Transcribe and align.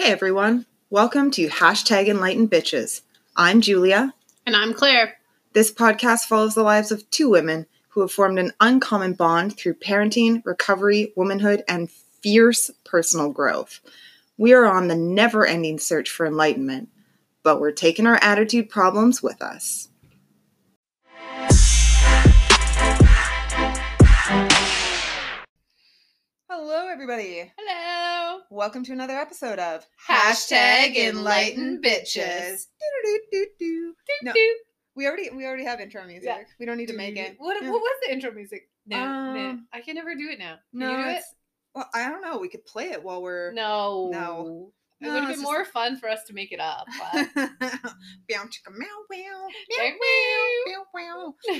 Hey 0.00 0.12
everyone, 0.12 0.64
welcome 0.88 1.30
to 1.32 1.48
Hashtag 1.48 2.08
Enlightened 2.08 2.50
Bitches. 2.50 3.02
I'm 3.36 3.60
Julia. 3.60 4.14
And 4.46 4.56
I'm 4.56 4.72
Claire. 4.72 5.18
This 5.52 5.70
podcast 5.70 6.24
follows 6.24 6.54
the 6.54 6.62
lives 6.62 6.90
of 6.90 7.08
two 7.10 7.28
women 7.28 7.66
who 7.90 8.00
have 8.00 8.10
formed 8.10 8.38
an 8.38 8.52
uncommon 8.60 9.12
bond 9.12 9.58
through 9.58 9.74
parenting, 9.74 10.42
recovery, 10.46 11.12
womanhood, 11.16 11.64
and 11.68 11.90
fierce 11.90 12.70
personal 12.82 13.30
growth. 13.30 13.80
We 14.38 14.54
are 14.54 14.64
on 14.64 14.88
the 14.88 14.96
never 14.96 15.44
ending 15.44 15.78
search 15.78 16.08
for 16.08 16.24
enlightenment, 16.24 16.88
but 17.42 17.60
we're 17.60 17.70
taking 17.70 18.06
our 18.06 18.18
attitude 18.22 18.70
problems 18.70 19.22
with 19.22 19.42
us. 19.42 19.89
Hello, 26.72 26.86
everybody. 26.86 27.50
Hello. 27.58 28.42
Welcome 28.48 28.84
to 28.84 28.92
another 28.92 29.14
episode 29.14 29.58
of 29.58 29.84
Hashtag 30.08 30.94
Enlightened 30.94 31.82
Bitches. 31.82 32.66
Do-do-do-do-do. 32.78 33.94
No, 34.22 34.32
we 34.94 35.08
already 35.08 35.30
we 35.30 35.46
already 35.46 35.64
have 35.64 35.80
intro 35.80 36.06
music. 36.06 36.26
Yeah. 36.28 36.44
We 36.60 36.66
don't 36.66 36.76
need 36.76 36.86
to 36.86 36.96
make 36.96 37.16
it. 37.16 37.34
What, 37.38 37.60
Yeah. 37.60 37.72
what 37.72 37.80
was 37.80 37.96
the 38.06 38.12
intro 38.12 38.30
music? 38.30 38.68
No, 38.86 38.98
no, 39.34 39.48
Um, 39.50 39.66
I 39.72 39.80
can 39.80 39.96
never 39.96 40.14
do 40.14 40.28
it 40.30 40.38
now. 40.38 40.58
Can 40.70 40.78
No, 40.78 40.90
you 40.92 40.96
do 41.02 41.10
it? 41.10 41.16
it's, 41.16 41.34
well, 41.74 41.90
I 41.92 42.08
don't 42.08 42.22
know. 42.22 42.38
We 42.38 42.48
could 42.48 42.64
play 42.64 42.90
it 42.90 43.02
while 43.02 43.20
we're 43.20 43.50
No. 43.50 44.08
No. 44.12 44.72
It 45.00 45.06
No, 45.06 45.14
would 45.14 45.20
have 45.20 45.28
oh, 45.28 45.32
it's 45.32 45.38
been 45.38 45.44
just- 45.44 45.52
more 45.52 45.64
fun 45.64 45.96
for 45.98 46.08
us 46.08 46.24
to 46.24 46.34
make 46.34 46.52
it 46.52 46.60
up. 46.60 46.86
But... 46.98 47.28
Meow 48.28 48.44
chicka 48.44 48.70
meow 48.76 48.86
meow 49.10 49.46
Meow, 49.78 49.92
meow 50.66 50.84
meow. 50.94 51.34
we 51.48 51.54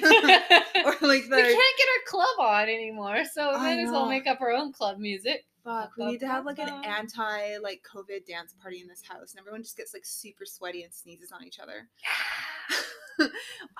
Or 0.84 0.92
like 1.08 1.24
the 1.28 1.36
can't 1.36 1.76
get 1.78 1.88
our 1.88 2.04
club 2.06 2.38
on 2.38 2.62
anymore, 2.64 3.22
so 3.32 3.52
we 3.52 3.58
might 3.58 3.78
as 3.78 3.90
well 3.90 4.06
make 4.08 4.26
up 4.26 4.40
our 4.40 4.52
own 4.52 4.72
club 4.72 4.98
music. 4.98 5.44
fuck. 5.64 5.90
We 5.98 6.06
need 6.06 6.20
to 6.20 6.26
have 6.28 6.44
like 6.44 6.58
an 6.58 6.68
anti 6.84 7.56
like 7.62 7.82
COVID 7.94 8.26
dance 8.26 8.54
party 8.62 8.80
in 8.80 8.88
this 8.88 9.02
house, 9.02 9.32
and 9.32 9.40
everyone 9.40 9.62
just 9.62 9.76
gets 9.76 9.94
like 9.94 10.04
super 10.04 10.44
sweaty 10.44 10.82
and 10.82 10.92
sneezes 10.92 11.32
on 11.32 11.44
each 11.44 11.58
other. 11.58 11.88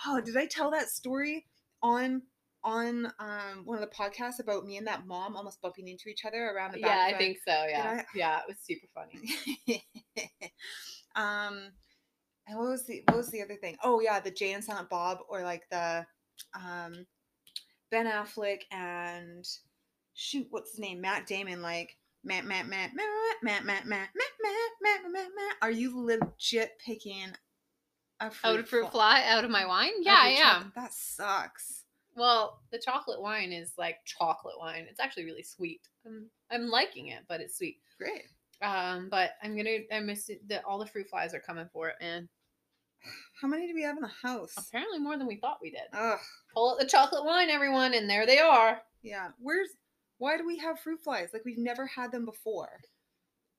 oh, 0.07 0.21
did 0.21 0.37
I 0.37 0.47
tell 0.47 0.71
that 0.73 0.89
story 0.89 1.47
on 1.83 2.23
on 2.63 3.07
um 3.19 3.63
one 3.65 3.81
of 3.83 3.89
the 3.89 3.95
podcasts 3.95 4.39
about 4.41 4.65
me 4.67 4.77
and 4.77 4.87
that 4.87 5.07
mom 5.07 5.37
almost 5.37 5.61
bumping 5.63 5.89
into 5.89 6.09
each 6.09 6.25
other 6.25 6.51
around 6.51 6.73
the 6.75 6.81
back? 6.81 7.11
Yeah, 7.11 7.15
I 7.17 7.19
think 7.19 7.39
so. 7.47 7.53
Yeah, 7.69 8.01
I- 8.03 8.05
yeah, 8.15 8.39
it 8.41 8.45
was 8.49 8.59
super 8.63 8.87
funny. 8.95 9.85
um 11.17 11.59
and 12.47 12.59
what 12.59 12.69
was 12.69 12.87
the 12.87 13.03
what 13.09 13.17
was 13.17 13.29
the 13.29 13.43
other 13.43 13.57
thing 13.57 13.77
oh 13.83 14.01
yeah 14.01 14.21
the 14.21 14.31
jay 14.31 14.53
and 14.53 14.63
silent 14.65 14.89
bob 14.89 15.19
or 15.29 15.43
like 15.43 15.63
the 15.71 16.05
um 16.55 17.07
ben 17.91 18.07
affleck 18.07 18.61
and 18.71 19.45
shoot 20.15 20.47
what's 20.51 20.71
his 20.73 20.79
name 20.81 21.01
matt 21.01 21.27
damon 21.27 21.63
like 21.63 21.97
matt 22.25 22.45
matt 22.45 22.67
matt 22.67 22.91
matt 22.95 23.09
matt 23.43 23.65
matt 23.65 23.87
matt 23.87 23.87
matt 23.87 24.09
matt 24.43 24.71
matt 24.83 25.13
matt 25.13 25.29
matt 25.35 25.57
are 25.63 25.71
you 25.71 25.99
legit 26.05 26.73
picking 26.85 27.27
a 28.21 28.31
fruit 28.31 28.51
Out 28.51 28.59
of 28.61 28.69
fruit 28.69 28.91
fly 28.91 29.23
fly, 29.23 29.25
out 29.29 29.45
of 29.45 29.51
my 29.51 29.65
wine. 29.65 29.93
Yeah, 30.03 30.19
I 30.21 30.29
am. 30.29 30.73
that 30.77 30.93
sucks 30.93 31.80
Well, 32.17 32.61
the 32.73 32.79
chocolate 32.79 33.21
wine 33.21 33.53
is 33.53 33.73
like 33.79 33.97
chocolate 34.05 34.59
wine. 34.59 34.87
It's 34.91 35.01
actually 35.01 35.25
really 35.25 35.43
sweet. 35.43 35.81
I'm, 36.07 36.27
I'm 36.51 36.69
liking 36.69 37.09
it, 37.09 37.21
but 37.29 37.41
it's 37.41 37.57
sweet. 37.59 37.79
great 37.99 38.23
Um, 38.63 39.09
but 39.11 39.31
I'm 39.43 39.57
gonna 39.57 39.79
I 39.93 40.01
miss 40.01 40.29
it 40.29 40.47
that 40.49 40.65
all 40.65 40.79
the 40.79 40.87
fruit 40.87 41.09
flies 41.09 41.35
are 41.35 41.41
coming 41.41 41.69
for 41.73 41.89
it, 41.89 41.97
man. 42.01 42.29
how 43.41 43.49
many 43.49 43.67
do 43.67 43.75
we 43.75 43.83
have 43.83 43.97
in 43.97 44.03
the 44.03 44.29
house 44.29 44.53
Apparently 44.59 44.99
more 44.99 45.17
than 45.17 45.27
we 45.27 45.37
thought 45.37 45.59
we 45.63 45.71
did. 45.71 45.89
Ugh. 45.95 46.19
Pull 46.55 46.73
out 46.73 46.79
the 46.79 46.87
chocolate 46.87 47.25
wine, 47.25 47.49
everyone, 47.49 47.95
and 47.95 48.09
there 48.11 48.27
they 48.27 48.39
are. 48.39 48.81
yeah 49.03 49.29
where's 49.39 49.69
why 50.19 50.37
do 50.37 50.47
we 50.47 50.59
have 50.59 50.79
fruit 50.79 51.01
flies 51.03 51.31
like 51.33 51.45
we've 51.47 51.57
never 51.57 51.87
had 51.87 52.13
them 52.13 52.27
before 52.27 52.81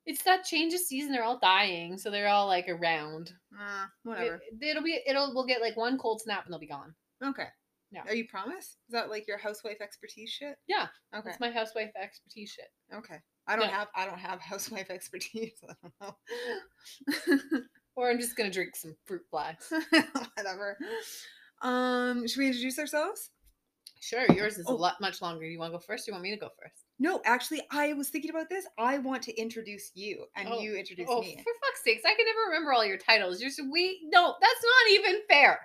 It's 0.06 0.22
that 0.24 0.44
change 0.44 0.74
of 0.76 0.80
season. 0.82 1.12
They're 1.12 1.24
all 1.24 1.40
dying, 1.40 1.98
so 1.98 2.12
they're 2.12 2.28
all 2.28 2.48
like 2.48 2.68
around. 2.70 3.32
uh, 3.60 3.86
whatever 4.04 4.36
It, 4.36 4.64
it'll 4.64 4.84
be 4.84 5.00
it'll 5.08 5.34
we'll 5.34 5.46
get 5.48 5.62
like 5.62 5.78
one 5.78 5.98
cold 5.98 6.22
snap 6.22 6.44
and 6.46 6.54
they'll 6.54 6.60
be 6.60 6.68
gone. 6.68 6.94
Okay. 7.24 7.48
Yeah. 7.92 8.04
Are 8.08 8.16
you 8.16 8.26
promise? 8.28 8.66
Is 8.88 8.92
that 8.92 9.10
like 9.10 9.28
your 9.28 9.38
housewife 9.38 9.82
expertise 9.82 10.30
shit? 10.30 10.56
Yeah. 10.68 10.88
Okay. 11.14 11.24
That's 11.30 11.40
my 11.42 11.52
housewife 11.52 11.92
expertise 12.02 12.52
shit. 12.52 12.70
Okay. 12.96 13.18
I 13.48 13.56
don't 13.58 13.66
Yeah. 13.68 13.80
have 13.80 13.88
I 13.96 14.06
don't 14.06 14.18
have 14.20 14.40
housewife 14.40 14.90
expertise. 14.90 15.54
I 15.70 15.74
don't 15.82 15.94
know. 16.02 17.60
Or 17.98 18.10
I'm 18.10 18.20
just 18.20 18.38
gonna 18.38 18.50
drink 18.50 18.76
some 18.78 18.96
fruit 19.06 19.24
flies. 19.30 19.58
Whatever. 20.38 20.78
Um, 21.62 22.26
should 22.26 22.40
we 22.40 22.48
introduce 22.48 22.80
ourselves? 22.80 23.30
Sure, 24.00 24.26
yours 24.32 24.58
is 24.58 24.66
Oh. 24.70 24.74
a 24.74 24.76
lot 24.76 25.02
much 25.02 25.22
longer. 25.22 25.46
You 25.46 25.60
want 25.60 25.74
to 25.74 25.78
go 25.78 25.84
first? 25.86 26.08
Or 26.08 26.12
you 26.12 26.14
want 26.14 26.24
me 26.24 26.32
to 26.32 26.38
go 26.38 26.50
first? 26.58 26.86
No, 27.00 27.22
actually, 27.26 27.62
I 27.70 27.92
was 27.94 28.10
thinking 28.10 28.32
about 28.32 28.48
this. 28.50 28.66
I 28.80 28.98
want 29.00 29.22
to 29.24 29.36
introduce 29.40 29.92
you, 29.94 30.26
and 30.38 30.48
Oh. 30.50 30.60
you 30.62 30.76
introduce 30.76 31.08
Oh, 31.10 31.22
me. 31.22 31.36
for 31.36 31.54
fuck's 31.66 31.84
sakes! 31.84 32.04
I 32.06 32.16
can 32.16 32.26
never 32.26 32.40
remember 32.48 32.72
all 32.72 32.86
your 32.86 32.98
titles. 32.98 33.42
You're 33.42 33.52
so 33.52 33.66
we 33.70 34.00
no, 34.06 34.36
that's 34.40 34.64
not 34.64 34.92
even 34.94 35.22
fair. 35.30 35.60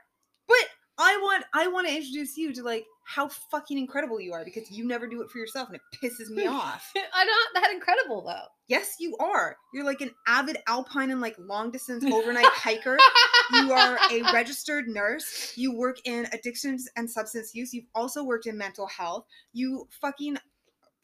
But 0.49 0.69
I 0.99 1.19
want 1.23 1.45
I 1.53 1.67
want 1.69 1.89
to 1.89 1.95
introduce 1.95 2.37
you 2.37 2.53
to 2.55 2.63
like 2.63 2.87
how 3.05 3.29
fucking 3.29 3.79
incredible 3.79 4.21
you 4.21 4.33
are 4.33 4.45
because 4.45 4.71
you 4.71 4.87
never 4.87 5.07
do 5.07 5.23
it 5.23 5.31
for 5.31 5.39
yourself, 5.39 5.69
and 5.69 5.77
it 5.77 5.83
pisses 6.03 6.29
me 6.29 6.47
off. 6.47 6.93
I'm 7.15 7.27
not 7.27 7.63
that 7.63 7.71
incredible 7.73 8.23
though. 8.23 8.47
Yes, 8.67 8.97
you 8.99 9.17
are. 9.19 9.57
You're 9.73 9.85
like 9.85 10.01
an 10.01 10.11
avid 10.27 10.59
alpine 10.67 11.11
and 11.11 11.21
like 11.21 11.37
long 11.39 11.71
distance 11.71 12.05
overnight 12.13 12.47
hiker. 12.47 12.99
You 13.53 13.73
are 13.73 13.99
a 14.11 14.23
registered 14.33 14.89
nurse. 14.89 15.53
You 15.57 15.77
work 15.77 15.99
in 16.05 16.27
addictions 16.33 16.89
and 16.97 17.09
substance 17.09 17.55
use. 17.55 17.73
You've 17.73 17.87
also 17.95 18.25
worked 18.25 18.47
in 18.47 18.59
mental 18.59 18.87
health. 18.87 19.27
You 19.53 19.87
fucking 20.01 20.39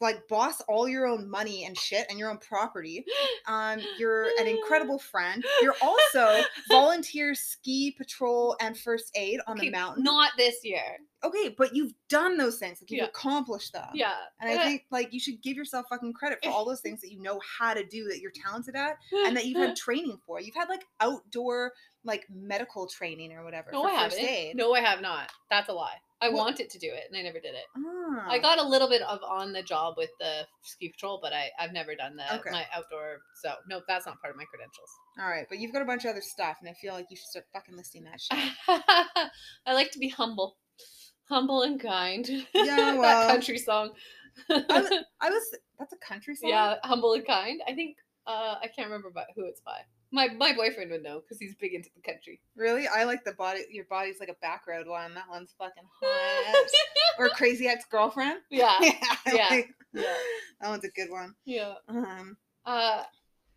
like 0.01 0.27
boss 0.27 0.59
all 0.67 0.87
your 0.89 1.05
own 1.07 1.29
money 1.29 1.63
and 1.65 1.77
shit 1.77 2.05
and 2.09 2.19
your 2.19 2.29
own 2.29 2.37
property. 2.39 3.05
Um, 3.45 3.81
you're 3.99 4.27
an 4.39 4.47
incredible 4.47 4.97
friend. 4.97 5.43
You're 5.61 5.75
also 5.81 6.43
volunteer 6.69 7.35
ski 7.35 7.91
patrol 7.97 8.55
and 8.61 8.77
first 8.77 9.11
aid 9.15 9.41
on 9.47 9.57
Okay, 9.57 9.67
the 9.67 9.71
mountain. 9.73 10.03
Not 10.05 10.31
this 10.37 10.63
year. 10.63 10.79
okay, 11.25 11.53
but 11.57 11.75
you've 11.75 11.91
done 12.07 12.37
those 12.37 12.57
things. 12.57 12.79
Like 12.81 12.89
you've 12.89 12.99
Yeah. 12.99 13.05
accomplished 13.07 13.73
them. 13.73 13.89
Yeah. 13.93 14.13
And 14.39 14.49
I 14.49 14.63
think 14.63 14.83
like 14.91 15.11
you 15.11 15.19
should 15.19 15.41
give 15.41 15.57
yourself 15.57 15.87
fucking 15.89 16.13
credit 16.13 16.39
for 16.41 16.51
all 16.51 16.63
those 16.63 16.79
things 16.85 17.01
that 17.01 17.11
you 17.11 17.21
know 17.21 17.41
how 17.59 17.73
to 17.73 17.83
do 17.85 18.05
that 18.05 18.19
you're 18.21 18.31
talented 18.31 18.77
at 18.77 18.97
and 19.25 19.35
that 19.35 19.45
you've 19.45 19.57
had 19.61 19.75
training 19.85 20.17
for. 20.25 20.39
You've 20.39 20.55
had 20.55 20.69
like 20.69 20.85
outdoor 21.01 21.73
like 22.05 22.25
medical 22.33 22.87
training 22.87 23.33
or 23.33 23.43
whatever 23.43 23.71
no, 23.73 23.83
I 23.83 24.03
first 24.05 24.17
haven't. 24.19 24.33
aid. 24.33 24.55
No, 24.55 24.73
I 24.73 24.79
have 24.79 25.01
not. 25.01 25.29
That's 25.49 25.67
a 25.67 25.73
lie. 25.73 25.97
I 26.23 26.29
Well- 26.29 26.45
wanted 26.45 26.69
to 26.69 26.79
do 26.79 26.87
it 26.87 27.03
and 27.09 27.17
I 27.17 27.21
never 27.21 27.39
did 27.39 27.53
it. 27.55 27.65
Ah. 27.77 28.25
I 28.29 28.39
got 28.39 28.57
a 28.59 28.63
little 28.67 28.87
bit 28.89 29.01
of 29.01 29.19
on 29.23 29.51
the 29.53 29.61
job 29.63 29.95
with 29.97 30.09
the 30.19 30.47
ski 30.63 30.89
patrol, 30.89 31.19
but 31.21 31.33
I, 31.33 31.49
I've 31.59 31.73
never 31.73 31.95
done 31.95 32.15
the 32.15 32.35
Okay. 32.35 32.49
my 32.51 32.65
outdoor. 32.73 33.17
So 33.41 33.53
no, 33.67 33.81
that's 33.87 34.05
not 34.05 34.19
part 34.21 34.31
of 34.33 34.37
my 34.37 34.45
credentials. 34.45 34.89
all 35.19 35.27
right, 35.29 35.45
but 35.49 35.59
you've 35.59 35.73
got 35.73 35.81
a 35.81 35.85
bunch 35.85 36.05
of 36.05 36.11
other 36.11 36.21
stuff, 36.21 36.57
and 36.61 36.69
I 36.69 36.73
feel 36.81 36.93
like 36.93 37.07
you 37.09 37.17
should 37.17 37.27
start 37.27 37.45
fucking 37.53 37.75
listing 37.75 38.03
that 38.05 38.21
shit. 38.21 38.53
I 39.65 39.73
like 39.73 39.91
to 39.91 39.99
be 39.99 40.09
humble, 40.09 40.57
humble 41.29 41.61
and 41.63 41.79
kind. 41.81 42.27
Yeah, 42.53 42.93
well, 42.97 43.01
that 43.01 43.29
country 43.31 43.57
song. 43.57 43.91
was- 44.49 45.03
I 45.21 45.29
was 45.29 45.55
that's 45.79 45.93
a 45.93 45.97
country 46.07 46.35
song. 46.35 46.49
yeah, 46.49 46.75
humble 46.83 47.13
and 47.13 47.25
kind. 47.25 47.61
I 47.67 47.73
think 47.73 47.97
uh, 48.25 48.55
I 48.61 48.67
can't 48.73 48.87
remember 48.87 49.09
by, 49.11 49.25
who 49.35 49.45
it's 49.45 49.61
by. 49.61 49.79
My 50.13 50.27
my 50.29 50.53
boyfriend 50.53 50.91
would 50.91 51.03
know 51.03 51.19
because 51.19 51.39
he's 51.39 51.55
big 51.55 51.73
into 51.73 51.89
the 51.95 52.01
country. 52.01 52.39
Really, 52.55 52.87
I 52.87 53.03
like 53.03 53.25
the 53.25 53.33
body. 53.33 53.61
Your 53.71 53.85
body's 53.89 54.19
like 54.19 54.29
a 54.29 54.35
back 54.41 54.67
road 54.67 54.87
one. 54.87 55.13
That 55.15 55.25
one's 55.29 55.53
fucking 55.57 55.83
hot. 56.01 56.65
or 57.19 57.29
crazy 57.29 57.67
ex 57.67 57.83
girlfriend. 57.89 58.39
yeah, 58.49 58.75
yeah, 58.81 58.91
I 59.25 59.31
yeah, 59.33 59.47
like- 59.49 59.69
yeah. 59.93 60.03
that 60.61 60.69
one's 60.69 60.85
a 60.85 60.89
good 60.89 61.09
one. 61.09 61.33
yeah. 61.45 61.73
Um, 61.89 62.37
Uh, 62.65 63.03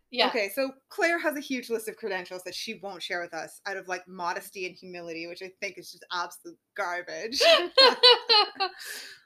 yeah. 0.09 0.27
Okay, 0.29 0.49
so 0.55 0.71
Claire 0.89 1.19
has 1.19 1.35
a 1.35 1.41
huge 1.41 1.69
list 1.69 1.89
of 1.89 1.97
credentials 1.97 2.41
that 2.43 2.55
she 2.55 2.79
won't 2.81 3.03
share 3.03 3.21
with 3.21 3.33
us 3.33 3.59
out 3.65 3.75
of 3.75 3.87
like 3.89 4.07
modesty 4.07 4.65
and 4.65 4.73
humility, 4.75 5.27
which 5.27 5.41
I 5.43 5.51
think 5.59 5.77
is 5.77 5.91
just 5.91 6.05
absolute 6.13 6.57
garbage. 6.77 7.41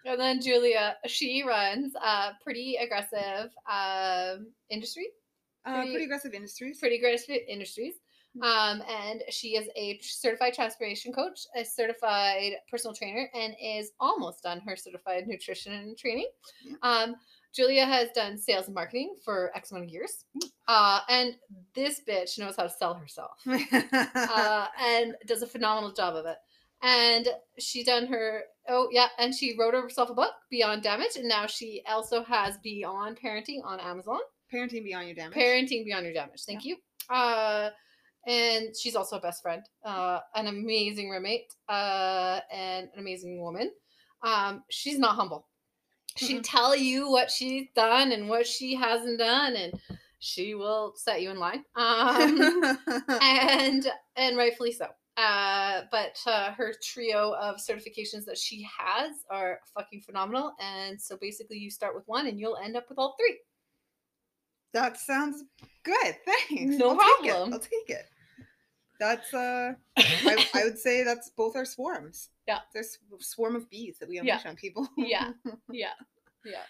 and 0.05 0.19
then 0.19 0.41
Julia, 0.41 0.95
she 1.05 1.43
runs 1.47 1.93
a 1.95 2.31
pretty 2.43 2.77
aggressive 2.81 3.51
um, 3.71 4.47
industry, 4.69 5.07
Uh, 5.65 5.75
Pretty- 5.75 5.91
pretty 5.91 6.05
aggressive 6.05 6.33
industries. 6.33 6.79
pretty 6.79 6.95
aggressive 6.97 7.37
industries. 7.47 7.95
Um, 8.41 8.81
and 8.89 9.21
she 9.29 9.57
is 9.57 9.67
a 9.75 9.99
certified 10.01 10.53
transformation 10.53 11.11
coach, 11.11 11.41
a 11.55 11.65
certified 11.65 12.53
personal 12.69 12.95
trainer, 12.95 13.29
and 13.33 13.53
is 13.61 13.91
almost 13.99 14.43
done 14.43 14.61
her 14.61 14.75
certified 14.77 15.27
nutrition 15.27 15.73
and 15.73 15.97
training. 15.97 16.29
Yeah. 16.65 16.75
Um, 16.81 17.15
Julia 17.53 17.85
has 17.85 18.09
done 18.15 18.37
sales 18.37 18.67
and 18.67 18.73
marketing 18.75 19.15
for 19.25 19.51
X 19.53 19.71
amount 19.71 19.83
of 19.87 19.91
years. 19.91 20.23
Uh, 20.69 21.01
and 21.09 21.35
this 21.75 21.99
bitch 22.07 22.39
knows 22.39 22.55
how 22.55 22.63
to 22.63 22.69
sell 22.69 22.93
herself. 22.93 23.31
uh, 24.15 24.67
and 24.79 25.15
does 25.25 25.41
a 25.41 25.47
phenomenal 25.47 25.91
job 25.91 26.15
of 26.15 26.25
it. 26.25 26.37
And 26.81 27.27
she 27.59 27.83
done 27.83 28.07
her 28.07 28.43
oh 28.69 28.87
yeah, 28.91 29.07
and 29.19 29.35
she 29.35 29.55
wrote 29.59 29.73
herself 29.73 30.09
a 30.09 30.13
book, 30.13 30.31
Beyond 30.49 30.81
Damage, 30.83 31.17
and 31.17 31.27
now 31.27 31.45
she 31.47 31.83
also 31.87 32.23
has 32.23 32.57
Beyond 32.63 33.19
Parenting 33.21 33.59
on 33.65 33.79
Amazon. 33.81 34.19
Parenting 34.53 34.83
beyond 34.83 35.07
your 35.07 35.15
damage. 35.15 35.37
Parenting 35.37 35.85
Beyond 35.85 36.05
Your 36.05 36.13
Damage. 36.13 36.43
Thank 36.45 36.65
you. 36.65 36.77
Uh, 37.09 37.69
and 38.27 38.75
she's 38.77 38.95
also 38.95 39.17
a 39.17 39.21
best 39.21 39.41
friend, 39.41 39.63
uh, 39.83 40.19
an 40.35 40.47
amazing 40.47 41.09
roommate, 41.09 41.53
uh, 41.69 42.39
and 42.51 42.89
an 42.93 42.99
amazing 42.99 43.41
woman. 43.41 43.71
Um, 44.23 44.63
she's 44.69 44.99
not 44.99 45.15
humble. 45.15 45.47
She'd 46.17 46.39
Mm-mm. 46.39 46.43
tell 46.43 46.75
you 46.75 47.09
what 47.09 47.31
she's 47.31 47.67
done 47.75 48.11
and 48.11 48.29
what 48.29 48.45
she 48.45 48.75
hasn't 48.75 49.17
done, 49.17 49.55
and 49.55 49.73
she 50.19 50.53
will 50.53 50.93
set 50.95 51.21
you 51.21 51.31
in 51.31 51.39
line. 51.39 51.63
Um, 51.75 52.77
and 53.21 53.87
and 54.17 54.37
rightfully 54.37 54.73
so. 54.73 54.87
Uh, 55.17 55.81
but 55.91 56.19
uh, 56.25 56.51
her 56.51 56.73
trio 56.83 57.33
of 57.35 57.57
certifications 57.57 58.25
that 58.25 58.37
she 58.37 58.67
has 58.77 59.23
are 59.29 59.59
fucking 59.73 60.01
phenomenal. 60.01 60.53
And 60.59 61.01
so 61.01 61.17
basically, 61.19 61.57
you 61.57 61.71
start 61.71 61.95
with 61.95 62.07
one, 62.07 62.27
and 62.27 62.39
you'll 62.39 62.57
end 62.57 62.75
up 62.75 62.87
with 62.89 62.99
all 62.99 63.15
three. 63.17 63.39
That 64.73 64.97
sounds 64.97 65.43
good. 65.83 66.15
Thanks. 66.25 66.77
No 66.77 66.91
I'll 66.91 66.97
Take 66.97 67.31
problem. 67.31 67.49
it. 67.49 67.53
I'll 67.53 67.59
take 67.59 67.89
it. 67.89 68.05
That's 68.99 69.33
uh, 69.33 69.73
I, 69.97 70.45
I 70.53 70.63
would 70.63 70.77
say 70.77 71.03
that's 71.03 71.29
both 71.31 71.55
our 71.55 71.65
swarms. 71.65 72.29
Yeah. 72.47 72.59
There's 72.73 72.99
swarm 73.19 73.55
of 73.55 73.69
bees 73.69 73.97
that 73.99 74.07
we 74.09 74.15
Yeah. 74.15 74.21
unleash 74.21 74.45
on 74.45 74.55
people. 74.55 74.87
yeah, 74.97 75.31
yeah, 75.71 75.93
yeah. 76.45 76.63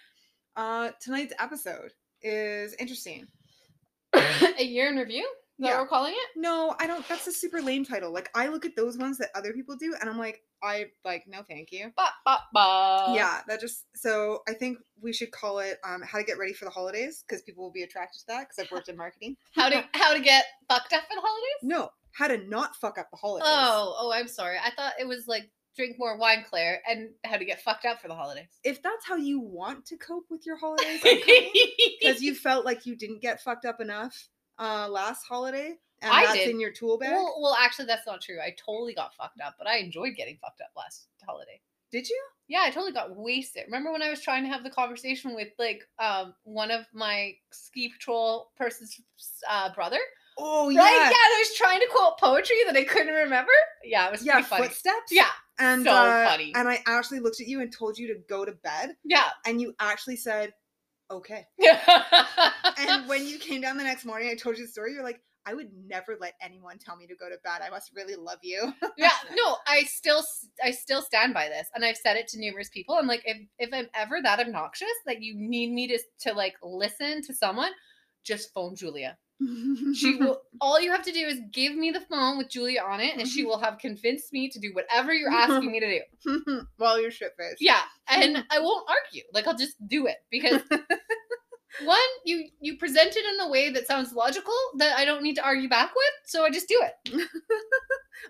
Uh, 0.56 0.92
tonight's 1.02 1.34
episode 1.40 1.92
is 2.22 2.74
interesting. 2.80 3.28
A 4.14 4.64
year 4.64 4.90
in 4.90 4.96
review. 4.98 5.28
That 5.62 5.68
Yeah. 5.68 5.82
we're 5.82 5.88
calling 5.88 6.14
it? 6.14 6.30
No, 6.36 6.76
I 6.80 6.88
don't. 6.88 7.08
That's 7.08 7.28
a 7.28 7.32
super 7.32 7.62
lame 7.62 7.86
title. 7.86 8.12
Like 8.12 8.30
I 8.34 8.48
look 8.48 8.66
at 8.66 8.76
those 8.76 8.98
ones 8.98 9.20
that 9.20 9.30
other 9.36 9.54
people 9.54 9.76
do, 9.76 9.96
and 10.02 10.10
I'm 10.10 10.18
like, 10.18 10.42
I 10.64 10.88
like, 11.06 11.26
no, 11.28 11.44
thank 11.48 11.72
you. 11.72 11.92
Ba, 11.96 12.08
ba, 12.26 12.38
ba. 12.52 13.14
yeah, 13.16 13.42
that 13.48 13.62
just. 13.62 13.86
So 13.96 14.40
I 14.50 14.54
think 14.54 14.80
we 15.02 15.14
should 15.14 15.32
call 15.32 15.60
it 15.60 15.78
um, 15.88 16.02
"How 16.02 16.18
to 16.18 16.24
Get 16.24 16.40
Ready 16.40 16.54
for 16.54 16.66
the 16.66 16.72
Holidays" 16.72 17.24
because 17.28 17.44
people 17.44 17.64
will 17.64 17.72
be 17.72 17.84
attracted 17.84 18.20
to 18.22 18.26
that. 18.30 18.48
Because 18.50 18.66
I've 18.66 18.72
worked 18.72 18.90
in 18.90 18.98
marketing. 18.98 19.38
How 19.54 19.70
to 19.70 19.86
how 19.94 20.14
to 20.14 20.20
get 20.20 20.46
fucked 20.68 20.94
up 20.94 21.04
for 21.04 21.16
the 21.16 21.22
holidays? 21.22 21.60
No, 21.62 21.90
how 22.14 22.28
to 22.28 22.38
not 22.50 22.76
fuck 22.78 22.98
up 22.98 23.10
the 23.12 23.18
holidays. 23.18 23.48
Oh, 23.48 23.96
oh, 24.00 24.12
I'm 24.12 24.28
sorry. 24.28 24.58
I 24.58 24.72
thought 24.72 24.94
it 25.00 25.08
was 25.08 25.28
like 25.28 25.44
drink 25.78 25.96
more 25.98 26.18
wine, 26.18 26.44
Claire, 26.50 26.82
and 26.90 27.10
how 27.24 27.38
to 27.38 27.46
get 27.46 27.62
fucked 27.62 27.86
up 27.86 28.02
for 28.02 28.08
the 28.08 28.16
holidays. 28.16 28.50
If 28.64 28.82
that's 28.84 29.06
how 29.06 29.16
you 29.16 29.40
want 29.40 29.86
to 29.86 29.98
cope 29.98 30.26
with 30.30 30.46
your 30.46 30.58
holidays, 30.60 31.02
because 31.04 32.22
you 32.22 32.36
felt 32.48 32.66
like 32.66 32.86
you 32.86 32.96
didn't 32.96 33.22
get 33.22 33.42
fucked 33.42 33.66
up 33.66 33.80
enough 33.80 34.28
uh, 34.62 34.88
last 34.88 35.26
holiday, 35.28 35.76
and 36.02 36.14
I 36.14 36.26
that's 36.26 36.38
did. 36.38 36.50
in 36.50 36.60
your 36.60 36.72
tool 36.72 36.98
bag. 36.98 37.12
well, 37.12 37.38
well, 37.42 37.58
actually, 37.60 37.86
that's 37.86 38.06
not 38.08 38.22
true. 38.22 38.40
I 38.40 38.56
totally 38.64 38.94
got 38.94 39.14
fucked 39.16 39.42
up, 39.42 39.56
but 39.58 39.68
I 39.68 39.78
enjoyed 39.78 40.16
getting 40.16 40.38
fucked 40.42 40.62
up 40.62 40.70
last 40.78 41.08
holiday. 41.26 41.60
Did 41.92 42.08
you? 42.08 42.22
Yeah, 42.48 42.62
I 42.64 42.70
totally 42.70 42.94
got 42.94 43.16
wasted. 43.16 43.64
Remember 43.66 43.92
when 43.92 44.02
I 44.02 44.10
was 44.10 44.22
trying 44.22 44.44
to 44.44 44.50
have 44.50 44.64
the 44.64 44.70
conversation 44.70 45.36
with 45.36 45.50
like 45.60 45.82
um 46.00 46.34
one 46.44 46.72
of 46.72 46.86
my 46.94 47.34
ski 47.52 47.90
patrol 47.90 48.52
person's 48.58 49.00
uh, 49.50 49.74
brother? 49.74 50.00
Oh 50.38 50.68
Right? 50.68 50.76
yeah, 50.76 50.82
Yeah, 50.82 51.16
I 51.16 51.36
was 51.40 51.58
trying 51.58 51.80
to 51.82 51.88
quote 51.92 52.18
poetry 52.18 52.56
that 52.66 52.76
I 52.78 52.84
couldn't 52.84 53.14
remember. 53.14 53.52
Yeah, 53.84 54.08
it 54.08 54.12
was 54.12 54.26
yeah. 54.26 54.34
pretty 54.34 54.48
funny. 54.48 54.68
Footsteps. 54.68 55.12
Yeah, 55.12 55.28
and 55.60 55.84
so 55.84 55.92
uh, 55.92 56.30
funny. 56.30 56.54
And 56.56 56.70
I 56.70 56.80
actually 56.88 57.20
looked 57.20 57.42
at 57.42 57.48
you 57.48 57.62
and 57.62 57.72
told 57.72 57.98
you 57.98 58.08
to 58.08 58.20
go 58.30 58.46
to 58.46 58.54
bed, 58.54 58.96
yeah. 59.04 59.30
and 59.46 59.60
you 59.60 59.74
actually 59.80 60.16
said, 60.16 60.54
"Okay." 61.12 61.46
And 62.78 63.08
when 63.08 63.28
you 63.28 63.38
came 63.38 63.62
down 63.62 63.78
the 63.78 63.84
next 63.84 64.06
morning, 64.06 64.30
I 64.30 64.36
told 64.36 64.58
you 64.58 64.66
the 64.66 64.72
story. 64.72 64.94
You're 64.94 65.04
like, 65.04 65.22
I 65.46 65.54
would 65.54 65.70
never 65.88 66.18
let 66.20 66.36
anyone 66.42 66.78
tell 66.78 66.96
me 66.96 67.08
to 67.08 67.16
go 67.16 67.30
to 67.30 67.38
bed. 67.44 67.62
I 67.66 67.70
must 67.70 67.92
really 67.96 68.16
love 68.16 68.40
you. 68.44 68.74
yeah, 68.98 69.12
no, 69.36 69.58
I 69.68 69.84
still 69.84 70.24
I 70.64 70.72
still 70.72 71.02
stand 71.02 71.34
by 71.34 71.48
this, 71.48 71.68
and 71.74 71.84
I've 71.84 71.98
said 71.98 72.18
it 72.18 72.28
to 72.30 72.40
numerous 72.40 72.70
people. 72.70 72.96
I'm 72.96 73.08
like, 73.08 73.24
if 73.26 73.38
if 73.58 73.70
I'm 73.74 73.88
ever 73.94 74.20
that 74.22 74.40
obnoxious 74.40 74.88
that 75.06 75.22
you 75.22 75.34
need 75.36 75.72
me 75.72 75.88
to 75.88 76.00
to 76.22 76.34
like 76.34 76.56
listen 76.64 77.22
to 77.24 77.34
someone, 77.34 77.72
just 78.24 78.54
phone 78.54 78.76
Julia. 78.76 79.18
She 79.96 80.16
will. 80.20 80.42
All 80.60 80.80
you 80.80 80.92
have 80.92 81.04
to 81.04 81.12
do 81.12 81.20
is 81.20 81.40
give 81.52 81.76
me 81.76 81.92
the 81.92 82.02
phone 82.02 82.38
with 82.38 82.50
Julia 82.50 82.82
on 82.82 83.00
it, 83.00 83.18
and 83.18 83.28
she 83.28 83.42
mm-hmm. 83.42 83.50
will 83.50 83.60
have 83.60 83.78
convinced 83.80 84.32
me 84.34 84.50
to 84.50 84.60
do 84.60 84.72
whatever 84.74 85.14
you're 85.14 85.32
asking 85.34 85.72
me 85.72 85.80
to 85.80 86.02
do. 86.26 86.62
While 86.78 87.02
you're 87.02 87.12
shit 87.12 87.34
faced. 87.38 87.58
Yeah, 87.60 87.82
and 88.08 88.44
I 88.50 88.60
won't 88.60 88.88
argue. 88.90 89.24
Like 89.34 89.48
I'll 89.48 89.58
just 89.58 89.76
do 89.88 90.08
it 90.08 90.18
because 90.30 90.62
one, 91.84 92.00
you 92.26 92.50
you 92.60 92.78
present 92.78 93.16
it 93.16 93.26
in 93.26 93.48
a 93.48 93.50
way 93.50 93.70
that 93.72 93.88
sounds 93.88 94.14
logical 94.14 94.54
that 94.78 94.98
I 94.98 95.06
don't 95.06 95.24
need 95.24 95.36
to 95.36 95.44
argue 95.44 95.70
back 95.70 95.94
with, 95.96 96.14
so 96.26 96.46
I 96.46 96.52
just 96.52 96.68
do 96.68 96.82
it. 96.82 97.28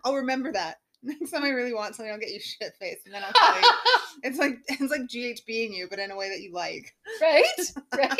I'll 0.05 0.15
remember 0.15 0.51
that. 0.53 0.77
Next 1.03 1.31
time 1.31 1.43
I 1.43 1.49
really 1.49 1.73
want 1.73 1.95
something, 1.95 2.11
I'll 2.11 2.19
get 2.19 2.31
you 2.31 2.39
shit 2.39 2.73
faced, 2.79 3.05
and 3.05 3.15
then 3.15 3.23
I'll 3.23 3.33
tell 3.33 3.59
you. 3.59 3.69
it's 4.23 4.37
like 4.37 4.59
it's 4.67 4.91
like 4.91 5.01
GHB 5.01 5.41
GHBing 5.47 5.75
you, 5.75 5.87
but 5.89 5.99
in 5.99 6.11
a 6.11 6.15
way 6.15 6.29
that 6.29 6.41
you 6.41 6.53
like, 6.53 6.93
right, 7.19 7.43
right, 7.95 8.19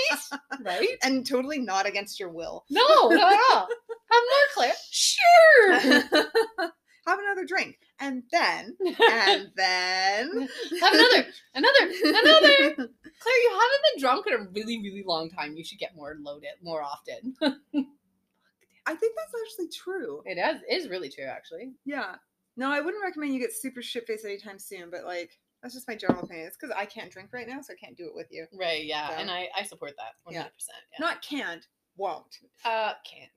right. 0.61 0.97
and 1.03 1.25
totally 1.25 1.59
not 1.59 1.85
against 1.85 2.19
your 2.19 2.29
will. 2.29 2.65
No, 2.71 3.09
no, 3.09 3.15
no. 3.15 3.27
Have 3.27 3.67
more, 4.09 4.47
Claire. 4.55 4.73
Sure. 4.89 5.79
Have 7.07 7.19
another 7.19 7.45
drink, 7.47 7.77
and 7.99 8.23
then, 8.31 8.75
and 8.79 9.51
then, 9.55 10.49
Have 10.81 10.93
another, 10.93 11.25
another, 11.55 11.91
another. 12.03 12.75
Claire, 12.75 13.41
you 13.43 13.51
haven't 13.51 13.83
been 13.93 14.01
drunk 14.01 14.27
in 14.27 14.33
a 14.33 14.49
really, 14.53 14.79
really 14.79 15.03
long 15.05 15.29
time. 15.29 15.55
You 15.55 15.63
should 15.63 15.79
get 15.79 15.95
more 15.95 16.15
loaded 16.19 16.51
more 16.63 16.81
often. 16.81 17.35
I 18.85 18.95
think 18.95 19.15
that's 19.15 19.33
actually 19.43 19.69
true. 19.69 20.21
It 20.25 20.37
is, 20.37 20.83
is 20.83 20.89
really 20.89 21.09
true, 21.09 21.25
actually. 21.25 21.73
Yeah. 21.85 22.15
No, 22.57 22.69
I 22.71 22.79
wouldn't 22.81 23.03
recommend 23.03 23.33
you 23.33 23.39
get 23.39 23.53
super 23.53 23.81
shit 23.81 24.05
faced 24.07 24.25
anytime 24.25 24.59
soon, 24.59 24.89
but 24.91 25.05
like 25.05 25.31
that's 25.61 25.73
just 25.75 25.87
my 25.87 25.95
general 25.95 26.23
opinion. 26.23 26.47
It's 26.47 26.57
because 26.57 26.75
I 26.75 26.85
can't 26.85 27.11
drink 27.11 27.29
right 27.33 27.47
now, 27.47 27.61
so 27.61 27.73
I 27.73 27.75
can't 27.83 27.95
do 27.97 28.05
it 28.07 28.15
with 28.15 28.27
you. 28.31 28.45
Right, 28.59 28.83
yeah. 28.85 29.09
So- 29.09 29.15
And 29.15 29.29
I, 29.31 29.47
I 29.57 29.63
support 29.63 29.93
that 29.97 30.13
100%. 30.31 30.33
Yeah. 30.33 30.43
Yeah. 30.43 30.47
Not 30.99 31.21
can't, 31.21 31.65
won't. 31.97 32.35
uh, 32.65 32.93
can't. 33.09 33.29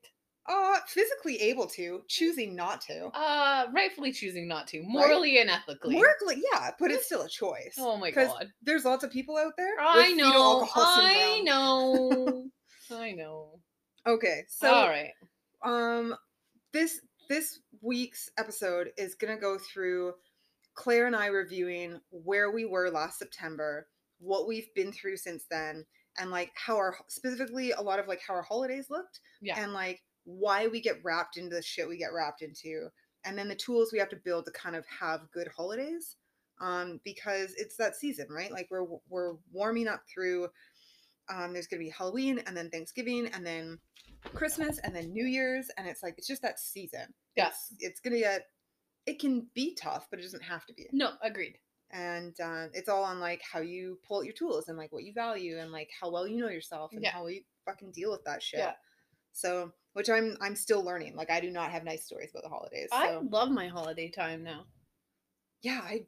Uh, 0.47 0.77
physically 0.87 1.41
able 1.41 1.65
to, 1.65 2.01
choosing 2.07 2.55
not 2.55 2.79
to. 2.81 3.07
Uh, 3.15 3.65
rightfully 3.73 4.11
choosing 4.11 4.47
not 4.47 4.67
to. 4.67 4.83
Morally 4.83 5.39
and 5.39 5.49
ethically. 5.49 5.95
Like 6.25 6.37
yeah, 6.53 6.69
but 6.79 6.91
it's 6.91 7.07
still 7.07 7.23
a 7.23 7.29
choice. 7.29 7.73
Oh 7.79 7.97
my 7.97 8.11
god. 8.11 8.47
There's 8.61 8.85
lots 8.85 9.03
of 9.03 9.09
people 9.11 9.37
out 9.37 9.53
there. 9.57 9.73
I 9.79 10.11
know. 10.13 10.67
I 10.75 11.41
know. 11.43 12.45
I 12.91 13.11
know. 13.13 13.59
Okay, 14.05 14.43
so 14.47 14.71
All 14.71 14.87
right. 14.87 15.13
um, 15.63 16.15
this 16.73 17.01
this 17.29 17.59
week's 17.81 18.29
episode 18.37 18.91
is 18.97 19.15
gonna 19.15 19.37
go 19.39 19.57
through 19.57 20.13
Claire 20.73 21.07
and 21.07 21.15
I 21.15 21.27
reviewing 21.27 21.99
where 22.11 22.51
we 22.51 22.65
were 22.65 22.89
last 22.89 23.19
September, 23.19 23.87
what 24.19 24.47
we've 24.47 24.73
been 24.75 24.91
through 24.91 25.17
since 25.17 25.45
then, 25.49 25.85
and 26.17 26.31
like 26.31 26.51
how 26.55 26.75
our 26.77 26.97
specifically 27.07 27.71
a 27.71 27.81
lot 27.81 27.99
of 27.99 28.07
like 28.07 28.21
how 28.25 28.33
our 28.33 28.41
holidays 28.41 28.89
looked, 28.89 29.19
Yeah. 29.41 29.59
and 29.61 29.73
like 29.73 30.01
why 30.25 30.67
we 30.67 30.81
get 30.81 31.03
wrapped 31.03 31.37
into 31.37 31.55
the 31.55 31.61
shit 31.61 31.87
we 31.87 31.97
get 31.97 32.13
wrapped 32.13 32.41
into, 32.41 32.89
and 33.23 33.37
then 33.37 33.47
the 33.47 33.55
tools 33.55 33.91
we 33.91 33.99
have 33.99 34.09
to 34.09 34.15
build 34.17 34.45
to 34.45 34.51
kind 34.51 34.75
of 34.75 34.85
have 34.87 35.31
good 35.31 35.47
holidays. 35.55 36.15
Um, 36.61 37.01
because 37.03 37.53
it's 37.57 37.75
that 37.77 37.97
season, 37.97 38.27
right? 38.29 38.49
Like 38.51 38.67
we're 38.71 38.85
we're 39.09 39.33
warming 39.51 39.89
up 39.89 40.03
through. 40.13 40.47
Um, 41.29 41.53
there's 41.53 41.67
gonna 41.67 41.81
be 41.83 41.89
Halloween 41.89 42.39
and 42.45 42.55
then 42.55 42.69
Thanksgiving 42.69 43.27
and 43.33 43.45
then 43.45 43.79
Christmas 44.33 44.79
and 44.79 44.95
then 44.95 45.11
New 45.13 45.25
Year's, 45.25 45.69
and 45.77 45.87
it's 45.87 46.01
like 46.03 46.15
it's 46.17 46.27
just 46.27 46.41
that 46.41 46.59
season. 46.59 47.13
Yes. 47.35 47.67
It's, 47.73 47.83
it's 47.83 47.99
gonna 47.99 48.19
get. 48.19 48.47
It 49.05 49.19
can 49.19 49.47
be 49.53 49.75
tough, 49.75 50.07
but 50.09 50.19
it 50.19 50.23
doesn't 50.23 50.43
have 50.43 50.65
to 50.65 50.73
be. 50.73 50.87
No, 50.91 51.11
agreed. 51.21 51.57
And 51.91 52.35
uh, 52.43 52.67
it's 52.73 52.89
all 52.89 53.03
on 53.03 53.19
like 53.19 53.41
how 53.43 53.59
you 53.59 53.99
pull 54.07 54.17
out 54.17 54.25
your 54.25 54.33
tools 54.33 54.67
and 54.67 54.77
like 54.77 54.91
what 54.91 55.03
you 55.03 55.13
value 55.13 55.59
and 55.59 55.71
like 55.71 55.89
how 56.01 56.09
well 56.11 56.27
you 56.27 56.37
know 56.37 56.49
yourself 56.49 56.91
and 56.93 57.03
Yeah. 57.03 57.11
how 57.11 57.27
you 57.27 57.41
fucking 57.65 57.91
deal 57.91 58.11
with 58.11 58.23
that 58.25 58.41
shit. 58.41 58.59
Yeah. 58.59 58.73
So, 59.31 59.71
which 59.93 60.09
I'm 60.09 60.35
I'm 60.41 60.55
still 60.55 60.83
learning. 60.83 61.15
Like 61.15 61.29
I 61.29 61.39
do 61.39 61.51
not 61.51 61.71
have 61.71 61.83
nice 61.83 62.03
stories 62.05 62.31
about 62.31 62.43
the 62.43 62.49
holidays. 62.49 62.89
I 62.91 63.19
love 63.29 63.51
my 63.51 63.67
holiday 63.67 64.09
time 64.09 64.43
now. 64.43 64.65
yeah, 65.61 65.81
I 65.83 66.05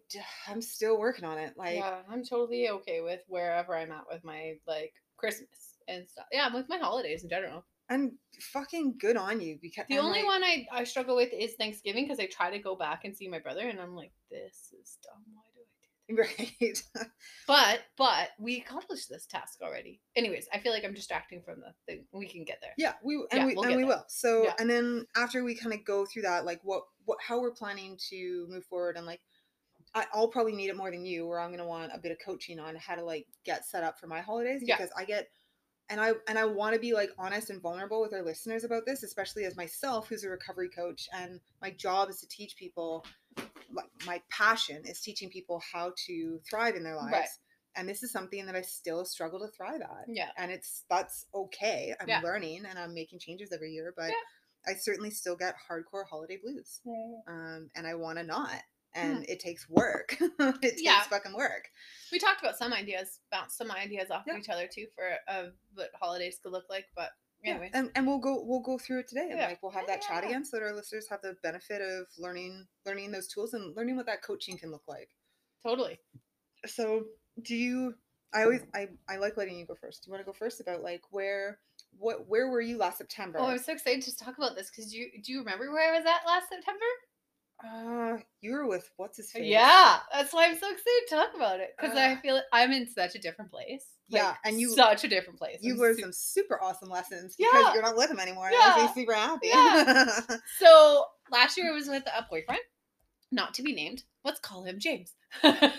I'm 0.48 0.62
still 0.62 0.98
working 1.00 1.26
on 1.26 1.38
it. 1.38 1.54
Like 1.56 1.76
yeah, 1.78 1.98
I'm 2.10 2.24
totally 2.24 2.70
okay 2.70 3.02
with 3.02 3.22
wherever 3.28 3.76
I'm 3.76 3.92
at 3.92 4.06
with 4.12 4.24
my 4.24 4.56
like 4.68 4.94
Christmas 5.18 5.76
and 5.88 6.08
stuff. 6.08 6.26
Yeah, 6.32 6.54
with 6.54 6.70
my 6.70 6.78
holidays 6.78 7.24
in 7.24 7.30
general. 7.30 7.66
and 7.90 8.12
fucking 8.54 8.96
good 9.00 9.16
on 9.18 9.40
you 9.42 9.58
because 9.62 9.86
The 9.90 9.96
and, 9.98 10.06
only 10.06 10.20
like, 10.20 10.28
one 10.28 10.44
I, 10.44 10.68
I 10.72 10.84
struggle 10.84 11.16
with 11.16 11.30
is 11.34 11.54
Thanksgiving 11.56 12.06
because 12.06 12.20
I 12.20 12.26
try 12.28 12.52
to 12.52 12.60
go 12.60 12.76
back 12.76 13.06
and 13.06 13.16
see 13.16 13.28
my 13.30 13.40
brother 13.40 13.68
and 13.68 13.80
I'm 13.80 13.96
like, 13.96 14.12
this 14.30 14.74
is 14.80 14.98
dumb. 15.04 15.24
Why 15.34 15.42
do 15.56 15.62
I 15.62 15.64
do 15.64 16.64
right. 16.66 16.84
But 17.48 17.80
but 17.98 18.30
we 18.40 18.58
accomplished 18.58 19.08
this 19.10 19.26
task 19.26 19.60
already. 19.62 20.02
Anyways, 20.18 20.48
I 20.54 20.60
feel 20.60 20.74
like 20.74 20.84
I'm 20.84 20.94
distracting 20.94 21.42
from 21.44 21.62
the 21.62 21.74
thing. 21.86 22.06
We 22.12 22.28
can 22.28 22.44
get 22.44 22.60
there. 22.62 22.74
Yeah, 22.78 22.94
we 23.04 23.16
and 23.16 23.40
Yeah, 23.40 23.46
we 23.46 23.56
we'll 23.56 23.64
and 23.66 23.76
we 23.78 23.84
there. 23.84 23.88
will. 23.88 24.06
So 24.10 24.44
Yeah. 24.44 24.54
and 24.60 24.70
then 24.70 25.06
after 25.16 25.44
we 25.46 25.56
kind 25.56 25.74
of 25.74 25.84
go 25.86 26.06
through 26.06 26.24
that, 26.24 26.44
like 26.46 26.60
what 26.64 26.84
what 27.06 27.20
how 27.22 27.40
we're 27.40 27.52
planning 27.52 27.98
to 28.10 28.46
move 28.50 28.66
forward, 28.66 28.98
and 28.98 29.06
like 29.06 29.22
I, 29.98 30.06
I'll 30.14 30.28
probably 30.28 30.54
need 30.56 30.70
it 30.70 30.78
more 30.78 30.92
than 30.92 31.06
you, 31.06 31.26
where 31.28 31.40
I'm 31.40 31.52
gonna 31.52 31.66
want 31.66 31.92
a 31.94 31.98
bit 31.98 32.12
of 32.12 32.18
coaching 32.24 32.60
on 32.60 32.76
how 32.76 32.96
to 32.96 33.04
like 33.04 33.26
get 33.46 33.66
set 33.66 33.84
up 33.84 34.00
for 34.00 34.08
my 34.08 34.22
holidays 34.22 34.62
Yeah. 34.64 34.78
because 34.78 34.92
I 34.98 35.06
get 35.06 35.30
and 35.90 36.00
I 36.02 36.12
and 36.28 36.38
I 36.38 36.46
want 36.46 36.74
to 36.76 36.80
be 36.80 36.94
like 36.94 37.12
honest 37.18 37.50
and 37.50 37.62
vulnerable 37.62 38.02
with 38.02 38.14
our 38.14 38.22
listeners 38.22 38.64
about 38.64 38.86
this, 38.86 39.04
especially 39.04 39.46
as 39.46 39.56
myself, 39.56 40.08
who's 40.08 40.24
a 40.24 40.30
recovery 40.30 40.70
coach, 40.70 41.08
and 41.14 41.40
my 41.62 41.72
job 41.72 42.10
is 42.10 42.20
to 42.22 42.28
teach 42.28 42.56
people. 42.58 43.06
Like 43.74 43.90
my 44.06 44.22
passion 44.30 44.84
is 44.86 45.02
teaching 45.02 45.30
people 45.30 45.62
how 45.74 45.94
to 46.08 46.40
thrive 46.50 46.76
in 46.76 46.84
their 46.84 46.96
lives, 46.96 47.12
Right. 47.12 47.28
and 47.76 47.88
this 47.90 48.02
is 48.04 48.12
something 48.12 48.46
that 48.46 48.56
I 48.56 48.62
still 48.62 49.04
struggle 49.06 49.40
to 49.40 49.48
thrive 49.50 49.82
at 49.82 50.06
Yeah. 50.08 50.30
and 50.38 50.52
it's 50.52 50.84
that's 50.90 51.26
okay. 51.34 51.94
I'm 52.00 52.08
Yeah. 52.08 52.22
learning 52.22 52.66
and 52.66 52.78
I'm 52.80 52.94
making 52.94 53.20
changes 53.20 53.52
every 53.52 53.72
year, 53.72 53.94
but 53.96 54.10
Yeah. 54.10 54.72
I 54.72 54.74
certainly 54.76 55.12
still 55.12 55.36
get 55.36 55.56
hardcore 55.70 56.06
holiday 56.10 56.38
blues. 56.38 56.82
Um, 57.28 57.70
and 57.76 57.86
I 57.88 57.96
want 57.96 58.18
to 58.20 58.24
not. 58.24 58.62
And 58.94 59.26
it 59.30 59.40
takes 59.40 59.70
work. 59.70 60.16
it 60.40 60.62
takes 60.62 60.82
Yeah. 60.82 61.02
fucking 61.02 61.34
work. 61.36 61.70
We 62.12 62.20
talked 62.20 62.42
about 62.42 62.58
some 62.58 62.74
ideas, 62.74 63.20
bounced 63.32 63.58
some 63.58 63.70
ideas 63.72 64.10
off 64.10 64.24
Yeah. 64.26 64.34
of 64.34 64.40
each 64.40 64.50
other 64.50 64.68
too 64.68 64.88
for 64.96 65.04
uh, 65.28 65.50
what 65.76 65.90
holidays 66.00 66.40
could 66.42 66.52
look 66.52 66.66
like, 66.70 66.86
but 66.96 67.12
Yeah, 67.44 67.60
and, 67.74 67.92
and 67.96 68.08
we'll 68.08 68.18
go 68.20 68.42
we'll 68.44 68.62
go 68.62 68.78
through 68.80 69.00
it 69.00 69.08
today 69.08 69.28
and 69.30 69.40
like 69.40 69.62
we'll 69.62 69.72
have 69.72 69.86
that 69.88 70.02
chat 70.02 70.24
again 70.24 70.44
so 70.44 70.58
that 70.58 70.64
our 70.64 70.74
listeners 70.74 71.08
have 71.10 71.22
the 71.22 71.36
benefit 71.44 71.82
of 71.82 72.08
learning 72.18 72.66
learning 72.86 73.12
those 73.12 73.28
tools 73.28 73.54
and 73.54 73.76
learning 73.76 73.96
what 73.96 74.08
that 74.08 74.24
coaching 74.24 74.58
can 74.58 74.72
look 74.72 74.84
like. 74.88 75.10
totally. 75.62 76.00
So 76.66 77.04
do 77.44 77.56
you 77.56 77.94
I 78.34 78.44
always 78.44 78.62
I, 78.74 78.90
I 79.08 79.18
like 79.18 79.38
letting 79.38 79.58
you 79.58 79.66
go 79.66 79.76
first. 79.76 80.04
Do 80.04 80.10
you 80.10 80.14
want 80.14 80.26
to 80.26 80.32
go 80.32 80.34
first 80.34 80.60
about 80.60 80.82
like 80.82 81.02
where 81.12 81.60
what 81.98 82.28
where 82.28 82.50
were 82.50 82.62
you 82.62 82.78
last 82.78 82.98
September? 82.98 83.40
Oh, 83.40 83.46
I'm 83.46 83.60
so 83.60 83.72
excited 83.74 84.02
to 84.04 84.18
talk 84.18 84.38
about 84.38 84.56
this 84.56 84.70
because 84.70 84.94
you 84.94 85.10
do 85.24 85.32
you 85.32 85.40
remember 85.40 85.72
where 85.72 85.94
I 85.94 85.98
was 85.98 86.06
at 86.06 86.26
last 86.28 86.50
September? 86.50 86.86
Uh 87.66 88.18
you 88.42 88.52
were 88.52 88.68
with 88.68 88.90
what's 88.98 89.18
his 89.18 89.32
face? 89.32 89.44
Yeah, 89.46 89.98
that's 90.14 90.32
why 90.34 90.46
I'm 90.46 90.58
so 90.58 90.68
excited 90.70 90.84
to 91.10 91.16
talk 91.16 91.30
about 91.36 91.60
it 91.60 91.70
because 91.80 91.98
I 91.98 92.14
Ugh. 92.14 92.20
feel 92.22 92.42
I'm 92.54 92.72
in 92.72 92.88
such 92.88 93.16
a 93.16 93.20
different 93.20 93.50
place. 93.52 93.84
Yeah, 94.10 94.36
and 94.46 94.60
you- 94.62 94.70
such 94.76 95.04
a 95.04 95.08
different 95.08 95.40
place. 95.40 95.58
You 95.62 95.74
I'm 95.74 95.80
learned 95.80 95.96
su- 95.98 96.02
some 96.04 96.14
super 96.14 96.62
awesome 96.62 96.90
lessons 96.90 97.36
because 97.36 97.52
Yeah. 97.54 97.74
you're 97.74 97.82
not 97.84 97.98
with 97.98 98.10
him 98.12 98.20
anymore. 98.20 98.50
Yeah. 98.52 98.86
And 98.86 98.94
super 98.94 99.14
happy. 99.14 99.48
Yeah. 99.48 100.12
So 100.60 101.06
last 101.32 101.58
year 101.58 101.72
I 101.72 101.74
was 101.76 101.88
with 101.88 102.04
a 102.08 102.26
boyfriend, 102.30 102.62
not 103.32 103.54
to 103.56 103.64
be 103.64 103.74
named. 103.74 104.04
Let's 104.24 104.40
call 104.40 104.64
him 104.64 104.80
James. 104.80 105.14
okay. 105.44 105.72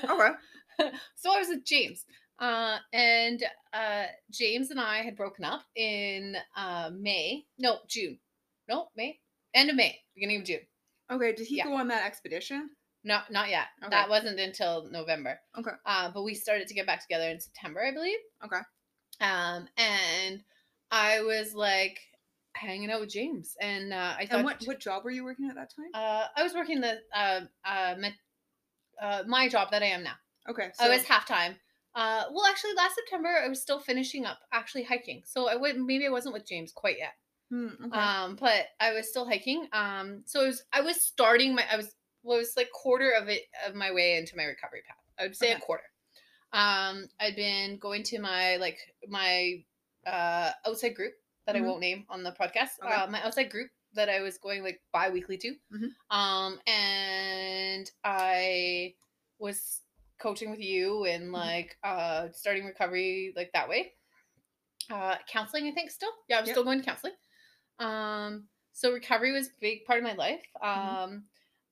so 1.17 1.33
I 1.33 1.39
was 1.39 1.49
with 1.49 1.65
James. 1.65 2.05
Uh, 2.41 2.79
and 2.93 3.43
uh, 3.73 4.05
James 4.31 4.71
and 4.71 4.79
I 4.81 4.99
had 5.03 5.17
broken 5.17 5.45
up 5.45 5.63
in 5.75 6.37
uh, 6.57 6.91
May. 6.97 7.45
No, 7.59 7.79
June. 7.89 8.19
No, 8.69 8.89
May. 8.97 9.19
End 9.55 9.71
of 9.71 9.77
May, 9.77 9.99
beginning 10.15 10.41
of 10.41 10.45
June. 10.45 10.61
Okay. 11.11 11.33
Did 11.33 11.47
he 11.47 11.57
Yeah. 11.57 11.65
go 11.65 11.75
on 11.75 11.89
that 11.89 12.07
expedition? 12.07 12.71
No, 13.05 13.21
not 13.31 13.49
yet. 13.49 13.69
Okay. 13.83 13.91
That 13.91 14.09
wasn't 14.09 14.41
until 14.41 14.89
November. 14.91 15.41
Okay. 15.57 15.71
Uh, 15.87 16.11
but 16.11 16.23
we 16.23 16.35
started 16.35 16.67
to 16.69 16.75
get 16.75 16.87
back 16.87 17.01
together 17.01 17.29
in 17.31 17.41
September, 17.41 17.83
I 17.85 17.93
believe. 17.93 18.19
Okay. 18.45 18.61
Um, 19.21 19.69
and 19.77 20.43
I 20.91 21.21
was 21.23 21.55
like 21.55 21.99
hanging 22.55 22.91
out 22.91 23.01
with 23.01 23.11
James, 23.11 23.57
and 23.61 23.93
uh, 23.93 24.15
I 24.19 24.27
thought, 24.27 24.37
And 24.39 24.45
what 24.45 24.63
what 24.65 24.81
job 24.81 25.05
were 25.05 25.11
you 25.11 25.25
working 25.25 25.49
at 25.49 25.55
that 25.55 25.71
time? 25.75 25.91
uh, 25.95 26.27
I 26.37 26.43
was 26.43 26.55
working 26.55 26.81
the 26.81 27.01
uh, 27.15 27.41
uh, 27.65 27.95
met, 27.99 28.15
uh, 29.01 29.23
my 29.27 29.49
job 29.49 29.71
that 29.71 29.83
I 29.83 29.87
am 29.87 30.03
now. 30.03 30.15
Okay. 30.49 30.71
I 30.81 30.89
was 30.89 31.05
half 31.05 31.27
time. 31.27 31.57
Uh, 31.95 32.25
well, 32.33 32.47
actually, 32.47 32.75
last 32.75 32.95
September 32.97 33.29
I 33.29 33.49
was 33.49 33.61
still 33.61 33.81
finishing 33.81 34.25
up 34.25 34.39
actually 34.53 34.85
hiking, 34.85 35.23
so 35.25 35.49
I 35.49 35.57
would 35.57 35.79
maybe 35.79 36.07
I 36.07 36.11
wasn't 36.11 36.35
with 36.35 36.47
James 36.47 36.73
quite 36.73 36.99
yet. 36.99 37.15
Hmm, 37.51 37.69
okay. 37.87 37.99
Um, 37.99 38.37
but 38.37 38.67
I 38.79 38.93
was 38.93 39.09
still 39.09 39.25
hiking. 39.27 39.67
Um, 39.73 40.23
so 40.27 40.43
it 40.45 40.49
was 40.49 40.63
I 40.73 40.81
was 40.83 41.01
starting 41.03 41.55
my 41.55 41.65
I 41.71 41.77
was 41.77 41.95
well, 42.23 42.39
was 42.39 42.55
like 42.57 42.71
quarter 42.73 43.11
of 43.13 43.29
it 43.29 43.43
of 43.67 43.75
my 43.75 43.91
way 43.93 44.17
into 44.19 44.37
my 44.37 44.45
recovery 44.45 44.83
path. 44.87 44.97
I 45.19 45.23
would 45.25 45.37
say 45.37 45.53
a 45.53 45.59
quarter. 45.61 45.85
Um, 46.53 47.09
I'd 47.21 47.37
been 47.37 47.79
going 47.79 48.03
to 48.05 48.19
my 48.21 48.57
like 48.57 48.79
my 49.09 49.65
uh 50.07 50.51
outside 50.67 50.95
group 50.95 51.15
that 51.47 51.57
Mhm. 51.57 51.61
I 51.61 51.63
won't 51.63 51.81
name 51.81 52.05
on 52.11 52.23
the 52.23 52.33
podcast. 52.33 52.79
Okay. 52.83 52.93
Uh, 52.93 53.07
my 53.07 53.23
outside 53.25 53.51
group 53.51 53.71
that 53.95 54.11
I 54.11 54.21
was 54.21 54.37
going 54.39 54.63
like 54.63 54.83
bi-weekly 54.93 55.39
to. 55.39 55.55
Mhm. 55.73 56.15
Um, 56.15 56.61
and 56.67 57.91
I 58.05 58.95
was 59.39 59.81
coaching 60.21 60.51
with 60.51 60.61
you 60.61 61.05
and 61.07 61.33
like 61.33 61.79
uh 61.83 62.29
starting 62.33 62.67
recovery 62.67 63.33
like 63.37 63.53
that 63.53 63.69
way. 63.69 63.95
Uh 64.91 65.17
counseling, 65.27 65.67
I 65.67 65.73
think 65.73 65.91
still. 65.91 66.13
Yeah, 66.29 66.39
I'm 66.39 66.45
Yep. 66.47 66.53
still 66.55 66.65
going 66.65 66.81
to 66.81 66.85
counseling. 66.85 67.15
Um 67.79 68.49
so 68.73 68.93
recovery 68.93 69.33
was 69.33 69.49
a 69.49 69.61
big 69.61 69.85
part 69.85 69.99
of 69.99 70.05
my 70.05 70.15
life. 70.15 70.45
Um 70.63 70.71
Mhm. 70.71 71.23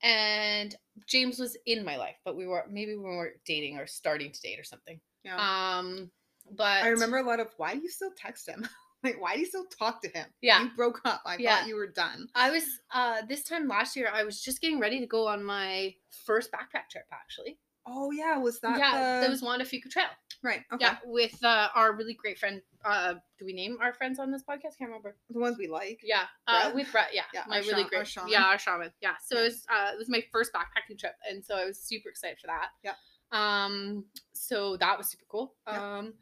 and 0.02 0.76
James 1.06 1.38
was 1.38 1.56
in 1.66 1.84
my 1.84 1.96
life, 1.96 2.16
but 2.24 2.36
we 2.36 2.46
were 2.46 2.64
maybe 2.70 2.94
we 2.94 3.02
weren't 3.02 3.42
dating 3.44 3.78
or 3.78 3.86
starting 3.86 4.30
to 4.32 4.40
date 4.40 4.58
or 4.58 4.64
something. 4.64 5.00
yeah. 5.24 5.36
Um 5.78 6.10
but 6.52 6.84
I 6.84 6.88
remember 6.88 7.16
a 7.18 7.22
lot 7.24 7.40
of 7.40 7.52
why 7.56 7.74
do 7.74 7.80
you 7.80 7.88
still 7.88 8.12
text 8.16 8.48
him? 8.48 8.68
like 9.02 9.20
why 9.20 9.34
do 9.34 9.40
you 9.40 9.46
still 9.46 9.66
talk 9.66 10.00
to 10.02 10.08
him? 10.08 10.26
Yeah. 10.40 10.62
You 10.62 10.70
broke 10.76 11.00
up. 11.04 11.22
I 11.26 11.36
Yeah. 11.36 11.58
thought 11.60 11.68
you 11.68 11.74
were 11.76 11.86
done. 11.88 12.28
I 12.34 12.50
was 12.50 12.64
uh 12.92 13.22
this 13.22 13.42
time 13.42 13.66
last 13.68 13.96
year 13.96 14.08
I 14.12 14.22
was 14.22 14.40
just 14.42 14.60
getting 14.60 14.78
ready 14.78 15.00
to 15.00 15.06
go 15.06 15.26
on 15.26 15.42
my 15.42 15.94
first 16.24 16.50
backpack 16.52 16.88
trip 16.90 17.06
actually. 17.12 17.58
Oh 17.88 18.10
yeah, 18.10 18.36
was 18.38 18.58
that 18.60 18.78
yeah, 18.78 18.92
the... 18.92 19.20
that 19.22 19.30
was 19.30 19.42
Juan 19.42 19.58
de 19.60 19.64
Fuca 19.64 19.88
Trail. 19.90 20.06
right? 20.42 20.62
Okay. 20.72 20.84
Yeah, 20.84 20.96
with 21.04 21.42
uh, 21.44 21.68
our 21.74 21.94
really 21.94 22.14
great 22.14 22.38
friend. 22.38 22.60
Uh, 22.84 23.14
do 23.38 23.44
we 23.44 23.52
name 23.52 23.78
our 23.80 23.92
friends 23.92 24.18
on 24.18 24.30
this 24.30 24.42
podcast? 24.42 24.78
Can't 24.78 24.90
remember. 24.90 25.16
The 25.30 25.38
ones 25.38 25.56
we 25.58 25.68
like. 25.68 26.00
Yeah, 26.02 26.24
uh, 26.48 26.70
with 26.74 26.90
Brett. 26.92 27.08
Yeah, 27.12 27.22
Yeah, 27.32 27.44
my 27.48 27.58
really 27.58 27.84
great. 27.84 28.06
shaman. 28.06 28.30
Yeah, 28.30 28.44
our 28.44 28.58
shaman. 28.58 28.90
Yeah, 29.00 29.14
so 29.24 29.36
Yeah. 29.36 29.40
it 29.40 29.44
was. 29.44 29.66
Uh, 29.68 29.90
it 29.94 29.98
was 29.98 30.08
my 30.08 30.22
first 30.32 30.52
backpacking 30.52 30.98
trip, 30.98 31.14
and 31.28 31.44
so 31.44 31.54
I 31.56 31.64
was 31.64 31.78
super 31.78 32.08
excited 32.08 32.38
for 32.40 32.48
that. 32.48 32.68
Yeah. 32.82 32.94
Um. 33.32 34.04
So 34.32 34.76
that 34.78 34.98
was 34.98 35.08
super 35.08 35.24
cool. 35.28 35.54
Yeah. 35.66 35.98
Um. 35.98 36.14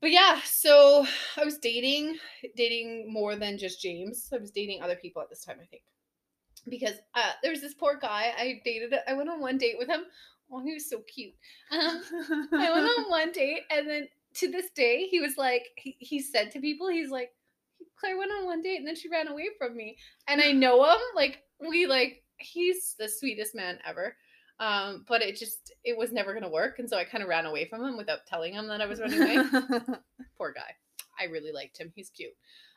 But 0.00 0.12
yeah, 0.12 0.40
so 0.44 1.06
I 1.36 1.44
was 1.44 1.58
dating, 1.58 2.18
dating 2.56 3.12
more 3.12 3.34
than 3.34 3.58
just 3.58 3.82
James. 3.82 4.28
I 4.32 4.36
was 4.38 4.52
dating 4.52 4.80
other 4.80 4.94
people 4.94 5.20
at 5.22 5.28
this 5.28 5.44
time, 5.44 5.56
I 5.60 5.66
think, 5.66 5.82
because 6.68 6.94
uh, 7.14 7.32
there 7.42 7.50
was 7.50 7.60
this 7.60 7.74
poor 7.74 7.98
guy 8.00 8.32
I 8.38 8.60
dated. 8.64 8.94
I 9.08 9.14
went 9.14 9.28
on 9.28 9.40
one 9.40 9.58
date 9.58 9.74
with 9.76 9.88
him. 9.88 10.02
Oh, 10.50 10.60
he 10.60 10.72
was 10.74 10.88
so 10.88 11.00
cute. 11.00 11.34
Um, 11.70 12.48
I 12.52 12.72
went 12.72 12.86
on 12.86 13.10
one 13.10 13.32
date, 13.32 13.62
and 13.70 13.88
then 13.88 14.08
to 14.34 14.50
this 14.50 14.70
day, 14.70 15.06
he 15.10 15.20
was 15.20 15.36
like, 15.36 15.68
he, 15.76 15.96
he 15.98 16.20
said 16.20 16.50
to 16.52 16.60
people, 16.60 16.88
he's 16.88 17.10
like, 17.10 17.32
Claire 17.98 18.16
went 18.18 18.30
on 18.30 18.46
one 18.46 18.62
date 18.62 18.76
and 18.76 18.86
then 18.86 18.94
she 18.94 19.08
ran 19.08 19.28
away 19.28 19.48
from 19.58 19.76
me. 19.76 19.96
And 20.28 20.40
I 20.40 20.52
know 20.52 20.84
him, 20.84 21.00
like, 21.14 21.42
we 21.68 21.86
like, 21.86 22.22
he's 22.38 22.94
the 22.98 23.08
sweetest 23.08 23.54
man 23.54 23.78
ever. 23.84 24.16
Um, 24.60 25.04
but 25.08 25.22
it 25.22 25.36
just, 25.36 25.72
it 25.84 25.96
was 25.96 26.12
never 26.12 26.34
gonna 26.34 26.48
work. 26.48 26.78
And 26.78 26.88
so 26.88 26.96
I 26.96 27.04
kind 27.04 27.22
of 27.22 27.28
ran 27.28 27.46
away 27.46 27.66
from 27.68 27.84
him 27.84 27.96
without 27.96 28.26
telling 28.26 28.52
him 28.54 28.66
that 28.68 28.80
I 28.80 28.86
was 28.86 29.00
running 29.00 29.22
away. 29.22 29.38
Poor 30.38 30.52
guy. 30.52 30.74
I 31.18 31.24
really 31.24 31.52
liked 31.52 31.78
him. 31.78 31.92
He's 31.94 32.10
cute. 32.10 32.34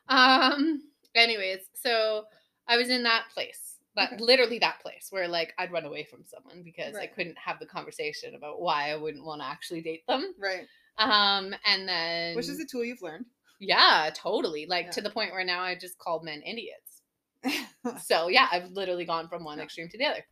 Um, 0.07 0.83
anyways, 1.15 1.59
so 1.73 2.25
I 2.67 2.77
was 2.77 2.89
in 2.89 3.03
that 3.03 3.25
place. 3.33 3.70
That 3.95 4.13
Okay. 4.13 4.23
literally 4.23 4.59
that 4.59 4.79
place 4.81 5.07
where 5.09 5.27
like 5.27 5.53
I'd 5.57 5.71
run 5.71 5.85
away 5.85 6.05
from 6.05 6.23
someone 6.23 6.63
because 6.63 6.95
I 6.95 7.07
couldn't 7.07 7.37
have 7.37 7.59
the 7.59 7.65
conversation 7.65 8.35
about 8.35 8.61
why 8.61 8.91
I 8.91 8.95
wouldn't 8.95 9.25
want 9.25 9.41
to 9.41 9.45
actually 9.47 9.81
date 9.81 10.05
them. 10.07 10.33
right. 10.39 10.65
Um, 10.97 11.53
and 11.65 11.87
then 11.87 12.35
Which 12.35 12.47
is 12.49 12.59
a 12.59 12.65
tool 12.65 12.85
you've 12.85 13.01
learned. 13.01 13.25
yeah, 13.59 14.09
totally. 14.13 14.65
Like 14.65 14.85
Yeah. 14.85 14.91
to 14.91 15.01
the 15.01 15.09
point 15.09 15.31
where 15.33 15.43
now 15.43 15.61
I 15.61 15.75
just 15.75 15.97
call 15.97 16.21
men 16.23 16.41
idiots. 16.43 17.01
So 18.05 18.27
yeah, 18.29 18.47
I've 18.51 18.71
literally 18.71 19.05
gone 19.05 19.27
from 19.27 19.43
one 19.43 19.57
Yeah. 19.57 19.63
extreme 19.65 19.89
to 19.89 19.97
the 19.97 20.05
other. 20.05 20.25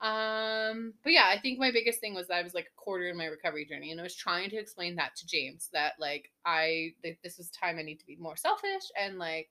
Um, 0.00 0.94
but 1.02 1.12
yeah, 1.12 1.26
I 1.28 1.40
think 1.40 1.58
my 1.58 1.72
biggest 1.72 2.00
thing 2.00 2.14
was 2.14 2.28
that 2.28 2.36
I 2.36 2.42
was 2.42 2.54
like 2.54 2.66
a 2.66 2.80
quarter 2.80 3.08
in 3.08 3.16
my 3.16 3.26
recovery 3.26 3.64
journey, 3.64 3.90
and 3.90 3.98
I 4.00 4.04
was 4.04 4.14
trying 4.14 4.50
to 4.50 4.56
explain 4.56 4.94
that 4.96 5.16
to 5.16 5.26
James 5.26 5.68
that 5.72 5.94
like 5.98 6.30
I 6.44 6.90
that 7.02 7.16
this 7.24 7.38
is 7.38 7.50
time 7.50 7.78
I 7.78 7.82
need 7.82 7.98
to 8.00 8.06
be 8.06 8.16
more 8.16 8.36
selfish 8.36 8.84
and 9.00 9.18
like 9.18 9.48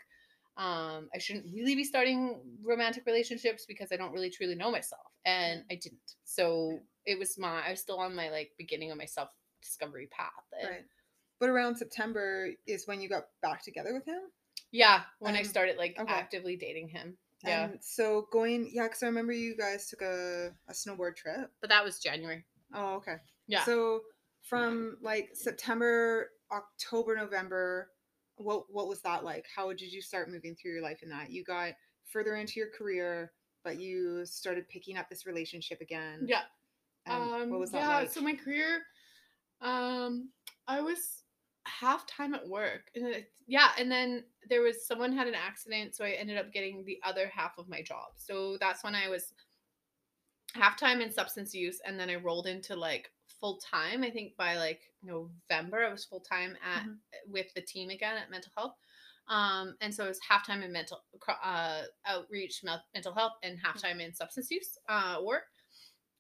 um 0.58 1.10
I 1.14 1.20
shouldn't 1.20 1.46
really 1.54 1.76
be 1.76 1.84
starting 1.84 2.42
romantic 2.64 3.06
relationships 3.06 3.66
because 3.68 3.92
I 3.92 3.96
don't 3.98 4.12
really 4.12 4.30
truly 4.30 4.56
know 4.56 4.72
myself, 4.72 5.12
and 5.26 5.64
I 5.72 5.76
didn't. 5.76 6.16
So 6.24 6.80
it 7.06 7.18
was 7.20 7.38
my 7.38 7.62
I 7.66 7.72
was 7.72 7.80
still 7.82 8.00
on 8.00 8.16
my 8.16 8.30
like 8.30 8.52
beginning 8.58 8.92
of 8.92 8.98
my 8.98 9.06
self 9.06 9.30
discovery 9.62 10.08
path. 10.12 10.32
and- 10.60 10.70
right. 10.70 10.86
But 11.40 11.50
around 11.50 11.76
September 11.78 12.50
is 12.66 12.88
when 12.88 13.00
you 13.00 13.08
got 13.10 13.26
back 13.44 13.62
together 13.64 13.94
with 13.94 14.06
him. 14.06 14.22
Yeah, 14.72 15.04
when 15.20 15.36
I 15.36 15.40
Um, 15.42 15.46
started 15.46 15.78
like 15.78 15.96
okay. 16.00 16.12
actively 16.12 16.56
dating 16.56 16.90
him. 16.90 17.16
Yeah, 17.44 17.66
And 17.70 17.80
so 17.84 18.28
going, 18.32 18.68
yeah, 18.74 18.84
because 18.88 19.04
I 19.04 19.06
remember 19.06 19.32
you 19.34 19.56
guys 19.56 19.88
took 19.88 20.02
a, 20.02 20.52
a 20.68 20.74
snowboard 20.74 21.16
trip. 21.16 21.52
but 21.62 21.70
that 21.70 21.84
was 21.84 22.00
January. 22.00 22.44
Oh, 22.74 22.96
okay. 22.96 23.18
Yeah. 23.46 23.64
So 23.66 24.02
from 24.42 24.98
like 25.04 25.30
September, 25.36 26.32
October, 26.52 27.16
November, 27.16 27.92
what 28.38 28.66
what 28.70 28.88
was 28.88 29.02
that 29.02 29.24
like? 29.24 29.46
How 29.54 29.70
did 29.70 29.92
you 29.92 30.02
start 30.02 30.32
moving 30.32 30.56
through 30.56 30.74
your 30.74 30.84
life 30.84 31.04
in 31.04 31.10
that? 31.10 31.32
You 31.32 31.44
got 31.44 31.74
further 32.06 32.36
into 32.36 32.60
your 32.60 32.70
career, 32.70 33.32
but 33.64 33.80
you 33.80 34.26
started 34.26 34.68
picking 34.70 34.98
up 34.98 35.10
this 35.10 35.26
relationship 35.26 35.82
again. 35.82 36.26
yeah. 36.28 36.42
Um, 37.08 37.50
what 37.50 37.60
was 37.60 37.72
that 37.72 37.80
yeah, 37.80 37.98
like? 38.00 38.12
so 38.12 38.20
my 38.22 38.36
career, 38.36 38.82
um, 39.62 40.30
I 40.68 40.82
was 40.82 41.24
half 41.66 42.06
time 42.06 42.34
at 42.34 42.48
work, 42.48 42.92
and 42.96 43.06
it- 43.08 43.32
yeah, 43.50 43.70
and 43.78 43.90
then 43.90 44.26
there 44.50 44.62
was 44.62 44.86
someone 44.86 45.14
had 45.14 45.28
an 45.28 45.36
accident, 45.36 45.96
so 45.96 46.04
I 46.04 46.12
ended 46.12 46.38
up 46.38 46.52
getting 46.52 46.84
the 46.84 47.00
other 47.06 47.28
half 47.34 47.58
of 47.58 47.70
my 47.70 47.82
job. 47.82 48.10
So 48.18 48.58
that's 48.60 48.84
when 48.84 48.94
I 48.94 49.08
was 49.08 49.34
half 50.54 50.78
time 50.78 51.00
in 51.00 51.12
substance 51.12 51.54
use, 51.54 51.80
and 51.86 51.98
then 51.98 52.10
I 52.10 52.16
rolled 52.16 52.46
into 52.48 52.76
like 52.76 53.10
full 53.40 53.58
time. 53.60 54.04
I 54.04 54.10
think 54.12 54.36
by 54.38 54.58
like 54.58 54.82
November, 55.04 55.86
I 55.86 55.92
was 55.92 56.06
full 56.06 56.22
time 56.22 56.58
at 56.64 56.84
Mhm. 56.84 56.98
with 57.28 57.54
the 57.54 57.62
team 57.62 57.90
again 57.90 58.18
at 58.18 58.30
mental 58.32 58.52
health. 58.58 58.76
Um, 59.28 59.76
and 59.82 59.94
so 59.94 60.06
it 60.06 60.10
was 60.10 60.20
half 60.28 60.46
time 60.48 60.62
in 60.64 60.72
mental 60.72 61.04
uh, 61.44 61.84
outreach, 62.06 62.64
mental 62.94 63.14
health, 63.14 63.34
and 63.44 63.60
half 63.60 63.82
time 63.82 64.00
in 64.00 64.14
substance 64.14 64.50
use 64.50 64.78
uh, 64.88 65.20
work 65.24 65.44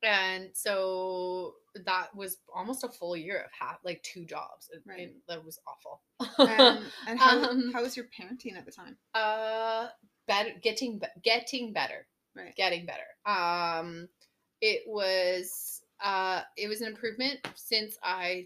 and 0.03 0.49
so 0.53 1.55
that 1.85 2.15
was 2.15 2.37
almost 2.53 2.83
a 2.83 2.87
full 2.89 3.17
year 3.17 3.39
of 3.41 3.51
half 3.51 3.79
like 3.83 4.01
two 4.03 4.25
jobs 4.25 4.69
and, 4.71 4.83
Right. 4.85 4.99
and 4.99 5.11
that 5.27 5.43
was 5.43 5.59
awful 5.67 6.01
and 6.47 6.91
and 7.07 7.19
how, 7.19 7.39
Um, 7.49 7.73
how 7.73 7.81
was 7.81 7.97
your 7.97 8.05
parenting 8.07 8.55
at 8.55 8.65
the 8.65 8.71
time? 8.71 8.97
uh 9.13 9.87
better 10.27 10.51
getting 10.61 11.01
getting 11.23 11.73
better 11.73 12.07
Right. 12.35 12.55
getting 12.55 12.85
better 12.85 13.07
um 13.25 14.07
it 14.61 14.83
was 14.85 15.81
uh 16.03 16.41
it 16.57 16.67
was 16.67 16.81
an 16.81 16.87
improvement 16.87 17.39
since 17.55 17.97
i 18.03 18.45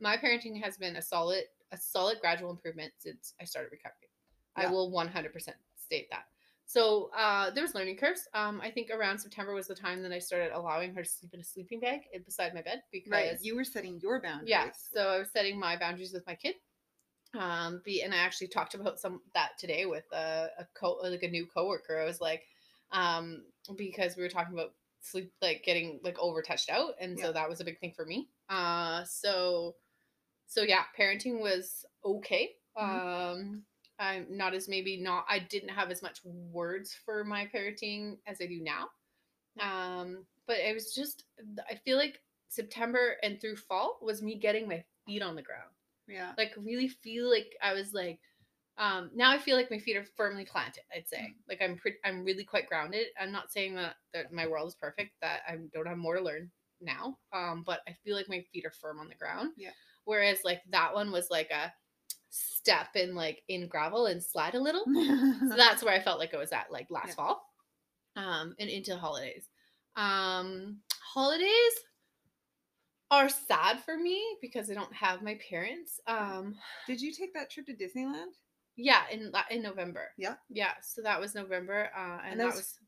my 0.00 0.16
parenting 0.16 0.62
has 0.62 0.76
been 0.76 0.96
a 0.96 1.02
solid 1.02 1.44
a 1.72 1.76
solid 1.76 2.18
gradual 2.20 2.50
improvement 2.50 2.92
since 2.98 3.34
I 3.40 3.44
started 3.44 3.70
recovery. 3.72 4.08
I 4.56 4.70
will 4.70 4.92
100% 4.92 5.32
state 5.76 6.06
that. 6.10 6.24
So 6.66 7.10
uh, 7.16 7.50
there 7.50 7.62
was 7.62 7.74
learning 7.74 7.96
curves. 7.96 8.28
Um, 8.32 8.60
I 8.62 8.70
think 8.70 8.90
around 8.90 9.18
September 9.18 9.52
was 9.52 9.66
the 9.66 9.74
time 9.74 10.02
that 10.02 10.12
I 10.12 10.18
started 10.20 10.52
allowing 10.54 10.94
her 10.94 11.02
to 11.02 11.08
sleep 11.08 11.34
in 11.34 11.40
a 11.40 11.44
sleeping 11.44 11.80
bag 11.80 12.02
beside 12.24 12.54
my 12.54 12.62
bed 12.62 12.82
because 12.92 13.10
Right. 13.10 13.38
You 13.42 13.56
were 13.56 13.64
setting 13.64 13.98
your 14.00 14.22
boundaries. 14.22 14.48
yeah. 14.50 14.70
So 14.72 15.08
I 15.08 15.18
was 15.18 15.30
setting 15.32 15.58
my 15.58 15.76
boundaries 15.76 16.12
with 16.12 16.26
my 16.26 16.36
kid. 16.36 16.54
Um, 17.36 17.82
be 17.84 18.02
and 18.02 18.14
I 18.14 18.18
actually 18.18 18.46
talked 18.46 18.74
about 18.74 19.00
some 19.00 19.20
that 19.34 19.58
today 19.58 19.86
with 19.86 20.04
a, 20.12 20.48
a 20.60 20.66
co 20.74 21.00
like 21.02 21.24
a 21.24 21.28
new 21.28 21.46
coworker. 21.46 21.98
I 22.00 22.04
was 22.04 22.20
like, 22.20 22.44
um, 22.92 23.42
because 23.76 24.16
we 24.16 24.22
were 24.22 24.28
talking 24.28 24.54
about 24.54 24.74
sleep 25.04 25.32
like 25.42 25.62
getting 25.64 26.00
like 26.02 26.18
over 26.18 26.42
touched 26.42 26.70
out, 26.70 26.94
and 27.00 27.18
so 27.18 27.32
that 27.32 27.48
was 27.48 27.60
a 27.60 27.64
big 27.64 27.78
thing 27.80 27.92
for 27.94 28.04
me. 28.04 28.28
Uh, 28.48 29.04
so 29.04 29.74
so 30.46 30.62
yeah, 30.62 30.82
parenting 30.98 31.40
was 31.40 31.84
okay. 32.04 32.50
Um, 32.76 33.62
I'm 33.98 34.26
not 34.30 34.54
as 34.54 34.68
maybe 34.68 34.96
not. 34.96 35.24
I 35.28 35.38
didn't 35.38 35.70
have 35.70 35.90
as 35.90 36.02
much 36.02 36.20
words 36.24 36.96
for 37.04 37.24
my 37.24 37.48
parenting 37.54 38.18
as 38.26 38.38
I 38.40 38.46
do 38.46 38.60
now. 38.60 38.88
Um, 39.60 40.24
but 40.46 40.58
it 40.58 40.74
was 40.74 40.94
just 40.94 41.24
I 41.70 41.76
feel 41.84 41.96
like 41.96 42.20
September 42.48 43.16
and 43.22 43.40
through 43.40 43.56
fall 43.56 43.98
was 44.02 44.22
me 44.22 44.36
getting 44.36 44.68
my 44.68 44.84
feet 45.06 45.22
on 45.22 45.36
the 45.36 45.42
ground. 45.42 45.70
Yeah. 46.08 46.32
Like 46.36 46.52
really 46.56 46.88
feel 46.88 47.30
like 47.30 47.56
I 47.62 47.72
was 47.72 47.92
like 47.94 48.20
um 48.78 49.10
now 49.14 49.30
I 49.30 49.38
feel 49.38 49.56
like 49.56 49.70
my 49.70 49.78
feet 49.78 49.96
are 49.96 50.04
firmly 50.16 50.44
planted, 50.44 50.82
I'd 50.94 51.08
say. 51.08 51.18
Mm. 51.20 51.34
Like 51.48 51.62
I'm 51.62 51.76
pretty 51.76 51.98
I'm 52.04 52.24
really 52.24 52.44
quite 52.44 52.68
grounded. 52.68 53.06
I'm 53.20 53.32
not 53.32 53.52
saying 53.52 53.74
that, 53.76 53.96
that 54.12 54.32
my 54.32 54.46
world 54.46 54.68
is 54.68 54.74
perfect, 54.74 55.12
that 55.22 55.40
I 55.48 55.56
don't 55.72 55.86
have 55.86 55.98
more 55.98 56.16
to 56.16 56.22
learn 56.22 56.50
now. 56.80 57.18
Um, 57.32 57.62
but 57.64 57.80
I 57.88 57.92
feel 58.04 58.16
like 58.16 58.28
my 58.28 58.44
feet 58.52 58.66
are 58.66 58.72
firm 58.72 58.98
on 58.98 59.08
the 59.08 59.14
ground. 59.14 59.52
Yeah. 59.56 59.70
Whereas 60.04 60.38
like 60.44 60.62
that 60.70 60.92
one 60.92 61.12
was 61.12 61.28
like 61.30 61.50
a 61.50 61.72
step 62.30 62.88
in 62.96 63.14
like 63.14 63.42
in 63.48 63.68
gravel 63.68 64.06
and 64.06 64.20
slide 64.22 64.54
a 64.56 64.60
little 64.60 64.84
so 64.84 65.54
that's 65.56 65.84
where 65.84 65.94
I 65.94 66.00
felt 66.00 66.18
like 66.18 66.32
it 66.34 66.36
was 66.38 66.50
at, 66.50 66.72
like 66.72 66.88
last 66.90 67.10
Yeah. 67.10 67.14
fall, 67.14 67.46
um, 68.16 68.54
and 68.58 68.68
into 68.68 68.96
holidays. 68.96 69.48
Um, 69.94 70.80
holidays 71.00 71.72
are 73.12 73.28
sad 73.28 73.80
for 73.84 73.96
me 73.96 74.20
because 74.42 74.68
I 74.70 74.74
don't 74.74 74.92
have 74.92 75.22
my 75.22 75.38
parents. 75.48 76.00
Um, 76.08 76.56
Did 76.88 77.00
you 77.00 77.12
take 77.12 77.32
that 77.34 77.50
trip 77.50 77.66
to 77.66 77.74
Disneyland? 77.74 78.32
Yeah, 78.76 79.02
in 79.10 79.32
in 79.50 79.62
November. 79.62 80.08
Yeah. 80.18 80.34
yeah. 80.48 80.72
So 80.82 81.02
that 81.02 81.20
was 81.20 81.34
November, 81.34 81.90
uh, 81.96 82.18
and, 82.24 82.32
And 82.32 82.40
that 82.40 82.44
that 82.44 82.46
was, 82.46 82.56
was- 82.56 82.78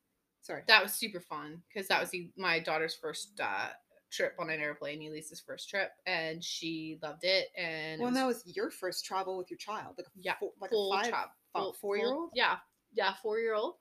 Sorry. 0.42 0.62
that 0.68 0.82
was 0.82 0.92
super 0.94 1.20
fun 1.20 1.62
because 1.68 1.88
that 1.88 2.00
was 2.00 2.10
the, 2.10 2.30
my 2.36 2.60
daughter's 2.60 2.94
first 2.94 3.40
uh, 3.42 3.68
trip 4.12 4.34
on 4.38 4.48
an 4.50 4.60
airplane. 4.60 5.02
Elise's 5.02 5.40
first 5.40 5.68
trip, 5.68 5.90
and 6.06 6.42
she 6.42 6.98
loved 7.02 7.24
it. 7.24 7.48
And 7.56 8.00
well, 8.00 8.08
and 8.08 8.16
that 8.16 8.26
was 8.26 8.42
your 8.46 8.70
first 8.70 9.04
travel 9.04 9.36
with 9.38 9.50
your 9.50 9.58
child, 9.58 9.94
like 9.98 10.06
a 10.06 10.10
Yeah, 10.20 10.34
four, 10.38 10.52
like 10.60 10.70
full 10.70 10.92
a 10.92 10.96
five, 11.02 11.10
child, 11.10 11.28
full- 11.52 11.72
four 11.74 11.96
year 11.96 12.06
old. 12.12 12.30
Yeah, 12.34 12.56
yeah, 12.94 13.14
four 13.22 13.38
year 13.40 13.54
old. 13.54 13.74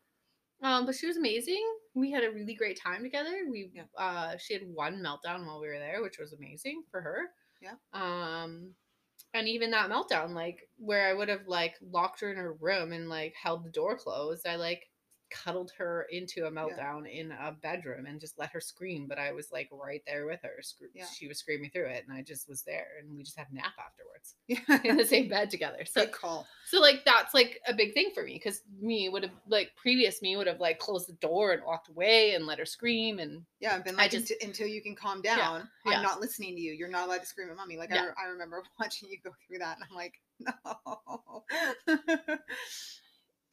Um, 0.61 0.85
but 0.85 0.95
she 0.95 1.05
was 1.05 1.17
amazing. 1.17 1.63
We 1.95 2.11
had 2.11 2.23
a 2.23 2.31
really 2.31 2.55
great 2.55 2.79
time 2.81 3.03
together. 3.03 3.45
We 3.49 3.69
Yeah. 3.73 3.83
uh 3.97 4.35
she 4.37 4.53
had 4.53 4.63
one 4.73 4.95
meltdown 5.03 5.45
while 5.45 5.59
we 5.61 5.67
were 5.67 5.77
there, 5.79 6.01
which 6.01 6.17
was 6.17 6.33
amazing 6.33 6.83
for 6.89 7.01
her. 7.01 7.29
Yeah. 7.61 7.75
Um 7.93 8.73
and 9.35 9.47
even 9.49 9.71
that 9.71 9.89
meltdown, 9.89 10.33
like 10.33 10.67
where 10.77 11.07
I 11.07 11.13
would 11.13 11.29
have 11.29 11.47
like 11.47 11.75
locked 11.81 12.21
her 12.21 12.31
in 12.31 12.37
her 12.37 12.53
room 12.53 12.93
and 12.93 13.09
like 13.09 13.33
held 13.41 13.65
the 13.65 13.69
door 13.69 13.97
closed, 13.97 14.47
I 14.47 14.55
like 14.55 14.87
cuddled 15.29 15.71
her 15.77 16.07
into 16.11 16.45
a 16.45 16.51
meltdown 16.51 17.09
in 17.11 17.31
a 17.31 17.51
bedroom 17.51 18.05
and 18.05 18.19
just 18.19 18.37
let 18.39 18.51
her 18.51 18.61
scream. 18.61 19.07
But 19.07 19.19
I 19.19 19.31
was 19.31 19.51
like 19.51 19.69
right 19.71 20.01
there 20.07 20.25
with 20.25 20.39
her. 20.43 20.61
Yeah. 20.93 21.05
She 21.13 21.27
was 21.27 21.39
screaming 21.39 21.69
through 21.71 21.87
it, 21.87 22.03
and 22.07 22.15
I 22.17 22.21
just 22.21 22.47
was 22.49 22.63
there, 22.63 22.87
and 23.01 23.15
we 23.15 23.23
just 23.23 23.37
had 23.37 23.47
a 23.51 23.55
nap 23.55 23.73
afterwards 23.79 24.35
Yeah. 24.47 24.89
in 24.89 24.97
the 24.97 25.05
same 25.05 25.27
bed 25.29 25.49
together. 25.49 25.85
So 25.85 26.01
Good 26.01 26.11
call. 26.13 26.47
so 26.67 26.79
like 26.81 27.03
that's 27.05 27.33
like 27.33 27.59
a 27.67 27.73
big 27.73 27.93
thing 27.93 28.11
for 28.13 28.23
me 28.23 28.33
because 28.33 28.61
me 28.81 29.09
would 29.09 29.23
have 29.23 29.31
like 29.47 29.71
previous 29.75 30.21
me 30.21 30.35
would 30.37 30.47
have 30.47 30.59
like 30.59 30.79
closed 30.79 31.07
the 31.07 31.13
door 31.13 31.51
and 31.53 31.63
walked 31.63 31.89
away 31.89 32.33
and 32.35 32.45
let 32.45 32.59
her 32.59 32.65
scream 32.65 33.19
and 33.19 33.43
Yeah, 33.59 33.75
I've 33.75 33.83
been 33.85 33.95
I 33.95 34.03
like 34.03 34.11
just- 34.11 34.31
until, 34.41 34.67
you 34.67 34.81
can 34.81 34.95
calm 34.95 35.21
down. 35.21 35.67
yeah. 35.85 35.97
I'm 35.97 36.03
not 36.03 36.19
listening 36.21 36.55
to 36.55 36.61
you. 36.61 36.73
You're 36.73 36.89
not 36.89 37.07
allowed 37.07 37.21
to 37.21 37.25
scream 37.27 37.49
at 37.49 37.55
mommy. 37.55 37.77
Like 37.77 37.91
I, 37.91 37.95
Yeah. 37.95 38.05
re- 38.05 38.13
I 38.23 38.27
remember 38.29 38.63
watching 38.79 39.09
you 39.09 39.17
go 39.23 39.31
through 39.47 39.59
that, 39.59 39.77
and 39.77 39.85
I'm 39.89 39.95
like, 39.95 40.13
no. 40.39 41.43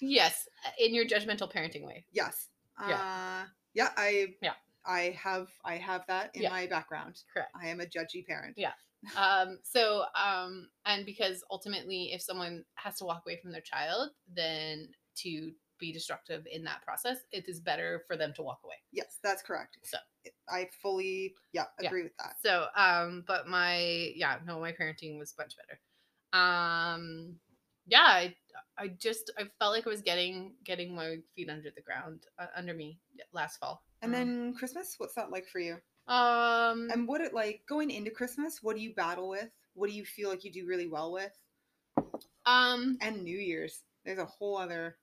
Yes, 0.03 0.47
in 0.79 0.95
your 0.95 1.07
judgmental 1.07 1.51
parenting 1.51 1.85
way. 1.87 2.05
yes. 2.13 2.49
Yeah. 2.89 2.95
Uh, 2.97 3.47
yeah. 3.75 3.89
I. 3.97 4.29
Yeah. 4.43 4.55
I 4.85 5.17
have. 5.23 5.49
I 5.65 5.77
have 5.77 6.05
that 6.09 6.31
in 6.35 6.43
Yeah. 6.43 6.51
my 6.51 6.67
background. 6.67 7.21
Correct. 7.33 7.51
I 7.55 7.69
am 7.69 7.81
a 7.81 7.85
judgy 7.87 8.27
parent. 8.27 8.55
Yeah. 8.57 8.73
um 9.17 9.59
so 9.65 10.05
um 10.15 10.69
and 10.87 11.05
because 11.05 11.43
ultimately 11.51 12.11
if 12.13 12.23
someone 12.23 12.65
has 12.75 12.97
to 12.99 13.05
walk 13.05 13.23
away 13.27 13.37
from 13.43 13.51
their 13.51 13.61
child 13.63 14.11
then 14.33 14.89
to 15.17 15.51
be 15.81 15.93
destructive 15.93 16.45
in 16.49 16.63
that 16.63 16.81
process 16.83 17.17
it 17.33 17.45
is 17.49 17.59
better 17.59 18.05
for 18.07 18.17
them 18.17 18.33
to 18.37 18.43
walk 18.43 18.61
away 18.65 18.77
Yes, 18.93 19.19
that's 19.25 19.43
correct. 19.43 19.77
So. 19.83 19.99
I 20.49 20.69
fully, 20.81 21.35
yeah, 21.53 21.65
Yeah. 21.81 21.89
agree 21.89 22.05
with 22.05 22.17
that. 22.21 22.37
so 22.45 22.67
um 22.77 23.25
but 23.27 23.49
my 23.49 24.13
yeah 24.15 24.39
no 24.47 24.61
my 24.61 24.71
parenting 24.71 25.19
was 25.19 25.35
much 25.37 25.55
better 25.57 25.81
um 26.33 27.35
yeah 27.87 28.01
i 28.07 28.35
i 28.79 28.89
just 28.89 29.31
i 29.39 29.43
felt 29.59 29.73
like 29.73 29.87
i 29.87 29.91
was 29.91 30.03
getting 30.03 30.55
getting 30.65 30.95
my 30.95 31.17
feet 31.35 31.49
under 31.51 31.71
the 31.75 31.81
ground 31.83 32.25
uh, 32.39 32.47
under 32.57 32.75
me 32.75 32.99
last 33.33 33.59
fall 33.59 33.83
And 34.03 34.13
Um, 34.13 34.19
then 34.19 34.55
Christmas, 34.55 34.95
what's 34.99 35.15
that 35.15 35.31
like 35.31 35.47
for 35.47 35.61
you? 35.61 35.75
um 36.09 36.91
And 36.91 37.07
what 37.07 37.21
it 37.21 37.33
like 37.35 37.63
going 37.69 37.91
into 37.91 38.11
Christmas? 38.11 38.59
What 38.63 38.77
do 38.77 38.83
you 38.83 38.93
battle 38.95 39.29
with? 39.29 39.49
What 39.75 39.89
do 39.89 39.95
you 39.97 40.05
feel 40.05 40.29
like 40.29 40.45
you 40.45 40.53
do 40.53 40.67
really 40.67 40.89
well 40.89 41.13
with? 41.13 41.33
um 42.47 42.99
And 43.01 43.23
New 43.23 43.39
Year's, 43.39 43.83
there's 44.05 44.19
a 44.19 44.25
whole 44.27 44.57
other. 44.59 44.97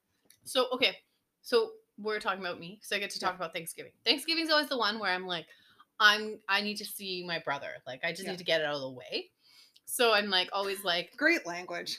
So 0.44 0.66
okay, 0.72 0.96
so 1.42 1.70
we're 1.98 2.20
talking 2.20 2.40
about 2.40 2.60
me, 2.60 2.78
so 2.82 2.96
I 2.96 2.98
get 2.98 3.10
to 3.10 3.20
talk 3.20 3.34
about 3.34 3.52
Thanksgiving. 3.52 3.92
Thanksgiving's 4.04 4.50
always 4.50 4.68
the 4.68 4.78
one 4.78 4.98
where 4.98 5.10
I'm 5.12 5.26
like, 5.26 5.46
I'm 5.98 6.38
I 6.48 6.60
need 6.60 6.76
to 6.78 6.84
see 6.84 7.24
my 7.26 7.38
brother. 7.38 7.72
Like 7.86 8.00
I 8.04 8.10
just 8.12 8.24
Yeah. 8.24 8.30
need 8.32 8.38
to 8.38 8.44
get 8.44 8.60
it 8.60 8.66
out 8.66 8.74
of 8.74 8.80
the 8.82 8.90
way. 8.90 9.30
So 9.86 10.12
I'm 10.12 10.30
like 10.30 10.48
always 10.52 10.84
like, 10.84 11.10
Great 11.16 11.46
language. 11.46 11.98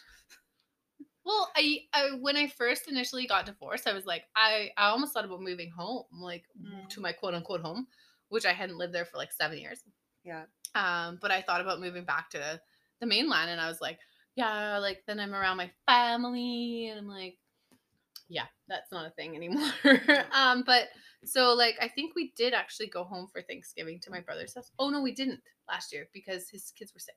Well, 1.26 1.52
I, 1.56 1.80
I 1.94 2.10
when 2.20 2.36
I 2.38 2.48
first 2.48 2.88
initially 2.88 3.28
got 3.28 3.46
divorced, 3.46 3.88
I 3.88 3.94
was 3.94 4.06
like, 4.06 4.24
I 4.36 4.70
I 4.78 4.88
almost 4.90 5.14
thought 5.14 5.26
about 5.26 5.42
moving 5.42 5.70
home, 5.70 6.06
like 6.12 6.46
Mm. 6.60 6.90
to 6.90 7.02
my 7.02 7.12
quote 7.12 7.34
unquote 7.34 7.62
home, 7.62 7.88
which 8.30 8.46
I 8.46 8.54
hadn't 8.54 8.78
lived 8.78 8.94
there 8.94 9.06
for 9.06 9.18
like 9.18 9.32
seven 9.32 9.58
years. 9.58 9.84
Yeah. 10.24 10.44
Um, 10.76 11.20
but 11.22 11.32
I 11.32 11.42
thought 11.42 11.62
about 11.62 11.80
moving 11.82 12.06
back 12.06 12.30
to 12.32 12.62
the 13.00 13.06
mainland, 13.08 13.50
and 13.50 13.60
I 13.60 13.68
was 13.68 13.82
like, 13.82 14.00
yeah, 14.36 14.78
like 14.78 15.04
then 15.08 15.20
I'm 15.20 15.34
around 15.34 15.58
my 15.58 15.70
family, 15.88 16.88
and 16.90 17.00
I'm 17.00 17.08
like, 17.08 17.38
yeah, 18.30 18.46
that's 18.68 18.92
not 18.92 19.06
a 19.06 19.10
thing 19.12 19.36
anymore. 19.36 19.72
um, 20.32 20.64
but 20.66 20.88
so 21.26 21.54
like 21.54 21.76
I 21.82 21.88
think 21.88 22.16
we 22.16 22.32
did 22.36 22.54
actually 22.54 22.88
go 22.88 23.04
home 23.04 23.28
for 23.32 23.42
Thanksgiving 23.42 24.00
to 24.02 24.12
my 24.12 24.22
brother's 24.22 24.56
house. 24.56 24.72
Oh 24.80 24.90
no, 24.90 25.02
we 25.02 25.12
didn't 25.12 25.42
last 25.68 25.92
year 25.94 26.08
because 26.14 26.50
his 26.50 26.72
kids 26.72 26.94
were 26.94 27.00
sick. 27.00 27.16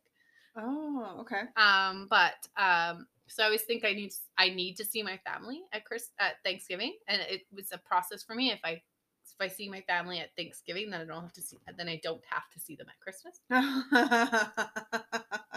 Oh, 0.57 1.17
okay. 1.21 1.43
Um, 1.57 2.07
but 2.11 2.47
um, 2.57 3.07
so 3.29 3.43
I 3.43 3.47
always 3.47 3.63
think 3.63 3.85
I 3.85 3.93
need 3.93 4.13
I 4.39 4.51
need 4.51 4.77
to 4.77 4.85
see 4.85 5.03
my 5.03 5.19
family 5.27 5.63
at 5.73 5.85
Chris 5.85 6.11
at 6.19 6.35
Thanksgiving, 6.45 6.95
and 7.09 7.21
it 7.29 7.43
was 7.53 7.73
a 7.73 7.79
process 7.79 8.23
for 8.23 8.35
me. 8.35 8.51
If 8.51 8.61
I 8.65 8.71
if 8.71 9.41
I 9.41 9.49
see 9.49 9.69
my 9.69 9.81
family 9.83 10.21
at 10.21 10.35
Thanksgiving, 10.37 10.91
then 10.91 11.01
I 11.01 11.05
don't 11.05 11.23
have 11.23 11.33
to 11.33 11.43
see 11.43 11.59
then 11.77 11.89
I 11.89 12.01
don't 12.03 12.23
have 12.31 12.49
to 12.53 12.61
see 12.61 12.77
them 12.77 12.87
at 12.89 13.01
Christmas. 13.01 13.41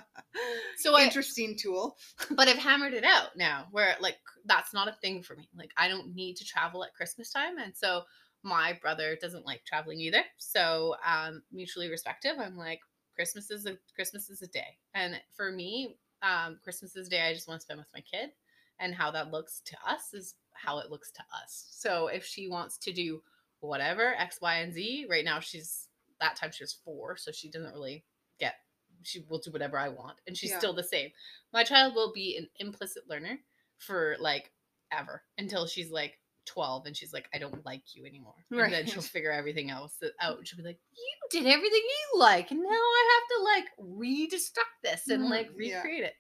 So 0.78 0.96
I 0.96 1.04
interesting 1.04 1.58
tool. 1.58 1.98
but 2.36 2.48
I've 2.48 2.58
hammered 2.58 2.94
it 2.94 3.04
out 3.04 3.36
now 3.36 3.68
where 3.72 3.96
like 4.00 4.18
that's 4.46 4.74
not 4.74 4.88
a 4.88 4.96
thing 5.02 5.24
for 5.24 5.36
me. 5.36 5.50
Like 5.56 5.72
I 5.78 5.88
don't 5.88 6.16
need 6.16 6.38
to 6.38 6.46
travel 6.46 6.84
at 6.84 6.94
Christmas 6.94 7.32
time. 7.32 7.58
And 7.58 7.76
so 7.76 8.04
my 8.44 8.78
brother 8.82 9.18
doesn't 9.20 9.46
like 9.46 9.64
traveling 9.66 10.00
either. 10.00 10.24
So 10.38 10.96
um 11.06 11.42
mutually 11.52 11.90
respective. 11.90 12.34
I'm 12.40 12.58
like, 12.58 12.80
Christmas 13.16 13.52
is 13.52 13.66
a 13.66 13.78
Christmas 13.96 14.30
is 14.30 14.42
a 14.42 14.48
day. 14.48 14.78
And 14.94 15.20
for 15.36 15.52
me, 15.52 15.98
um, 16.22 16.60
Christmas 16.64 16.96
is 16.96 17.08
a 17.08 17.10
day 17.10 17.22
I 17.22 17.34
just 17.34 17.48
want 17.48 17.60
to 17.60 17.64
spend 17.64 17.80
with 17.80 17.88
my 17.94 18.02
kid. 18.02 18.32
And 18.80 18.94
how 18.94 19.10
that 19.12 19.32
looks 19.32 19.62
to 19.66 19.78
us 19.88 20.14
is 20.14 20.36
how 20.54 20.78
it 20.80 20.92
looks 20.92 21.12
to 21.12 21.22
us. 21.44 21.68
So 21.72 22.08
if 22.08 22.24
she 22.24 22.48
wants 22.48 22.78
to 22.80 22.94
do 22.94 23.24
whatever, 23.60 24.14
X, 24.16 24.40
Y, 24.40 24.56
and 24.58 24.72
Z, 24.72 25.08
right 25.10 25.26
now 25.26 25.40
she's 25.40 25.90
that 26.20 26.36
time 26.36 26.52
she 26.52 26.64
was 26.64 26.74
four, 26.74 27.18
so 27.18 27.32
she 27.32 27.50
doesn't 27.50 27.74
really 27.74 28.04
get 28.40 28.56
she 29.04 29.24
will 29.30 29.40
do 29.40 29.52
whatever 29.52 29.78
I 29.80 29.90
want. 29.90 30.18
And 30.28 30.38
she's 30.38 30.52
Yeah. 30.52 30.58
still 30.60 30.74
the 30.74 30.84
same 30.84 31.12
my 31.54 31.64
child 31.64 31.96
will 31.96 32.12
be 32.14 32.38
an 32.38 32.48
implicit 32.60 33.10
learner 33.10 33.40
for 33.78 34.16
like 34.20 34.52
ever 34.92 35.24
until 35.38 35.66
she's 35.68 35.92
like 35.92 36.20
12 36.48 36.86
and 36.86 36.96
she's 36.98 37.14
like 37.14 37.28
i 37.34 37.38
don't 37.38 37.66
like 37.66 37.84
you 37.94 38.06
anymore 38.06 38.34
and 38.52 38.74
then 38.74 38.86
she'll 38.86 39.02
figure 39.02 39.32
everything 39.32 39.70
else 39.70 40.02
out 40.22 40.48
she'll 40.48 40.58
be 40.58 40.64
like 40.64 40.80
you 40.96 41.14
did 41.40 41.46
everything 41.46 41.82
you 41.82 42.20
like 42.20 42.50
and 42.52 42.62
now 42.62 42.70
i 42.70 43.20
have 43.20 43.38
to 43.38 43.44
like 43.44 43.98
redestruct 44.00 44.82
this 44.84 45.10
and 45.10 45.24
Mhm, 45.24 45.30
like 45.30 45.50
yeah. 45.58 45.82
recreate 45.82 46.04
it 46.04 46.14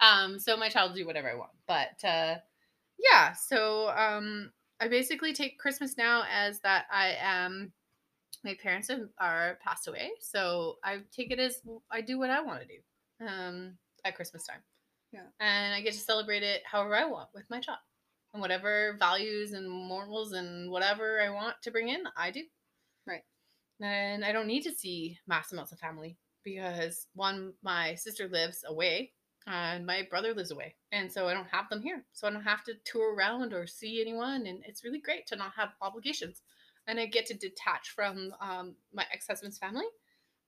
um 0.00 0.38
so 0.38 0.56
my 0.56 0.68
child 0.68 0.90
will 0.90 0.96
do 0.98 1.06
whatever 1.06 1.30
i 1.30 1.34
want 1.34 1.52
but 1.66 2.04
uh 2.04 2.36
yeah 2.98 3.32
so 3.32 3.88
um 3.90 4.50
i 4.80 4.88
basically 4.88 5.32
take 5.32 5.58
christmas 5.58 5.96
now 5.96 6.24
as 6.30 6.60
that 6.60 6.86
i 6.92 7.16
am 7.20 7.72
my 8.44 8.54
parents 8.62 8.88
have, 8.88 9.08
are 9.18 9.58
passed 9.64 9.88
away 9.88 10.10
so 10.20 10.76
i 10.84 10.98
take 11.12 11.30
it 11.30 11.38
as 11.38 11.60
i 11.90 12.00
do 12.00 12.18
what 12.18 12.30
i 12.30 12.40
want 12.40 12.60
to 12.60 12.66
do 12.66 13.26
um 13.26 13.78
at 14.04 14.14
christmas 14.16 14.44
time 14.46 14.60
Yeah. 15.12 15.30
And 15.38 15.72
I 15.74 15.80
get 15.80 15.92
to 15.92 15.98
celebrate 16.00 16.42
it 16.42 16.62
however 16.66 16.96
I 16.96 17.04
want 17.04 17.28
with 17.32 17.48
my 17.48 17.60
child. 17.60 17.78
And 18.34 18.40
whatever 18.40 18.96
values 18.98 19.52
and 19.52 19.70
morals 19.70 20.32
and 20.32 20.70
whatever 20.70 21.22
I 21.22 21.30
want 21.30 21.54
to 21.62 21.70
bring 21.70 21.88
in, 21.88 22.02
I 22.16 22.32
do. 22.32 22.42
Right. 23.06 23.22
And 23.80 24.24
I 24.24 24.32
don't 24.32 24.48
need 24.48 24.62
to 24.62 24.72
see 24.72 25.18
mass 25.26 25.52
amounts 25.52 25.70
of 25.70 25.78
family 25.78 26.18
because 26.44 27.06
one, 27.14 27.54
my 27.62 27.94
sister 27.94 28.28
lives 28.28 28.64
away 28.66 29.12
and 29.46 29.86
my 29.86 30.06
brother 30.10 30.34
lives 30.34 30.50
away. 30.50 30.74
And 30.92 31.10
so 31.10 31.28
I 31.28 31.34
don't 31.34 31.48
have 31.48 31.68
them 31.70 31.80
here. 31.80 32.04
So 32.12 32.26
I 32.26 32.30
don't 32.30 32.42
have 32.42 32.64
to 32.64 32.74
tour 32.84 33.14
around 33.14 33.52
or 33.52 33.66
see 33.66 34.00
anyone. 34.00 34.46
And 34.46 34.62
it's 34.66 34.84
really 34.84 35.00
great 35.00 35.26
to 35.28 35.36
not 35.36 35.52
have 35.56 35.70
obligations. 35.80 36.42
And 36.86 36.98
I 36.98 37.06
get 37.06 37.26
to 37.26 37.34
detach 37.34 37.90
from 37.90 38.34
um, 38.40 38.74
my 38.92 39.06
ex 39.12 39.26
husband's 39.26 39.58
family. 39.58 39.86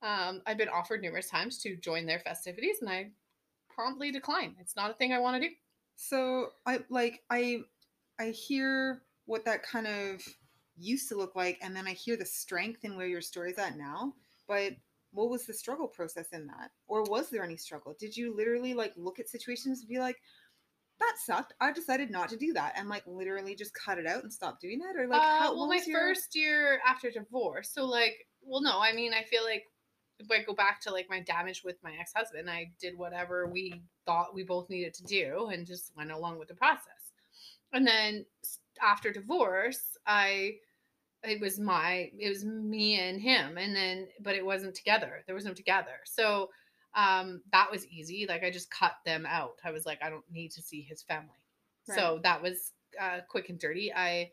Um, 0.02 0.42
I've 0.46 0.58
been 0.58 0.68
offered 0.68 1.02
numerous 1.02 1.30
times 1.30 1.58
to 1.62 1.76
join 1.76 2.04
their 2.04 2.20
festivities 2.20 2.78
and 2.80 2.90
I 2.90 3.10
promptly 3.74 4.10
decline. 4.10 4.54
It's 4.60 4.76
not 4.76 4.90
a 4.90 4.94
thing 4.94 5.12
I 5.12 5.18
want 5.18 5.40
to 5.40 5.48
do. 5.48 5.54
So 5.96 6.48
I 6.66 6.80
like 6.90 7.22
I 7.30 7.60
I 8.18 8.30
hear 8.30 9.02
what 9.26 9.44
that 9.44 9.62
kind 9.62 9.86
of 9.86 10.22
used 10.78 11.08
to 11.08 11.16
look 11.16 11.34
like 11.34 11.58
and 11.62 11.74
then 11.74 11.86
I 11.86 11.92
hear 11.92 12.16
the 12.16 12.26
strength 12.26 12.84
in 12.84 12.96
where 12.96 13.06
your 13.06 13.20
story's 13.20 13.58
at 13.58 13.76
now. 13.76 14.14
But 14.46 14.74
what 15.12 15.30
was 15.30 15.46
the 15.46 15.54
struggle 15.54 15.88
process 15.88 16.28
in 16.32 16.46
that? 16.46 16.70
Or 16.86 17.02
was 17.02 17.30
there 17.30 17.44
any 17.44 17.56
struggle? 17.56 17.96
Did 17.98 18.16
you 18.16 18.36
literally 18.36 18.74
like 18.74 18.92
look 18.96 19.18
at 19.18 19.28
situations 19.28 19.80
and 19.80 19.88
be 19.88 19.98
like, 19.98 20.16
that 20.98 21.14
sucked. 21.24 21.52
I 21.60 21.72
decided 21.72 22.10
not 22.10 22.28
to 22.30 22.36
do 22.36 22.52
that 22.54 22.74
and 22.76 22.88
like 22.88 23.02
literally 23.06 23.54
just 23.54 23.74
cut 23.74 23.98
it 23.98 24.06
out 24.06 24.22
and 24.22 24.32
stop 24.32 24.60
doing 24.60 24.80
it? 24.80 24.98
Or 24.98 25.06
like 25.06 25.20
uh, 25.20 25.38
how 25.40 25.54
well, 25.56 25.68
my 25.68 25.80
your- 25.86 25.98
first 25.98 26.34
year 26.34 26.80
after 26.86 27.10
divorce. 27.10 27.70
So 27.72 27.84
like, 27.84 28.26
well, 28.42 28.62
no, 28.62 28.80
I 28.80 28.92
mean, 28.92 29.12
I 29.12 29.22
feel 29.24 29.44
like 29.44 29.64
if 30.18 30.30
I 30.30 30.42
go 30.42 30.54
back 30.54 30.80
to 30.82 30.92
like 30.92 31.06
my 31.10 31.20
damage 31.20 31.62
with 31.64 31.76
my 31.82 31.92
ex 32.00 32.12
husband, 32.14 32.48
I 32.48 32.70
did 32.80 32.96
whatever 32.96 33.46
we 33.46 33.82
thought 34.06 34.34
we 34.34 34.44
both 34.44 34.70
needed 34.70 34.94
to 34.94 35.04
do 35.04 35.48
and 35.52 35.66
just 35.66 35.92
went 35.96 36.10
along 36.10 36.38
with 36.38 36.48
the 36.48 36.54
process. 36.54 37.05
And 37.76 37.86
then 37.86 38.24
after 38.82 39.12
divorce, 39.12 39.98
I 40.06 40.54
it 41.22 41.40
was 41.40 41.58
my 41.58 42.10
it 42.18 42.28
was 42.28 42.44
me 42.44 43.00
and 43.00 43.20
him 43.20 43.58
and 43.58 43.74
then 43.74 44.06
but 44.20 44.36
it 44.36 44.44
wasn't 44.44 44.74
together 44.74 45.24
there 45.26 45.34
was 45.34 45.44
no 45.44 45.52
together. 45.52 45.98
So 46.04 46.50
um 46.94 47.42
that 47.52 47.70
was 47.70 47.86
easy 47.88 48.26
like 48.28 48.42
i 48.42 48.50
just 48.50 48.70
cut 48.70 48.92
them 49.04 49.26
out. 49.26 49.58
I 49.64 49.70
was 49.72 49.84
like 49.86 49.98
i 50.02 50.08
don't 50.08 50.24
need 50.30 50.52
to 50.52 50.62
see 50.62 50.80
his 50.80 51.02
family. 51.02 51.42
So 51.94 52.20
that 52.22 52.42
was 52.42 52.72
uh 53.00 53.20
quick 53.28 53.48
and 53.50 53.58
dirty. 53.58 53.92
I 53.92 54.30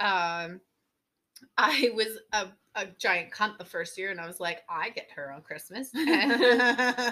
um 0.00 0.60
i 1.56 1.90
was 1.94 2.18
a, 2.32 2.48
a 2.74 2.86
giant 2.98 3.32
cunt 3.32 3.56
the 3.56 3.64
first 3.64 3.96
year 3.96 4.10
and 4.10 4.20
i 4.20 4.26
was 4.26 4.40
like 4.40 4.60
i 4.68 4.90
get 4.90 5.08
her 5.14 5.32
on 5.32 5.42
christmas. 5.42 5.90
And 5.94 6.32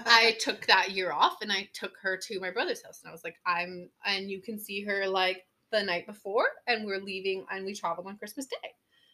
I 0.06 0.36
took 0.38 0.66
that 0.66 0.92
year 0.92 1.12
off 1.12 1.38
and 1.42 1.50
I 1.50 1.68
took 1.72 1.92
her 2.02 2.16
to 2.16 2.40
my 2.40 2.50
brother's 2.50 2.82
house 2.82 3.00
and 3.02 3.08
I 3.08 3.12
was 3.12 3.24
like, 3.24 3.36
I'm 3.46 3.90
and 4.04 4.30
you 4.30 4.40
can 4.40 4.58
see 4.58 4.82
her 4.82 5.06
like 5.08 5.44
the 5.70 5.82
night 5.82 6.06
before 6.06 6.46
and 6.66 6.84
we're 6.84 7.00
leaving 7.00 7.44
and 7.50 7.64
we 7.64 7.74
traveled 7.74 8.06
on 8.06 8.16
Christmas 8.16 8.46
Day. 8.46 8.70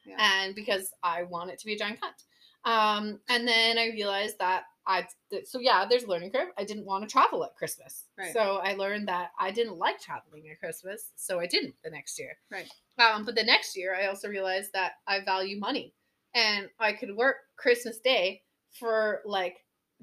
Yeah. 0.06 0.16
And 0.18 0.54
because 0.54 0.92
I 1.02 1.24
want 1.24 1.50
it 1.50 1.58
to 1.60 1.66
be 1.66 1.74
a 1.74 1.78
giant 1.78 1.98
cunt. 2.00 2.70
Um, 2.70 3.20
and 3.28 3.46
then 3.46 3.78
I 3.78 3.88
realized 3.88 4.38
that 4.38 4.64
I 4.86 5.06
th- 5.30 5.46
so 5.46 5.60
yeah, 5.60 5.86
there's 5.88 6.04
a 6.04 6.08
learning 6.08 6.30
curve. 6.30 6.48
I 6.58 6.64
didn't 6.64 6.84
want 6.84 7.04
to 7.04 7.10
travel 7.10 7.44
at 7.44 7.56
Christmas. 7.56 8.04
Right. 8.18 8.32
So 8.32 8.60
I 8.62 8.74
learned 8.74 9.08
that 9.08 9.30
I 9.38 9.50
didn't 9.50 9.78
like 9.78 10.00
traveling 10.00 10.44
at 10.50 10.60
Christmas, 10.60 11.12
so 11.16 11.40
I 11.40 11.46
didn't 11.46 11.74
the 11.82 11.90
next 11.90 12.18
year. 12.18 12.36
Right. 12.50 12.68
Um, 12.98 13.24
but 13.24 13.34
the 13.34 13.42
next 13.42 13.76
year 13.76 13.94
I 13.94 14.06
also 14.06 14.28
realized 14.28 14.72
that 14.74 14.92
I 15.06 15.24
value 15.24 15.58
money. 15.58 15.94
And 16.34 16.68
I 16.80 16.92
could 16.92 17.16
work 17.16 17.36
Christmas 17.56 17.98
Day 17.98 18.42
for 18.72 19.22
like 19.24 19.58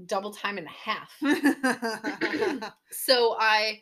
double 0.05 0.31
time 0.31 0.57
and 0.57 0.67
a 0.67 0.69
half. 0.69 1.11
So 2.91 3.35
I 3.39 3.81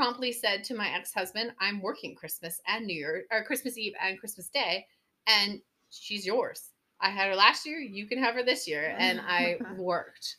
promptly 0.00 0.32
said 0.32 0.64
to 0.64 0.74
my 0.74 0.88
ex-husband, 0.88 1.52
"I'm 1.60 1.82
working 1.82 2.14
Christmas 2.14 2.58
and 2.66 2.86
New 2.86 2.96
Year 2.96 3.24
or 3.30 3.44
Christmas 3.44 3.76
Eve 3.76 3.92
and 4.02 4.18
Christmas 4.18 4.48
Day, 4.48 4.86
and 5.26 5.60
she's 5.90 6.24
yours. 6.24 6.70
I 7.02 7.10
had 7.10 7.28
her 7.28 7.36
last 7.36 7.66
year. 7.66 7.78
You 7.80 8.06
can 8.06 8.18
have 8.18 8.34
her 8.34 8.42
this 8.42 8.66
year." 8.66 8.94
And 8.98 9.20
I 9.28 9.58
worked. 9.76 10.36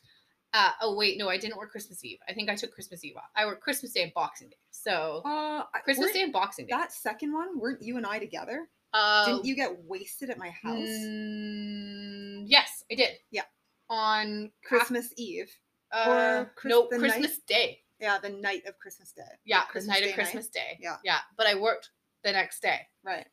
Uh, 0.52 0.70
oh 0.82 0.96
wait, 0.96 1.16
no, 1.16 1.28
I 1.28 1.38
didn't 1.38 1.56
work 1.56 1.70
Christmas 1.70 2.04
Eve. 2.04 2.18
I 2.28 2.34
think 2.34 2.50
I 2.50 2.56
took 2.56 2.72
Christmas 2.74 3.04
Eve 3.04 3.16
off. 3.16 3.30
I 3.36 3.46
worked 3.46 3.62
Christmas 3.62 3.92
Day 3.92 4.02
and 4.02 4.12
Boxing 4.14 4.48
Day. 4.48 4.56
So 4.72 5.22
uh, 5.24 5.62
Christmas 5.84 6.12
Day 6.12 6.22
and 6.22 6.32
Boxing 6.32 6.66
Day. 6.66 6.72
That 6.72 6.92
second 6.92 7.32
one, 7.32 7.56
weren't 7.58 7.82
you 7.82 7.96
and 7.98 8.04
I 8.04 8.18
together? 8.18 8.68
Uh, 8.92 9.26
Didn't 9.26 9.44
you 9.46 9.54
get 9.54 9.84
wasted 9.84 10.28
at 10.28 10.38
my 10.38 10.50
house? 10.50 10.88
mm, 10.88 12.42
yes, 12.46 12.82
I 12.90 12.96
did. 12.96 13.10
Yeah. 13.30 13.44
On 13.88 14.50
Christmas 14.64 15.14
Eve. 15.16 15.50
Uh, 15.92 16.04
or 16.08 16.52
Chris- 16.56 16.70
no, 16.70 16.88
the 16.90 16.98
night- 16.98 17.12
Christmas 17.12 17.38
Day. 17.46 17.81
Yeah, 18.02 18.18
the 18.18 18.30
night 18.30 18.66
of 18.66 18.76
Christmas 18.80 19.12
Day. 19.12 19.22
Yeah, 19.44 19.58
Like 19.60 19.72
the 19.74 19.86
night 19.86 20.02
Day 20.02 20.08
of 20.10 20.14
Christmas 20.16 20.48
Day. 20.48 20.76
Yeah. 20.80 20.96
Yeah, 21.04 21.18
but 21.38 21.46
I 21.46 21.54
worked 21.54 21.90
the 22.24 22.32
next 22.32 22.60
day. 22.60 22.80
Right. 23.04 23.24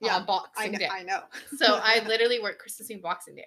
Yeah, 0.00 0.08
Yeah, 0.08 0.16
on 0.16 0.26
Boxing 0.26 0.64
I 0.66 0.68
know. 0.72 0.78
Day. 0.78 0.88
I 0.90 1.02
know. 1.04 1.22
so 1.56 1.80
I 1.82 2.04
literally 2.06 2.40
worked 2.40 2.58
Christmas 2.60 2.90
and 2.90 3.00
Boxing 3.00 3.36
Day. 3.36 3.46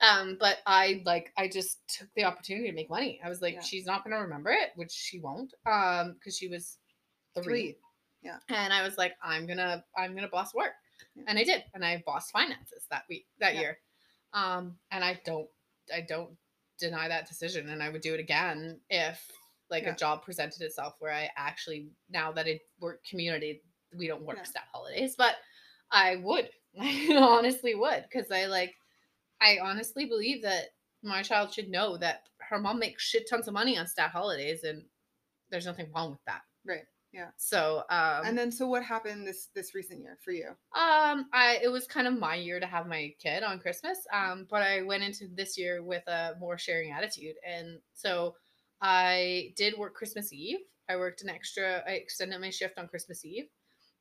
Um, 0.00 0.36
but 0.40 0.58
I 0.66 1.02
like 1.06 1.32
I 1.38 1.46
just 1.46 1.78
took 1.88 2.08
the 2.16 2.24
opportunity 2.24 2.66
to 2.68 2.74
make 2.74 2.90
money. 2.90 3.20
I 3.24 3.28
was 3.28 3.40
like, 3.40 3.54
Yeah. 3.54 3.60
she's 3.60 3.86
not 3.86 4.02
gonna 4.02 4.20
remember 4.20 4.50
it, 4.50 4.70
which 4.74 4.90
she 4.90 5.20
won't, 5.20 5.54
um, 5.70 6.14
because 6.14 6.36
she 6.36 6.48
was 6.48 6.78
three. 7.36 7.44
Three. 7.44 7.76
And 8.48 8.72
I 8.72 8.82
was 8.82 8.98
like, 8.98 9.14
I'm 9.22 9.46
gonna 9.46 9.84
I'm 9.96 10.16
gonna 10.16 10.28
boss 10.28 10.52
work. 10.52 10.72
Yeah. 11.14 11.24
And 11.28 11.38
I 11.38 11.44
did. 11.44 11.62
And 11.74 11.84
I 11.84 12.02
bossed 12.04 12.32
finances 12.32 12.86
that 12.90 13.04
week 13.08 13.26
that 13.38 13.54
Yeah. 13.54 13.60
year. 13.60 13.78
Um, 14.32 14.76
and 14.90 15.04
I 15.04 15.20
don't 15.24 15.48
I 15.94 16.00
don't 16.00 16.36
deny 16.80 17.06
that 17.06 17.28
decision 17.28 17.68
and 17.68 17.80
I 17.80 17.88
would 17.88 18.00
do 18.00 18.14
it 18.14 18.18
again 18.20 18.80
if 18.90 19.24
like 19.72 19.84
Yeah. 19.84 19.94
a 19.94 19.96
job 19.96 20.22
presented 20.22 20.62
itself 20.62 20.94
where 21.00 21.12
I 21.12 21.28
actually 21.36 21.88
now 22.08 22.30
that 22.32 22.46
I 22.46 22.60
work 22.80 23.02
community, 23.04 23.62
we 23.98 24.06
don't 24.06 24.22
work 24.22 24.36
Yeah. 24.38 24.44
staff 24.44 24.68
holidays, 24.72 25.16
but 25.18 25.36
I 25.90 26.16
would. 26.16 26.50
I 26.80 27.16
honestly 27.18 27.74
would 27.74 28.04
because 28.04 28.30
I 28.30 28.46
like 28.46 28.74
I 29.40 29.58
honestly 29.60 30.06
believe 30.06 30.42
that 30.42 30.66
my 31.02 31.22
child 31.22 31.52
should 31.52 31.68
know 31.68 31.96
that 31.96 32.28
her 32.48 32.60
mom 32.60 32.78
makes 32.78 33.02
shit 33.02 33.28
tons 33.28 33.48
of 33.48 33.54
money 33.54 33.76
on 33.76 33.88
stat 33.88 34.10
holidays 34.12 34.62
and 34.62 34.84
there's 35.50 35.66
nothing 35.66 35.90
wrong 35.94 36.12
with 36.12 36.24
that. 36.26 36.42
Right. 36.64 36.84
Yeah. 37.12 37.30
So 37.36 37.84
um 37.90 38.24
and 38.24 38.38
then, 38.38 38.50
so 38.52 38.66
what 38.68 38.82
happened 38.84 39.26
this 39.26 39.48
this 39.54 39.74
recent 39.74 40.00
year 40.00 40.16
for 40.24 40.30
you? 40.32 40.48
um, 40.74 41.28
I 41.34 41.60
it 41.62 41.68
was 41.70 41.86
kind 41.86 42.06
of 42.06 42.18
my 42.18 42.36
year 42.36 42.58
to 42.60 42.66
have 42.66 42.86
my 42.86 43.12
kid 43.18 43.42
on 43.42 43.58
Christmas. 43.58 43.98
Um, 44.12 44.46
but 44.48 44.62
I 44.62 44.80
went 44.82 45.02
into 45.02 45.28
this 45.34 45.58
year 45.58 45.82
with 45.82 46.06
a 46.08 46.36
more 46.40 46.56
sharing 46.56 46.90
attitude, 46.92 47.36
and 47.46 47.80
so 47.92 48.34
I 48.82 49.52
did 49.56 49.78
work 49.78 49.94
Christmas 49.94 50.32
Eve. 50.32 50.58
I 50.88 50.96
worked 50.96 51.22
an 51.22 51.30
extra. 51.30 51.82
I 51.86 51.92
extended 51.92 52.40
my 52.40 52.50
shift 52.50 52.76
on 52.78 52.88
Christmas 52.88 53.24
Eve, 53.24 53.46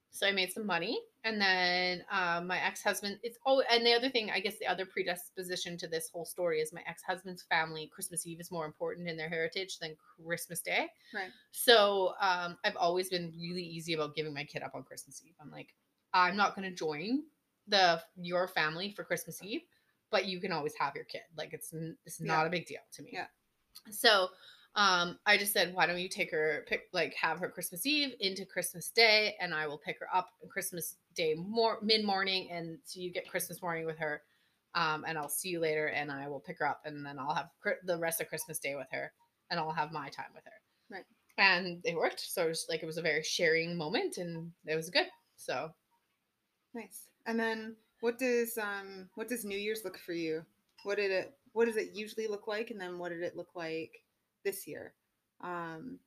so 0.09 0.27
I 0.27 0.31
made 0.31 0.51
some 0.51 0.65
money. 0.65 0.99
And 1.23 1.39
then 1.39 2.03
um, 2.11 2.47
my 2.47 2.59
ex 2.59 2.81
husband. 2.83 3.19
It's 3.21 3.37
oh, 3.45 3.61
and 3.71 3.85
the 3.85 3.93
other 3.93 4.09
thing, 4.09 4.31
I 4.31 4.39
guess, 4.39 4.57
the 4.57 4.65
other 4.65 4.85
predisposition 4.87 5.77
to 5.77 5.87
this 5.87 6.09
whole 6.11 6.25
story 6.25 6.59
is 6.59 6.73
my 6.73 6.81
ex 6.87 7.03
husband's 7.03 7.43
family. 7.43 7.91
Christmas 7.93 8.25
Eve 8.25 8.39
is 8.41 8.51
more 8.51 8.65
important 8.65 9.07
in 9.07 9.15
their 9.15 9.29
heritage 9.29 9.77
than 9.77 9.95
Christmas 10.25 10.61
Day. 10.61 10.87
Right. 11.13 11.29
So 11.51 12.15
um, 12.19 12.57
I've 12.65 12.75
always 12.75 13.09
been 13.09 13.31
really 13.39 13.63
easy 13.63 13.93
about 13.93 14.15
giving 14.15 14.33
my 14.33 14.43
kid 14.43 14.63
up 14.63 14.73
on 14.73 14.81
Christmas 14.83 15.21
Eve. 15.23 15.35
I'm 15.39 15.51
like, 15.51 15.75
I'm 16.13 16.35
not 16.35 16.55
going 16.55 16.67
to 16.67 16.75
join 16.75 17.21
the 17.67 18.01
your 18.19 18.47
family 18.47 18.91
for 18.95 19.03
Christmas 19.03 19.41
Eve, 19.43 19.61
but 20.09 20.25
you 20.25 20.41
can 20.41 20.51
always 20.51 20.73
have 20.79 20.95
your 20.95 21.05
kid. 21.05 21.21
Like 21.37 21.53
it's 21.53 21.71
it's 22.05 22.19
not 22.19 22.41
Yeah. 22.41 22.47
a 22.47 22.49
big 22.49 22.65
deal 22.65 22.81
to 22.93 23.03
me. 23.03 23.11
Yeah. 23.13 23.27
So 23.91 24.29
um, 24.75 25.17
I 25.25 25.37
just 25.37 25.53
said, 25.53 25.73
why 25.73 25.85
don't 25.85 25.99
you 25.99 26.07
take 26.07 26.31
her 26.31 26.65
pick 26.67 26.83
like 26.93 27.13
have 27.15 27.39
her 27.39 27.49
Christmas 27.49 27.85
Eve 27.85 28.13
into 28.19 28.45
Christmas 28.45 28.89
Day, 28.89 29.35
and 29.39 29.53
I 29.53 29.67
will 29.67 29.77
pick 29.77 29.99
her 29.99 30.07
up 30.13 30.29
Christmas 30.49 30.95
Day 31.15 31.35
more 31.35 31.77
mid 31.81 32.05
morning, 32.05 32.49
and 32.51 32.77
so 32.85 32.99
you 32.99 33.11
get 33.11 33.29
Christmas 33.29 33.61
morning 33.61 33.85
with 33.85 33.97
her. 33.99 34.21
Um, 34.73 35.03
and 35.05 35.17
I'll 35.17 35.27
see 35.27 35.49
you 35.49 35.59
later, 35.59 35.87
and 35.87 36.09
I 36.09 36.29
will 36.29 36.39
pick 36.39 36.59
her 36.59 36.67
up, 36.67 36.83
and 36.85 37.05
then 37.05 37.19
I'll 37.19 37.35
have 37.35 37.49
cri- 37.61 37.73
the 37.85 37.97
rest 37.97 38.21
of 38.21 38.29
Christmas 38.29 38.59
Day 38.59 38.75
with 38.75 38.87
her, 38.91 39.11
and 39.49 39.59
I'll 39.59 39.73
have 39.73 39.91
my 39.91 40.07
time 40.09 40.31
with 40.33 40.45
her. 40.45 40.51
Right. 40.89 41.05
And 41.37 41.81
it 41.83 41.95
worked. 41.95 42.21
So 42.21 42.45
it 42.45 42.49
was 42.49 42.65
like 42.69 42.81
it 42.81 42.85
was 42.85 42.97
a 42.97 43.01
very 43.01 43.23
sharing 43.23 43.75
moment, 43.75 44.17
and 44.17 44.51
it 44.65 44.75
was 44.75 44.89
good. 44.89 45.07
So 45.35 45.71
Nice. 46.73 47.07
And 47.25 47.39
then 47.39 47.75
what 47.99 48.17
does 48.17 48.57
um 48.57 49.09
what 49.15 49.27
does 49.27 49.45
New 49.45 49.57
Year's 49.57 49.83
look 49.83 49.97
for 49.97 50.13
you? 50.13 50.43
What 50.83 50.95
did 50.95 51.11
it 51.11 51.33
what 51.53 51.65
does 51.65 51.77
it 51.77 51.91
usually 51.93 52.27
look 52.27 52.47
like? 52.47 52.71
And 52.71 52.79
then 52.79 52.97
what 52.97 53.09
did 53.09 53.21
it 53.21 53.35
look 53.35 53.49
like 53.55 53.91
this 54.43 54.67
year? 54.67 54.93
Um 55.43 55.99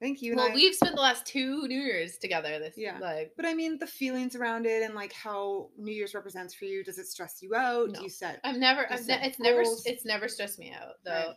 thank 0.00 0.20
you. 0.22 0.34
well, 0.36 0.50
I- 0.50 0.54
we've 0.54 0.74
spent 0.74 0.96
the 0.96 1.00
last 1.00 1.24
two 1.26 1.66
New 1.68 1.80
Years 1.80 2.18
together. 2.18 2.58
This 2.58 2.74
Yeah. 2.76 2.98
like 2.98 3.32
but 3.36 3.46
I 3.46 3.54
mean 3.54 3.78
the 3.78 3.86
feelings 3.86 4.34
around 4.36 4.66
it 4.66 4.82
and 4.82 4.94
like 4.94 5.12
how 5.12 5.70
New 5.78 5.92
Year's 5.94 6.14
represents 6.14 6.54
for 6.54 6.64
you. 6.66 6.82
Does 6.84 6.98
it 6.98 7.06
stress 7.06 7.38
you 7.40 7.54
out? 7.54 7.88
No. 7.90 7.94
Do 7.98 8.02
you 8.02 8.10
set 8.10 8.40
I've 8.44 8.56
never, 8.58 8.90
I've 8.92 9.06
ne- 9.06 9.26
it's 9.26 9.38
never, 9.38 9.62
it's 9.86 10.04
never 10.04 10.28
stressed 10.28 10.58
me 10.58 10.72
out 10.72 10.94
though. 11.04 11.10
Right. 11.28 11.34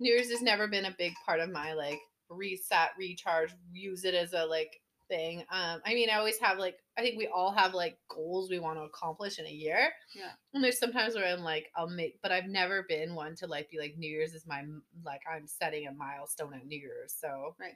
New 0.00 0.12
Year's 0.12 0.30
has 0.30 0.42
never 0.42 0.68
been 0.68 0.84
a 0.86 0.94
big 0.98 1.12
part 1.26 1.40
of 1.40 1.50
my 1.50 1.72
like 1.74 1.98
reset, 2.30 2.90
recharge, 2.98 3.52
use 3.72 4.04
it 4.04 4.14
as 4.14 4.32
a 4.32 4.44
like 4.44 4.80
thing. 5.08 5.40
Um, 5.50 5.80
I 5.84 5.94
mean, 5.94 6.10
I 6.10 6.16
always 6.16 6.38
have 6.38 6.58
like, 6.58 6.76
I 6.96 7.02
think 7.02 7.18
we 7.18 7.26
all 7.28 7.52
have 7.52 7.74
like 7.74 7.98
goals 8.08 8.50
we 8.50 8.58
want 8.58 8.78
to 8.78 8.82
accomplish 8.82 9.38
in 9.38 9.46
a 9.46 9.50
year. 9.50 9.90
Yeah. 10.14 10.30
And 10.54 10.62
there's 10.62 10.78
sometimes 10.78 11.14
where 11.14 11.26
I'm 11.26 11.42
like, 11.42 11.70
I'll 11.76 11.88
make, 11.88 12.20
but 12.22 12.32
I've 12.32 12.46
never 12.46 12.84
been 12.88 13.14
one 13.14 13.34
to 13.36 13.46
like 13.46 13.70
be 13.70 13.78
like 13.78 13.96
New 13.96 14.10
Year's 14.10 14.34
is 14.34 14.46
my 14.46 14.62
like 15.04 15.22
I'm 15.32 15.46
setting 15.46 15.86
a 15.86 15.92
milestone 15.92 16.54
at 16.54 16.66
New 16.66 16.78
Year's. 16.78 17.14
So 17.18 17.54
Right. 17.58 17.74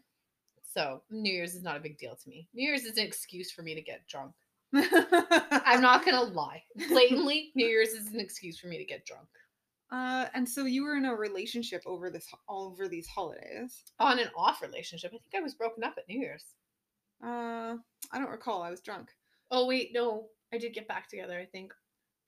So 0.72 1.02
New 1.10 1.32
Year's 1.32 1.54
is 1.54 1.62
not 1.62 1.76
a 1.76 1.80
big 1.80 1.98
deal 1.98 2.16
to 2.16 2.28
me. 2.28 2.48
New 2.54 2.66
Year's 2.66 2.84
is 2.84 2.96
an 2.96 3.04
excuse 3.04 3.50
for 3.50 3.62
me 3.62 3.74
to 3.74 3.82
get 3.82 4.06
drunk. 4.08 4.32
I'm 4.74 5.82
not 5.82 6.04
gonna 6.04 6.22
lie. 6.22 6.62
Blatantly, 6.88 7.52
New 7.54 7.66
Year's 7.66 7.90
is 7.90 8.12
an 8.12 8.20
excuse 8.20 8.58
for 8.58 8.68
me 8.68 8.78
to 8.78 8.84
get 8.84 9.04
drunk. 9.04 9.28
Uh, 9.90 10.26
and 10.32 10.48
so 10.48 10.64
you 10.64 10.84
were 10.84 10.96
in 10.96 11.04
a 11.04 11.14
relationship 11.14 11.82
over 11.84 12.08
this 12.08 12.26
all 12.48 12.68
over 12.68 12.88
these 12.88 13.06
holidays. 13.06 13.82
On 13.98 14.18
and 14.18 14.30
off 14.34 14.62
relationship. 14.62 15.10
I 15.10 15.18
think 15.18 15.34
I 15.36 15.40
was 15.40 15.54
broken 15.54 15.84
up 15.84 15.94
at 15.98 16.08
New 16.08 16.18
Year's. 16.18 16.46
Uh, 17.22 17.76
I 18.12 18.18
don't 18.18 18.30
recall. 18.30 18.62
I 18.62 18.70
was 18.70 18.80
drunk. 18.80 19.10
Oh 19.50 19.66
wait, 19.66 19.90
no, 19.92 20.26
I 20.52 20.58
did 20.58 20.74
get 20.74 20.88
back 20.88 21.08
together. 21.08 21.38
I 21.38 21.46
think. 21.46 21.72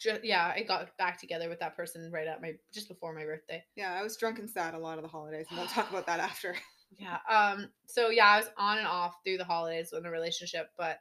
Ju- 0.01 0.21
yeah, 0.23 0.53
I 0.55 0.63
got 0.63 0.97
back 0.99 1.21
together 1.21 1.49
with 1.49 1.61
that 1.61 1.77
person 1.77 2.11
right 2.13 2.27
at 2.27 2.43
my 2.43 2.55
just 2.73 2.89
before 2.89 3.15
my 3.15 3.25
birthday. 3.25 3.65
Yeah, 3.77 3.95
I 3.95 4.03
was 4.03 4.17
drunk 4.17 4.39
and 4.39 4.51
sad 4.51 4.75
a 4.75 4.79
lot 4.79 4.99
of 4.99 5.03
the 5.03 5.09
holidays, 5.09 5.47
and 5.51 5.59
we'll 5.59 5.69
talk 5.69 5.91
about 5.91 6.07
that 6.07 6.21
after. 6.21 6.55
Yeah. 6.97 7.19
Um. 7.29 7.71
So 7.87 8.11
yeah, 8.11 8.29
I 8.29 8.37
was 8.37 8.49
on 8.57 8.79
and 8.79 8.87
off 8.87 9.17
through 9.25 9.39
the 9.39 9.45
holidays 9.45 9.93
in 9.93 10.07
a 10.07 10.11
relationship, 10.11 10.69
but 10.79 11.01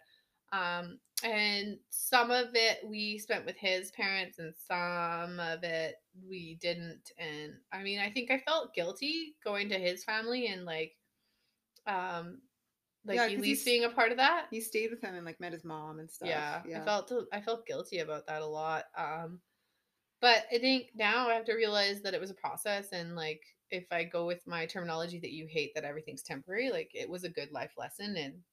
um, 0.52 1.00
and 1.24 1.78
some 1.90 2.32
of 2.32 2.50
it 2.54 2.80
we 2.86 3.18
spent 3.18 3.46
with 3.46 3.58
his 3.58 3.92
parents, 3.92 4.40
and 4.40 4.54
some 4.68 5.40
of 5.40 5.64
it 5.64 5.96
we 6.28 6.58
didn't. 6.62 7.12
And 7.18 7.54
I 7.72 7.84
mean, 7.84 8.00
I 8.00 8.10
think 8.12 8.32
I 8.32 8.40
felt 8.40 8.74
guilty 8.74 9.36
going 9.44 9.70
to 9.70 9.78
his 9.78 10.04
family 10.04 10.48
and 10.48 10.66
like, 10.66 10.94
um, 11.88 12.40
like 13.06 13.16
Yeah, 13.16 13.24
at 13.26 13.30
'cause 13.32 13.42
least 13.42 13.66
he's- 13.66 13.66
being 13.66 13.84
a 13.84 13.90
part 13.90 14.12
of 14.12 14.18
that. 14.18 14.48
You 14.52 14.62
stayed 14.62 14.92
with 14.92 15.02
him 15.02 15.16
and 15.16 15.26
like 15.26 15.40
met 15.40 15.54
his 15.54 15.64
mom 15.64 16.00
and 16.00 16.10
stuff. 16.10 16.30
Yeah, 16.30 16.64
yeah. 16.66 16.82
I 16.82 16.86
felt 16.86 17.12
I 17.32 17.42
felt 17.42 17.66
guilty 17.66 18.00
about 18.00 18.28
that 18.28 18.42
a 18.42 18.46
lot. 18.46 18.86
Um, 18.96 19.42
but 20.22 20.46
I 20.52 20.60
think 20.60 20.92
now 20.96 21.30
I 21.30 21.36
have 21.36 21.46
to 21.46 21.54
realize 21.56 22.02
that 22.04 22.14
it 22.14 22.22
was 22.22 22.32
a 22.32 22.36
process, 22.36 22.92
and 22.94 23.16
like 23.16 23.44
if 23.72 23.86
I 23.92 24.04
go 24.06 24.26
with 24.28 24.46
my 24.48 24.66
terminology 24.66 25.20
that 25.20 25.32
you 25.34 25.48
hate 25.48 25.74
that 25.76 25.84
everything's 25.86 26.24
temporary, 26.24 26.72
like 26.72 26.92
it 26.96 27.10
was 27.10 27.24
a 27.24 27.30
good 27.30 27.52
life 27.52 27.74
lesson, 27.78 28.16
and 28.18 28.44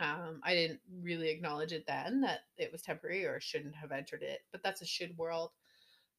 um, 0.00 0.40
I 0.44 0.54
didn't 0.54 0.80
really 1.02 1.30
acknowledge 1.30 1.72
it 1.72 1.86
then 1.86 2.22
that 2.22 2.40
it 2.58 2.72
was 2.72 2.82
temporary 2.82 3.24
or 3.26 3.40
shouldn't 3.40 3.76
have 3.76 3.92
entered 3.92 4.22
it. 4.22 4.42
But 4.52 4.62
that's 4.62 4.82
a 4.82 4.86
should 4.86 5.16
world. 5.18 5.52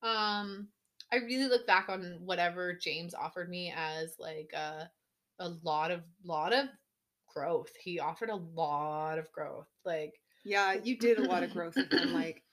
Um, 0.01 0.69
I 1.11 1.17
really 1.17 1.47
look 1.47 1.67
back 1.67 1.89
on 1.89 2.25
whatever 2.25 2.73
James 2.73 3.13
offered 3.13 3.49
me 3.49 3.71
as 3.75 4.17
like 4.19 4.51
a 4.53 4.91
a 5.39 5.49
lot 5.49 5.91
of 5.91 6.03
lot 6.23 6.53
of 6.53 6.69
growth. 7.35 7.71
He 7.81 7.99
offered 7.99 8.29
a 8.29 8.35
lot 8.35 9.17
of 9.17 9.31
growth, 9.31 9.67
like 9.85 10.13
yeah, 10.45 10.73
you 10.83 10.97
did 10.97 11.19
a 11.19 11.23
lot 11.23 11.43
of 11.43 11.51
growth 11.53 11.75
with 11.75 11.91
him, 11.91 12.13
like 12.13 12.43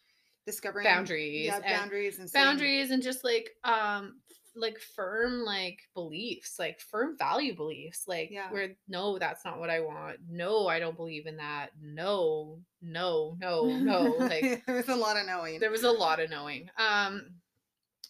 discovering 0.46 0.84
boundaries 0.84 1.46
Yeah, 1.46 1.56
and 1.56 1.64
boundaries 1.64 2.18
and 2.18 2.28
setting- 2.30 2.46
boundaries 2.46 2.90
and 2.90 3.02
just 3.02 3.24
like 3.24 3.50
um 3.64 4.20
like 4.56 4.78
firm 4.80 5.44
like 5.44 5.78
beliefs 5.94 6.56
like 6.58 6.80
firm 6.80 7.16
value 7.16 7.54
beliefs 7.54 8.04
like 8.08 8.30
Yeah. 8.32 8.50
where 8.50 8.70
no 8.88 9.16
that's 9.16 9.44
not 9.44 9.60
what 9.60 9.70
i 9.70 9.78
want 9.78 10.16
no 10.28 10.66
i 10.66 10.80
don't 10.80 10.96
believe 10.96 11.26
in 11.26 11.36
that 11.36 11.68
no 11.80 12.58
no 12.82 13.36
no 13.40 13.78
no 13.78 14.16
like 14.18 14.62
there 14.66 14.74
was 14.76 14.88
a 14.88 14.96
lot 14.96 15.16
of 15.16 15.24
knowing. 15.26 15.60
there 15.60 15.70
was 15.70 15.84
a 15.84 15.90
lot 15.90 16.18
of 16.18 16.30
knowing 16.30 16.68
um 16.78 17.26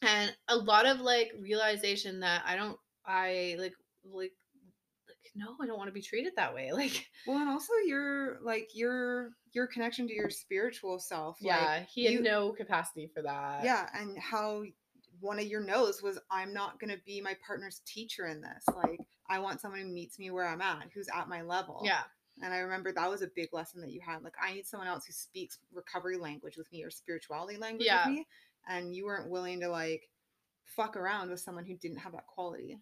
and 0.01 0.35
a 0.49 0.57
lot 0.57 0.87
of 0.87 1.01
like 1.01 1.31
realization 1.39 2.21
that 2.21 2.43
i 2.47 2.57
don't 2.57 2.79
i 3.05 3.55
like 3.59 3.75
like 4.11 4.33
no 5.35 5.55
i 5.61 5.67
don't 5.67 5.79
want 5.79 5.89
to 5.89 5.93
be 5.93 6.03
treated 6.03 6.33
that 6.37 6.55
way 6.55 6.73
like 6.75 7.07
Well, 7.27 7.39
and 7.39 7.49
also 7.49 7.73
your 7.87 8.39
like 8.43 8.71
your 8.75 9.31
your 9.53 9.67
connection 9.67 10.07
to 10.09 10.15
your 10.15 10.31
spiritual 10.31 10.99
self. 10.99 11.37
yeah 11.41 11.77
Like, 11.79 11.89
he 11.89 12.05
had 12.05 12.15
you- 12.15 12.23
no 12.23 12.53
capacity 12.53 13.11
for 13.15 13.23
that 13.23 13.65
yeah, 13.65 13.89
and 13.95 14.19
how 14.19 14.63
one 15.21 15.39
of 15.39 15.45
your 15.47 15.61
no's 15.61 16.03
was 16.03 16.19
I'm 16.31 16.53
not 16.55 16.79
gonna 16.81 16.97
be 17.05 17.21
my 17.21 17.37
partner's 17.47 17.83
teacher 17.87 18.27
in 18.27 18.41
this. 18.41 18.65
Like 18.75 19.01
I 19.29 19.39
want 19.39 19.61
someone 19.61 19.81
who 19.81 19.87
meets 19.87 20.19
me 20.19 20.31
where 20.31 20.47
I'm 20.49 20.63
at, 20.63 20.89
who's 20.95 21.09
at 21.15 21.29
my 21.29 21.43
level. 21.43 21.83
yeah 21.85 22.03
And 22.43 22.55
I 22.55 22.59
remember 22.59 22.91
that 22.93 23.11
was 23.11 23.21
a 23.23 23.29
big 23.37 23.51
lesson 23.53 23.81
that 23.83 23.91
you 23.91 24.01
had. 24.01 24.23
Like, 24.25 24.33
I 24.43 24.55
need 24.55 24.67
someone 24.67 24.89
else 24.89 25.05
who 25.05 25.13
speaks 25.13 25.59
recovery 25.75 26.17
language 26.17 26.57
with 26.57 26.71
me 26.73 26.83
or 26.83 26.91
spirituality 26.91 27.59
language 27.59 27.87
Yeah. 27.87 28.07
with 28.09 28.15
me. 28.17 28.27
And 28.67 28.95
you 28.95 29.05
weren't 29.05 29.29
willing 29.31 29.61
to 29.61 29.69
like 29.69 30.09
fuck 30.65 30.97
around 30.97 31.29
with 31.31 31.41
someone 31.41 31.67
who 31.67 31.77
didn't 31.77 31.99
have 31.99 32.13
that 32.13 32.27
quality. 32.27 32.79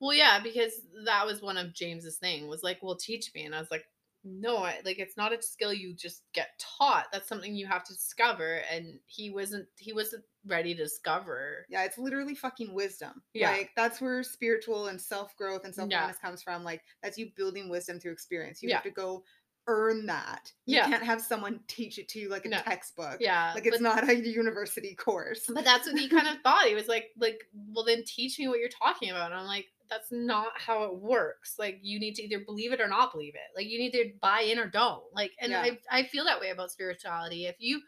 Well, 0.00 0.14
yeah, 0.14 0.40
because 0.40 0.72
that 1.04 1.24
was 1.26 1.40
one 1.42 1.56
of 1.56 1.72
James's 1.72 2.18
thing 2.18 2.48
was 2.48 2.62
like, 2.62 2.82
"Well, 2.82 2.96
teach 2.96 3.32
me," 3.34 3.44
and 3.44 3.54
I 3.54 3.60
was 3.60 3.70
like, 3.70 3.86
"No, 4.24 4.58
I, 4.58 4.80
like 4.84 4.98
it's 4.98 5.16
not 5.16 5.32
a 5.32 5.40
skill 5.42 5.72
you 5.72 5.94
just 5.94 6.24
get 6.32 6.58
taught. 6.58 7.06
That's 7.12 7.28
something 7.28 7.54
you 7.54 7.66
have 7.66 7.84
to 7.84 7.92
discover." 7.94 8.56
And 8.70 9.00
he 9.06 9.30
wasn't 9.30 9.68
he 9.78 9.92
wasn't 9.92 10.24
ready 10.46 10.74
to 10.74 10.82
discover. 10.82 11.64
Yeah, 11.68 11.84
it's 11.84 11.98
literally 11.98 12.34
fucking 12.34 12.74
wisdom. 12.74 13.22
Yeah. 13.34 13.50
Like 13.50 13.70
that's 13.76 14.00
where 14.00 14.22
spiritual 14.22 14.88
and 14.88 15.00
self 15.00 15.36
growth 15.36 15.64
and 15.64 15.74
self 15.74 15.90
awareness 15.90 16.18
comes 16.18 16.42
from. 16.42 16.64
Like 16.64 16.82
that's 17.02 17.16
you 17.18 17.30
building 17.36 17.68
wisdom 17.68 18.00
through 18.00 18.12
experience. 18.12 18.62
You 18.62 18.68
Yeah. 18.68 18.76
have 18.76 18.82
to 18.82 18.90
go 18.90 19.24
earn 19.66 20.06
that. 20.06 20.52
You 20.66 20.76
Yeah. 20.76 20.84
can't 20.84 21.02
have 21.04 21.22
someone 21.22 21.64
teach 21.68 21.98
it 21.98 22.08
to 22.10 22.18
you 22.20 22.28
like 22.28 22.44
a 22.44 22.50
No. 22.50 22.62
textbook. 22.68 23.20
Yeah, 23.20 23.54
Like 23.54 23.66
it's 23.66 23.78
but, 23.78 23.80
not 23.80 24.08
a 24.08 24.14
university 24.16 24.94
course. 24.94 25.50
But 25.54 25.64
that's 25.64 25.86
what 25.86 25.98
he 25.98 26.08
kind 26.08 26.26
of 26.28 26.40
thought. 26.42 26.66
He 26.66 26.74
was 26.74 26.88
like, 26.88 27.12
"Like, 27.16 27.44
well, 27.52 27.84
then 27.84 28.04
teach 28.04 28.38
me 28.38 28.48
what 28.48 28.58
you're 28.60 28.68
talking 28.68 29.10
about." 29.10 29.30
And 29.30 29.40
I'm 29.40 29.46
like, 29.46 29.66
"That's 29.90 30.10
not 30.10 30.52
how 30.56 30.84
it 30.84 30.96
works. 30.96 31.56
Like, 31.58 31.78
you 31.82 31.98
need 32.00 32.14
to 32.16 32.22
either 32.22 32.44
believe 32.44 32.72
it 32.72 32.80
or 32.80 32.88
not 32.88 33.12
believe 33.12 33.34
it. 33.34 33.56
Like, 33.56 33.66
you 33.66 33.78
need 33.78 33.92
to 33.92 34.12
buy 34.20 34.40
in 34.40 34.58
or 34.58 34.68
don't. 34.68 35.02
Like, 35.14 35.32
and 35.40 35.52
Yeah. 35.52 35.62
I 35.62 35.78
I 35.90 36.02
feel 36.04 36.24
that 36.24 36.40
way 36.40 36.50
about 36.50 36.70
spirituality. 36.70 37.46
If 37.46 37.56
you 37.58 37.82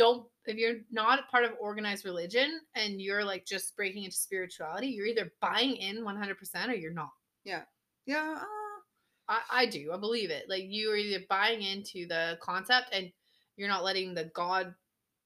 don't 0.00 0.26
if 0.46 0.56
you're 0.56 0.76
not 0.90 1.28
part 1.30 1.44
of 1.44 1.52
organized 1.60 2.06
religion 2.06 2.60
and 2.74 3.02
you're 3.02 3.22
like 3.22 3.44
just 3.44 3.76
breaking 3.76 4.04
into 4.04 4.16
spirituality 4.16 4.86
you're 4.86 5.04
either 5.04 5.30
buying 5.42 5.76
in 5.76 6.02
100% 6.02 6.68
or 6.68 6.72
you're 6.72 6.92
not 6.94 7.10
yeah. 8.06 8.38
Uh, 8.40 8.44
I, 9.28 9.40
I 9.50 9.66
do 9.66 9.92
i 9.92 9.98
believe 9.98 10.30
it 10.30 10.46
like 10.48 10.64
you 10.66 10.90
are 10.90 10.96
either 10.96 11.24
buying 11.28 11.60
into 11.62 12.06
the 12.08 12.38
concept 12.40 12.94
and 12.94 13.12
you're 13.56 13.68
not 13.68 13.84
letting 13.84 14.14
the 14.14 14.30
god 14.34 14.74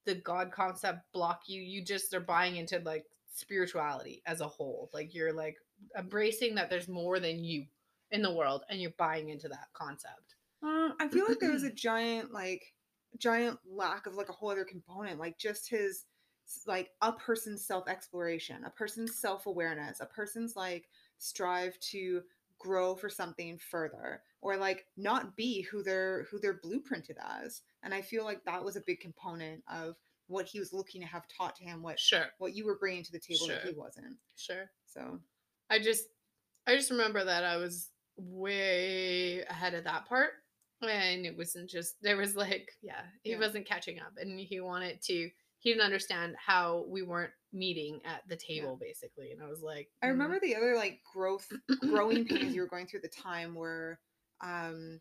the 0.06 0.16
god 0.16 0.50
concept 0.50 0.98
block 1.12 1.42
you 1.46 1.62
you 1.62 1.84
just 1.84 2.12
are 2.12 2.20
buying 2.20 2.56
into 2.56 2.80
like 2.80 3.04
spirituality 3.32 4.22
as 4.26 4.40
a 4.40 4.48
whole 4.48 4.90
like 4.92 5.14
you're 5.14 5.32
like 5.32 5.56
embracing 5.98 6.54
that 6.54 6.70
there's 6.70 6.88
more 6.88 7.18
than 7.20 7.44
you 7.44 7.66
in 8.10 8.22
the 8.22 8.32
world 8.32 8.62
and 8.68 8.80
you're 8.80 8.94
buying 8.98 9.30
into 9.30 9.48
that 9.48 9.68
concept. 9.72 10.36
Uh, 10.62 10.90
I 11.00 11.08
feel 11.08 11.26
like 11.28 11.40
there 11.40 11.52
was 11.52 11.64
a 11.64 11.72
giant 11.74 12.32
like 12.32 12.74
giant 13.18 13.58
lack 13.68 14.06
of 14.06 14.14
like 14.14 14.28
a 14.28 14.32
whole 14.32 14.50
other 14.50 14.64
component, 14.64 15.20
like 15.20 15.38
just 15.38 15.68
his 15.68 16.04
like 16.66 16.90
a 17.02 17.12
person's 17.12 17.66
self 17.66 17.88
exploration, 17.88 18.64
a 18.64 18.70
person's 18.70 19.16
self 19.16 19.46
awareness, 19.46 20.00
a 20.00 20.06
person's 20.06 20.56
like 20.56 20.88
strive 21.18 21.78
to 21.80 22.22
grow 22.58 22.94
for 22.94 23.08
something 23.08 23.58
further 23.58 24.22
or 24.40 24.56
like 24.56 24.86
not 24.96 25.36
be 25.36 25.62
who 25.62 25.82
they're 25.82 26.26
who 26.30 26.38
they're 26.38 26.60
blueprinted 26.64 27.16
as. 27.42 27.62
And 27.82 27.92
i 27.92 28.00
feel 28.00 28.24
like 28.24 28.44
that 28.44 28.64
was 28.64 28.76
a 28.76 28.82
big 28.86 29.00
component 29.00 29.62
of 29.68 29.96
what 30.28 30.46
he 30.46 30.58
was 30.58 30.72
looking 30.72 31.00
to 31.00 31.06
have 31.06 31.26
taught 31.28 31.56
to 31.56 31.64
him 31.64 31.82
what 31.82 31.98
sure. 31.98 32.26
what 32.38 32.54
you 32.54 32.64
were 32.64 32.78
bringing 32.78 33.04
to 33.04 33.12
the 33.12 33.18
table 33.18 33.46
that 33.48 33.64
he 33.64 33.74
wasn't. 33.74 34.16
Sure. 34.36 34.70
So 34.86 35.20
I 35.70 35.78
just 35.78 36.04
I 36.66 36.76
just 36.76 36.90
remember 36.90 37.24
that 37.24 37.44
I 37.44 37.56
was 37.56 37.90
way 38.16 39.42
ahead 39.48 39.74
of 39.74 39.84
that 39.84 40.06
part. 40.06 40.30
And 40.82 41.24
it 41.24 41.36
wasn't 41.36 41.70
just 41.70 41.94
there 42.02 42.16
was 42.16 42.36
like, 42.36 42.68
yeah, 42.82 43.02
he 43.22 43.30
Yeah. 43.32 43.38
wasn't 43.38 43.66
catching 43.66 44.00
up 44.00 44.12
and 44.18 44.38
he 44.38 44.60
wanted 44.60 45.00
to 45.02 45.30
he 45.60 45.70
didn't 45.70 45.84
understand 45.84 46.36
how 46.44 46.84
we 46.88 47.02
weren't 47.02 47.32
meeting 47.52 48.00
at 48.04 48.22
the 48.28 48.36
table 48.36 48.76
basically. 48.78 49.30
And 49.32 49.42
I 49.42 49.48
was 49.48 49.62
like 49.62 49.88
I 50.02 50.06
"Mm." 50.06 50.10
remember 50.10 50.40
the 50.40 50.56
other 50.56 50.76
like 50.76 51.00
growth 51.12 51.50
growing 51.80 52.24
pains 52.26 52.54
you 52.54 52.60
were 52.60 52.66
going 52.74 52.86
through 52.86 53.00
at 53.02 53.10
the 53.10 53.22
time 53.22 53.54
were 53.54 53.98
um 54.42 55.00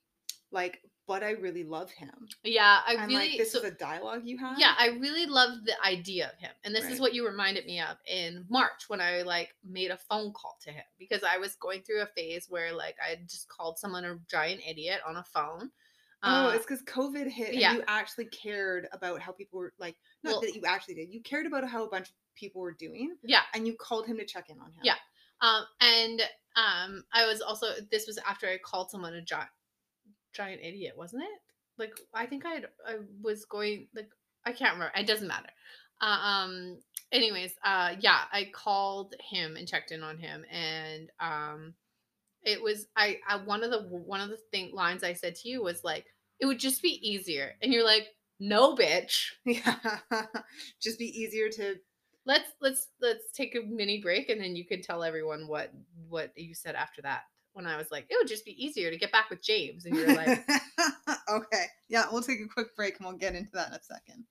like 0.52 0.80
but 1.08 1.24
I 1.24 1.32
really 1.32 1.64
love 1.64 1.92
him. 1.92 2.12
Yeah, 2.44 2.80
I 2.88 2.94
and 2.94 3.08
really 3.08 3.30
like 3.30 3.38
this 3.38 3.52
so- 3.52 3.60
is 3.60 3.66
a 3.66 3.72
dialogue 3.72 4.22
you 4.26 4.38
have. 4.38 4.58
yeah, 4.60 4.74
I 4.78 4.88
really 5.00 5.26
loved 5.26 5.66
the 5.66 5.74
idea 5.86 6.28
of 6.34 6.40
him. 6.40 6.52
And 6.64 6.74
this 6.74 6.86
is 6.90 7.00
what 7.00 7.14
you 7.14 7.28
reminded 7.28 7.66
me 7.66 7.80
of 7.82 7.98
in 8.08 8.46
March 8.50 8.86
when 8.88 9.02
I 9.02 9.22
like 9.24 9.54
made 9.68 9.92
a 9.92 9.98
phone 9.98 10.32
call 10.34 10.58
to 10.64 10.72
him 10.72 10.84
because 10.98 11.24
I 11.24 11.38
was 11.38 11.56
going 11.56 11.82
through 11.82 12.02
a 12.02 12.08
phase 12.08 12.48
where 12.50 12.74
like 12.74 12.96
I 13.06 13.16
just 13.28 13.48
called 13.50 13.78
someone 13.80 14.06
a 14.06 14.18
giant 14.30 14.62
idiot 14.68 15.02
on 15.08 15.18
a 15.18 15.24
phone. 15.24 15.72
Oh, 16.26 16.48
Uh, 16.48 16.52
it's 16.52 16.66
because 16.66 16.82
COVID 16.84 17.28
hit 17.28 17.50
and 17.50 17.60
yeah. 17.60 17.74
you 17.74 17.84
actually 17.88 18.26
cared 18.28 18.88
about 18.94 19.20
how 19.20 19.34
people 19.34 19.60
were 19.60 19.74
like 19.78 19.98
not 20.24 20.32
Well- 20.32 20.42
that 20.42 20.56
you 20.56 20.62
actually 20.66 20.96
did. 20.96 21.10
You 21.14 21.22
cared 21.22 21.46
about 21.46 21.68
how 21.68 21.84
a 21.84 21.90
bunch 21.90 22.08
of 22.10 22.16
people 22.36 22.62
were 22.62 22.72
doing 22.74 23.16
yeah. 23.24 23.42
and 23.54 23.68
you 23.68 23.76
called 23.76 24.06
him 24.08 24.18
to 24.18 24.26
check 24.26 24.50
in 24.50 24.58
on 24.60 24.68
him. 24.72 24.82
Yeah. 24.84 24.96
Um, 25.42 25.66
and 25.82 26.22
um, 26.56 27.04
I 27.12 27.26
was 27.26 27.42
also 27.42 27.68
this 27.92 28.08
was 28.08 28.18
after 28.20 28.48
I 28.48 28.58
called 28.58 28.90
someone 28.90 29.14
a 29.16 29.22
giant 29.22 29.50
giant 30.34 30.62
idiot, 30.64 30.94
wasn't 30.98 31.24
it? 31.24 31.40
Like 31.78 31.94
I 32.14 32.26
think 32.26 32.46
I 32.46 32.58
I 32.88 32.98
was 33.22 33.46
going 33.46 33.88
like 33.96 34.10
I 34.46 34.52
can't 34.52 34.74
remember. 34.74 34.94
It 34.98 35.08
doesn't 35.08 35.28
matter. 35.28 35.50
Uh, 36.02 36.06
um. 36.06 36.80
Anyways, 37.12 37.54
uh, 37.64 37.94
yeah, 38.00 38.22
I 38.32 38.50
called 38.54 39.14
him 39.30 39.56
and 39.56 39.68
checked 39.68 39.92
in 39.92 40.02
on 40.02 40.18
him, 40.18 40.44
and 40.52 41.12
um, 41.20 41.76
it 42.44 42.62
was 42.62 42.88
I, 42.98 43.20
I 43.28 43.38
one 43.38 43.64
of 43.64 43.72
the 43.72 43.82
one 43.82 44.22
of 44.22 44.30
the 44.30 44.40
thing 44.52 44.72
lines 44.74 45.04
I 45.04 45.14
said 45.14 45.36
to 45.36 45.50
you 45.50 45.62
was 45.62 45.84
like 45.84 46.06
it 46.40 46.46
would 46.48 46.60
just 46.60 46.82
be 46.82 47.00
easier, 47.08 47.54
and 47.62 47.72
you're 47.72 47.86
like, 47.86 48.08
no, 48.40 48.76
bitch. 48.76 49.32
Yeah. 49.46 49.76
Just 50.82 51.00
be 51.00 51.06
easier 51.06 51.50
to 51.50 51.76
Let's 52.26 52.50
let's 52.62 52.88
let's 53.02 53.32
take 53.34 53.54
a 53.56 53.62
mini 53.68 54.00
break, 54.02 54.30
and 54.30 54.40
then 54.40 54.56
you 54.56 54.66
can 54.66 54.82
tell 54.82 55.04
everyone 55.04 55.48
what 55.48 55.74
what 56.08 56.32
you 56.38 56.56
said 56.56 56.76
after 56.76 57.02
that. 57.02 57.24
When 57.54 57.66
I 57.68 57.78
was 57.78 57.92
like, 57.92 58.06
it 58.10 58.16
would 58.20 58.28
just 58.28 58.46
be 58.46 58.64
easier 58.64 58.90
to 58.92 58.98
get 58.98 59.12
back 59.12 59.30
with 59.30 59.42
James. 59.42 59.86
And 59.86 59.96
you're 59.96 60.14
like, 60.16 60.48
okay. 61.30 61.66
Yeah, 61.90 62.06
we'll 62.12 62.22
take 62.24 62.40
a 62.42 62.48
quick 62.48 62.76
break 62.76 62.98
and 63.00 63.08
we'll 63.08 63.18
get 63.18 63.36
into 63.36 63.52
that 63.54 63.68
in 63.70 63.74
a 63.76 63.82
second. 63.84 64.24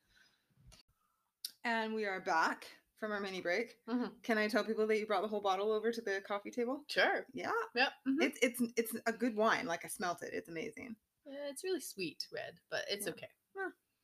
And 1.65 1.95
we 1.95 2.05
are 2.05 2.21
back 2.21 2.67
from 2.99 3.13
our 3.13 3.21
mini 3.21 3.41
break. 3.41 3.75
Mhm. 3.89 4.11
Can 4.23 4.39
I 4.39 4.49
tell 4.49 4.65
people 4.65 4.87
that 4.87 4.99
you 4.99 5.07
brought 5.07 5.23
the 5.23 5.29
whole 5.29 5.41
bottle 5.41 5.73
over 5.73 5.93
to 5.93 6.01
the 6.01 6.21
coffee 6.27 6.51
table? 6.51 6.85
sure. 6.89 7.27
Yeah. 7.33 7.51
Yep. 7.75 7.93
mhm. 8.09 8.17
It's 8.23 8.39
it's 8.43 8.63
it's 8.77 8.93
a 9.07 9.13
good 9.13 9.37
wine. 9.37 9.67
Like 9.67 9.85
I 9.85 9.89
smelt 9.89 10.23
it. 10.23 10.31
It's 10.33 10.49
amazing. 10.49 10.97
Yeah, 11.27 11.49
it's 11.49 11.63
really 11.65 11.81
sweet 11.81 12.27
red, 12.33 12.55
but 12.71 12.83
it's 12.91 13.07
Yeah. 13.07 13.13
okay. 13.13 13.29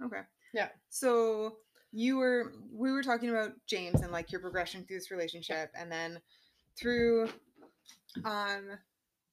Okay. 0.04 0.20
Yeah. 0.54 0.68
So 0.88 1.56
you 1.92 2.16
were 2.18 2.52
we 2.72 2.92
were 2.92 3.02
talking 3.02 3.30
about 3.30 3.52
James 3.66 4.00
and 4.02 4.12
like 4.12 4.30
your 4.30 4.40
progression 4.40 4.84
through 4.84 4.98
this 4.98 5.10
relationship 5.10 5.70
and 5.74 5.90
then 5.90 6.20
through 6.76 7.28
um 8.24 8.78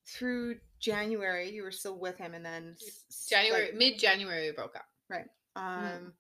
through 0.08 0.58
January 0.80 1.52
you 1.52 1.64
were 1.64 1.72
still 1.72 1.98
with 1.98 2.18
him 2.18 2.34
and 2.34 2.46
then 2.46 2.76
s- 2.80 3.06
like, 3.32 3.42
January, 3.42 3.72
mid 3.74 3.98
January, 4.00 4.48
we 4.48 4.52
broke 4.52 4.76
up. 4.76 4.86
Right. 5.10 5.26
Um 5.56 6.14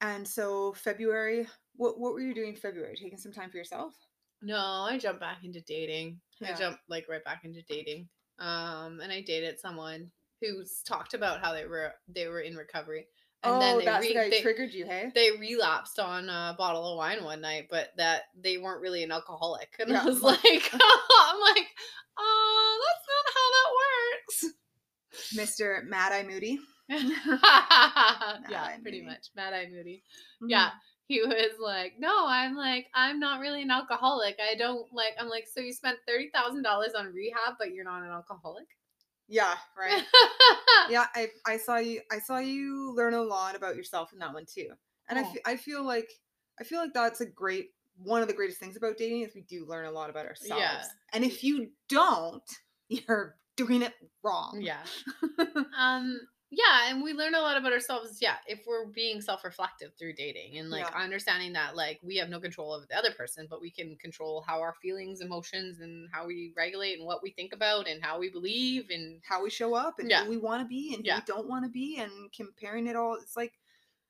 and 0.00 0.26
so 0.26 0.72
February 0.72 1.46
what 1.76 1.98
what 1.98 2.12
were 2.12 2.20
you 2.20 2.34
doing 2.34 2.50
in 2.50 2.56
February? 2.56 2.96
Taking 2.96 3.18
some 3.18 3.32
time 3.32 3.50
for 3.50 3.56
yourself? 3.56 3.94
No, 4.42 4.56
I 4.56 4.98
jumped 4.98 5.20
back 5.20 5.44
into 5.44 5.60
dating. 5.60 6.20
Yeah. 6.40 6.52
I 6.52 6.54
jumped 6.54 6.80
like 6.88 7.08
right 7.08 7.24
back 7.24 7.44
into 7.44 7.62
dating. 7.62 8.08
Um, 8.38 9.00
and 9.00 9.12
I 9.12 9.20
dated 9.20 9.60
someone 9.60 10.10
who's 10.40 10.82
talked 10.82 11.14
about 11.14 11.40
how 11.40 11.52
they 11.52 11.66
were 11.66 11.92
they 12.08 12.26
were 12.26 12.40
in 12.40 12.56
recovery, 12.56 13.06
and 13.44 13.54
oh, 13.54 13.60
then 13.60 13.78
they, 13.78 13.84
that's 13.84 14.02
re- 14.02 14.08
the 14.08 14.14
guy 14.14 14.30
they, 14.30 14.40
triggered 14.40 14.74
you, 14.74 14.84
hey? 14.84 15.12
they 15.14 15.30
relapsed 15.38 16.00
on 16.00 16.28
a 16.28 16.54
bottle 16.58 16.90
of 16.90 16.96
wine 16.96 17.22
one 17.22 17.40
night, 17.40 17.68
but 17.70 17.90
that 17.96 18.22
they 18.40 18.58
weren't 18.58 18.80
really 18.80 19.04
an 19.04 19.12
alcoholic. 19.12 19.74
And 19.78 19.90
Yeah, 19.90 20.02
I 20.02 20.04
was 20.04 20.22
like, 20.22 20.40
I'm 20.72 21.40
like, 21.40 21.66
oh, 22.18 22.80
that's 22.84 23.06
not 23.12 23.26
how 23.34 23.48
that 23.56 23.70
works. 23.82 25.58
Mr. 25.60 25.84
Mad 25.84 26.12
Eye 26.12 26.22
Moody. 26.26 26.58
yeah, 26.88 28.62
Eye 28.64 28.78
pretty 28.82 28.98
Moody. 29.02 29.06
much. 29.14 29.28
Mad 29.36 29.52
Eye 29.54 29.68
Moody. 29.70 30.02
Mhm. 30.42 30.50
Yeah. 30.50 30.70
He 31.08 31.20
was 31.20 31.58
like, 31.60 31.94
no, 31.98 32.26
I'm 32.26 32.56
like, 32.56 32.86
I'm 32.94 33.18
not 33.18 33.40
really 33.40 33.62
an 33.62 33.70
alcoholic. 33.70 34.36
I 34.40 34.54
don't 34.54 34.86
like, 34.92 35.12
I'm 35.18 35.28
like, 35.28 35.46
so 35.52 35.60
you 35.60 35.72
spent 35.72 35.98
$30,000 36.08 36.64
on 36.96 37.12
rehab, 37.12 37.54
but 37.58 37.72
you're 37.74 37.84
not 37.84 38.02
an 38.02 38.08
alcoholic? 38.10 38.66
Yeah, 39.28 39.54
right. 39.78 40.02
yeah, 40.90 41.06
I 41.14 41.28
I 41.46 41.56
saw 41.56 41.76
you 41.76 42.00
I 42.10 42.18
saw 42.18 42.38
you 42.38 42.92
learn 42.94 43.14
a 43.14 43.22
lot 43.22 43.56
about 43.56 43.76
yourself 43.76 44.12
in 44.12 44.18
that 44.20 44.32
one 44.34 44.44
too. 44.46 44.68
And 45.08 45.18
I 45.18 45.22
Oh. 45.22 45.32
fe- 45.32 45.40
I 45.46 45.56
feel 45.56 45.82
like 45.84 46.10
I 46.60 46.64
feel 46.64 46.80
like 46.80 46.92
that's 46.92 47.20
a 47.20 47.26
great 47.26 47.70
one 47.96 48.22
of 48.22 48.28
the 48.28 48.34
greatest 48.34 48.58
things 48.58 48.76
about 48.76 48.96
dating 48.96 49.22
is 49.22 49.34
we 49.34 49.42
do 49.42 49.64
learn 49.66 49.84
a 49.86 49.90
lot 49.90 50.10
about 50.10 50.26
ourselves. 50.26 50.60
Yeah. 50.60 50.82
And 51.12 51.24
if 51.24 51.44
you 51.44 51.70
don't, 51.88 52.42
you're 52.88 53.36
doing 53.56 53.82
it 53.82 53.92
wrong. 54.22 54.58
yeah. 54.60 54.82
Um, 55.78 56.20
yeah, 56.54 56.90
and 56.90 57.02
we 57.02 57.14
learn 57.14 57.34
a 57.34 57.40
lot 57.40 57.56
about 57.56 57.72
ourselves, 57.72 58.18
yeah, 58.20 58.34
if 58.46 58.60
we're 58.66 58.84
being 58.84 59.22
self-reflective 59.22 59.92
through 59.98 60.12
dating 60.12 60.58
and 60.58 60.68
like 60.68 60.84
Yeah. 60.90 60.98
understanding 61.02 61.54
that 61.54 61.74
like 61.76 61.98
we 62.02 62.18
have 62.18 62.28
no 62.28 62.40
control 62.40 62.72
over 62.72 62.84
the 62.86 62.94
other 62.96 63.10
person, 63.12 63.46
but 63.48 63.62
we 63.62 63.70
can 63.70 63.96
control 63.96 64.44
how 64.46 64.60
our 64.60 64.74
feelings, 64.82 65.22
emotions, 65.22 65.80
and 65.80 66.10
how 66.12 66.26
we 66.26 66.52
regulate 66.54 66.98
and 66.98 67.06
what 67.06 67.22
we 67.22 67.30
think 67.30 67.54
about 67.54 67.88
and 67.88 68.02
how 68.04 68.18
we 68.18 68.28
believe 68.28 68.90
and 68.90 69.22
How 69.26 69.42
we 69.42 69.48
show 69.48 69.74
up 69.74 69.98
and 69.98 70.10
Yeah. 70.10 70.24
who 70.24 70.30
we 70.30 70.36
want 70.36 70.60
to 70.62 70.68
be 70.68 70.94
and 70.94 71.06
who 71.06 71.14
we 71.14 71.20
don't 71.26 71.48
want 71.48 71.64
to 71.64 71.70
be 71.70 71.96
and 71.98 72.30
comparing 72.34 72.86
it 72.86 72.96
all. 72.96 73.14
It's 73.14 73.34
like 73.36 73.54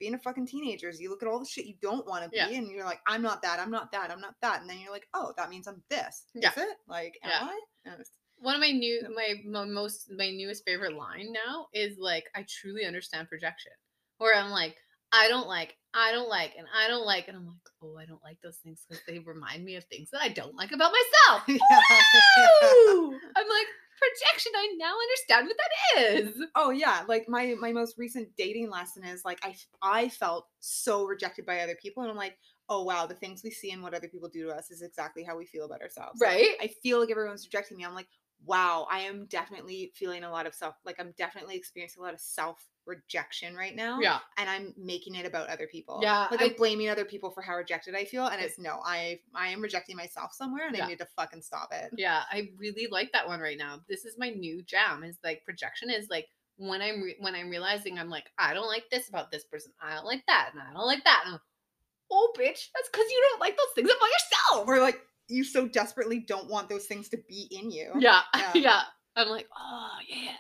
being 0.01 0.15
a 0.15 0.19
fucking 0.19 0.47
teenagers. 0.47 1.01
You 1.01 1.11
look 1.11 1.23
at 1.23 1.29
all 1.29 1.39
the 1.39 1.47
shit 1.47 1.67
you 1.67 1.75
don't 1.81 2.07
want 2.07 2.25
to 2.25 2.31
be 2.31 2.37
Yeah. 2.37 2.49
and 2.49 2.69
you're 2.71 2.85
like, 2.85 3.01
I'm 3.07 3.23
not 3.23 3.43
that, 3.43 3.61
I'm 3.61 3.71
not 3.71 3.93
that, 3.93 4.11
I'm 4.11 4.21
not 4.21 4.35
that. 4.43 4.61
And 4.61 4.69
then 4.71 4.79
you're 4.81 4.93
like, 4.93 5.07
oh, 5.15 5.33
that 5.37 5.49
means 5.51 5.67
I'm 5.69 5.83
this. 5.91 6.25
Yeah. 6.35 6.51
Is 6.51 6.59
it? 6.59 6.77
Like, 6.89 7.19
am 7.23 7.31
Yeah. 7.31 7.49
I? 7.91 7.95
One 8.39 8.55
of 8.57 8.61
my 8.61 8.71
new 8.73 9.03
my, 9.15 9.35
my 9.49 9.65
most 9.65 10.11
my 10.17 10.31
newest 10.31 10.65
favorite 10.67 10.97
line 10.97 11.33
now 11.33 11.69
is 11.73 11.97
like 11.99 12.25
i 12.35 12.45
truly 12.49 12.85
understand 12.85 13.29
projection 13.29 13.71
where 14.19 14.35
i'm 14.37 14.51
like 14.51 14.75
i 15.13 15.29
don't 15.29 15.47
like 15.47 15.77
i 15.95 16.11
don't 16.11 16.29
like 16.29 16.53
and 16.59 16.67
i 16.77 16.89
don't 16.89 17.07
like 17.07 17.29
and 17.29 17.37
i'm 17.37 17.47
like 17.47 17.57
oh 17.85 17.97
i 17.97 18.05
don't 18.05 18.23
like 18.25 18.39
those 18.43 18.57
things 18.57 18.85
because 18.89 19.01
they 19.07 19.21
remind 19.21 19.65
me 19.65 19.77
of 19.77 19.85
things 19.85 20.09
that 20.11 20.23
i 20.23 20.29
don't 20.29 20.57
like 20.57 20.73
about 20.73 20.91
myself 20.93 21.47
Woo! 21.49 23.13
i'm 23.37 23.49
like 23.49 23.67
projection 23.99 24.53
i 24.57 24.75
now 24.79 24.93
understand 24.93 25.47
what 25.47 25.57
that 25.57 26.13
is 26.13 26.43
Oh 26.55 26.71
yeah, 26.71 27.03
like 27.09 27.29
my 27.29 27.55
my 27.61 27.73
most 27.73 27.97
recent 27.99 28.29
dating 28.37 28.71
lesson 28.71 29.05
is 29.05 29.25
like 29.25 29.39
i 29.43 29.55
i 29.83 30.09
felt 30.09 30.49
so 30.61 31.05
rejected 31.05 31.47
by 31.47 31.61
other 31.61 31.77
people 31.81 32.03
and 32.03 32.11
I'm 32.11 32.17
like, 32.17 32.39
"Oh 32.69 32.83
wow, 32.85 33.07
the 33.07 33.15
things 33.15 33.43
we 33.43 33.51
see 33.51 33.71
and 33.71 33.83
what 33.83 33.95
other 33.95 34.09
people 34.09 34.29
do 34.29 34.47
to 34.47 34.55
us 34.55 34.71
is 34.71 34.83
exactly 34.83 35.23
how 35.25 35.37
we 35.37 35.47
feel 35.47 35.65
about 35.65 35.83
ourselves." 35.83 36.21
Like, 36.21 36.31
right 36.31 36.57
I 36.61 36.69
feel 36.83 37.01
like 37.01 37.11
everyone's 37.11 37.47
rejecting 37.47 37.77
me. 37.77 37.85
I'm 37.85 37.95
like, 37.95 38.09
"Wow, 38.45 38.87
I 38.91 39.01
am 39.01 39.27
definitely 39.27 39.93
feeling 39.95 40.25
a 40.25 40.31
lot 40.31 40.47
of 40.47 40.55
self 40.55 40.77
like 40.85 40.97
I'm 41.01 41.13
definitely 41.17 41.57
experiencing 41.57 42.01
a 42.01 42.05
lot 42.05 42.15
of 42.15 42.21
self 42.21 42.59
rejection 42.87 43.55
right 43.57 43.75
now." 43.77 44.01
yeah 44.01 44.19
And 44.39 44.49
I'm 44.51 44.75
making 44.77 45.15
it 45.15 45.27
about 45.27 45.49
other 45.49 45.67
people. 45.67 46.01
Yeah, 46.03 46.27
Like 46.31 46.43
I'm 46.43 46.55
blaming 46.55 46.89
other 46.89 47.05
people 47.05 47.31
for 47.31 47.43
how 47.43 47.57
rejected 47.57 47.95
I 47.95 48.05
feel 48.05 48.27
and 48.27 48.41
it's 48.41 48.59
no, 48.59 48.81
I 48.85 49.21
I 49.35 49.49
am 49.49 49.61
rejecting 49.61 49.97
myself 49.97 50.33
somewhere 50.33 50.67
and 50.67 50.77
Yeah. 50.77 50.85
I 50.85 50.89
need 50.89 50.99
to 50.99 51.07
fucking 51.17 51.43
stop 51.43 51.71
it. 51.73 51.91
yeah 51.97 52.23
i 52.31 52.51
really 52.59 52.89
like 52.91 53.13
that 53.13 53.27
one 53.27 53.41
right 53.41 53.59
now 53.59 53.81
this 53.89 54.05
is 54.05 54.17
my 54.19 54.31
new 54.31 54.63
jam 54.63 55.05
is 55.05 55.19
like 55.25 55.45
projection 55.45 55.91
is 55.91 56.09
like 56.11 56.29
when 56.57 56.81
i'm 56.83 57.03
re- 57.03 57.17
when 57.21 57.35
i'm 57.35 57.49
realizing 57.51 57.99
i'm 57.99 58.09
like 58.11 58.31
i 58.39 58.53
don't 58.55 58.69
like 58.69 58.85
this 58.91 59.09
about 59.09 59.31
this 59.31 59.45
person 59.45 59.73
i 59.83 59.95
don't 59.95 60.05
like 60.07 60.25
that 60.27 60.51
and 60.53 60.61
i 60.63 60.73
don't 60.73 60.87
like 60.87 61.03
that 61.05 61.23
and 61.27 61.35
I'm, 61.35 61.41
oh 62.11 62.33
bitch 62.39 62.69
that's 62.75 62.89
because 62.91 63.07
you 63.11 63.27
don't 63.31 63.41
like 63.41 63.57
those 63.57 63.73
things 63.75 63.91
about 63.91 64.09
yourself 64.09 64.69
Or 64.69 64.81
like 64.81 65.01
you 65.29 65.45
so 65.45 65.67
desperately 65.67 66.21
don't 66.21 66.49
want 66.49 66.69
those 66.69 66.87
things 66.87 67.09
to 67.11 67.19
be 67.29 67.49
in 67.51 67.71
you. 67.71 67.93
yeah 67.99 68.21
Yeah. 68.37 68.53
yeah, 68.55 68.83
i'm 69.17 69.29
like 69.29 69.49
oh 69.57 69.91
yeah 70.09 70.33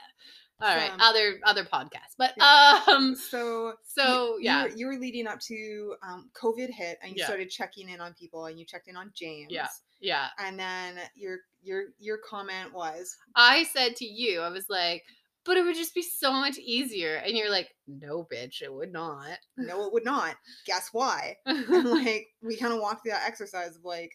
all 0.62 0.76
right 0.76 0.90
Um, 0.92 1.00
other 1.00 1.40
other 1.44 1.64
podcasts 1.64 2.14
but 2.18 2.32
um 2.40 3.14
So 3.30 3.74
so 3.84 4.36
you, 4.38 4.44
yeah 4.44 4.62
you 4.64 4.70
were, 4.70 4.76
you 4.76 4.86
were 4.86 4.96
leading 4.96 5.26
up 5.26 5.40
to 5.40 5.94
um, 6.06 6.30
COVID 6.40 6.70
hit, 6.70 6.98
and 7.02 7.12
you 7.12 7.18
Yeah. 7.18 7.26
started 7.26 7.50
checking 7.50 7.88
in 7.88 8.00
on 8.00 8.14
people, 8.14 8.46
and 8.46 8.58
you 8.58 8.64
checked 8.64 8.88
in 8.88 8.96
on 8.96 9.10
James. 9.14 9.48
Yeah, 9.50 9.68
yeah 10.00 10.28
And 10.38 10.58
then 10.58 10.98
your 11.14 11.38
your 11.62 11.84
your 11.98 12.18
comment 12.18 12.72
was, 12.72 13.16
i 13.36 13.64
said 13.64 13.94
to 13.96 14.04
you 14.04 14.40
i 14.40 14.48
was 14.48 14.66
like 14.68 15.04
but 15.44 15.56
it 15.56 15.64
would 15.64 15.74
just 15.76 15.94
be 15.94 16.02
so 16.02 16.32
much 16.32 16.56
easier 16.58 17.16
and 17.16 17.36
you're 17.36 17.50
like 17.50 17.68
no 17.88 18.24
bitch 18.32 18.62
it 18.62 18.72
would 18.72 18.92
not 18.92 19.38
"No, 19.56 19.84
it 19.86 19.92
would 19.92 20.04
not." 20.04 20.36
Guess 20.66 20.90
why? 20.92 21.36
And 21.46 21.90
like 21.90 22.28
we 22.42 22.56
kind 22.56 22.72
of 22.72 22.80
walked 22.80 23.02
through 23.02 23.12
that 23.12 23.26
exercise 23.26 23.74
of 23.76 23.84
like 23.84 24.12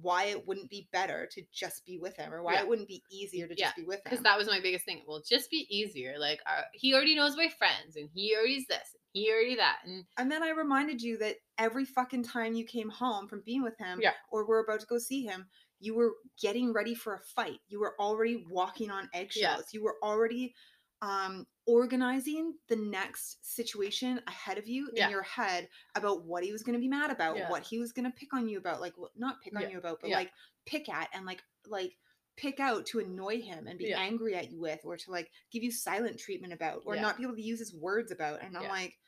why 0.00 0.24
it 0.24 0.46
wouldn't 0.46 0.70
be 0.70 0.88
better 0.92 1.28
to 1.32 1.42
just 1.52 1.84
be 1.84 1.98
with 1.98 2.16
him, 2.16 2.32
or 2.32 2.42
why 2.42 2.54
Yeah. 2.54 2.62
it 2.62 2.68
wouldn't 2.68 2.88
be 2.88 3.02
easier 3.10 3.46
to 3.46 3.54
Yeah, 3.56 3.66
just 3.66 3.76
be 3.76 3.82
with 3.84 3.98
him. 3.98 4.02
because 4.04 4.22
that 4.22 4.38
was 4.38 4.46
my 4.46 4.60
biggest 4.60 4.84
thing. 4.84 5.02
Well, 5.06 5.22
just 5.28 5.50
be 5.50 5.66
easier. 5.68 6.18
Like 6.18 6.40
uh, 6.46 6.62
he 6.72 6.94
already 6.94 7.14
knows 7.14 7.36
my 7.36 7.48
friends, 7.48 7.96
and 7.96 8.08
he 8.14 8.34
already's 8.34 8.66
this, 8.66 8.88
and 8.94 9.00
he 9.12 9.30
already 9.30 9.56
that, 9.56 9.80
and 9.84 10.04
And 10.16 10.30
then 10.30 10.42
I 10.42 10.50
reminded 10.50 11.02
you 11.02 11.18
that 11.18 11.36
every 11.58 11.84
fucking 11.84 12.22
time 12.24 12.54
you 12.54 12.64
came 12.64 12.88
home 12.88 13.28
from 13.28 13.42
being 13.44 13.62
with 13.62 13.76
him 13.78 14.00
Yeah. 14.00 14.14
or 14.30 14.46
were 14.46 14.60
about 14.60 14.80
to 14.80 14.86
go 14.86 14.98
see 14.98 15.24
him, 15.24 15.48
you 15.78 15.94
were 15.94 16.14
getting 16.40 16.72
ready 16.72 16.94
for 16.94 17.14
a 17.14 17.20
fight. 17.20 17.60
You 17.68 17.80
were 17.80 17.94
already 18.00 18.44
walking 18.48 18.90
on 18.90 19.10
eggshells. 19.12 19.72
You 19.74 19.82
were 19.82 19.96
already 20.02 20.54
um 21.02 21.46
organizing 21.66 22.54
the 22.68 22.76
next 22.76 23.44
situation 23.54 24.20
ahead 24.26 24.56
of 24.58 24.66
you 24.66 24.88
Yeah. 24.94 25.04
in 25.06 25.10
your 25.10 25.22
head 25.22 25.68
about 25.94 26.24
what 26.24 26.42
he 26.42 26.50
was 26.52 26.62
going 26.62 26.74
to 26.74 26.80
be 26.80 26.88
mad 26.88 27.10
about, 27.10 27.36
Yeah. 27.36 27.50
what 27.50 27.62
he 27.62 27.78
was 27.78 27.92
going 27.92 28.04
to 28.10 28.16
pick 28.18 28.32
on 28.32 28.48
you 28.48 28.58
about, 28.58 28.80
like 28.80 28.96
what 28.96 29.10
not 29.16 29.40
pick 29.42 29.54
on 29.54 29.62
Yeah. 29.62 29.68
you 29.68 29.78
about, 29.78 30.00
but 30.00 30.10
like 30.10 30.32
pick 30.64 30.88
at 30.88 31.08
and 31.12 31.26
like 31.26 31.42
like 31.66 31.92
pick 32.36 32.60
out 32.60 32.86
to 32.86 32.98
annoy 33.00 33.40
him 33.42 33.66
and 33.66 33.78
be 33.78 33.92
angry 33.92 34.34
at 34.34 34.50
you 34.50 34.58
with 34.60 34.80
or 34.84 34.96
to 34.96 35.10
like 35.10 35.30
give 35.52 35.62
you 35.62 35.70
silent 35.70 36.18
treatment 36.18 36.52
about 36.52 36.82
or 36.86 36.96
not 36.96 37.18
be 37.18 37.24
able 37.24 37.34
to 37.36 37.42
use 37.42 37.58
his 37.58 37.74
words 37.74 38.10
about 38.10 38.40
and 38.42 38.56
i'm 38.56 38.66
like 38.68 38.98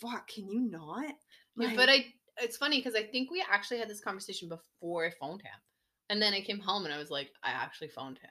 fuck 0.00 0.28
can 0.28 0.48
you 0.48 0.60
not 0.60 1.14
Like, 1.56 1.74
but 1.76 1.88
I 1.88 2.14
it's 2.38 2.56
funny 2.56 2.78
because 2.78 2.94
I 2.94 3.02
think 3.04 3.30
we 3.30 3.44
actually 3.50 3.78
had 3.78 3.88
this 3.88 4.00
conversation 4.00 4.48
before 4.48 5.04
I 5.06 5.10
phoned 5.10 5.42
him. 5.42 5.52
And 6.10 6.20
then 6.20 6.34
I 6.34 6.40
came 6.40 6.58
home 6.60 6.84
and 6.84 6.92
I 6.92 6.98
was 6.98 7.10
like, 7.10 7.30
I 7.42 7.50
actually 7.50 7.88
phoned 7.88 8.18
him. 8.18 8.30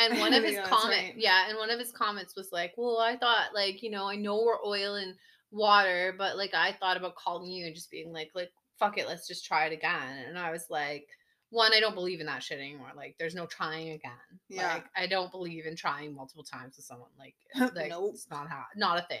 And 0.00 0.18
one 0.18 0.32
of 0.34 0.42
his 0.44 0.54
Yeah, 0.54 0.66
comments, 0.66 0.96
right. 1.10 1.14
yeah, 1.16 1.48
and 1.48 1.58
one 1.58 1.70
of 1.70 1.78
his 1.78 1.92
comments 1.92 2.34
was 2.36 2.50
like, 2.52 2.72
Well, 2.76 2.98
I 2.98 3.16
thought 3.16 3.54
like, 3.54 3.82
you 3.82 3.90
know, 3.90 4.08
I 4.08 4.16
know 4.16 4.42
we're 4.42 4.64
oil 4.64 4.94
and 4.96 5.14
water, 5.50 6.14
but 6.16 6.36
like 6.36 6.54
I 6.54 6.72
thought 6.72 6.96
about 6.96 7.16
calling 7.16 7.50
you 7.50 7.66
and 7.66 7.74
just 7.74 7.90
being 7.90 8.12
like, 8.12 8.30
like, 8.34 8.50
fuck 8.78 8.98
it, 8.98 9.06
let's 9.06 9.28
just 9.28 9.44
try 9.44 9.66
it 9.66 9.72
again. 9.72 10.24
And 10.28 10.38
I 10.38 10.50
was 10.50 10.66
like, 10.70 11.06
one, 11.50 11.72
I 11.74 11.80
don't 11.80 11.94
believe 11.96 12.20
in 12.20 12.26
that 12.26 12.42
shit 12.44 12.58
anymore. 12.60 12.92
Like, 12.96 13.16
there's 13.18 13.34
no 13.34 13.44
trying 13.46 13.90
again. 13.90 14.12
Yeah. 14.48 14.74
Like, 14.74 14.84
I 14.96 15.06
don't 15.08 15.32
believe 15.32 15.66
in 15.66 15.74
trying 15.74 16.14
multiple 16.14 16.44
times 16.44 16.76
with 16.76 16.84
someone. 16.86 17.10
Like, 17.18 17.34
like 17.74 17.90
Nope. 17.90 18.12
it's 18.14 18.30
not 18.30 18.48
how, 18.48 18.62
not 18.76 18.98
a 18.98 19.06
thing. 19.08 19.18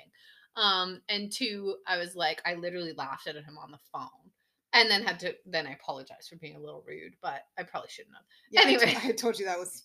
Um, 0.56 1.00
and 1.08 1.30
two, 1.32 1.74
I 1.86 1.98
was 1.98 2.14
like, 2.14 2.40
I 2.46 2.54
literally 2.54 2.92
laughed 2.96 3.26
at 3.26 3.34
him 3.34 3.58
on 3.60 3.70
the 3.72 3.78
phone, 3.92 4.08
and 4.72 4.88
then 4.88 5.02
had 5.02 5.18
to, 5.20 5.34
then 5.44 5.66
I 5.66 5.72
apologized 5.72 6.28
for 6.28 6.36
being 6.36 6.54
a 6.56 6.60
little 6.60 6.84
rude, 6.86 7.14
but 7.20 7.42
I 7.58 7.64
probably 7.64 7.88
shouldn't 7.90 8.14
have. 8.14 8.24
yeah, 8.50 8.60
anyway. 8.62 8.96
I, 9.02 9.12
told 9.12 9.38
you 9.38 9.44
that 9.46 9.58
was 9.58 9.84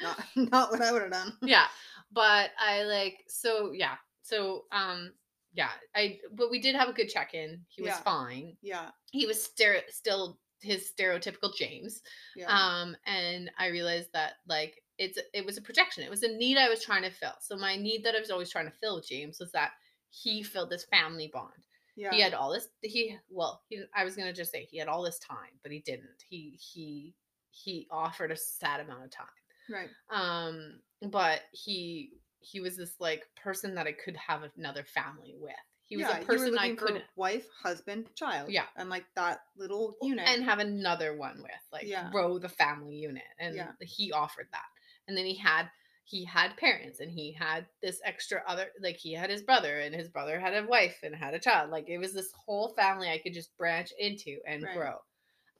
not 0.00 0.18
not 0.36 0.70
what 0.70 0.80
i 0.82 0.92
would 0.92 1.02
have 1.02 1.10
done 1.12 1.32
Yeah, 1.42 1.66
but 2.12 2.50
I 2.58 2.84
like 2.84 3.24
so 3.28 3.72
yeah, 3.72 3.94
so 4.22 4.64
um 4.72 5.12
yeah, 5.56 5.70
I 5.94 6.18
but 6.34 6.50
we 6.50 6.60
did 6.60 6.74
have 6.74 6.88
a 6.88 6.92
good 6.92 7.08
check 7.08 7.32
in. 7.34 7.60
He 7.68 7.82
was 7.82 7.90
Yeah. 7.90 8.00
fine. 8.02 8.56
yeah 8.62 8.90
He 9.12 9.24
was 9.26 9.38
stere- 9.48 9.88
still 9.90 10.38
his 10.60 10.90
stereotypical 10.98 11.54
James. 11.56 12.02
yeah 12.34 12.48
Um, 12.48 12.96
and 13.06 13.50
I 13.58 13.68
realized 13.68 14.08
that 14.14 14.32
like 14.48 14.82
it's 14.98 15.18
it 15.32 15.44
was 15.46 15.56
a 15.58 15.62
projection. 15.62 16.02
It 16.04 16.10
was 16.10 16.22
a 16.24 16.28
need 16.36 16.56
I 16.56 16.68
was 16.68 16.82
trying 16.84 17.02
to 17.02 17.10
fill. 17.10 17.34
So 17.40 17.56
my 17.56 17.76
need 17.76 18.02
that 18.04 18.14
I 18.16 18.20
was 18.20 18.30
always 18.30 18.50
trying 18.50 18.66
to 18.66 18.76
fill 18.80 18.96
with 18.96 19.06
James 19.08 19.38
was 19.38 19.52
that 19.52 19.72
he 20.10 20.42
filled 20.42 20.70
this 20.70 20.84
family 20.84 21.30
bond. 21.32 21.50
Yeah. 21.96 22.10
He 22.12 22.20
had 22.20 22.34
all 22.34 22.50
this 22.52 22.66
he 22.82 23.16
well, 23.28 23.62
he 23.68 23.82
I 23.94 24.02
was 24.04 24.16
gonna 24.16 24.32
just 24.32 24.50
say 24.50 24.66
he 24.70 24.78
had 24.78 24.88
all 24.88 25.02
this 25.02 25.18
time, 25.20 25.54
but 25.62 25.70
he 25.70 25.80
didn't. 25.80 26.22
He 26.28 26.58
he 26.60 27.14
he 27.50 27.86
offered 27.90 28.32
a 28.32 28.36
sad 28.36 28.80
amount 28.80 29.04
of 29.04 29.10
time. 29.12 29.26
Right. 29.70 29.88
Um, 30.10 30.80
but 31.10 31.40
he 31.52 32.12
he 32.40 32.60
was 32.60 32.76
this 32.76 32.94
like 33.00 33.24
person 33.42 33.74
that 33.74 33.86
I 33.86 33.92
could 33.92 34.16
have 34.16 34.42
another 34.56 34.84
family 34.84 35.34
with. 35.38 35.54
He 35.86 35.96
was 35.96 36.06
yeah, 36.08 36.18
a 36.20 36.24
person 36.24 36.56
I 36.58 36.74
could 36.74 37.02
wife, 37.14 37.46
husband, 37.62 38.08
child. 38.14 38.50
Yeah. 38.50 38.64
And 38.76 38.88
like 38.88 39.04
that 39.16 39.40
little 39.56 39.96
unit. 40.02 40.26
and 40.26 40.42
have 40.42 40.58
another 40.58 41.14
one 41.16 41.36
with, 41.42 41.50
like 41.72 41.86
Yeah. 41.86 42.10
grow 42.10 42.38
the 42.38 42.48
family 42.48 42.94
unit. 42.94 43.22
And 43.38 43.54
Yeah. 43.54 43.72
he 43.80 44.10
offered 44.12 44.48
that. 44.52 44.64
And 45.08 45.16
then 45.16 45.26
he 45.26 45.36
had 45.36 45.68
he 46.06 46.24
had 46.24 46.54
parents 46.58 47.00
and 47.00 47.10
he 47.10 47.32
had 47.32 47.66
this 47.82 48.00
extra 48.04 48.42
other 48.46 48.66
like 48.82 48.96
he 48.96 49.12
had 49.14 49.30
his 49.30 49.42
brother 49.42 49.80
and 49.80 49.94
his 49.94 50.08
brother 50.08 50.38
had 50.38 50.54
a 50.54 50.66
wife 50.66 50.98
and 51.02 51.14
had 51.14 51.34
a 51.34 51.38
child. 51.38 51.70
Like 51.70 51.88
it 51.88 51.98
was 51.98 52.12
this 52.12 52.32
whole 52.32 52.74
family 52.74 53.08
I 53.10 53.18
could 53.18 53.32
just 53.34 53.56
branch 53.56 53.90
into 53.98 54.38
and 54.46 54.62
Right. 54.62 54.74
grow. 54.76 54.96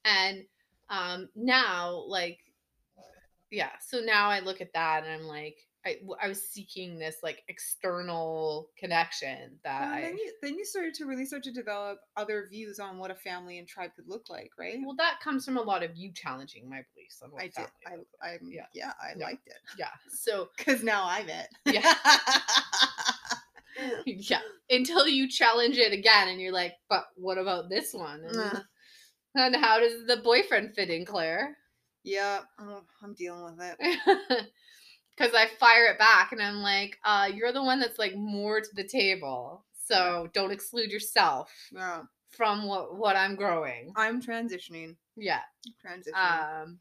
And 0.04 0.44
um 0.90 1.28
now 1.34 2.04
like 2.08 2.38
yeah, 3.54 3.70
so 3.80 4.00
now 4.00 4.28
I 4.28 4.40
look 4.40 4.60
at 4.60 4.72
that 4.74 5.04
and 5.04 5.12
I'm 5.12 5.26
like 5.28 5.56
I, 5.86 5.96
I 6.22 6.28
was 6.28 6.42
seeking 6.48 6.98
this 6.98 7.16
like 7.22 7.42
external 7.48 8.70
connection 8.78 9.58
that 9.64 9.80
Well, 9.82 9.92
I 9.94 10.00
then 10.00 10.16
you 10.16 10.32
then 10.42 10.54
you 10.54 10.64
started 10.64 10.94
to 10.94 11.04
really 11.04 11.26
start 11.26 11.42
to 11.44 11.52
develop 11.52 11.98
other 12.16 12.46
views 12.50 12.78
on 12.78 12.96
what 12.96 13.10
a 13.10 13.14
family 13.14 13.58
and 13.58 13.68
tribe 13.68 13.90
could 13.94 14.08
look 14.08 14.30
like, 14.30 14.50
right? 14.58 14.78
well 14.82 14.96
that 14.96 15.20
comes 15.22 15.44
from 15.44 15.58
a 15.58 15.62
lot 15.62 15.82
of 15.82 15.90
you 15.94 16.10
challenging 16.14 16.70
my 16.70 16.82
beliefs 16.94 17.20
on 17.22 17.30
what 17.30 17.42
I 17.42 17.48
did. 17.48 17.66
I. 17.86 18.26
I'm, 18.26 18.40
Yeah. 18.50 18.64
yeah. 18.74 18.92
I 19.02 19.12
Yeah. 19.18 19.26
liked 19.26 19.46
it 19.46 19.58
yeah 19.78 19.90
so 20.08 20.48
because 20.56 20.82
now 20.82 21.04
I'm 21.06 21.28
it. 21.28 21.48
Yeah. 21.66 21.94
yeah 24.06 24.40
until 24.70 25.06
you 25.08 25.28
challenge 25.28 25.76
it 25.76 25.92
again 25.92 26.28
and 26.28 26.40
you're 26.40 26.52
like 26.52 26.74
but 26.88 27.04
what 27.16 27.38
about 27.38 27.68
this 27.68 27.92
one 27.92 28.22
and, 28.24 28.38
Uh. 28.38 28.60
and 29.34 29.56
how 29.56 29.78
does 29.80 30.06
the 30.06 30.16
boyfriend 30.18 30.74
fit 30.74 30.90
in 30.90 31.04
claire 31.04 31.56
yeah. 32.04 32.40
Oh, 32.60 32.82
I'm 33.02 33.14
dealing 33.14 33.44
with 33.44 33.60
it. 33.80 34.46
because 35.16 35.32
i 35.34 35.46
fire 35.60 35.86
it 35.86 35.98
back 35.98 36.32
and 36.32 36.42
i'm 36.42 36.56
like 36.56 36.98
uh 37.04 37.28
you're 37.32 37.52
the 37.52 37.62
one 37.62 37.78
that's 37.78 38.00
like 38.00 38.16
more 38.16 38.60
to 38.60 38.68
the 38.74 38.82
table 38.82 39.64
so 39.86 40.28
don't 40.32 40.50
exclude 40.50 40.90
yourself 40.90 41.52
Yeah. 41.72 42.02
from 42.30 42.66
what 42.66 42.96
what 42.96 43.14
i'm 43.14 43.36
growing 43.36 43.92
I'm 43.96 44.20
transitioning. 44.20 44.96
yeah 45.16 45.40
Transitioning. 45.86 46.62
um 46.62 46.78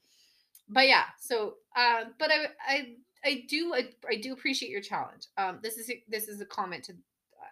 but 0.68 0.88
yeah 0.88 1.04
so 1.20 1.56
uh 1.76 2.06
but 2.18 2.32
i 2.32 2.48
i 2.68 2.88
i 3.24 3.44
do 3.48 3.74
I, 3.76 3.90
I 4.10 4.16
do 4.16 4.34
appreciate 4.34 4.72
your 4.72 4.82
challenge 4.82 5.28
um 5.38 5.60
this 5.62 5.78
is 5.78 5.92
this 6.10 6.28
is 6.28 6.42
a 6.42 6.46
comment 6.46 6.86
to 6.86 6.94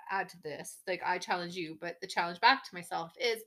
add 0.10 0.30
to 0.30 0.38
this 0.44 0.78
like 0.88 1.02
i 1.06 1.20
challenge 1.20 1.56
you 1.56 1.78
but 1.80 1.98
the 2.02 2.08
challenge 2.08 2.40
back 2.42 2.64
to 2.68 2.76
myself 2.76 3.12
is 3.20 3.44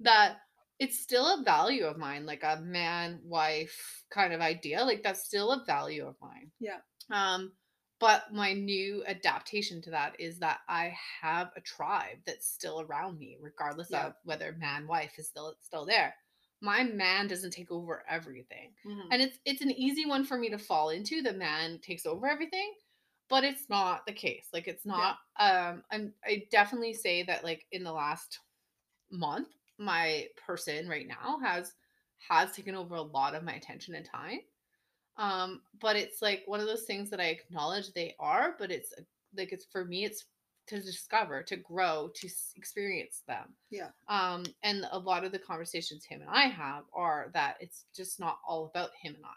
that 0.00 0.36
it's 0.82 0.98
still 0.98 1.26
a 1.26 1.42
value 1.44 1.84
of 1.84 1.96
mine 1.96 2.26
like 2.26 2.42
a 2.42 2.60
man 2.60 3.20
wife 3.24 4.04
kind 4.10 4.32
of 4.32 4.40
idea 4.40 4.82
like 4.84 5.02
that's 5.02 5.24
still 5.24 5.52
a 5.52 5.64
value 5.64 6.06
of 6.06 6.16
mine 6.20 6.50
Yeah. 6.60 6.80
um 7.10 7.52
but 8.00 8.32
my 8.32 8.52
new 8.52 9.04
adaptation 9.06 9.80
to 9.82 9.90
that 9.90 10.18
is 10.18 10.38
that 10.40 10.58
i 10.68 10.92
have 11.22 11.50
a 11.56 11.60
tribe 11.60 12.18
that's 12.26 12.48
still 12.48 12.80
around 12.80 13.18
me 13.18 13.36
regardless 13.40 13.90
Yeah. 13.90 14.06
of 14.08 14.14
whether 14.24 14.52
man 14.58 14.86
wife 14.86 15.14
is 15.18 15.28
still 15.28 15.54
still 15.60 15.86
there 15.86 16.14
my 16.60 16.84
man 16.84 17.26
doesn't 17.28 17.52
take 17.52 17.70
over 17.70 18.04
everything 18.08 18.74
Mhm. 18.84 19.08
and 19.12 19.22
it's 19.22 19.38
it's 19.44 19.62
an 19.62 19.70
easy 19.70 20.06
one 20.06 20.24
for 20.24 20.36
me 20.38 20.50
to 20.50 20.58
fall 20.58 20.90
into 20.90 21.22
the 21.22 21.32
man 21.32 21.78
takes 21.80 22.06
over 22.06 22.26
everything 22.28 22.74
but 23.28 23.44
it's 23.44 23.68
not 23.68 24.04
the 24.06 24.12
case 24.12 24.48
like 24.52 24.68
it's 24.68 24.84
not 24.86 25.18
um 25.38 25.82
i'm 25.90 26.12
i 26.24 26.46
definitely 26.50 26.94
say 26.94 27.22
that 27.22 27.44
like 27.44 27.66
in 27.72 27.82
the 27.84 27.92
last 27.92 28.40
month 29.10 29.48
my 29.82 30.26
person 30.46 30.88
right 30.88 31.06
now 31.08 31.38
has 31.40 31.74
has 32.28 32.52
taken 32.52 32.74
over 32.74 32.94
a 32.94 33.02
lot 33.02 33.34
of 33.34 33.42
my 33.42 33.54
attention 33.54 33.94
and 33.94 34.06
time 34.06 34.40
um 35.16 35.60
but 35.80 35.96
it's 35.96 36.22
like 36.22 36.42
one 36.46 36.60
of 36.60 36.66
those 36.66 36.84
things 36.84 37.10
that 37.10 37.20
i 37.20 37.24
acknowledge 37.24 37.92
they 37.92 38.14
are 38.18 38.54
but 38.58 38.70
it's 38.70 38.92
like 39.36 39.52
it's 39.52 39.66
for 39.70 39.84
me 39.84 40.04
it's 40.04 40.24
to 40.66 40.80
discover 40.80 41.42
to 41.42 41.56
grow 41.56 42.10
to 42.14 42.28
experience 42.56 43.22
them 43.26 43.54
Yeah. 43.70 43.88
um 44.08 44.44
and 44.62 44.86
a 44.92 44.98
lot 44.98 45.24
of 45.24 45.32
the 45.32 45.38
conversations 45.38 46.04
him 46.04 46.20
and 46.22 46.30
i 46.30 46.42
have 46.46 46.84
are 46.94 47.30
that 47.34 47.56
it's 47.60 47.84
just 47.94 48.20
not 48.20 48.38
all 48.46 48.66
about 48.66 48.90
him 49.00 49.14
and 49.16 49.24
i 49.24 49.34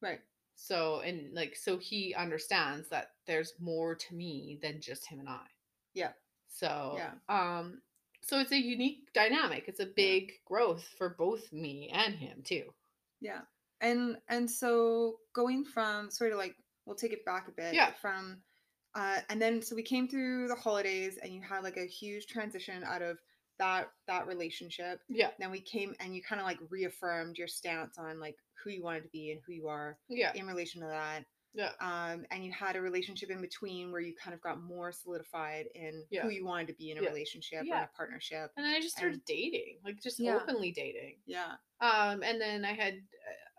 Right. 0.00 0.20
so 0.56 1.00
and 1.00 1.32
like 1.34 1.56
so 1.56 1.78
he 1.78 2.14
understands 2.14 2.88
that 2.90 3.12
there's 3.26 3.54
more 3.60 3.94
to 3.94 4.14
me 4.14 4.58
than 4.62 4.80
just 4.80 5.06
him 5.06 5.20
and 5.20 5.28
i 5.28 5.46
Yeah. 5.94 6.12
so 6.48 6.96
Yeah. 6.96 7.12
um 7.28 7.80
so 8.28 8.38
it's 8.38 8.52
a 8.52 8.58
unique 8.60 9.12
dynamic 9.14 9.64
it's 9.68 9.80
a 9.80 9.86
big 9.86 10.32
growth 10.44 10.84
for 10.98 11.08
both 11.18 11.52
me 11.52 11.90
and 11.92 12.14
him 12.14 12.42
too 12.44 12.64
Yeah. 13.20 13.40
And 13.80 14.16
and 14.28 14.50
so 14.50 15.16
going 15.34 15.64
from 15.64 16.10
sort 16.10 16.32
of 16.32 16.38
like 16.38 16.54
we'll 16.84 16.96
take 16.96 17.12
it 17.12 17.24
back 17.24 17.48
a 17.48 17.52
bit 17.52 17.74
Yeah. 17.74 17.92
from 18.00 18.42
uh 18.94 19.20
and 19.28 19.40
then 19.40 19.62
so 19.62 19.74
we 19.76 19.82
came 19.82 20.08
through 20.08 20.48
the 20.48 20.54
holidays 20.54 21.18
and 21.22 21.32
you 21.32 21.40
had 21.42 21.62
like 21.62 21.76
a 21.76 21.86
huge 21.86 22.26
transition 22.26 22.82
out 22.84 23.02
of 23.02 23.18
that 23.58 23.90
that 24.06 24.26
relationship. 24.26 25.00
yeah 25.08 25.30
Then 25.38 25.50
we 25.50 25.60
came 25.60 25.94
and 26.00 26.14
you 26.14 26.22
kind 26.22 26.40
of 26.40 26.46
like 26.46 26.58
reaffirmed 26.70 27.38
your 27.38 27.48
stance 27.48 27.98
on 27.98 28.20
like 28.20 28.36
who 28.62 28.70
you 28.70 28.82
wanted 28.82 29.02
to 29.04 29.08
be 29.10 29.30
and 29.32 29.40
who 29.46 29.52
you 29.52 29.68
are 29.68 29.96
yeah 30.08 30.32
in 30.34 30.46
relation 30.46 30.80
to 30.82 30.86
that. 30.88 31.24
Yeah 31.54 31.70
Um 31.80 32.24
and 32.30 32.44
you 32.44 32.52
had 32.52 32.76
a 32.76 32.80
relationship 32.80 33.30
in 33.30 33.40
between 33.40 33.90
where 33.90 34.00
you 34.00 34.14
kind 34.22 34.34
of 34.34 34.40
got 34.40 34.62
more 34.62 34.92
solidified 34.92 35.66
in 35.74 36.04
Yeah. 36.10 36.22
who 36.22 36.30
you 36.30 36.44
wanted 36.44 36.68
to 36.68 36.74
be 36.74 36.90
in 36.90 36.98
a 36.98 37.02
Yeah. 37.02 37.08
relationship 37.08 37.60
or 37.62 37.64
in 37.64 37.72
a 37.72 37.90
partnership. 37.96 38.52
and 38.56 38.64
then 38.66 38.74
i 38.74 38.80
just 38.80 38.96
started 38.96 39.14
And- 39.14 39.24
dating 39.24 39.78
like 39.84 40.00
just 40.02 40.18
Yeah. 40.20 40.36
openly 40.36 40.72
dating 40.72 41.16
Yeah. 41.26 41.54
um 41.80 42.22
and 42.22 42.40
then 42.40 42.64
i 42.64 42.72
had 42.72 43.02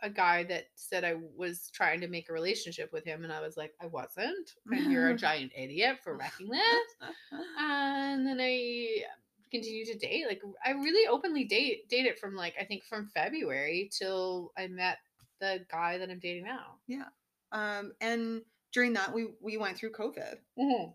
a- 0.01 0.09
guy 0.09 0.43
that 0.45 0.67
said 0.75 1.03
i 1.03 1.15
was 1.35 1.69
trying 1.73 1.99
to 2.01 2.07
make 2.07 2.29
a 2.29 2.33
relationship 2.33 2.93
with 2.93 3.03
him 3.03 3.23
and 3.25 3.33
i 3.33 3.41
was 3.41 3.57
like 3.57 3.73
i 3.81 3.85
wasn't 3.87 4.53
and 4.71 4.91
you're 4.91 5.09
a 5.09 5.15
giant 5.27 5.51
idiot 5.55 5.97
for 6.03 6.15
wrecking 6.15 6.47
this 6.49 7.09
and 7.57 8.25
then 8.25 8.39
I 8.39 9.03
continued 9.51 9.87
to 9.87 9.97
date. 9.97 10.27
Like 10.27 10.41
I 10.63 10.71
really 10.71 11.07
openly 11.07 11.43
date 11.43 11.89
dated 11.89 12.19
from 12.19 12.35
like 12.35 12.53
I 12.59 12.63
think 12.65 12.83
from 12.85 13.07
February 13.07 13.89
till 13.91 14.51
I 14.55 14.67
met 14.67 14.99
the 15.39 15.65
guy 15.71 15.97
that 15.97 16.07
I'm 16.09 16.19
dating 16.19 16.43
now. 16.43 16.75
Um 17.51 17.93
and 18.01 18.43
during 18.71 18.93
that 18.93 19.11
we 19.13 19.29
we 19.41 19.57
went 19.57 19.77
through 19.77 19.91
COVID. 19.91 20.35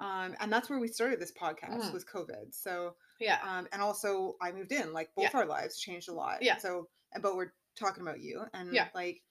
um, 0.00 0.36
and 0.40 0.52
that's 0.52 0.70
where 0.70 0.78
we 0.78 0.86
started 0.88 1.18
this 1.20 1.32
podcast 1.32 1.80
Mhm. 1.82 1.92
was 1.92 2.04
COVID. 2.04 2.54
So, 2.54 2.96
Yeah. 3.18 3.40
um, 3.42 3.66
and 3.72 3.82
also 3.82 4.36
I 4.40 4.52
moved 4.52 4.70
in. 4.72 4.92
Like 4.92 5.12
both 5.16 5.24
Yeah. 5.32 5.38
our 5.38 5.46
lives 5.46 5.78
changed 5.78 6.08
a 6.08 6.12
lot. 6.14 6.42
Yeah. 6.42 6.58
So, 6.58 6.88
but 7.20 7.34
we're 7.36 7.52
talking 7.74 8.02
about 8.02 8.20
you, 8.20 8.44
and 8.52 8.72
Yeah. 8.72 8.88
like, 8.94 9.22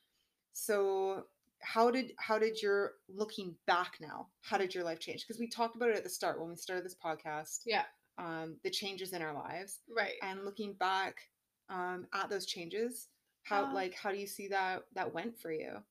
so 0.51 1.27
how 1.61 1.89
did 1.89 2.13
how 2.17 2.37
did 2.37 2.61
your 2.61 2.95
looking 3.07 3.55
back 3.65 3.97
now? 4.01 4.29
How 4.41 4.57
did 4.57 4.75
your 4.75 4.83
life 4.83 4.99
change? 4.99 5.25
Because 5.25 5.39
we 5.39 5.47
talked 5.47 5.75
about 5.77 5.89
it 5.89 5.95
at 5.95 6.03
the 6.03 6.09
start 6.09 6.39
when 6.39 6.49
we 6.49 6.55
started 6.57 6.83
this 6.83 6.95
podcast. 6.95 7.61
Yeah. 7.65 7.85
Um, 8.17 8.59
the 8.63 8.69
changes 8.69 9.13
in 9.13 9.21
our 9.21 9.33
lives, 9.33 9.79
Right. 9.87 10.15
and 10.21 10.43
looking 10.45 10.73
back, 10.73 11.29
um, 11.69 12.07
at 12.13 12.29
those 12.29 12.45
changes, 12.45 13.07
how 13.43 13.65
Uh, 13.65 13.73
like 13.73 13.93
how 13.95 14.11
do 14.11 14.17
you 14.17 14.27
see 14.27 14.49
that 14.49 14.83
that 14.93 15.13
went 15.13 15.39
for 15.39 15.51
you? 15.51 15.83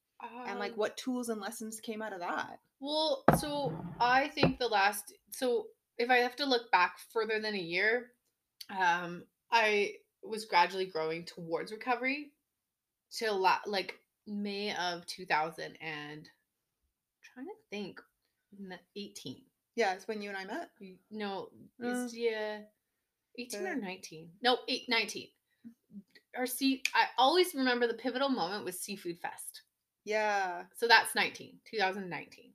And 0.47 0.59
like 0.59 0.73
Um, 0.73 0.79
what 0.79 0.97
tools 0.97 1.29
and 1.29 1.41
lessons 1.41 1.81
came 1.81 2.03
out 2.03 2.13
of 2.13 2.21
that? 2.21 2.61
Well, 2.81 3.25
so 3.39 3.77
I 4.01 4.29
think 4.29 4.59
the 4.59 4.69
last 4.69 5.13
so 5.31 5.69
if 5.99 6.11
I 6.11 6.19
have 6.19 6.37
to 6.37 6.47
look 6.47 6.71
back 6.71 6.99
further 7.13 7.41
than 7.41 7.55
a 7.55 7.59
year, 7.59 8.13
um, 8.71 9.25
I 9.51 9.95
was 10.23 10.45
gradually 10.47 10.87
growing 10.87 11.25
towards 11.25 11.73
recovery 11.73 12.33
till 13.11 13.39
la- 13.39 13.61
like 13.67 13.99
May 14.27 14.75
of 14.77 15.05
2000 15.07 15.77
and 15.81 16.29
trying 17.23 17.47
to 17.47 17.53
think 17.71 18.01
18. 18.97 19.43
Yeah, 19.75 19.95
it's 19.95 20.07
when 20.07 20.23
you 20.23 20.29
and 20.31 20.39
I 20.39 20.45
met. 20.45 20.71
No, 21.11 21.51
Uh, 21.83 21.87
is 21.89 22.17
yeah 22.17 22.61
18 23.39 23.67
or 23.67 23.75
19? 23.75 24.31
No, 24.43 24.59
8 24.69 24.89
19. 24.89 25.29
Our 26.37 26.47
sea 26.47 26.83
I 26.95 27.07
always 27.19 27.55
remember 27.55 27.87
the 27.87 27.95
pivotal 27.95 28.29
moment 28.29 28.65
was 28.65 28.81
Seafood 28.81 29.19
Fest. 29.21 29.63
Yeah. 30.05 30.63
So 30.77 30.89
that's 30.89 31.15
19, 31.15 31.59
2019. 31.71 32.53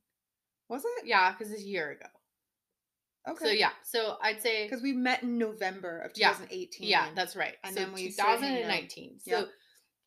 Was 0.69 0.83
it? 0.83 1.05
Yeah, 1.05 1.31
because 1.31 1.51
it's 1.53 1.61
a 1.61 1.65
year 1.65 1.91
ago. 1.91 2.07
Okay. 3.29 3.45
So 3.45 3.51
yeah, 3.51 3.71
so 3.83 4.17
I'd 4.23 4.41
say 4.41 4.65
Because 4.65 4.81
we 4.81 4.93
met 4.93 5.23
in 5.23 5.37
November 5.37 5.99
of 5.99 6.13
2018. 6.13 6.87
yeah, 6.87 7.07
that's 7.15 7.35
right. 7.35 7.55
And 7.63 7.73
so 7.75 7.81
then 7.81 7.93
we 7.93 8.09
started 8.09 8.41
hanging 8.41 8.63
2019. 8.63 9.19
So 9.19 9.31
Yep. 9.31 9.47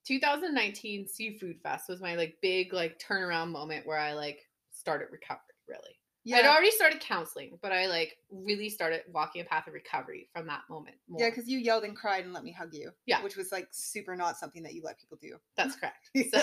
2019 0.07 1.07
Seafood 1.07 1.57
Fest 1.63 1.89
was 1.89 2.01
my 2.01 2.15
like 2.15 2.37
big 2.41 2.73
like 2.73 2.99
turnaround 2.99 3.51
moment 3.51 3.87
where 3.87 3.99
I 3.99 4.15
like 4.15 4.41
started 4.73 5.09
recovery 5.13 5.43
really. 5.69 5.99
yeah. 6.25 6.39
I'd 6.39 6.47
already 6.47 6.71
started 6.71 7.01
counseling, 7.01 7.59
but 7.63 7.73
I 7.73 7.87
like 7.87 8.17
really 8.31 8.71
started 8.71 9.03
walking 9.13 9.43
a 9.43 9.45
path 9.45 9.67
of 9.67 9.75
recovery 9.75 10.29
from 10.33 10.47
that 10.47 10.63
moment. 10.71 10.97
More. 11.09 11.21
Yeah, 11.21 11.29
because 11.31 11.47
you 11.49 11.59
yelled 11.59 11.85
and 11.85 11.95
cried 11.95 12.25
and 12.25 12.33
let 12.33 12.43
me 12.43 12.53
hug 12.53 12.71
you. 12.73 12.91
Yeah. 13.07 13.23
Which 13.23 13.37
was 13.37 13.53
like 13.53 13.69
super 13.71 14.17
not 14.17 14.39
something 14.39 14.63
that 14.63 14.73
you 14.75 14.83
let 14.83 14.99
people 14.99 15.19
do. 15.21 15.37
that's 15.57 15.77
correct. 15.77 16.11
So 16.33 16.43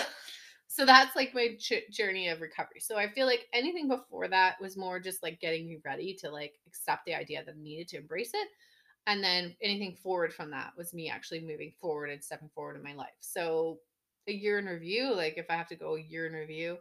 So 0.68 0.84
that's 0.86 1.16
like 1.16 1.34
my 1.34 1.56
j- 1.58 1.88
journey 1.90 2.28
of 2.28 2.40
recovery. 2.40 2.80
So 2.80 2.96
I 2.96 3.08
feel 3.10 3.26
like 3.26 3.48
anything 3.52 3.88
before 3.88 4.28
that 4.28 4.60
was 4.60 4.76
more 4.76 5.00
just 5.00 5.22
like 5.22 5.40
getting 5.40 5.66
me 5.66 5.78
ready 5.84 6.14
to 6.16 6.30
like 6.30 6.60
accept 6.66 7.06
the 7.06 7.14
idea 7.14 7.44
that 7.44 7.54
I 7.54 7.58
needed 7.58 7.88
to 7.88 7.96
embrace 7.98 8.32
it. 8.34 8.48
And 9.06 9.24
then 9.24 9.56
anything 9.62 9.96
forward 9.96 10.34
from 10.34 10.50
that 10.50 10.76
was 10.76 10.94
me 10.94 11.08
actually 11.10 11.40
moving 11.40 11.72
forward 11.80 12.10
and 12.10 12.22
stepping 12.22 12.50
forward 12.50 12.76
in 12.76 12.82
my 12.82 12.94
life. 12.94 13.16
So 13.20 13.80
a 14.26 14.32
year 14.32 14.58
in 14.58 14.66
review, 14.66 15.14
like 15.14 15.38
if 15.38 15.46
I 15.50 15.54
have 15.56 15.68
to 15.68 15.76
go 15.76 15.96
a 15.96 16.00
year 16.00 16.26
in 16.26 16.34
review, 16.34 16.78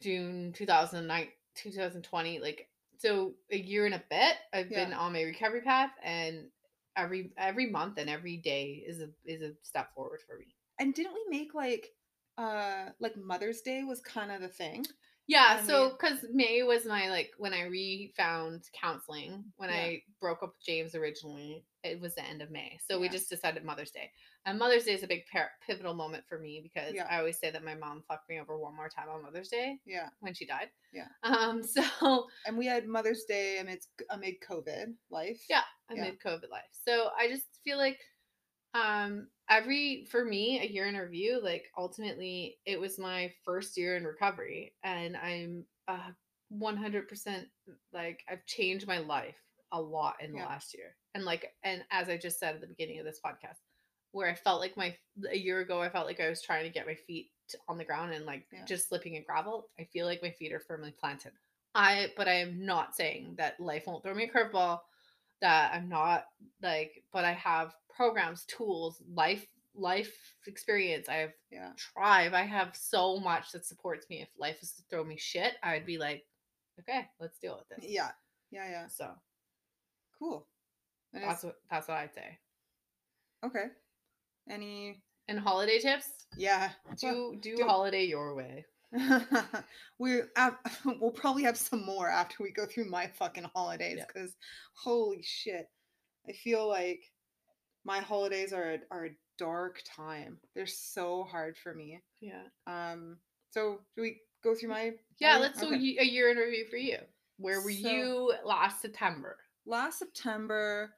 June 0.00 0.52
2009, 0.52 1.32
2020, 1.54 2.38
like 2.40 2.70
so 2.98 3.36
a 3.50 3.56
year 3.58 3.86
and 3.86 3.94
a 3.94 4.04
bit, 4.10 4.36
I've 4.52 4.68
Yeah. 4.68 4.74
been 4.74 4.92
on 4.92 5.12
my 5.12 5.22
recovery 5.22 5.62
path 5.62 5.92
and 6.02 6.50
every 6.96 7.32
every 7.36 7.66
month 7.70 7.98
and 7.98 8.08
every 8.10 8.36
day 8.36 8.84
is 8.86 9.00
a 9.00 9.10
is 9.24 9.42
a 9.42 9.54
step 9.62 9.94
forward 9.94 10.20
for 10.26 10.38
me. 10.38 10.56
And 10.78 10.94
didn't 10.94 11.14
we 11.14 11.24
make 11.28 11.54
like 11.54 11.94
uh 12.38 12.86
like 13.00 13.16
Mother's 13.16 13.60
Day 13.62 13.84
was 13.84 14.00
kind 14.00 14.30
of 14.32 14.40
the 14.40 14.48
thing? 14.48 14.84
Yeah, 15.26 15.60
I 15.62 15.66
so 15.66 15.90
because 15.90 16.18
May 16.34 16.62
was 16.64 16.84
my 16.84 17.08
like 17.08 17.30
when 17.38 17.54
I 17.54 17.62
refound 17.62 18.64
counseling 18.78 19.42
when 19.56 19.70
Yeah. 19.70 19.76
I 19.76 20.02
broke 20.20 20.42
up 20.42 20.50
with 20.50 20.66
James 20.66 20.94
originally, 20.94 21.64
it 21.82 21.98
was 21.98 22.14
the 22.14 22.24
end 22.26 22.42
of 22.42 22.50
May. 22.50 22.78
So 22.86 23.00
we 23.00 23.08
just 23.08 23.30
decided 23.30 23.64
Mother's 23.64 23.90
Day, 23.90 24.10
and 24.44 24.58
Mother's 24.58 24.84
Day 24.84 24.92
is 24.92 25.02
a 25.02 25.06
big 25.06 25.22
par- 25.32 25.52
pivotal 25.66 25.94
moment 25.94 26.24
for 26.28 26.38
me 26.38 26.60
because 26.62 26.92
Yeah. 26.92 27.06
I 27.10 27.16
always 27.18 27.38
say 27.38 27.50
that 27.50 27.64
my 27.64 27.74
mom 27.74 28.02
fucked 28.06 28.28
me 28.28 28.38
over 28.38 28.58
one 28.58 28.76
more 28.76 28.90
time 28.90 29.08
on 29.08 29.22
Mother's 29.22 29.48
Day 29.48 29.78
Yeah. 29.86 30.10
when 30.20 30.34
she 30.34 30.44
died. 30.44 30.68
Yeah. 30.92 31.08
Um. 31.22 31.62
So 32.02 32.26
And 32.44 32.58
we 32.58 32.66
had 32.66 32.86
Mother's 32.86 33.24
Day 33.24 33.58
amidst 33.60 33.88
amid 34.10 34.34
COVID 34.46 34.92
life. 35.08 35.40
Yeah. 35.48 35.62
Yeah. 35.90 36.02
amid 36.02 36.20
COVID 36.20 36.50
life. 36.50 36.68
So 36.86 37.08
I 37.18 37.28
just 37.28 37.46
feel 37.64 37.78
like 37.78 37.98
um 38.74 39.28
every 39.50 40.06
for 40.10 40.24
me 40.24 40.60
a 40.60 40.66
year 40.66 40.86
in 40.86 40.96
review 40.96 41.40
like 41.42 41.66
ultimately 41.76 42.56
it 42.64 42.80
was 42.80 42.98
my 42.98 43.32
first 43.44 43.76
year 43.76 43.96
in 43.96 44.04
recovery 44.04 44.74
and 44.82 45.16
I'm 45.16 45.64
uh 45.88 46.10
100% 46.52 47.46
like 47.92 48.22
I've 48.28 48.44
changed 48.46 48.86
my 48.86 48.98
life 48.98 49.36
a 49.72 49.80
lot 49.80 50.16
in 50.20 50.32
the 50.32 50.38
Yeah. 50.38 50.46
last 50.46 50.74
year. 50.74 50.96
And 51.14 51.24
like 51.24 51.52
and 51.62 51.84
as 51.90 52.08
I 52.08 52.16
just 52.16 52.38
said 52.38 52.54
at 52.54 52.60
the 52.60 52.66
beginning 52.66 52.98
of 53.00 53.04
this 53.04 53.20
podcast 53.24 53.58
where 54.12 54.28
I 54.30 54.34
felt 54.34 54.60
like 54.60 54.76
my 54.76 54.96
a 55.28 55.36
year 55.36 55.60
ago 55.60 55.80
I 55.82 55.88
felt 55.88 56.06
like 56.06 56.20
I 56.20 56.28
was 56.28 56.42
trying 56.42 56.64
to 56.64 56.70
get 56.70 56.86
my 56.86 56.94
feet 56.94 57.30
on 57.68 57.76
the 57.78 57.84
ground 57.84 58.12
and 58.14 58.24
like 58.24 58.46
Yeah. 58.52 58.64
just 58.64 58.88
slipping 58.88 59.14
in 59.14 59.24
gravel. 59.24 59.68
I 59.78 59.84
feel 59.84 60.06
like 60.06 60.22
my 60.22 60.30
feet 60.30 60.52
are 60.52 60.60
firmly 60.60 60.92
planted. 60.92 61.32
I 61.74 62.12
but 62.16 62.28
I 62.28 62.34
am 62.34 62.64
not 62.64 62.94
saying 62.94 63.34
that 63.38 63.58
life 63.58 63.86
won't 63.86 64.02
throw 64.04 64.14
me 64.14 64.24
a 64.24 64.30
curveball 64.32 64.80
that 65.44 65.74
I'm 65.74 65.90
not 65.90 66.24
like, 66.62 67.04
but 67.12 67.24
I 67.26 67.32
have 67.34 67.74
programs, 67.94 68.44
tools, 68.46 69.02
life, 69.12 69.46
life 69.74 70.16
experience. 70.46 71.06
I 71.08 71.16
have 71.16 71.32
Yeah. 71.50 71.72
tribe. 71.76 72.32
I 72.32 72.42
have 72.44 72.74
so 72.74 73.18
much 73.20 73.52
that 73.52 73.66
supports 73.66 74.08
me. 74.08 74.22
If 74.22 74.28
life 74.38 74.62
is 74.62 74.72
to 74.72 74.82
throw 74.88 75.04
me 75.04 75.18
shit, 75.18 75.54
I'd 75.62 75.84
be 75.84 75.98
like, 75.98 76.24
okay, 76.80 77.10
let's 77.20 77.38
deal 77.38 77.58
with 77.58 77.68
this. 77.68 77.90
Yeah. 77.90 78.10
Yeah. 78.50 78.68
Yeah. 78.70 78.86
So 78.88 79.14
Cool. 80.18 80.46
That 81.12 81.22
is- 81.22 81.28
that's 81.28 81.44
what 81.44 81.56
that's 81.70 81.88
what 81.88 81.98
I'd 81.98 82.14
say. 82.14 82.38
okay. 83.44 83.66
Any 84.48 85.02
And 85.28 85.38
holiday 85.38 85.78
tips? 85.78 86.08
yeah. 86.38 86.72
Do 86.98 87.36
do, 87.38 87.56
do- 87.56 87.64
holiday 87.66 88.04
your 88.04 88.34
way. 88.34 88.64
we 89.98 90.20
we'll 91.00 91.10
probably 91.10 91.42
have 91.42 91.56
some 91.56 91.84
more 91.84 92.08
after 92.08 92.36
we 92.42 92.50
go 92.52 92.66
through 92.66 92.88
my 92.88 93.06
fucking 93.18 93.48
holidays 93.54 93.96
Yeah. 93.98 94.04
because 94.06 94.36
holy 94.74 95.22
shit 95.22 95.68
i 96.28 96.32
feel 96.32 96.68
like 96.68 97.00
my 97.84 97.98
holidays 97.98 98.52
are 98.52 98.74
a, 98.74 98.78
are 98.90 99.06
a 99.06 99.16
dark 99.38 99.82
time 99.84 100.38
they're 100.54 100.66
so 100.66 101.24
hard 101.24 101.56
for 101.56 101.74
me 101.74 102.00
Yeah. 102.20 102.42
um 102.66 103.16
so 103.50 103.80
do 103.96 104.02
we 104.02 104.20
go 104.42 104.54
through 104.54 104.68
my 104.70 104.92
Yeah. 105.18 105.38
Let's 105.38 105.58
do 105.60 105.66
Okay. 105.68 105.76
ye- 105.78 105.98
a 105.98 106.04
year 106.04 106.30
in 106.30 106.36
review 106.36 106.66
for 106.70 106.76
you. 106.76 106.98
Where 107.38 107.60
were 107.62 107.70
So- 107.72 107.88
you 107.90 108.32
last 108.44 108.80
September? 108.82 109.38
last 109.66 109.98
september 109.98 110.94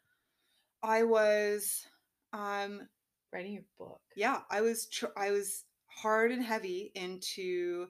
i 0.82 1.04
was 1.04 1.86
um 2.32 2.88
Writing 3.32 3.52
your 3.52 3.62
book. 3.78 4.00
yeah 4.16 4.40
i 4.50 4.60
was 4.60 4.86
tr- 4.86 5.14
i 5.16 5.30
was 5.30 5.62
hard 5.96 6.30
and 6.30 6.44
heavy 6.44 6.92
into 6.94 7.86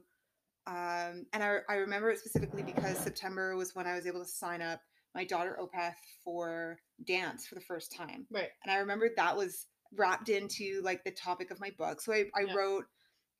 um 0.66 1.26
and 1.32 1.42
I, 1.42 1.58
I 1.68 1.74
remember 1.76 2.10
it 2.10 2.18
specifically 2.18 2.62
because 2.62 2.98
september 2.98 3.56
was 3.56 3.74
when 3.74 3.86
i 3.86 3.94
was 3.94 4.06
able 4.06 4.20
to 4.20 4.28
sign 4.28 4.62
up 4.62 4.80
my 5.14 5.24
daughter 5.24 5.58
opeth 5.60 5.94
for 6.24 6.78
dance 7.06 7.46
for 7.46 7.54
the 7.54 7.60
first 7.60 7.92
time 7.92 8.26
Right. 8.30 8.48
and 8.64 8.72
i 8.72 8.78
remember 8.78 9.08
that 9.16 9.36
was 9.36 9.66
wrapped 9.96 10.28
into 10.28 10.80
like 10.82 11.04
the 11.04 11.10
topic 11.12 11.50
of 11.50 11.60
my 11.60 11.70
book 11.78 12.00
so 12.00 12.12
i, 12.12 12.24
I 12.34 12.42
Yeah. 12.46 12.54
wrote 12.54 12.84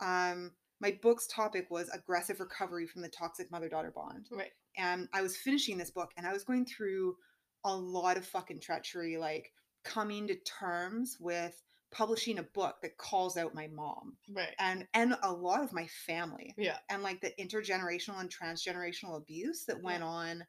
um 0.00 0.52
my 0.80 0.98
book's 1.02 1.26
topic 1.26 1.68
was 1.70 1.88
aggressive 1.90 2.38
recovery 2.40 2.86
from 2.86 3.02
the 3.02 3.08
toxic 3.08 3.50
mother-daughter 3.50 3.92
bond 3.94 4.28
Right. 4.30 4.52
and 4.76 5.08
I 5.12 5.22
was 5.22 5.36
finishing 5.36 5.78
this 5.78 5.90
book 5.90 6.10
and 6.16 6.26
I 6.26 6.32
was 6.32 6.44
going 6.44 6.66
through 6.66 7.16
a 7.64 7.74
lot 7.74 8.16
of 8.16 8.24
fucking 8.24 8.60
treachery, 8.60 9.16
like 9.16 9.50
coming 9.84 10.28
to 10.28 10.36
terms 10.44 11.16
with 11.18 11.60
publishing 11.90 12.38
a 12.38 12.42
book 12.42 12.76
that 12.82 12.98
calls 12.98 13.36
out 13.36 13.54
my 13.54 13.68
mom 13.68 14.16
Right. 14.28 14.54
and 14.58 14.86
and 14.94 15.16
a 15.22 15.32
lot 15.32 15.62
of 15.62 15.72
my 15.72 15.86
family 15.86 16.54
Yeah. 16.56 16.78
and 16.88 17.02
like 17.02 17.20
the 17.20 17.32
intergenerational 17.38 18.20
and 18.20 18.30
transgenerational 18.30 19.16
abuse 19.16 19.64
that 19.66 19.82
went 19.82 20.02
on 20.02 20.44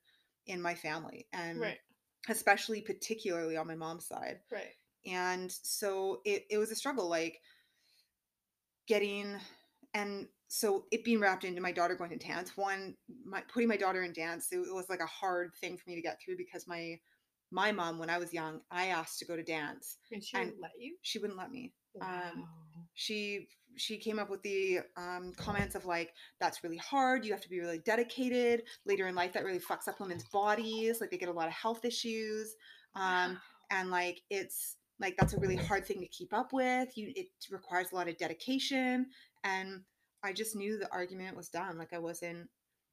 in 0.46 0.62
my 0.62 0.76
family 0.76 1.28
and 1.34 1.60
Right. 1.60 1.80
especially 2.30 2.82
particularly 2.82 3.56
on 3.58 3.68
my 3.68 3.76
mom's 3.76 4.08
side 4.08 4.40
Right. 4.52 4.76
and 5.06 5.52
so 5.52 6.22
it, 6.26 6.46
it 6.50 6.58
was 6.58 6.72
a 6.72 6.76
struggle 6.76 7.08
like 7.08 7.40
getting 8.88 9.38
and 9.94 10.28
so 10.48 10.86
it 10.92 11.04
being 11.04 11.20
wrapped 11.20 11.44
into 11.44 11.62
my 11.62 11.72
daughter 11.72 11.96
going 11.96 12.10
to 12.10 12.18
dance 12.18 12.56
one 12.56 12.96
my 13.26 13.42
putting 13.52 13.68
my 13.68 13.78
daughter 13.78 14.04
in 14.04 14.14
dance 14.14 14.52
it 14.52 14.60
was 14.74 14.90
like 14.90 15.02
a 15.02 15.06
hard 15.06 15.52
thing 15.60 15.78
for 15.78 15.90
me 15.90 15.96
to 15.96 16.02
get 16.02 16.20
through 16.22 16.38
because 16.38 16.68
my 16.68 17.00
my 17.52 17.72
mom 17.72 17.98
when 18.00 18.10
i 18.10 18.18
was 18.18 18.34
young 18.34 18.60
i 18.72 18.88
asked 18.88 19.20
to 19.20 19.26
go 19.26 19.36
to 19.36 19.44
dance 19.44 19.98
And 20.12 20.24
she 20.24 20.38
And- 20.38 20.52
would 20.52 20.60
let 20.62 20.72
you? 20.80 20.96
she 21.02 21.20
wouldn't 21.20 21.38
let 21.40 21.52
me 21.52 21.74
Wow. 21.96 22.22
um, 22.36 22.48
she 22.94 23.48
she 23.76 23.98
came 23.98 24.18
up 24.20 24.30
with 24.30 24.42
the 24.44 24.80
um, 24.98 25.34
comments 25.38 25.76
of 25.76 25.86
like 25.86 26.14
that's 26.40 26.64
really 26.64 26.78
hard 26.78 27.26
you 27.26 27.32
have 27.32 27.42
to 27.42 27.50
be 27.50 27.60
really 27.60 27.80
dedicated 27.80 28.64
later 28.86 29.08
in 29.08 29.16
life 29.16 29.34
that 29.34 29.44
really 29.46 29.60
fucks 29.60 29.88
up 29.88 30.00
women's 30.00 30.26
bodies 30.26 31.00
like 31.02 31.10
they 31.12 31.18
get 31.18 31.30
a 31.30 31.34
lot 31.34 31.48
of 31.48 31.54
health 31.54 31.86
issues 31.86 32.56
um, 32.96 33.40
and 33.72 33.90
like 33.90 34.22
it's 34.30 34.76
like 35.00 35.16
that's 35.18 35.34
a 35.34 35.40
really 35.40 35.56
hard 35.56 35.86
thing 35.86 36.00
to 36.00 36.08
keep 36.08 36.34
up 36.34 36.54
with 36.54 36.96
you 36.98 37.12
it 37.16 37.28
requires 37.52 37.92
a 37.92 37.96
lot 37.96 38.08
of 38.08 38.18
dedication 38.18 39.06
and 39.44 39.82
i 40.24 40.32
just 40.34 40.56
knew 40.56 40.78
the 40.78 40.92
argument 40.92 41.36
was 41.38 41.50
done 41.50 41.78
like 41.78 41.94
i 41.94 42.00
wasn't 42.00 42.48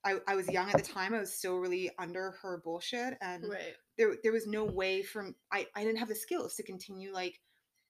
I, 0.05 0.17
I 0.29 0.35
was 0.35 0.49
young 0.51 0.69
at 0.69 0.77
the 0.77 0.83
time 0.83 1.15
i 1.15 1.19
was 1.21 1.33
still 1.33 1.57
really 1.59 1.91
under 1.99 2.33
her 2.43 2.61
bullshit 2.63 3.15
and 3.23 3.45
right. 3.49 3.75
There 3.99 4.17
there 4.23 4.33
was 4.33 4.47
no 4.47 4.65
way 4.65 5.03
from 5.03 5.37
I 5.53 5.67
I 5.75 5.85
didn't 5.85 5.99
have 5.99 6.09
the 6.09 6.15
skills 6.15 6.55
to 6.57 6.63
continue 6.63 7.13
like 7.13 7.41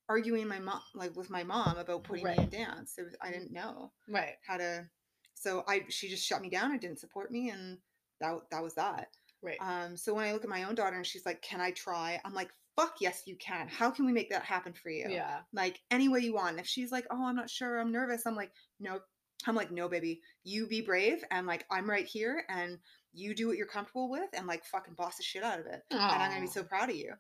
arguing 0.09 0.47
my 0.47 0.59
mom 0.59 0.83
like 0.95 1.17
with 1.17 1.31
my 1.31 1.45
mom 1.45 1.79
about 1.79 2.05
putting 2.05 2.29
me 2.29 2.37
in 2.37 2.39
Right. 2.41 2.51
dance. 2.51 2.97
Was, 2.99 3.15
I 3.21 3.31
didn't 3.31 3.53
know 3.53 3.93
Right. 4.09 4.37
how 4.47 4.59
to. 4.59 4.89
So 5.35 5.65
I 5.67 5.87
she 5.89 6.09
just 6.09 6.25
shut 6.27 6.43
me 6.43 6.51
down 6.51 6.73
and 6.73 6.81
didn't 6.81 7.01
support 7.01 7.31
me, 7.31 7.51
and 7.51 7.79
that 8.21 8.51
that 8.51 8.63
was 8.63 8.75
that. 8.75 9.09
Right. 9.43 9.59
Um. 9.61 9.97
So 9.97 10.15
when 10.15 10.25
I 10.25 10.33
look 10.33 10.45
at 10.45 10.51
my 10.51 10.65
own 10.65 10.75
daughter 10.75 10.97
and 10.97 11.07
she's 11.07 11.27
like, 11.27 11.43
"Can 11.43 11.61
I 11.61 11.71
try?" 11.73 12.21
I'm 12.25 12.35
like, 12.35 12.51
"Fuck 12.77 12.97
yes, 13.01 13.23
you 13.27 13.37
can. 13.37 13.69
How 13.69 13.91
can 13.91 14.07
we 14.07 14.13
make 14.13 14.31
that 14.31 14.45
happen 14.45 14.73
for 14.73 14.91
you? 14.91 15.09
yeah. 15.11 15.41
Like 15.53 15.81
any 15.91 16.09
way 16.09 16.21
you 16.21 16.35
want." 16.35 16.51
And 16.51 16.61
if 16.61 16.67
she's 16.67 16.93
like, 16.93 17.07
"Oh, 17.11 17.25
I'm 17.27 17.37
not 17.37 17.51
sure. 17.51 17.79
I'm 17.79 17.93
nervous," 17.93 18.27
I'm 18.27 18.37
like, 18.37 18.53
"No." 18.81 19.01
I'm 19.47 19.55
like, 19.55 19.71
"No, 19.71 19.89
baby. 19.89 20.23
You 20.45 20.67
be 20.67 20.81
brave, 20.81 21.23
and 21.31 21.47
like 21.47 21.65
I'm 21.71 21.89
right 21.89 22.07
here, 22.07 22.45
and." 22.49 22.79
You 23.15 23.35
do 23.35 23.47
what 23.49 23.57
you're 23.57 23.67
comfortable 23.67 24.11
with 24.11 24.29
and 24.33 24.47
like 24.47 24.65
fucking 24.65 24.95
boss 24.95 25.17
the 25.17 25.23
shit 25.23 25.43
out 25.43 25.61
of 25.61 25.67
it 25.67 25.83
and 25.91 26.01
I'm 26.01 26.31
gonna 26.31 26.41
be 26.43 26.47
so 26.49 26.65
proud 26.65 26.91
of 26.91 26.97
you. 26.97 27.13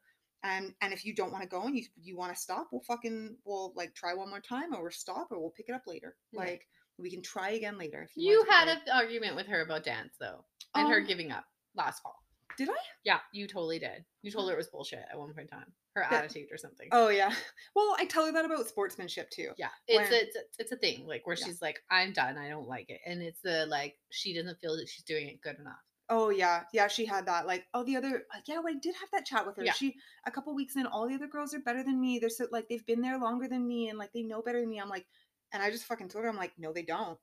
And 0.42 0.74
and 0.82 0.92
if 0.92 1.04
you 1.04 1.14
don't 1.14 1.32
want 1.32 1.42
to 1.42 1.48
go 1.48 1.62
and 1.62 1.76
you 1.76 1.84
you 1.96 2.16
want 2.16 2.34
to 2.34 2.40
stop, 2.40 2.68
we'll 2.70 2.82
fucking 2.82 3.36
we'll 3.44 3.72
like 3.76 3.94
try 3.94 4.12
one 4.14 4.28
more 4.28 4.40
time 4.40 4.74
or 4.74 4.82
we'll 4.82 4.90
stop 4.90 5.28
or 5.30 5.40
we'll 5.40 5.50
pick 5.56 5.68
it 5.68 5.74
up 5.74 5.82
later. 5.86 6.16
Right. 6.36 6.50
Like 6.50 6.68
we 6.98 7.10
can 7.10 7.22
try 7.22 7.50
again 7.50 7.78
later. 7.78 8.02
If 8.02 8.10
You 8.16 8.44
to 8.44 8.52
had 8.52 8.68
an 8.68 8.78
argument 8.92 9.36
with 9.36 9.46
her 9.46 9.62
about 9.62 9.84
dance 9.84 10.14
though, 10.20 10.44
and 10.74 10.88
her 10.88 10.98
Um, 10.98 11.06
giving 11.06 11.32
up 11.32 11.44
last 11.76 12.02
fall. 12.02 12.16
Did 12.56 12.68
I? 12.70 12.74
Yeah, 13.04 13.18
you 13.32 13.46
totally 13.46 13.78
did. 13.78 14.04
You 14.22 14.30
told 14.30 14.48
her 14.48 14.54
it 14.54 14.58
was 14.58 14.68
bullshit 14.68 15.00
at 15.10 15.18
one 15.18 15.28
point 15.34 15.48
in 15.50 15.58
time. 15.58 15.72
Her 15.94 16.06
That- 16.10 16.24
attitude 16.24 16.48
or 16.50 16.56
something. 16.58 16.88
Oh 16.92 17.08
yeah. 17.08 17.32
Well, 17.76 17.94
I 17.98 18.04
tell 18.06 18.26
her 18.26 18.32
that 18.32 18.44
about 18.44 18.66
sportsmanship 18.68 19.30
too. 19.30 19.50
Yeah, 19.56 19.68
it's 19.86 20.10
when- 20.10 20.20
a, 20.20 20.24
it's 20.24 20.36
a 20.36 20.40
it's 20.58 20.72
a 20.72 20.76
thing 20.76 21.06
like 21.06 21.26
where 21.26 21.36
Yeah. 21.38 21.46
she's 21.46 21.62
like, 21.62 21.80
I'm 21.90 22.12
done. 22.12 22.36
I 22.38 22.48
don't 22.48 22.66
like 22.68 22.90
it, 22.90 23.00
and 23.06 23.22
it's 23.22 23.40
the 23.40 23.66
like 23.66 23.96
she 24.10 24.34
doesn't 24.34 24.58
feel 24.60 24.76
that 24.76 24.88
she's 24.88 25.04
doing 25.04 25.28
it 25.28 25.40
good 25.40 25.58
enough. 25.58 25.78
Oh 26.10 26.28
yeah, 26.30 26.64
yeah. 26.72 26.86
She 26.88 27.06
had 27.06 27.26
that. 27.26 27.46
Like, 27.46 27.64
oh, 27.72 27.82
the 27.84 27.96
other. 27.96 28.24
uh, 28.34 28.38
Yeah, 28.46 28.58
well, 28.58 28.68
I 28.74 28.78
did 28.78 28.94
have 28.96 29.08
that 29.12 29.24
chat 29.24 29.46
with 29.46 29.56
her. 29.56 29.64
Yeah. 29.64 29.72
She 29.72 29.94
a 30.26 30.30
couple 30.30 30.54
weeks 30.54 30.76
in, 30.76 30.86
all 30.86 31.08
the 31.08 31.14
other 31.14 31.26
girls 31.28 31.54
are 31.54 31.60
better 31.60 31.82
than 31.82 31.98
me. 32.00 32.18
They're 32.18 32.28
so 32.28 32.46
like 32.52 32.68
they've 32.68 32.84
been 32.84 33.00
there 33.00 33.18
longer 33.18 33.48
than 33.48 33.66
me, 33.66 33.88
and 33.88 33.98
like 33.98 34.12
they 34.12 34.22
know 34.22 34.42
better 34.42 34.60
than 34.60 34.68
me. 34.68 34.80
I'm 34.80 34.90
like, 34.90 35.06
and 35.52 35.62
I 35.62 35.70
just 35.70 35.84
fucking 35.84 36.08
told 36.08 36.24
her, 36.24 36.30
I'm 36.30 36.36
like, 36.36 36.52
no, 36.58 36.72
they 36.72 36.82
don't. 36.82 37.18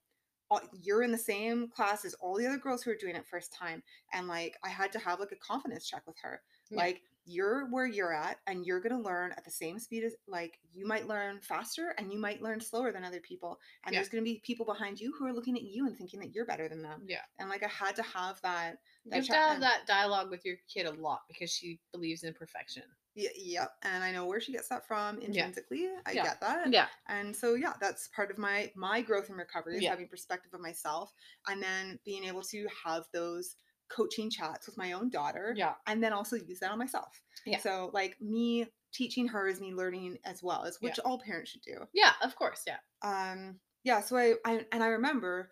All- 0.51 0.61
You're 0.83 1.01
in 1.01 1.11
the 1.11 1.17
same 1.17 1.69
class 1.69 2.05
as 2.05 2.13
all 2.15 2.35
the 2.37 2.45
other 2.45 2.57
girls 2.59 2.83
who 2.83 2.91
are 2.91 2.95
doing 2.95 3.15
it 3.15 3.25
first 3.25 3.51
time, 3.51 3.81
and 4.13 4.27
like 4.27 4.55
I 4.63 4.69
had 4.69 4.91
to 4.91 4.99
have 4.99 5.19
like 5.19 5.31
a 5.31 5.35
confidence 5.37 5.87
check 5.87 6.03
with 6.05 6.17
her. 6.21 6.41
Yeah. 6.69 6.77
Like 6.77 7.01
you're 7.25 7.67
where 7.69 7.85
you're 7.85 8.13
at 8.13 8.37
and 8.47 8.65
you're 8.65 8.79
going 8.79 8.95
to 8.95 9.01
learn 9.01 9.31
at 9.37 9.45
the 9.45 9.51
same 9.51 9.77
speed 9.77 10.03
as 10.03 10.15
like 10.27 10.57
you 10.73 10.87
might 10.87 11.07
learn 11.07 11.39
faster 11.39 11.93
and 11.99 12.11
you 12.11 12.17
might 12.19 12.41
learn 12.41 12.59
slower 12.59 12.91
than 12.91 13.05
other 13.05 13.19
people 13.19 13.59
and 13.85 13.93
Yeah. 13.93 13.99
there's 13.99 14.09
going 14.09 14.23
to 14.23 14.29
be 14.29 14.41
people 14.43 14.65
behind 14.65 14.99
you 14.99 15.13
who 15.17 15.27
are 15.27 15.31
looking 15.33 15.55
at 15.55 15.61
you 15.61 15.85
and 15.85 15.95
thinking 15.95 16.19
that 16.21 16.33
you're 16.33 16.47
better 16.47 16.67
than 16.67 16.81
them 16.81 17.03
Yeah. 17.07 17.21
and 17.37 17.47
like 17.47 17.61
i 17.61 17.67
had 17.67 17.95
to 17.97 18.01
have 18.01 18.41
that 18.41 18.79
You 19.05 19.11
have 19.17 19.25
to 19.27 19.33
have 19.33 19.53
and- 19.53 19.61
that 19.63 19.85
dialogue 19.85 20.31
with 20.31 20.43
your 20.43 20.55
kid 20.67 20.87
a 20.87 20.91
lot 20.93 21.21
because 21.27 21.51
she 21.51 21.79
believes 21.91 22.23
in 22.23 22.33
perfection. 22.33 22.83
Yeah, 23.15 23.29
yep 23.35 23.71
and 23.83 24.03
i 24.03 24.11
know 24.11 24.25
where 24.25 24.39
she 24.39 24.51
gets 24.53 24.69
that 24.69 24.87
from 24.87 25.19
intrinsically 25.19 25.87
i 26.05 26.11
Yeah. 26.11 26.23
get 26.23 26.39
that 26.41 26.71
Yeah. 26.71 26.87
and 27.07 27.35
so 27.35 27.55
yeah 27.55 27.73
that's 27.81 28.07
part 28.09 28.31
of 28.31 28.37
my 28.37 28.71
my 28.75 29.01
growth 29.01 29.29
and 29.29 29.37
recovery 29.37 29.77
is 29.77 29.83
Yeah. 29.83 29.89
having 29.89 30.07
perspective 30.07 30.53
of 30.53 30.61
myself 30.61 31.13
and 31.47 31.61
then 31.61 31.99
being 32.05 32.23
able 32.23 32.41
to 32.43 32.67
have 32.85 33.03
those 33.13 33.57
coaching 33.89 34.29
chats 34.29 34.65
with 34.67 34.77
my 34.77 34.93
own 34.93 35.09
daughter 35.09 35.53
Yeah. 35.55 35.73
and 35.87 36.01
then 36.01 36.13
also 36.13 36.37
use 36.37 36.59
that 36.59 36.71
on 36.71 36.77
myself 36.79 37.21
Yeah. 37.45 37.59
so 37.59 37.91
like 37.93 38.19
me 38.21 38.67
teaching 38.93 39.27
her 39.27 39.47
is 39.47 39.59
me 39.59 39.73
learning 39.73 40.17
as 40.25 40.41
well 40.43 40.63
as 40.63 40.79
which 40.81 40.99
all 40.99 41.19
parents 41.19 41.51
should 41.51 41.61
do 41.61 41.85
Yeah, 41.93 42.13
of 42.21 42.35
course. 42.35 42.63
Yeah. 42.65 42.77
um 43.01 43.59
yeah 43.83 43.99
so 44.01 44.15
I, 44.17 44.35
I 44.45 44.65
and 44.71 44.81
i 44.83 44.87
remember 44.87 45.49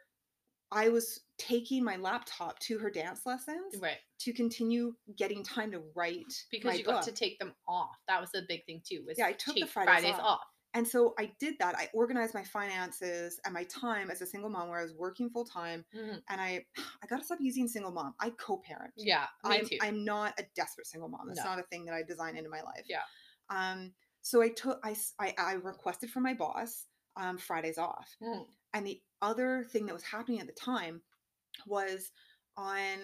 i 0.71 0.87
was 0.89 1.21
taking 1.39 1.83
my 1.83 1.95
laptop 1.95 2.59
to 2.59 2.77
her 2.77 2.89
dance 2.91 3.25
lessons 3.25 3.75
Right. 3.79 3.97
to 4.19 4.33
continue 4.33 4.93
getting 5.17 5.43
time 5.43 5.71
to 5.71 5.79
write 5.95 6.25
Because 6.51 6.77
you 6.77 6.83
got 6.83 7.03
to 7.03 7.11
take 7.11 7.39
them 7.39 7.53
off. 7.67 7.95
That 8.07 8.21
was 8.21 8.29
the 8.31 8.43
big 8.47 8.65
thing 8.65 8.81
too. 8.87 9.03
Was 9.07 9.17
Yeah, 9.17 9.27
I 9.27 9.33
took 9.33 9.55
the 9.55 9.61
take 9.61 9.69
Fridays 9.71 10.13
off. 10.15 10.19
off. 10.19 10.41
and 10.75 10.87
so 10.87 11.15
i 11.17 11.25
did 11.39 11.55
that 11.57 11.73
i 11.79 11.89
organized 11.95 12.35
my 12.35 12.43
finances 12.43 13.39
and 13.43 13.55
my 13.55 13.63
time 13.63 14.11
as 14.11 14.21
a 14.21 14.25
single 14.27 14.51
mom 14.51 14.69
where 14.69 14.77
i 14.77 14.83
was 14.83 14.93
working 14.93 15.27
full 15.27 15.43
time 15.45 15.83
Mhm. 15.95 16.21
and 16.29 16.39
i 16.39 16.63
i 17.01 17.07
gotta 17.07 17.23
stop 17.23 17.39
using 17.41 17.67
single 17.67 17.91
mom 17.91 18.13
i 18.19 18.29
co-parent 18.31 18.93
Yeah, 18.95 19.25
me 19.45 19.57
I'm, 19.57 19.65
too. 19.65 19.77
I'm 19.81 20.05
not 20.05 20.39
a 20.39 20.43
desperate 20.55 20.85
single 20.85 21.09
mom. 21.09 21.25
That's 21.27 21.39
No. 21.39 21.45
not 21.45 21.59
a 21.59 21.63
thing 21.63 21.85
that 21.85 21.95
I 21.95 22.03
design 22.03 22.37
into 22.37 22.51
my 22.51 22.61
life. 22.61 22.85
Yeah. 22.87 23.01
Um. 23.49 23.95
So 24.21 24.41
I 24.43 24.49
took 24.49 24.79
i 24.83 24.95
i, 25.17 25.33
I 25.39 25.53
requested 25.53 26.11
from 26.11 26.21
my 26.21 26.35
boss 26.35 26.85
um 27.15 27.39
Fridays 27.39 27.79
off, 27.79 28.07
Mm. 28.21 28.45
and 28.75 28.85
the 28.85 29.01
other 29.23 29.65
thing 29.71 29.87
that 29.87 29.93
was 29.93 30.03
happening 30.03 30.39
at 30.39 30.45
the 30.45 30.53
time 30.53 31.01
was 31.65 32.11
on 32.57 32.99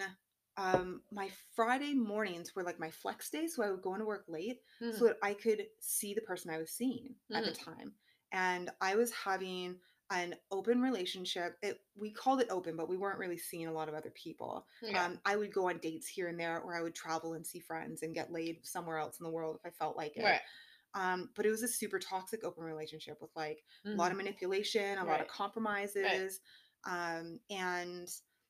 um 0.58 1.04
my 1.12 1.30
Friday 1.56 1.94
mornings 1.94 2.56
were 2.56 2.64
like 2.64 2.80
my 2.80 2.92
flex 2.92 3.30
days, 3.30 3.56
so 3.56 3.64
I 3.64 3.72
would 3.72 3.82
go 3.82 3.94
into 3.94 4.06
work 4.06 4.26
late 4.28 4.62
Mhm. 4.80 4.92
so 4.92 5.06
that 5.06 5.18
I 5.22 5.34
could 5.34 5.68
see 5.80 6.14
the 6.14 6.22
person 6.22 6.52
I 6.52 6.58
was 6.58 6.72
seeing 6.72 7.16
at 7.34 7.46
the 7.46 7.52
time. 7.52 7.96
And 8.32 8.70
I 8.82 8.96
was 8.96 9.12
having 9.14 9.80
an 10.12 10.36
open 10.52 10.82
relationship. 10.82 11.58
It 11.62 11.82
we 11.96 12.12
called 12.12 12.42
it 12.42 12.48
open, 12.50 12.78
but 12.78 12.88
we 12.90 12.98
weren't 12.98 13.20
really 13.20 13.38
seeing 13.38 13.68
a 13.68 13.74
lot 13.74 13.90
of 13.90 13.96
other 13.96 14.12
people. 14.12 14.66
Yeah. 14.82 15.08
Um, 15.08 15.20
I 15.26 15.36
would 15.36 15.54
go 15.54 15.70
on 15.70 15.80
dates 15.80 16.08
here 16.08 16.28
and 16.30 16.40
there, 16.40 16.62
or 16.62 16.76
I 16.76 16.82
would 16.82 16.96
travel 16.96 17.34
and 17.34 17.46
see 17.46 17.60
friends 17.60 18.02
and 18.02 18.14
get 18.14 18.32
laid 18.32 18.66
somewhere 18.66 18.98
else 18.98 19.20
in 19.20 19.26
the 19.26 19.32
world 19.32 19.58
if 19.58 19.66
I 19.66 19.72
felt 19.72 19.98
like 19.98 20.16
it. 20.16 20.38
right. 20.38 20.42
Um, 20.94 21.32
but 21.36 21.46
it 21.46 21.50
was 21.52 21.64
a 21.64 21.68
super 21.68 22.00
toxic 22.00 22.44
open 22.44 22.64
relationship 22.64 23.18
with 23.22 23.32
like 23.36 23.64
a 23.94 23.98
lot 23.98 24.12
of 24.12 24.18
Mhm. 24.18 24.18
manipulation, 24.18 24.98
a 24.98 25.06
lot 25.06 25.22
of 25.22 25.28
Right. 25.28 25.28
compromises, 25.28 26.40
um, 26.86 27.40
and 27.50 28.08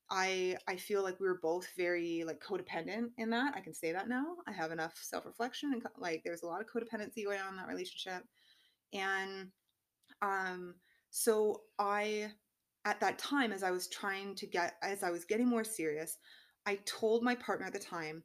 I 0.10 0.58
I 0.68 0.76
feel 0.76 1.04
like 1.04 1.20
we 1.20 1.28
were 1.28 1.40
both 1.42 1.68
very 1.76 2.24
like 2.26 2.44
codependent 2.44 3.10
in 3.18 3.30
that. 3.32 3.56
I 3.56 3.62
can 3.62 3.74
say 3.74 3.92
that 3.92 4.08
now. 4.08 4.38
I 4.48 4.52
have 4.52 4.72
enough 4.72 4.98
self 5.02 5.26
reflection 5.26 5.74
and 5.74 5.84
like 5.98 6.22
there's 6.24 6.44
a 6.44 6.48
lot 6.48 6.62
of 6.62 6.68
codependency 6.68 7.26
going 7.26 7.40
on 7.40 7.52
in 7.52 7.58
that 7.58 7.68
relationship, 7.68 8.24
and 8.94 9.50
um, 10.22 10.76
so 11.10 11.62
I 11.80 12.32
at 12.86 13.00
that 13.00 13.18
time 13.18 13.52
as 13.52 13.64
I 13.64 13.72
was 13.72 13.88
trying 13.88 14.36
to 14.36 14.46
get 14.46 14.76
as 14.84 15.02
I 15.04 15.12
was 15.12 15.26
getting 15.26 15.48
more 15.48 15.64
serious, 15.64 16.18
I 16.66 16.80
told 16.86 17.24
my 17.24 17.36
partner 17.36 17.66
at 17.66 17.74
the 17.74 17.80
time, 17.80 18.24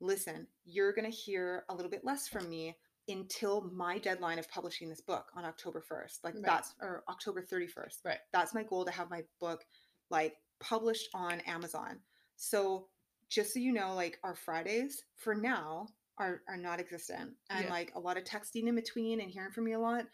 listen, 0.00 0.46
you're 0.64 0.92
gonna 0.92 1.10
hear 1.10 1.64
a 1.68 1.74
little 1.74 1.90
bit 1.90 2.04
less 2.04 2.26
from 2.26 2.48
me 2.48 2.74
until 3.08 3.70
my 3.72 3.98
deadline 3.98 4.38
of 4.38 4.48
publishing 4.50 4.88
this 4.88 5.00
book 5.00 5.26
on 5.34 5.44
October 5.44 5.80
1st. 5.80 6.24
Like 6.24 6.34
Right. 6.34 6.44
that's 6.44 6.74
or 6.80 7.04
October 7.08 7.42
31st. 7.42 8.04
Right. 8.04 8.18
That's 8.32 8.54
my 8.54 8.62
goal 8.62 8.84
to 8.84 8.90
have 8.90 9.10
my 9.10 9.22
book 9.40 9.64
like 10.10 10.36
published 10.60 11.08
on 11.14 11.40
Amazon. 11.40 12.00
So 12.36 12.88
just 13.28 13.52
so 13.52 13.60
you 13.60 13.72
know, 13.72 13.94
like 13.94 14.18
our 14.24 14.34
Fridays 14.34 15.04
for 15.16 15.34
now 15.34 15.88
are 16.18 16.42
are 16.48 16.56
not 16.56 16.80
existent. 16.80 17.36
And 17.50 17.64
Yeah. 17.64 17.70
like 17.70 17.92
a 17.94 18.00
lot 18.00 18.16
of 18.16 18.24
texting 18.24 18.66
in 18.66 18.74
between 18.74 19.20
and 19.20 19.30
hearing 19.30 19.52
from 19.52 19.64
me 19.64 19.72
a 19.72 19.78
lot, 19.78 20.06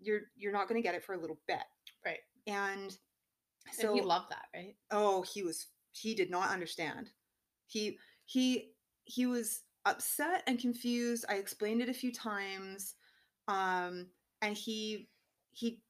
you're 0.00 0.22
you're 0.36 0.52
not 0.52 0.68
gonna 0.68 0.82
get 0.82 0.94
it 0.94 1.04
for 1.04 1.14
a 1.14 1.18
little 1.20 1.38
bit. 1.46 1.62
Right. 2.04 2.20
And 2.46 2.96
so 3.72 3.88
and 3.90 3.98
he 3.98 4.04
loved 4.04 4.30
that, 4.30 4.46
right? 4.54 4.76
oh 4.90 5.22
he 5.22 5.42
was 5.42 5.68
he 5.92 6.14
did 6.14 6.30
not 6.30 6.50
understand 6.50 7.10
he 7.66 7.98
he 8.26 8.72
he 9.04 9.26
was 9.26 9.62
upset 9.86 10.42
and 10.46 10.58
confused 10.58 11.24
i 11.28 11.34
explained 11.36 11.80
it 11.80 11.88
a 11.88 11.94
few 11.94 12.12
times 12.12 12.94
um 13.48 14.06
and 14.42 14.56
he 14.56 15.08
he 15.52 15.80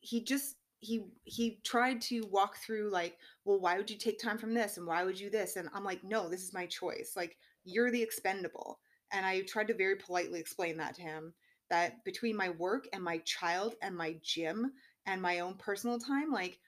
he 0.00 0.22
just 0.22 0.56
he 0.86 1.04
he 1.24 1.58
tried 1.64 2.00
to 2.02 2.20
walk 2.30 2.56
through 2.58 2.90
like 2.90 3.16
well 3.44 3.58
why 3.60 3.76
would 3.76 3.90
you 3.90 3.98
take 3.98 4.18
time 4.18 4.38
from 4.38 4.54
this? 4.54 4.76
And 4.76 4.86
why 4.86 5.04
would 5.04 5.18
you 5.18 5.30
this? 5.30 5.56
And 5.56 5.68
i'm 5.74 5.84
like 5.84 6.02
no 6.04 6.28
this 6.28 6.42
is 6.42 6.52
my 6.54 6.66
choice. 6.66 7.12
Like 7.16 7.36
you're 7.64 7.90
the 7.90 8.02
expendable. 8.02 8.78
And 9.12 9.24
i 9.26 9.40
tried 9.42 9.68
to 9.68 9.74
very 9.74 9.96
politely 9.96 10.40
explain 10.40 10.76
that 10.78 10.94
to 10.96 11.02
him 11.02 11.34
that 11.70 12.04
between 12.04 12.36
my 12.36 12.50
work 12.50 12.86
and 12.92 13.02
my 13.02 13.18
child 13.18 13.74
and 13.82 13.96
my 13.96 14.16
gym 14.22 14.72
and 15.06 15.20
my 15.20 15.40
own 15.40 15.54
personal 15.54 15.98
time 15.98 16.30
like 16.32 16.58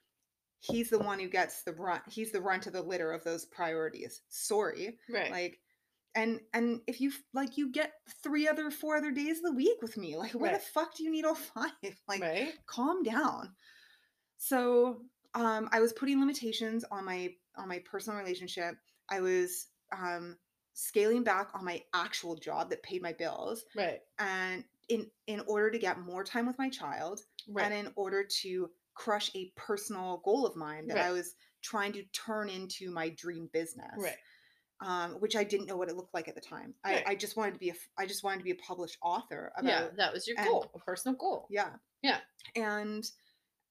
he's 0.60 0.90
the 0.90 0.98
one 0.98 1.20
who 1.20 1.28
gets 1.28 1.62
the 1.62 1.72
brunt 1.72 2.02
he's 2.08 2.32
the 2.32 2.40
runt 2.40 2.66
of 2.66 2.72
the 2.72 2.82
litter 2.82 3.12
of 3.12 3.22
those 3.24 3.44
priorities. 3.46 4.22
Sorry. 4.28 4.98
Right. 5.08 5.30
like 5.30 5.58
and 6.14 6.40
and 6.52 6.80
if 6.88 7.00
you 7.00 7.12
like 7.34 7.56
you 7.58 7.70
get 7.70 7.92
three 8.24 8.48
other 8.48 8.70
four 8.70 8.96
other 8.96 9.12
days 9.12 9.38
of 9.38 9.44
the 9.44 9.52
week 9.52 9.80
with 9.82 9.96
me 9.96 10.16
like 10.16 10.32
why 10.32 10.48
Right. 10.48 10.54
the 10.54 10.66
fuck 10.74 10.96
do 10.96 11.04
you 11.04 11.10
need 11.12 11.24
all 11.24 11.34
five? 11.54 11.70
Like 12.08 12.22
right. 12.22 12.54
calm 12.66 13.02
down 13.04 13.50
so 14.38 15.02
um 15.34 15.68
i 15.72 15.80
was 15.80 15.92
putting 15.92 16.18
limitations 16.20 16.84
on 16.90 17.04
my 17.04 17.28
on 17.56 17.68
my 17.68 17.80
personal 17.80 18.18
relationship 18.18 18.74
i 19.10 19.20
was 19.20 19.66
um 19.96 20.36
scaling 20.74 21.24
back 21.24 21.48
on 21.54 21.64
my 21.64 21.82
actual 21.92 22.36
job 22.36 22.70
that 22.70 22.82
paid 22.84 23.02
my 23.02 23.12
bills 23.12 23.64
Right. 23.76 24.00
and 24.18 24.64
in 24.88 25.06
in 25.26 25.40
order 25.48 25.70
to 25.70 25.78
get 25.78 25.98
more 26.00 26.22
time 26.24 26.46
with 26.46 26.56
my 26.58 26.68
child 26.70 27.20
Right. 27.48 27.64
and 27.64 27.74
in 27.86 27.92
order 27.96 28.24
to 28.42 28.70
crush 28.94 29.30
a 29.34 29.52
personal 29.56 30.22
goal 30.24 30.46
of 30.46 30.54
mine 30.56 30.86
that 30.88 30.98
I 30.98 31.10
was 31.12 31.34
trying 31.62 31.92
to 31.92 32.02
turn 32.12 32.48
into 32.48 32.90
my 32.90 33.08
dream 33.10 33.48
business. 33.52 33.86
right. 33.98 34.16
Um, 34.80 35.12
which 35.20 35.34
I 35.36 35.42
didn't 35.44 35.66
know 35.66 35.76
what 35.76 35.88
it 35.88 35.96
looked 35.96 36.14
like 36.14 36.28
at 36.28 36.34
the 36.36 36.40
time. 36.40 36.74
Right. 36.84 37.02
I, 37.06 37.12
I 37.12 37.14
just 37.16 37.36
wanted 37.36 37.54
to 37.54 37.58
be 37.60 37.70
a 37.70 37.74
I 37.96 38.06
just 38.06 38.22
wanted 38.24 38.38
to 38.38 38.44
be 38.44 38.50
a 38.52 38.56
published 38.56 38.96
author 39.02 39.52
about 39.56 39.68
yeah, 39.68 39.88
that 39.96 40.12
was 40.12 40.26
your 40.28 40.36
and- 40.38 40.46
goal, 40.48 40.70
a 40.74 40.78
personal 40.78 41.16
goal. 41.16 41.46
yeah. 41.50 41.70
Yeah. 42.02 42.18
And 42.56 43.04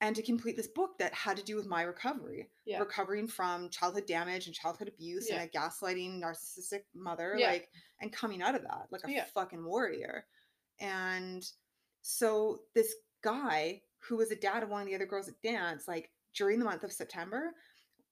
and 0.01 0.15
to 0.15 0.21
complete 0.21 0.55
this 0.55 0.67
book 0.67 0.97
that 0.99 1.13
had 1.13 1.37
to 1.37 1.43
do 1.43 1.55
with 1.55 1.65
my 1.65 1.81
recovery. 1.81 2.49
Yeah. 2.65 2.79
Recovering 2.79 3.27
from 3.27 3.69
childhood 3.69 4.05
damage 4.05 4.45
and 4.45 4.55
childhood 4.55 4.87
abuse 4.87 5.27
Yeah. 5.29 5.41
and 5.41 5.49
a 5.49 5.57
gaslighting 5.57 6.21
narcissistic 6.21 6.81
mother. 6.93 7.35
Yeah. 7.37 7.51
Like 7.51 7.69
and 7.99 8.13
coming 8.13 8.41
out 8.41 8.55
of 8.55 8.61
that 8.61 8.87
like 8.91 9.01
a 9.05 9.25
fucking 9.33 9.63
warrior. 9.65 10.25
And 10.79 11.43
so 12.01 12.61
this 12.75 12.93
guy 13.23 13.81
who 13.99 14.17
was 14.17 14.31
a 14.31 14.35
dad 14.35 14.63
of 14.63 14.69
one 14.69 14.81
of 14.81 14.87
the 14.87 14.95
other 14.95 15.07
girls 15.07 15.27
at 15.27 15.41
dance, 15.41 15.87
like 15.87 16.11
during 16.35 16.59
the 16.59 16.65
month 16.65 16.83
of 16.83 16.93
September, 16.93 17.55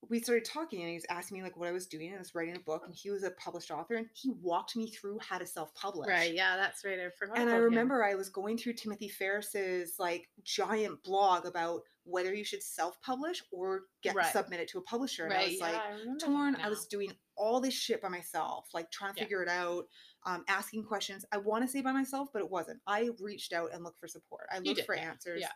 we 0.10 0.20
started 0.20 0.46
talking 0.46 0.82
and 0.82 0.90
he 0.90 0.96
was 0.96 1.06
asking 1.10 1.38
me 1.38 1.44
like 1.44 1.58
what 1.58 1.68
I 1.68 1.72
was 1.72 1.88
doing. 1.88 2.08
and 2.08 2.16
I 2.16 2.20
was 2.20 2.36
writing 2.36 2.56
a 2.56 2.60
book 2.60 2.84
and 2.86 2.94
he 2.96 3.10
was 3.12 3.24
a 3.24 3.32
published 3.32 3.72
author 3.72 3.96
and 3.96 4.08
he 4.14 4.32
walked 4.42 4.76
me 4.76 4.90
through 4.92 5.20
how 5.22 5.38
to 5.38 5.46
self-publish. 5.46 6.08
Right. 6.08 6.34
Yeah, 6.34 6.56
that's 6.58 6.84
right. 6.86 7.00
I 7.00 7.10
forgot. 7.18 7.38
And 7.38 7.50
I 7.50 7.54
about 7.54 7.58
him. 7.60 7.64
remember 7.66 8.04
I 8.04 8.16
was 8.16 8.30
going 8.30 8.58
through 8.58 8.74
Timothy 8.74 9.08
Ferriss's 9.10 9.96
like 10.00 10.30
giant 10.44 11.04
blog 11.04 11.46
about 11.46 11.82
whether 12.04 12.34
you 12.34 12.44
should 12.44 12.62
self-publish 12.62 13.44
or 13.52 13.84
get 14.04 14.16
Right. 14.16 14.32
submitted 14.32 14.68
to 14.70 14.78
a 14.78 14.82
publisher. 14.84 15.26
And 15.26 15.34
I 15.34 15.38
Right. 15.38 15.48
was 15.50 15.60
yeah, 15.60 15.66
like 15.66 15.76
I 15.76 16.18
torn. 16.20 16.56
I 16.58 16.70
was 16.70 16.86
doing 16.86 17.12
all 17.36 17.60
this 17.60 17.74
shit 17.74 18.02
by 18.02 18.10
myself, 18.10 18.68
like 18.74 18.92
trying 18.92 19.14
to 19.14 19.20
Yeah. 19.20 19.24
figure 19.26 19.42
it 19.44 19.50
out, 19.50 19.88
um, 20.26 20.44
asking 20.48 20.84
questions. 20.86 21.26
I 21.32 21.38
want 21.38 21.64
to 21.66 21.68
say 21.68 21.82
by 21.82 21.92
myself, 21.92 22.30
but 22.32 22.40
it 22.44 22.50
wasn't. 22.50 22.80
I 22.86 23.10
reached 23.20 23.54
out 23.54 23.74
and 23.74 23.84
looked 23.84 24.00
for 24.00 24.08
support. 24.08 24.46
I 24.52 24.60
looked 24.60 24.78
did, 24.78 24.86
for 24.86 24.96
yeah, 24.96 25.10
answers. 25.10 25.42
yeah. 25.42 25.52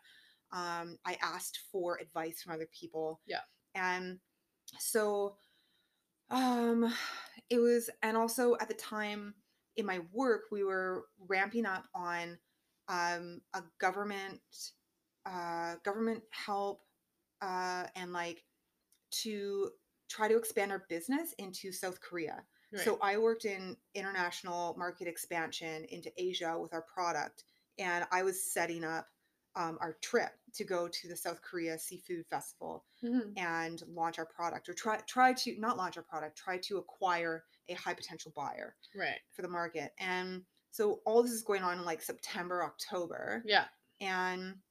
Um, 0.52 0.98
I 1.06 1.18
asked 1.22 1.60
for 1.72 2.00
advice 2.00 2.42
from 2.42 2.54
other 2.54 2.68
people. 2.72 3.22
Yeah. 3.28 3.42
And 3.76 4.20
so 4.78 5.36
um 6.30 6.94
it 7.50 7.60
was 7.60 7.90
and 8.04 8.16
also 8.16 8.56
at 8.60 8.68
the 8.68 8.74
time 8.74 9.34
in 9.78 9.86
my 9.86 10.00
work 10.12 10.44
we 10.52 10.64
were 10.64 11.06
ramping 11.28 11.66
up 11.66 11.86
on 11.96 12.38
um 12.88 13.42
a 13.54 13.64
government 13.80 14.40
uh 15.26 15.76
government 15.84 16.22
help 16.32 16.82
uh 17.42 17.86
and 17.96 18.14
like 18.14 18.44
to 19.12 19.72
try 20.10 20.28
to 20.28 20.38
expand 20.38 20.72
our 20.72 20.86
business 20.90 21.34
into 21.38 21.72
South 21.72 22.02
Korea. 22.02 22.44
Right. 22.74 22.82
So 22.84 23.00
I 23.02 23.18
worked 23.18 23.46
in 23.46 23.78
international 23.96 24.76
market 24.78 25.08
expansion 25.08 25.86
into 25.86 26.12
Asia 26.18 26.58
with 26.60 26.74
our 26.74 26.82
product, 26.82 27.46
and 27.78 28.06
I 28.12 28.24
was 28.24 28.44
setting 28.44 28.84
up 28.84 29.08
um, 29.60 29.78
our 29.82 29.94
trip 30.02 30.32
to 30.54 30.64
go 30.64 30.88
to 30.88 31.08
the 31.08 31.16
South 31.16 31.42
Korea 31.42 31.78
Seafood 31.78 32.26
Festival 32.28 32.86
Mhm. 33.04 33.34
and 33.38 33.84
launch 33.88 34.18
our 34.18 34.26
product 34.26 34.70
or 34.70 34.74
try 34.74 34.98
try 35.02 35.34
to 35.34 35.60
not 35.60 35.78
launch 35.78 35.98
our 35.98 36.04
product, 36.04 36.38
try 36.38 36.58
to 36.60 36.78
acquire 36.78 37.46
a 37.68 37.74
high 37.74 37.94
potential 37.94 38.32
buyer 38.36 38.76
Right. 38.96 39.20
for 39.32 39.42
the 39.42 39.48
market. 39.50 39.94
And 40.00 40.46
so 40.72 41.02
all 41.06 41.22
this 41.22 41.34
is 41.34 41.44
going 41.44 41.62
on 41.64 41.78
in 41.78 41.86
like 41.86 42.02
September, 42.02 42.64
October. 42.64 43.44
Yeah. 43.46 43.68
And 44.00 44.62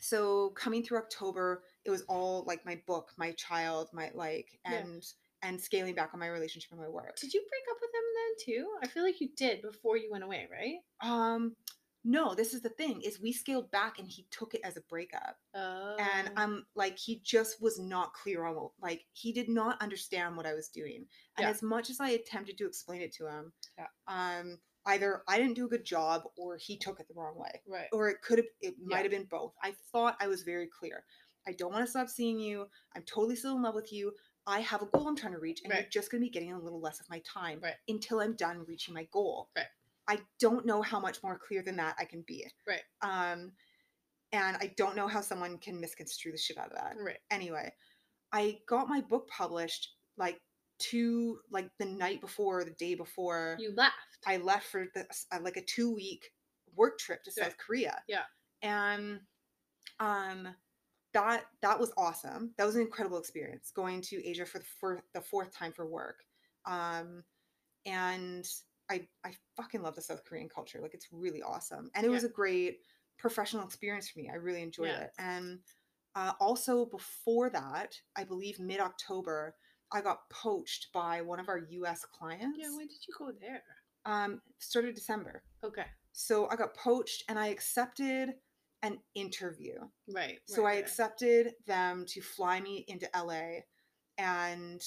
so 0.00 0.50
coming 0.50 0.82
through 0.84 0.98
October, 0.98 1.62
it 1.84 1.90
was 1.90 2.02
all 2.02 2.42
like 2.44 2.64
my 2.66 2.76
book, 2.86 3.12
my 3.16 3.32
child, 3.32 3.90
my 3.92 4.10
like 4.14 4.58
Yeah. 4.64 4.74
and 4.78 5.14
and 5.44 5.60
scaling 5.60 5.94
back 5.94 6.14
on 6.14 6.20
my 6.20 6.28
relationship 6.28 6.70
and 6.72 6.80
my 6.80 6.88
work. 6.88 7.16
Did 7.16 7.34
you 7.34 7.40
break 7.48 7.64
up 7.70 7.80
with 7.80 7.92
him 7.94 8.04
then 8.14 8.36
too? 8.44 8.78
I 8.82 8.86
feel 8.88 9.02
like 9.02 9.20
you 9.20 9.28
did 9.34 9.60
before 9.62 9.96
you 9.96 10.08
went 10.10 10.22
away, 10.24 10.48
right? 10.50 10.78
Um 11.00 11.56
no, 12.04 12.34
this 12.34 12.52
is 12.54 12.62
the 12.62 12.68
thing 12.68 13.00
is 13.02 13.20
we 13.20 13.32
scaled 13.32 13.70
back 13.70 13.98
and 13.98 14.08
he 14.08 14.26
took 14.30 14.54
it 14.54 14.60
as 14.64 14.76
a 14.76 14.80
breakup. 14.82 15.36
Oh. 15.54 15.96
and 15.98 16.30
I'm 16.36 16.66
like 16.74 16.98
he 16.98 17.20
just 17.22 17.60
was 17.62 17.78
not 17.78 18.12
clear 18.14 18.44
on 18.44 18.54
what 18.56 18.70
like 18.80 19.04
he 19.12 19.32
did 19.32 19.48
not 19.48 19.80
understand 19.82 20.36
what 20.36 20.46
I 20.46 20.54
was 20.54 20.68
doing. 20.68 21.06
And 21.36 21.44
Yeah. 21.44 21.50
as 21.50 21.62
much 21.62 21.90
as 21.90 22.00
I 22.00 22.10
attempted 22.10 22.58
to 22.58 22.66
explain 22.66 23.02
it 23.02 23.12
to 23.14 23.26
him, 23.28 23.52
Yeah. 23.78 23.86
um 24.08 24.58
either 24.86 25.22
I 25.28 25.38
didn't 25.38 25.54
do 25.54 25.66
a 25.66 25.68
good 25.68 25.84
job 25.84 26.22
or 26.36 26.56
he 26.56 26.76
took 26.76 26.98
it 26.98 27.06
the 27.08 27.14
wrong 27.14 27.38
way. 27.38 27.62
right. 27.68 27.88
Or 27.92 28.08
it 28.08 28.20
could 28.22 28.38
have 28.38 28.48
it 28.60 28.74
might 28.82 29.02
have 29.02 29.10
been 29.12 29.24
both. 29.30 29.54
I 29.62 29.72
thought 29.92 30.16
I 30.20 30.26
was 30.28 30.42
very 30.42 30.66
clear. 30.66 31.04
I 31.46 31.52
don't 31.52 31.72
want 31.72 31.84
to 31.84 31.90
stop 31.90 32.08
seeing 32.08 32.38
you. 32.38 32.68
I'm 32.96 33.02
totally 33.02 33.36
still 33.36 33.56
in 33.56 33.62
love 33.62 33.74
with 33.74 33.92
you. 33.92 34.12
I 34.46 34.60
have 34.60 34.82
a 34.82 34.86
goal 34.86 35.06
I'm 35.06 35.16
trying 35.16 35.34
to 35.34 35.38
reach, 35.38 35.60
and 35.62 35.72
you're 35.72 35.84
just 35.88 36.10
going 36.10 36.20
to 36.20 36.24
be 36.26 36.30
getting 36.30 36.52
a 36.52 36.58
little 36.58 36.80
less 36.80 36.98
of 36.98 37.08
my 37.08 37.20
time 37.20 37.60
Right. 37.62 37.74
until 37.88 38.18
I'm 38.20 38.34
done 38.34 38.64
reaching 38.66 38.92
my 38.92 39.04
goal. 39.12 39.50
Right. 39.56 39.66
I 40.08 40.18
don't 40.40 40.66
know 40.66 40.82
how 40.82 40.98
much 41.00 41.22
more 41.22 41.38
clear 41.38 41.62
than 41.62 41.76
that 41.76 41.96
I 41.98 42.04
can 42.04 42.24
be. 42.26 42.46
Right. 42.66 42.82
Um, 43.02 43.52
and 44.32 44.56
I 44.56 44.72
don't 44.76 44.96
know 44.96 45.06
how 45.06 45.20
someone 45.20 45.58
can 45.58 45.80
misconstrue 45.80 46.32
the 46.32 46.38
shit 46.38 46.58
out 46.58 46.72
of 46.72 46.76
that. 46.76 46.94
Right. 46.98 47.18
Anyway, 47.30 47.72
I 48.32 48.58
got 48.68 48.88
my 48.88 49.00
book 49.00 49.28
published 49.28 49.90
like 50.16 50.40
two, 50.78 51.38
like 51.50 51.68
the 51.78 51.84
night 51.86 52.20
before, 52.20 52.64
the 52.64 52.70
day 52.72 52.94
before. 52.94 53.56
You 53.60 53.72
left. 53.76 53.94
I 54.26 54.38
left 54.38 54.66
for 54.66 54.86
this 54.94 55.26
uh, 55.32 55.38
like 55.42 55.56
a 55.56 55.62
two 55.64 55.94
week 55.94 56.30
work 56.74 56.98
trip 56.98 57.22
to 57.24 57.32
Yeah. 57.36 57.44
South 57.44 57.56
Korea. 57.58 58.02
Yeah. 58.08 58.22
And 58.62 59.20
um 60.00 60.48
that 61.12 61.44
that 61.60 61.78
was 61.78 61.92
awesome. 61.98 62.54
That 62.56 62.64
was 62.66 62.74
an 62.76 62.80
incredible 62.82 63.18
experience 63.18 63.70
going 63.74 64.00
to 64.02 64.26
Asia 64.26 64.46
for 64.46 64.58
the, 64.60 64.64
for 64.80 65.02
the 65.12 65.20
fourth 65.20 65.54
time 65.54 65.72
for 65.72 65.86
work. 65.86 66.20
Um 66.64 67.22
and 67.84 68.48
I 68.92 69.08
I 69.24 69.32
fucking 69.56 69.82
love 69.82 69.94
the 69.94 70.02
South 70.02 70.24
Korean 70.24 70.48
culture. 70.48 70.80
Like 70.80 70.94
it's 70.94 71.08
really 71.12 71.42
awesome. 71.42 71.90
And 71.94 72.04
it 72.06 72.10
was 72.10 72.24
a 72.24 72.28
great 72.28 72.78
professional 73.18 73.64
experience 73.64 74.08
for 74.08 74.18
me. 74.18 74.30
I 74.32 74.36
really 74.36 74.62
enjoyed 74.62 74.88
Yeah. 74.88 75.04
it. 75.04 75.10
And 75.18 75.60
uh, 76.14 76.32
also 76.40 76.86
before 76.86 77.48
that, 77.50 77.94
I 78.16 78.24
believe 78.24 78.58
mid 78.60 78.80
October, 78.80 79.54
I 79.92 80.00
got 80.00 80.28
poached 80.30 80.88
by 80.92 81.22
one 81.22 81.40
of 81.40 81.48
our 81.48 81.58
US 81.70 82.04
clients 82.04 82.58
Yeah. 82.58 82.70
When 82.76 82.86
did 82.86 83.06
you 83.06 83.14
go 83.18 83.32
there? 83.40 83.62
um 84.04 84.40
started 84.58 84.96
december 84.96 85.44
Okay. 85.64 85.84
so 86.12 86.48
i 86.50 86.56
got 86.56 86.74
poached 86.74 87.22
and 87.28 87.38
i 87.38 87.46
accepted 87.46 88.34
an 88.82 88.98
interview 89.14 89.78
Right. 90.12 90.40
so 90.44 90.64
right, 90.64 90.70
i 90.70 90.74
right. 90.74 90.80
accepted 90.80 91.52
them 91.68 92.04
to 92.08 92.20
fly 92.20 92.60
me 92.60 92.84
into 92.88 93.08
la 93.14 93.60
and 94.18 94.82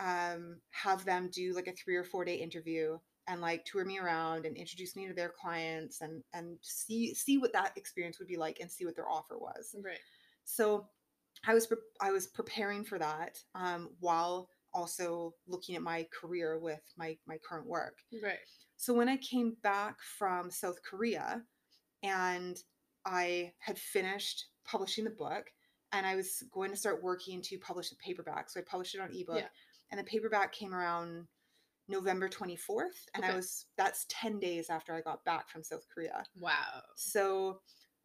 um 0.00 0.60
have 0.70 1.04
them 1.04 1.30
do 1.32 1.54
like 1.54 1.68
a 1.68 1.72
three 1.72 1.94
or 1.94 2.02
four 2.02 2.24
day 2.24 2.34
interview 2.34 2.98
and 3.28 3.40
like 3.40 3.64
tour 3.64 3.84
me 3.84 3.98
around 3.98 4.44
and 4.46 4.56
introduce 4.56 4.96
me 4.96 5.06
to 5.06 5.14
their 5.14 5.30
clients 5.40 6.00
and 6.00 6.22
and 6.34 6.58
see 6.62 7.14
see 7.14 7.38
what 7.38 7.52
that 7.52 7.72
experience 7.76 8.18
would 8.18 8.28
be 8.28 8.36
like 8.36 8.58
and 8.60 8.70
see 8.70 8.84
what 8.84 8.96
their 8.96 9.08
offer 9.08 9.38
was 9.38 9.74
Right. 9.82 9.98
so 10.44 10.88
i 11.46 11.54
was 11.54 11.66
pre- 11.66 11.76
i 12.00 12.10
was 12.10 12.26
preparing 12.26 12.84
for 12.84 12.98
that 12.98 13.38
um 13.54 13.90
while 14.00 14.48
also 14.74 15.34
looking 15.46 15.76
at 15.76 15.82
my 15.82 16.06
career 16.18 16.58
with 16.58 16.80
my 16.96 17.16
my 17.26 17.36
current 17.48 17.66
work 17.66 17.98
Right. 18.22 18.38
so 18.76 18.92
when 18.94 19.08
I 19.08 19.16
came 19.18 19.56
back 19.62 19.96
from 20.18 20.50
South 20.50 20.78
Korea 20.82 21.42
and 22.02 22.56
I 23.04 23.52
had 23.58 23.78
finished 23.78 24.46
publishing 24.64 25.04
the 25.04 25.10
book 25.10 25.44
and 25.92 26.06
I 26.06 26.16
was 26.16 26.42
going 26.52 26.70
to 26.70 26.76
start 26.76 27.02
working 27.02 27.42
to 27.42 27.58
publish 27.58 27.92
a 27.92 27.96
paperback. 27.96 28.48
So 28.48 28.60
I 28.60 28.62
published 28.66 28.94
it 28.94 29.00
on 29.00 29.10
ebook 29.14 29.36
Yeah. 29.38 29.48
and 29.90 30.00
the 30.00 30.04
paperback 30.04 30.52
came 30.52 30.72
around 30.74 31.26
November 31.92 32.28
24th 32.28 33.06
and 33.14 33.24
I 33.24 33.34
was 33.36 33.66
that's 33.76 34.06
10 34.08 34.40
days 34.40 34.70
after 34.70 34.92
I 34.94 35.00
got 35.02 35.24
back 35.24 35.48
from 35.48 35.62
South 35.62 35.84
Korea. 35.94 36.24
Wow. 36.38 36.82
So 36.96 37.60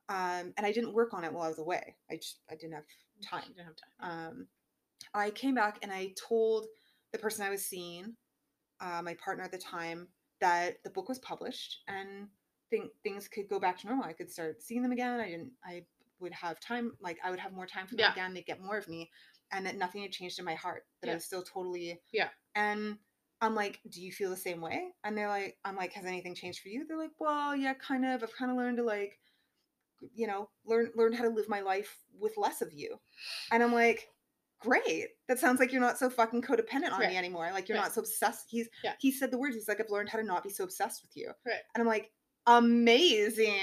um 0.10 0.54
and 0.58 0.66
I 0.66 0.72
didn't 0.72 0.94
work 0.94 1.14
on 1.14 1.24
it 1.24 1.32
while 1.34 1.44
I 1.44 1.48
was 1.50 1.60
away. 1.60 1.96
I 2.12 2.18
just 2.18 2.42
I 2.52 2.56
didn't 2.56 2.74
have 2.74 2.84
time 3.24 3.44
You 3.48 3.54
didn't 3.56 3.66
have 3.68 3.76
time. 3.76 4.28
um, 4.28 4.48
I 5.14 5.30
came 5.32 5.56
back 5.56 5.80
and 5.82 5.92
I 5.92 6.14
told 6.30 6.68
the 7.14 7.18
person 7.18 7.46
I 7.46 7.50
was 7.50 7.66
seeing, 7.66 8.16
uh, 8.82 9.02
my 9.02 9.14
partner 9.16 9.44
at 9.44 9.52
the 9.52 9.58
time, 9.58 10.08
that 10.42 10.84
the 10.84 10.90
book 10.90 11.08
was 11.10 11.20
published 11.20 11.78
and 11.88 12.28
think 12.70 12.92
things 13.04 13.28
could 13.28 13.48
go 13.50 13.60
back 13.60 13.80
to 13.80 13.88
normal. 13.88 14.06
I 14.06 14.14
could 14.14 14.30
start 14.30 14.62
seeing 14.62 14.84
them 14.84 14.92
again. 14.92 15.20
I 15.20 15.30
didn't. 15.30 15.52
I 15.66 15.86
would 16.20 16.34
have 16.34 16.60
time. 16.60 16.92
Like 17.02 17.18
I 17.24 17.30
would 17.32 17.40
have 17.40 17.54
more 17.54 17.66
time 17.66 17.88
for 17.88 17.96
them 17.96 18.06
Yeah. 18.06 18.12
again. 18.12 18.34
They'd 18.34 18.46
get 18.46 18.62
more 18.62 18.78
of 18.78 18.88
me, 18.90 19.10
and 19.52 19.66
that 19.66 19.78
nothing 19.78 20.02
had 20.02 20.12
changed 20.12 20.38
in 20.40 20.46
my 20.46 20.56
heart. 20.56 20.84
That 21.02 21.08
I 21.08 21.12
Yeah. 21.12 21.16
was 21.16 21.26
still 21.26 21.44
totally. 21.44 22.02
Yeah. 22.12 22.30
And 22.56 22.98
I'm 23.42 23.54
like, 23.56 23.80
do 23.90 24.02
you 24.02 24.12
feel 24.12 24.30
the 24.30 24.36
same 24.38 24.62
way? 24.62 24.88
And 25.04 25.18
they're 25.18 25.28
like, 25.30 25.58
I'm 25.64 25.76
like, 25.76 25.94
has 25.94 26.06
anything 26.06 26.34
changed 26.36 26.60
for 26.62 26.70
you? 26.70 26.86
They're 26.88 26.98
like, 26.98 27.12
well, 27.20 27.56
yeah, 27.56 27.74
kind 27.76 28.04
of. 28.06 28.24
I've 28.24 28.36
kind 28.36 28.50
of 28.52 28.58
learned 28.58 28.78
to 28.78 28.84
like, 28.84 29.20
you 30.16 30.28
know, 30.28 30.50
learn 30.66 30.90
learn 30.96 31.14
how 31.14 31.24
to 31.24 31.30
live 31.30 31.48
my 31.50 31.62
life 31.62 31.98
with 32.20 32.34
less 32.38 32.62
of 32.62 32.74
you. 32.74 32.98
And 33.52 33.62
I'm 33.64 33.74
like, 33.74 34.08
great. 34.60 35.08
That 35.28 35.38
sounds 35.40 35.60
like 35.60 35.72
you're 35.72 35.82
not 35.82 36.00
so 36.00 36.10
fucking 36.10 36.42
codependent 36.42 36.92
on 36.92 37.00
Right. 37.00 37.10
me 37.10 37.18
anymore. 37.18 37.50
Like 37.54 37.70
you're 37.70 37.78
Right. 37.78 37.84
not 37.86 37.94
so 37.94 38.02
obsessed. 38.02 38.48
He's 38.50 38.68
Yeah. 38.84 38.94
he 39.00 39.12
said 39.12 39.30
the 39.32 39.38
words. 39.38 39.56
He's 39.56 39.68
like, 39.68 39.80
I've 39.80 39.90
learned 39.92 40.10
how 40.10 40.18
to 40.18 40.24
not 40.24 40.44
be 40.44 40.50
so 40.50 40.64
obsessed 40.64 41.04
with 41.04 41.16
you. 41.16 41.32
Right. 41.46 41.60
And 41.76 41.82
I'm 41.82 41.88
like, 41.88 42.12
amazing. 42.48 43.54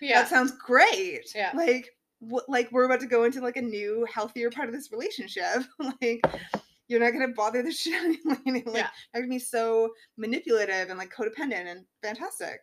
Yeah. 0.00 0.22
That 0.22 0.28
sounds 0.28 0.52
great. 0.52 1.32
Yeah. 1.34 1.52
Like 1.54 1.90
what 2.20 2.48
like 2.48 2.70
we're 2.72 2.84
about 2.84 3.00
to 3.00 3.06
go 3.06 3.24
into 3.24 3.40
like 3.40 3.56
a 3.56 3.62
new 3.62 4.06
healthier 4.12 4.50
part 4.50 4.68
of 4.68 4.74
this 4.74 4.90
relationship. 4.92 5.64
like 6.02 6.22
you're 6.90 7.00
not 7.00 7.12
gonna 7.12 7.28
bother 7.28 7.62
the 7.62 7.70
shit 7.80 7.94
out 7.94 8.38
of 8.38 8.44
me. 8.46 8.62
Like, 8.66 8.74
Yeah. 8.74 8.90
I'm 9.14 9.22
gonna 9.22 9.28
be 9.30 9.38
so 9.38 9.94
manipulative 10.16 10.90
and 10.90 10.98
like 10.98 11.12
codependent 11.14 11.66
and 11.70 11.86
fantastic. 12.02 12.60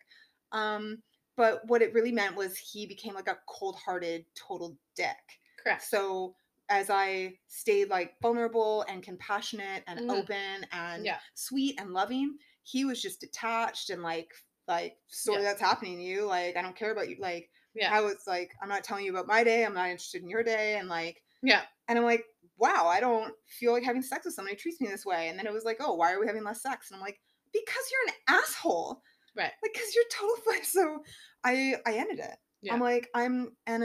Um, 0.52 1.02
but 1.36 1.66
what 1.66 1.82
it 1.82 1.94
really 1.94 2.12
meant 2.12 2.36
was 2.36 2.56
he 2.58 2.86
became 2.86 3.14
like 3.14 3.28
a 3.28 3.38
cold-hearted, 3.48 4.26
total 4.34 4.76
dick. 4.96 5.16
Correct. 5.62 5.82
So 5.84 6.34
as 6.68 6.90
I 6.90 7.38
stayed 7.46 7.88
like 7.88 8.16
vulnerable 8.20 8.82
and 8.88 9.02
compassionate 9.02 9.82
and 9.86 10.00
Mhm. 10.00 10.10
open 10.10 10.66
and 10.72 11.04
Yeah. 11.06 11.20
sweet 11.34 11.80
and 11.80 11.92
loving, 11.94 12.36
he 12.64 12.84
was 12.84 13.00
just 13.00 13.20
detached 13.20 13.88
and 13.90 14.02
like 14.02 14.32
like 14.66 14.98
sorry 15.06 15.38
Yeah. 15.42 15.44
that's 15.48 15.60
happening 15.62 15.96
to 15.96 16.04
you. 16.04 16.26
Like 16.26 16.56
I 16.56 16.60
don't 16.62 16.76
care 16.76 16.90
about 16.92 17.08
you. 17.08 17.16
Like 17.18 17.50
Yeah. 17.72 17.94
I 17.96 18.02
was 18.02 18.26
like 18.26 18.54
I'm 18.60 18.68
not 18.68 18.84
telling 18.84 19.06
you 19.06 19.12
about 19.12 19.26
my 19.26 19.42
day. 19.44 19.64
I'm 19.64 19.72
not 19.74 19.88
interested 19.88 20.22
in 20.22 20.28
your 20.28 20.42
day. 20.42 20.76
And 20.76 20.88
like 20.90 21.22
Yeah. 21.40 21.64
and 21.88 21.98
I'm 21.98 22.04
like 22.04 22.26
wow 22.58 22.86
I 22.88 23.00
don't 23.00 23.32
feel 23.46 23.72
like 23.72 23.84
having 23.84 24.02
sex 24.02 24.24
with 24.24 24.34
somebody 24.34 24.54
who 24.54 24.60
treats 24.60 24.80
me 24.80 24.88
this 24.88 25.06
way. 25.06 25.28
And 25.28 25.38
then 25.38 25.46
it 25.46 25.52
was 25.52 25.64
like 25.64 25.78
oh 25.80 25.94
why 25.94 26.12
are 26.12 26.20
we 26.20 26.26
having 26.26 26.44
less 26.44 26.62
sex? 26.62 26.90
And 26.90 26.96
I'm 26.96 27.02
like 27.02 27.20
because 27.52 27.84
you're 27.90 28.08
an 28.08 28.40
asshole. 28.42 29.02
Right. 29.36 29.52
Like 29.62 29.72
because 29.72 29.94
you're 29.94 30.04
total. 30.12 30.62
So 30.64 31.02
I 31.44 31.76
I 31.86 31.94
ended 31.94 32.18
it. 32.18 32.36
Yeah. 32.62 32.74
I'm 32.74 32.80
like 32.80 33.08
I'm 33.14 33.56
and. 33.66 33.84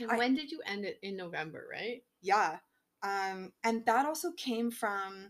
And 0.00 0.10
I- 0.12 0.16
when 0.16 0.34
did 0.34 0.50
you 0.50 0.60
end 0.66 0.84
it? 0.84 0.98
In 1.02 1.16
November, 1.16 1.66
right? 1.70 2.02
yeah 2.20 2.56
um 3.04 3.52
and 3.62 3.86
that 3.86 4.04
also 4.04 4.32
came 4.32 4.72
from 4.72 5.28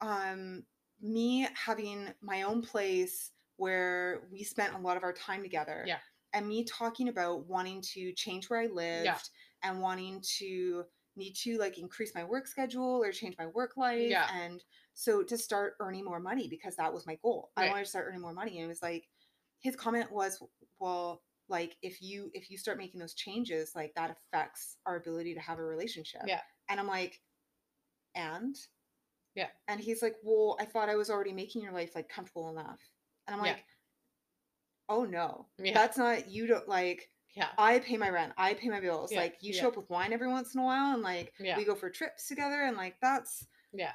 um 0.00 0.62
me 1.02 1.46
having 1.54 2.08
my 2.22 2.42
own 2.42 2.62
place 2.62 3.32
where 3.56 4.22
we 4.32 4.42
spent 4.42 4.74
a 4.74 4.78
lot 4.78 4.96
of 4.96 5.02
our 5.02 5.12
time 5.12 5.42
together 5.42 5.84
Yeah. 5.86 5.98
and 6.32 6.48
me 6.48 6.64
talking 6.64 7.08
about 7.08 7.46
wanting 7.46 7.82
to 7.94 8.12
change 8.14 8.48
where 8.48 8.60
i 8.60 8.66
lived 8.66 9.28
and 9.62 9.80
wanting 9.82 10.22
to 10.38 10.84
need 11.16 11.34
to 11.34 11.58
like 11.58 11.78
increase 11.78 12.14
my 12.14 12.24
work 12.24 12.46
schedule 12.46 13.02
or 13.02 13.10
change 13.12 13.34
my 13.38 13.46
work 13.46 13.76
life 13.76 14.08
Yeah. 14.10 14.28
and 14.42 14.62
so 14.94 15.22
to 15.22 15.36
start 15.36 15.74
earning 15.80 16.04
more 16.04 16.20
money 16.20 16.48
because 16.48 16.76
that 16.76 16.92
was 16.92 17.06
my 17.06 17.18
goal 17.22 17.50
i 17.56 17.68
wanted 17.68 17.84
to 17.84 17.90
start 17.90 18.06
earning 18.08 18.20
more 18.20 18.32
money 18.32 18.56
and 18.58 18.64
it 18.64 18.68
was 18.68 18.82
like 18.82 19.08
his 19.60 19.76
comment 19.76 20.10
was 20.10 20.42
well 20.78 21.22
like 21.48 21.76
if 21.82 22.00
you 22.00 22.30
if 22.32 22.50
you 22.50 22.56
start 22.56 22.78
making 22.78 23.00
those 23.00 23.14
changes 23.14 23.72
like 23.74 23.92
that 23.96 24.10
affects 24.32 24.76
our 24.86 24.96
ability 24.96 25.34
to 25.34 25.40
have 25.40 25.58
a 25.58 25.64
relationship 25.64 26.22
Yeah. 26.26 26.40
and 26.68 26.78
i'm 26.78 26.86
like 26.86 27.20
and 28.14 28.56
Yeah. 29.34 29.48
and 29.68 29.80
he's 29.80 30.02
like 30.02 30.14
well 30.22 30.56
i 30.60 30.64
thought 30.64 30.88
i 30.88 30.96
was 30.96 31.10
already 31.10 31.32
making 31.32 31.62
your 31.62 31.72
life 31.72 31.94
like 31.94 32.08
comfortable 32.08 32.50
enough 32.50 32.80
and 33.26 33.34
i'm 33.38 33.44
Yeah. 33.44 33.52
like 33.52 33.64
oh 34.88 35.04
no 35.04 35.46
Yeah. 35.58 35.74
that's 35.74 35.98
not 35.98 36.30
you 36.30 36.46
don't 36.46 36.68
like 36.68 37.10
Yeah. 37.36 37.48
I 37.58 37.78
pay 37.78 37.96
my 37.96 38.08
rent. 38.10 38.32
I 38.36 38.54
pay 38.54 38.68
my 38.68 38.80
bills. 38.80 39.12
Yeah, 39.12 39.20
Like 39.20 39.36
you 39.40 39.52
yeah. 39.54 39.60
show 39.62 39.68
up 39.68 39.76
with 39.76 39.88
wine 39.90 40.12
every 40.12 40.28
once 40.28 40.54
in 40.54 40.60
a 40.60 40.64
while 40.64 40.94
and 40.94 41.02
like 41.02 41.32
Yeah. 41.38 41.56
we 41.56 41.64
go 41.64 41.74
for 41.74 41.88
trips 41.90 42.26
together 42.26 42.62
and 42.62 42.76
like 42.76 42.96
that's 43.00 43.46
Yeah. 43.72 43.92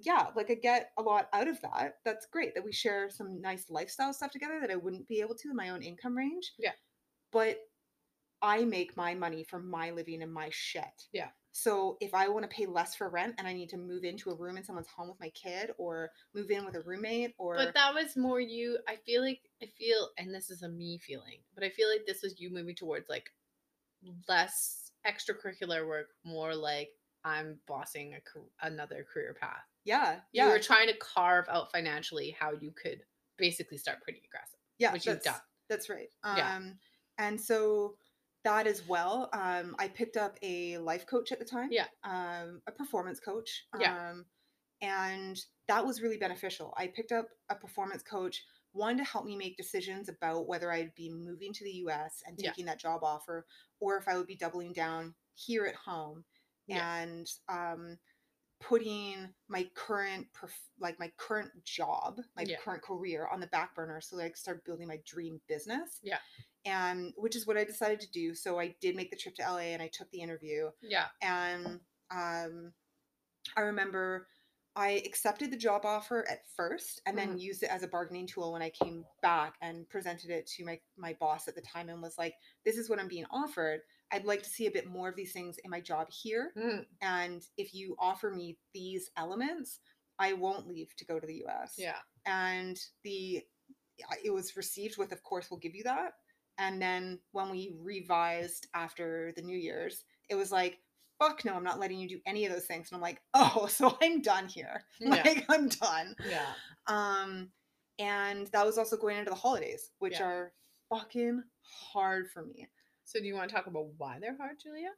yeah, 0.00 0.28
like 0.34 0.50
I 0.50 0.54
get 0.54 0.90
a 0.98 1.02
lot 1.02 1.28
out 1.32 1.48
of 1.48 1.60
that. 1.62 1.94
That's 2.04 2.26
great 2.26 2.54
that 2.54 2.64
we 2.64 2.72
share 2.72 3.08
some 3.10 3.40
nice 3.40 3.70
lifestyle 3.70 4.12
stuff 4.12 4.30
together 4.32 4.58
that 4.60 4.70
I 4.70 4.76
wouldn't 4.76 5.06
be 5.08 5.20
able 5.20 5.34
to 5.36 5.50
in 5.50 5.56
my 5.56 5.70
own 5.70 5.82
income 5.82 6.16
range. 6.16 6.52
Yeah. 6.58 6.72
But 7.30 7.58
I 8.42 8.64
make 8.64 8.96
my 8.96 9.14
money 9.14 9.44
from 9.44 9.68
my 9.70 9.90
living 9.92 10.22
and 10.22 10.32
my 10.32 10.48
shit. 10.50 11.06
Yeah. 11.12 11.30
So 11.52 11.98
if 12.00 12.14
I 12.14 12.28
want 12.28 12.44
to 12.50 12.54
pay 12.54 12.66
less 12.66 12.94
for 12.94 13.08
rent 13.10 13.34
and 13.38 13.46
I 13.46 13.52
need 13.52 13.68
to 13.70 13.76
move 13.76 14.04
into 14.04 14.30
a 14.30 14.34
room 14.34 14.56
in 14.56 14.64
someone's 14.64 14.88
home 14.88 15.08
with 15.08 15.20
my 15.20 15.30
kid 15.30 15.70
or 15.78 16.10
move 16.34 16.50
in 16.50 16.64
with 16.64 16.76
a 16.76 16.80
roommate 16.82 17.34
or 17.38 17.56
But 17.56 17.74
that 17.74 17.94
was 17.94 18.16
more 18.16 18.40
you. 18.40 18.78
I 18.88 18.96
feel 18.96 19.22
like 19.22 19.50
I 19.62 19.66
feel, 19.66 20.10
and 20.18 20.34
this 20.34 20.50
is 20.50 20.62
a 20.62 20.68
me 20.68 20.98
feeling, 20.98 21.42
but 21.54 21.64
I 21.64 21.70
feel 21.70 21.88
like 21.88 22.06
this 22.06 22.22
was 22.22 22.40
you 22.40 22.50
moving 22.50 22.74
towards 22.74 23.08
like 23.08 23.30
less 24.28 24.92
extracurricular 25.06 25.86
work, 25.86 26.10
more 26.24 26.54
like 26.54 26.90
I'm 27.24 27.60
bossing 27.66 28.14
a, 28.14 28.20
another 28.66 29.04
career 29.04 29.34
path. 29.38 29.64
yeah, 29.84 30.20
yeah. 30.32 30.44
You 30.44 30.48
yeah, 30.48 30.50
were 30.50 30.58
trying 30.60 30.88
to 30.88 30.96
carve 30.96 31.48
out 31.48 31.72
financially 31.72 32.30
how 32.30 32.52
you 32.52 32.72
could 32.72 33.04
basically 33.36 33.78
start 33.78 34.02
pretty 34.02 34.22
aggressive, 34.24 34.60
yeah, 34.78 34.92
which 34.92 35.06
you've 35.06 35.22
done. 35.22 35.40
That's 35.68 35.88
right. 35.88 36.08
Um, 36.24 36.36
Yeah. 36.36 36.52
and 37.18 37.40
so 37.40 37.96
that 38.44 38.66
as 38.66 38.86
well. 38.86 39.28
Um, 39.32 39.74
I 39.78 39.88
picked 39.88 40.16
up 40.16 40.36
a 40.42 40.78
life 40.78 41.06
coach 41.06 41.32
at 41.32 41.38
the 41.38 41.44
time. 41.44 41.68
Yeah. 41.70 41.86
Um, 42.04 42.60
a 42.66 42.72
performance 42.72 43.20
coach. 43.20 43.64
Yeah. 43.78 44.10
Um, 44.10 44.24
and 44.80 45.38
that 45.68 45.84
was 45.84 46.02
really 46.02 46.16
beneficial. 46.16 46.74
I 46.76 46.88
picked 46.88 47.12
up 47.12 47.28
a 47.50 47.54
performance 47.54 48.02
coach, 48.02 48.42
one 48.72 48.96
to 48.96 49.04
help 49.04 49.24
me 49.24 49.36
make 49.36 49.56
decisions 49.56 50.08
about 50.08 50.48
whether 50.48 50.72
I'd 50.72 50.94
be 50.96 51.08
moving 51.10 51.52
to 51.52 51.64
the 51.64 51.70
US 51.86 52.22
and 52.26 52.36
Yeah. 52.38 52.50
taking 52.50 52.64
that 52.66 52.80
job 52.80 53.04
offer, 53.04 53.46
or 53.78 53.96
if 53.96 54.08
I 54.08 54.16
would 54.16 54.26
be 54.26 54.36
doubling 54.36 54.72
down 54.72 55.14
here 55.34 55.66
at 55.66 55.74
home 55.76 56.24
Yeah. 56.66 56.96
and 56.96 57.30
um, 57.48 57.98
putting 58.60 59.32
my 59.48 59.68
current 59.74 60.26
perf- 60.32 60.70
like 60.78 60.98
my 60.98 61.10
current 61.16 61.50
job 61.64 62.20
my 62.36 62.42
Yeah. 62.42 62.58
current 62.60 62.82
career 62.82 63.26
on 63.26 63.40
the 63.40 63.46
back 63.48 63.74
burner 63.74 64.00
so 64.00 64.16
that 64.16 64.22
i 64.24 64.28
could 64.28 64.36
start 64.38 64.64
building 64.64 64.86
my 64.86 64.98
dream 65.04 65.40
business 65.48 65.98
Yeah. 66.02 66.18
And 66.64 67.12
which 67.16 67.36
is 67.36 67.46
what 67.46 67.56
i 67.56 67.64
decided 67.64 68.00
to 68.00 68.10
do 68.12 68.34
so 68.34 68.58
i 68.58 68.74
did 68.80 68.94
make 68.96 69.10
the 69.10 69.16
trip 69.16 69.34
to 69.34 69.42
la 69.42 69.58
and 69.58 69.82
i 69.82 69.88
took 69.88 70.10
the 70.10 70.20
interview. 70.20 70.68
Yeah. 70.80 71.06
and 71.20 71.80
um, 72.10 72.72
i 73.56 73.60
remember 73.62 74.26
i 74.76 75.02
accepted 75.04 75.50
the 75.50 75.56
job 75.56 75.84
offer 75.84 76.24
at 76.30 76.42
first 76.56 77.02
and 77.06 77.16
then 77.18 77.38
used 77.38 77.62
it 77.62 77.70
as 77.70 77.82
a 77.82 77.88
bargaining 77.88 78.26
tool 78.26 78.52
when 78.52 78.62
i 78.62 78.70
came 78.70 79.04
back 79.22 79.54
and 79.60 79.88
presented 79.88 80.30
it 80.30 80.46
to 80.46 80.64
my 80.64 80.78
my 80.96 81.14
boss 81.20 81.48
at 81.48 81.54
the 81.54 81.60
time 81.60 81.88
and 81.88 82.00
was 82.00 82.16
like 82.18 82.34
this 82.64 82.76
is 82.78 82.88
what 82.88 82.98
i'm 82.98 83.08
being 83.08 83.26
offered. 83.30 83.80
I'd 84.14 84.26
like 84.26 84.42
to 84.42 84.48
see 84.50 84.66
a 84.66 84.70
bit 84.70 84.86
more 84.86 85.08
of 85.08 85.16
these 85.16 85.32
things 85.32 85.56
in 85.64 85.70
my 85.70 85.80
job 85.80 86.08
here 86.10 86.52
Mm, 86.54 86.84
and 87.00 87.42
if 87.56 87.72
you 87.74 87.96
offer 87.98 88.30
me 88.30 88.58
these 88.74 89.10
elements 89.16 89.80
i 90.18 90.32
won't 90.34 90.68
leave 90.68 90.94
to 90.96 91.04
go 91.06 91.18
to 91.18 91.26
the 91.26 91.44
us 91.46 91.74
yeah. 91.78 91.96
and 92.26 92.78
the 93.04 93.42
it 94.24 94.30
was 94.32 94.56
received 94.56 94.96
with 94.98 95.12
of 95.12 95.22
course 95.22 95.50
we'll 95.50 95.60
give 95.60 95.74
you 95.74 95.82
that 95.84 96.12
and 96.58 96.80
then 96.80 97.18
when 97.32 97.50
we 97.50 97.74
revised 97.82 98.66
after 98.74 99.32
the 99.36 99.42
new 99.42 99.56
year's 99.56 100.04
it 100.28 100.34
was 100.34 100.52
like 100.52 100.78
fuck 101.18 101.44
no 101.44 101.54
i'm 101.54 101.64
not 101.64 101.78
letting 101.80 101.98
you 101.98 102.08
do 102.08 102.20
any 102.26 102.44
of 102.46 102.52
those 102.52 102.64
things 102.66 102.88
and 102.90 102.96
i'm 102.96 103.02
like 103.02 103.20
oh 103.34 103.66
so 103.68 103.96
i'm 104.02 104.20
done 104.22 104.48
here 104.48 104.84
Yeah. 105.00 105.22
like 105.24 105.44
i'm 105.48 105.68
done 105.68 106.14
Yeah. 106.28 106.46
um 106.86 107.48
and 107.98 108.46
that 108.48 108.66
was 108.66 108.78
also 108.78 108.96
going 108.96 109.16
into 109.18 109.30
the 109.30 109.36
holidays 109.36 109.90
which 109.98 110.14
Yeah. 110.14 110.24
are 110.26 110.52
fucking 110.90 111.42
hard 111.92 112.28
for 112.30 112.44
me 112.44 112.68
So 113.04 113.18
do 113.20 113.26
you 113.26 113.34
want 113.34 113.48
to 113.50 113.54
talk 113.54 113.66
about 113.66 113.86
why 113.98 114.18
they're 114.20 114.36
hard, 114.36 114.56
Julia? 114.62 114.90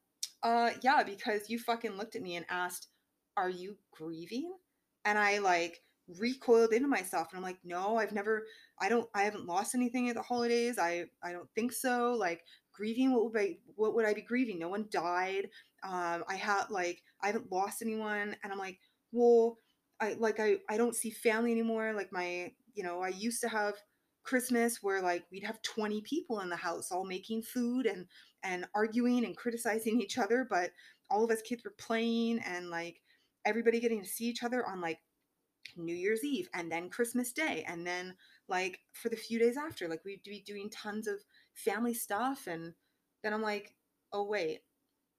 Uh, 0.42 0.70
yeah, 0.82 1.02
because 1.02 1.48
you 1.50 1.58
fucking 1.58 1.96
looked 1.96 2.14
at 2.16 2.22
me 2.22 2.36
and 2.36 2.44
asked, 2.48 2.88
"Are 3.36 3.48
you 3.48 3.76
grieving?" 3.92 4.52
And 5.04 5.18
I 5.18 5.38
like 5.38 5.82
recoiled 6.18 6.72
into 6.72 6.88
myself, 6.88 7.28
and 7.30 7.38
I'm 7.38 7.42
like, 7.42 7.58
"No, 7.64 7.96
I've 7.96 8.12
never. 8.12 8.46
I 8.80 8.88
don't. 8.88 9.08
I 9.14 9.22
haven't 9.22 9.46
lost 9.46 9.74
anything 9.74 10.08
at 10.08 10.16
the 10.16 10.22
holidays. 10.22 10.78
I. 10.78 11.06
I 11.22 11.32
don't 11.32 11.48
think 11.54 11.72
so. 11.72 12.14
Like 12.18 12.42
grieving. 12.72 13.12
What 13.12 13.32
would 13.32 13.40
I? 13.40 13.56
What 13.76 13.94
would 13.94 14.06
I 14.06 14.14
be 14.14 14.22
grieving? 14.22 14.58
No 14.58 14.68
one 14.68 14.86
died. 14.90 15.48
Um, 15.82 16.24
I 16.28 16.36
have 16.36 16.70
like 16.70 17.02
I 17.22 17.28
haven't 17.28 17.52
lost 17.52 17.82
anyone, 17.82 18.36
and 18.42 18.52
I'm 18.52 18.58
like, 18.58 18.78
well, 19.12 19.58
I 20.00 20.14
like 20.14 20.40
I. 20.40 20.56
I 20.68 20.76
don't 20.76 20.96
see 20.96 21.10
family 21.10 21.52
anymore. 21.52 21.92
Like 21.94 22.12
my, 22.12 22.52
you 22.74 22.84
know, 22.84 23.00
I 23.02 23.08
used 23.08 23.40
to 23.42 23.48
have." 23.48 23.74
Christmas 24.24 24.82
where 24.82 25.02
like 25.02 25.24
we'd 25.30 25.44
have 25.44 25.60
20 25.60 26.00
people 26.00 26.40
in 26.40 26.48
the 26.48 26.56
house 26.56 26.90
all 26.90 27.04
making 27.04 27.42
food 27.42 27.84
and 27.84 28.06
and 28.42 28.64
arguing 28.74 29.26
and 29.26 29.36
criticizing 29.36 30.00
each 30.00 30.16
other, 30.16 30.46
but 30.48 30.70
all 31.10 31.24
of 31.24 31.30
us 31.30 31.42
kids 31.42 31.62
were 31.62 31.74
playing 31.78 32.38
and 32.40 32.70
like 32.70 33.02
everybody 33.44 33.80
getting 33.80 34.02
to 34.02 34.08
see 34.08 34.24
each 34.24 34.42
other 34.42 34.66
on 34.66 34.80
like 34.80 34.98
New 35.76 35.94
Year's 35.94 36.24
Eve 36.24 36.48
and 36.54 36.70
then 36.70 36.88
Christmas 36.90 37.32
Day 37.32 37.64
and 37.68 37.86
then 37.86 38.14
like 38.48 38.78
for 38.92 39.08
the 39.08 39.16
few 39.16 39.38
days 39.38 39.56
after, 39.56 39.88
like 39.88 40.04
we'd 40.04 40.22
be 40.22 40.42
doing 40.46 40.70
tons 40.70 41.06
of 41.06 41.16
family 41.54 41.94
stuff 41.94 42.46
and 42.46 42.74
then 43.22 43.32
I'm 43.32 43.42
like, 43.42 43.74
oh 44.12 44.24
wait, 44.24 44.60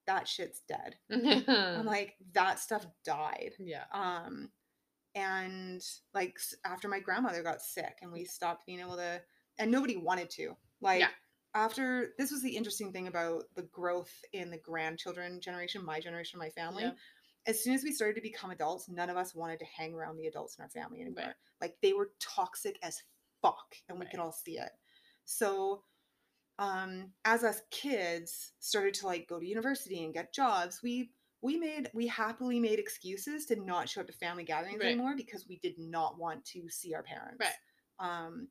that 0.08 0.28
shit's 0.28 0.62
dead. 0.68 0.96
I'm 1.10 1.86
like, 1.86 2.16
that 2.34 2.60
stuff 2.60 2.86
died 3.04 3.54
yeah. 3.60 3.86
um 3.94 4.50
and 5.16 5.82
like 6.14 6.38
after 6.66 6.88
my 6.88 7.00
grandmother 7.00 7.42
got 7.42 7.62
sick 7.62 7.98
and 8.02 8.12
we 8.12 8.26
stopped 8.26 8.66
being 8.66 8.80
able 8.82 8.98
to 8.98 9.22
and 9.58 9.72
nobody 9.72 9.96
wanted 9.96 10.30
to 10.30 10.56
like 10.82 11.00
Yeah. 11.00 11.08
after 11.54 12.10
this 12.18 12.32
was 12.32 12.42
the 12.42 12.56
interesting 12.56 12.92
thing 12.92 13.08
about 13.08 13.44
the 13.56 13.64
growth 13.64 14.12
in 14.34 14.52
the 14.52 14.58
grandchildren 14.58 15.40
generation 15.40 15.86
my 15.86 16.00
generation 16.02 16.38
my 16.38 16.50
family 16.50 16.84
Yeah. 16.84 16.92
As 17.48 17.64
soon 17.64 17.74
as 17.74 17.84
we 17.84 17.92
started 17.92 18.16
to 18.16 18.22
become 18.22 18.52
adults 18.52 18.90
none 18.90 19.10
of 19.10 19.18
us 19.18 19.36
wanted 19.36 19.60
to 19.60 19.66
hang 19.66 19.94
around 19.94 20.18
the 20.18 20.28
adults 20.28 20.58
in 20.58 20.64
our 20.64 20.70
family 20.70 21.02
anymore 21.02 21.26
Right. 21.26 21.34
like 21.62 21.76
they 21.82 21.94
were 21.94 22.12
toxic 22.20 22.78
as 22.82 23.02
fuck 23.42 23.76
and 23.90 23.98
we 24.00 24.06
Right. 24.06 24.12
could 24.12 24.20
all 24.20 24.32
see 24.32 24.58
it 24.58 24.72
so 25.26 25.84
um 26.60 27.12
as 27.26 27.44
us 27.44 27.62
kids 27.72 28.54
started 28.60 28.94
to 28.96 29.06
like 29.06 29.28
go 29.28 29.40
to 29.40 29.46
university 29.46 30.04
and 30.04 30.14
get 30.14 30.34
jobs 30.34 30.82
we 30.82 31.12
we 31.42 31.58
made 31.58 31.90
we 31.94 32.08
happily 32.08 32.60
made 32.60 32.80
excuses 32.80 33.46
to 33.46 33.56
not 33.58 33.90
show 33.90 34.02
up 34.02 34.08
to 34.08 34.14
family 34.14 34.44
gatherings 34.44 34.80
Right. 34.80 34.88
anymore 34.90 35.16
because 35.18 35.46
we 35.48 35.58
did 35.60 35.78
not 35.78 36.18
want 36.18 36.44
to 36.46 36.70
see 36.70 36.94
our 36.94 37.04
parents 37.04 37.38
Right. 37.40 37.54
um 38.00 38.48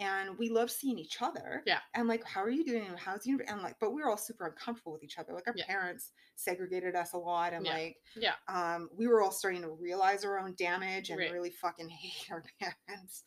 and 0.00 0.38
we 0.38 0.48
love 0.48 0.70
seeing 0.70 0.98
each 0.98 1.20
other 1.20 1.62
Yeah. 1.66 1.80
and 1.94 2.06
like 2.08 2.24
how 2.24 2.42
are 2.42 2.50
you 2.50 2.64
doing 2.64 2.86
how's 2.96 3.26
you 3.26 3.40
and 3.48 3.62
like 3.62 3.76
but 3.80 3.92
we 3.92 4.00
were 4.02 4.08
all 4.08 4.16
super 4.16 4.46
uncomfortable 4.46 4.92
with 4.92 5.02
each 5.02 5.18
other 5.18 5.32
like 5.32 5.46
our 5.48 5.54
Yeah. 5.56 5.66
parents 5.66 6.12
segregated 6.36 6.94
us 6.94 7.14
a 7.14 7.18
lot 7.18 7.52
and 7.52 7.66
Yeah. 7.66 7.72
like 7.72 7.96
Yeah. 8.16 8.34
um 8.48 8.88
we 8.96 9.06
were 9.08 9.22
all 9.22 9.32
starting 9.32 9.62
to 9.62 9.70
realize 9.70 10.24
our 10.24 10.38
own 10.38 10.54
damage 10.56 11.10
and 11.10 11.18
Right. 11.18 11.32
really 11.32 11.50
fucking 11.50 11.88
hate 11.90 12.30
our 12.30 12.44
parents 12.60 13.24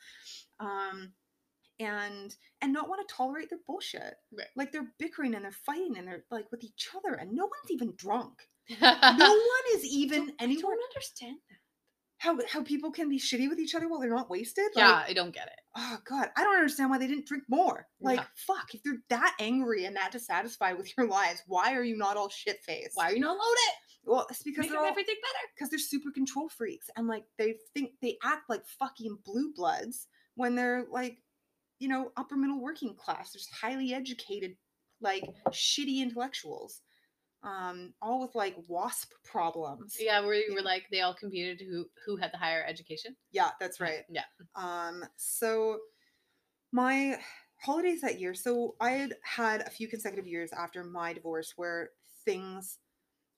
um 0.59 1.13
and 1.79 2.35
and 2.61 2.71
not 2.71 2.87
want 2.89 3.05
to 3.07 3.13
tolerate 3.13 3.49
their 3.49 3.59
bullshit 3.67 4.15
Right. 4.31 4.47
like 4.55 4.71
they're 4.71 4.93
bickering 4.99 5.35
and 5.35 5.43
they're 5.43 5.51
fighting 5.51 5.97
and 5.97 6.07
they're 6.07 6.23
like 6.31 6.49
with 6.51 6.63
each 6.63 6.89
other 6.95 7.15
and 7.15 7.31
no 7.33 7.43
one's 7.43 7.71
even 7.71 7.93
drunk 7.95 8.47
no 8.81 8.87
one 9.09 9.65
is 9.73 9.83
even 9.85 10.29
I 10.39 10.43
anywhere 10.43 10.75
don't 10.75 10.83
understand 10.91 11.37
that. 11.49 11.50
How 12.21 12.37
how 12.47 12.61
people 12.63 12.91
can 12.91 13.09
be 13.09 13.17
shitty 13.19 13.49
with 13.49 13.59
each 13.59 13.73
other 13.75 13.87
while 13.89 13.99
they're 13.99 14.09
not 14.15 14.29
wasted 14.29 14.65
Yeah, 14.75 14.91
like, 14.91 15.09
I 15.09 15.13
don't 15.13 15.33
get 15.33 15.47
it. 15.47 15.59
oh 15.75 15.97
god 16.07 16.29
i 16.37 16.43
don't 16.43 16.55
understand 16.55 16.89
why 16.91 16.97
they 16.99 17.07
didn't 17.07 17.25
drink 17.25 17.43
more 17.49 17.87
like 17.99 18.19
Yeah. 18.19 18.25
fuck 18.35 18.73
if 18.75 18.83
they're 18.83 19.01
that 19.09 19.35
angry 19.39 19.85
and 19.85 19.95
that 19.95 20.11
dissatisfied 20.11 20.77
with 20.77 20.91
your 20.97 21.07
lives 21.07 21.41
why 21.47 21.73
are 21.73 21.83
you 21.83 21.97
not 21.97 22.17
all 22.17 22.29
shit 22.29 22.59
faced 22.63 22.91
Why 22.95 23.09
are 23.09 23.13
you 23.13 23.21
not 23.21 23.31
loaded? 23.37 23.73
well 24.05 24.27
it's 24.29 24.43
because 24.43 24.67
they're 24.69 24.79
all 24.79 24.85
everything 24.85 25.15
better. 25.21 25.47
because 25.55 25.69
they're 25.71 25.79
super 25.79 26.11
control 26.11 26.47
freaks 26.49 26.89
and 26.95 27.07
like 27.07 27.23
they 27.39 27.55
think 27.73 27.91
they 28.01 28.17
act 28.23 28.49
like 28.49 28.65
fucking 28.79 29.17
blue 29.25 29.51
bloods 29.55 30.07
when 30.35 30.55
they're 30.55 30.85
like 30.91 31.17
you 31.79 31.87
know 31.87 32.11
upper 32.17 32.35
middle 32.35 32.61
working 32.61 32.93
class 32.95 33.31
there's 33.33 33.49
highly 33.49 33.93
educated 33.93 34.55
like 35.01 35.23
shitty 35.49 35.97
intellectuals 36.01 36.81
um 37.43 37.93
all 38.01 38.21
with 38.21 38.35
like 38.35 38.55
wasp 38.67 39.13
problems 39.23 39.97
Yeah, 39.99 40.21
where 40.21 40.35
you 40.35 40.53
were 40.53 40.61
like 40.61 40.87
they 40.91 41.01
all 41.01 41.13
competed 41.15 41.61
who 41.67 41.89
who 42.05 42.15
had 42.17 42.31
the 42.31 42.37
higher 42.37 42.63
education. 42.67 43.15
yeah 43.31 43.51
that's 43.59 43.79
right 43.79 44.03
Yeah. 44.09 44.23
um 44.55 45.03
so 45.17 45.79
my 46.71 47.19
holidays 47.61 48.01
that 48.01 48.19
year 48.19 48.33
so 48.33 48.75
i 48.79 48.91
had 48.91 49.15
had 49.23 49.61
a 49.61 49.69
few 49.69 49.87
consecutive 49.87 50.27
years 50.27 50.51
after 50.51 50.83
my 50.83 51.13
divorce 51.13 51.53
where 51.57 51.91
things 52.25 52.79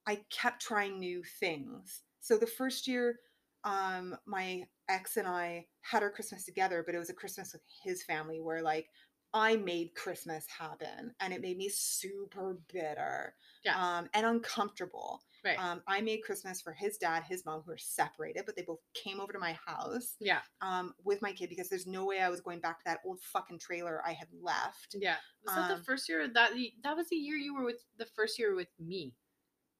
i 0.07 0.15
kept 0.29 0.61
trying 0.61 0.99
new 0.99 1.23
things 1.39 2.03
so 2.19 2.37
the 2.37 2.47
first 2.47 2.87
year 2.87 3.19
um 3.63 4.15
my 4.25 4.63
ex 4.89 5.17
and 5.17 5.27
i 5.27 5.65
had 5.81 6.03
our 6.03 6.11
christmas 6.11 6.45
together 6.45 6.83
but 6.85 6.95
it 6.95 6.99
was 6.99 7.09
a 7.09 7.13
christmas 7.13 7.53
with 7.53 7.61
his 7.83 8.03
family 8.03 8.41
where 8.41 8.61
like 8.61 8.87
i 9.33 9.55
made 9.55 9.93
christmas 9.95 10.45
happen 10.47 11.13
and 11.19 11.33
it 11.33 11.41
made 11.41 11.57
me 11.57 11.69
super 11.69 12.59
bitter 12.71 13.33
Yeah. 13.65 13.75
um 13.97 14.09
and 14.13 14.25
uncomfortable 14.25 15.21
Right. 15.45 15.59
um, 15.59 15.81
I 15.87 15.99
made 15.99 16.23
Christmas 16.23 16.61
for 16.61 16.71
his 16.71 16.95
dad, 16.97 17.23
his 17.27 17.45
mom, 17.45 17.63
who 17.65 17.73
are 17.73 17.77
separated, 17.77 18.43
but 18.45 18.55
they 18.55 18.61
both 18.61 18.79
came 18.93 19.19
over 19.19 19.33
to 19.33 19.39
my 19.39 19.57
house 19.65 20.15
yeah. 20.21 20.39
um, 20.61 20.93
with 21.03 21.21
my 21.21 21.33
kid 21.33 21.49
because 21.49 21.67
there's 21.67 21.85
no 21.85 22.05
way 22.05 22.21
I 22.21 22.29
was 22.29 22.39
going 22.39 22.61
back 22.61 22.77
to 22.77 22.83
that 22.85 22.99
old 23.05 23.19
fucking 23.19 23.59
trailer 23.59 24.01
I 24.07 24.13
had 24.13 24.29
left. 24.41 24.95
Yeah. 24.97 25.17
Was 25.45 25.53
that 25.53 25.69
Um, 25.69 25.77
the 25.77 25.83
first 25.83 26.07
year 26.07 26.29
that 26.29 26.51
that 26.85 26.95
was 26.95 27.09
the 27.09 27.17
year 27.17 27.35
you 27.35 27.53
were 27.53 27.65
with 27.65 27.83
the 27.97 28.05
first 28.05 28.39
year 28.39 28.55
with 28.55 28.69
me? 28.79 29.15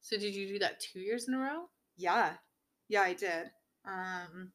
So 0.01 0.17
did 0.17 0.35
you 0.35 0.49
do 0.49 0.59
that 0.59 0.81
two 0.81 0.99
years 0.99 1.29
in 1.29 1.33
a 1.33 1.39
row? 1.39 1.69
Yeah, 1.95 2.33
yeah, 2.89 3.03
I 3.03 3.13
did. 3.13 3.49
Um, 3.85 4.51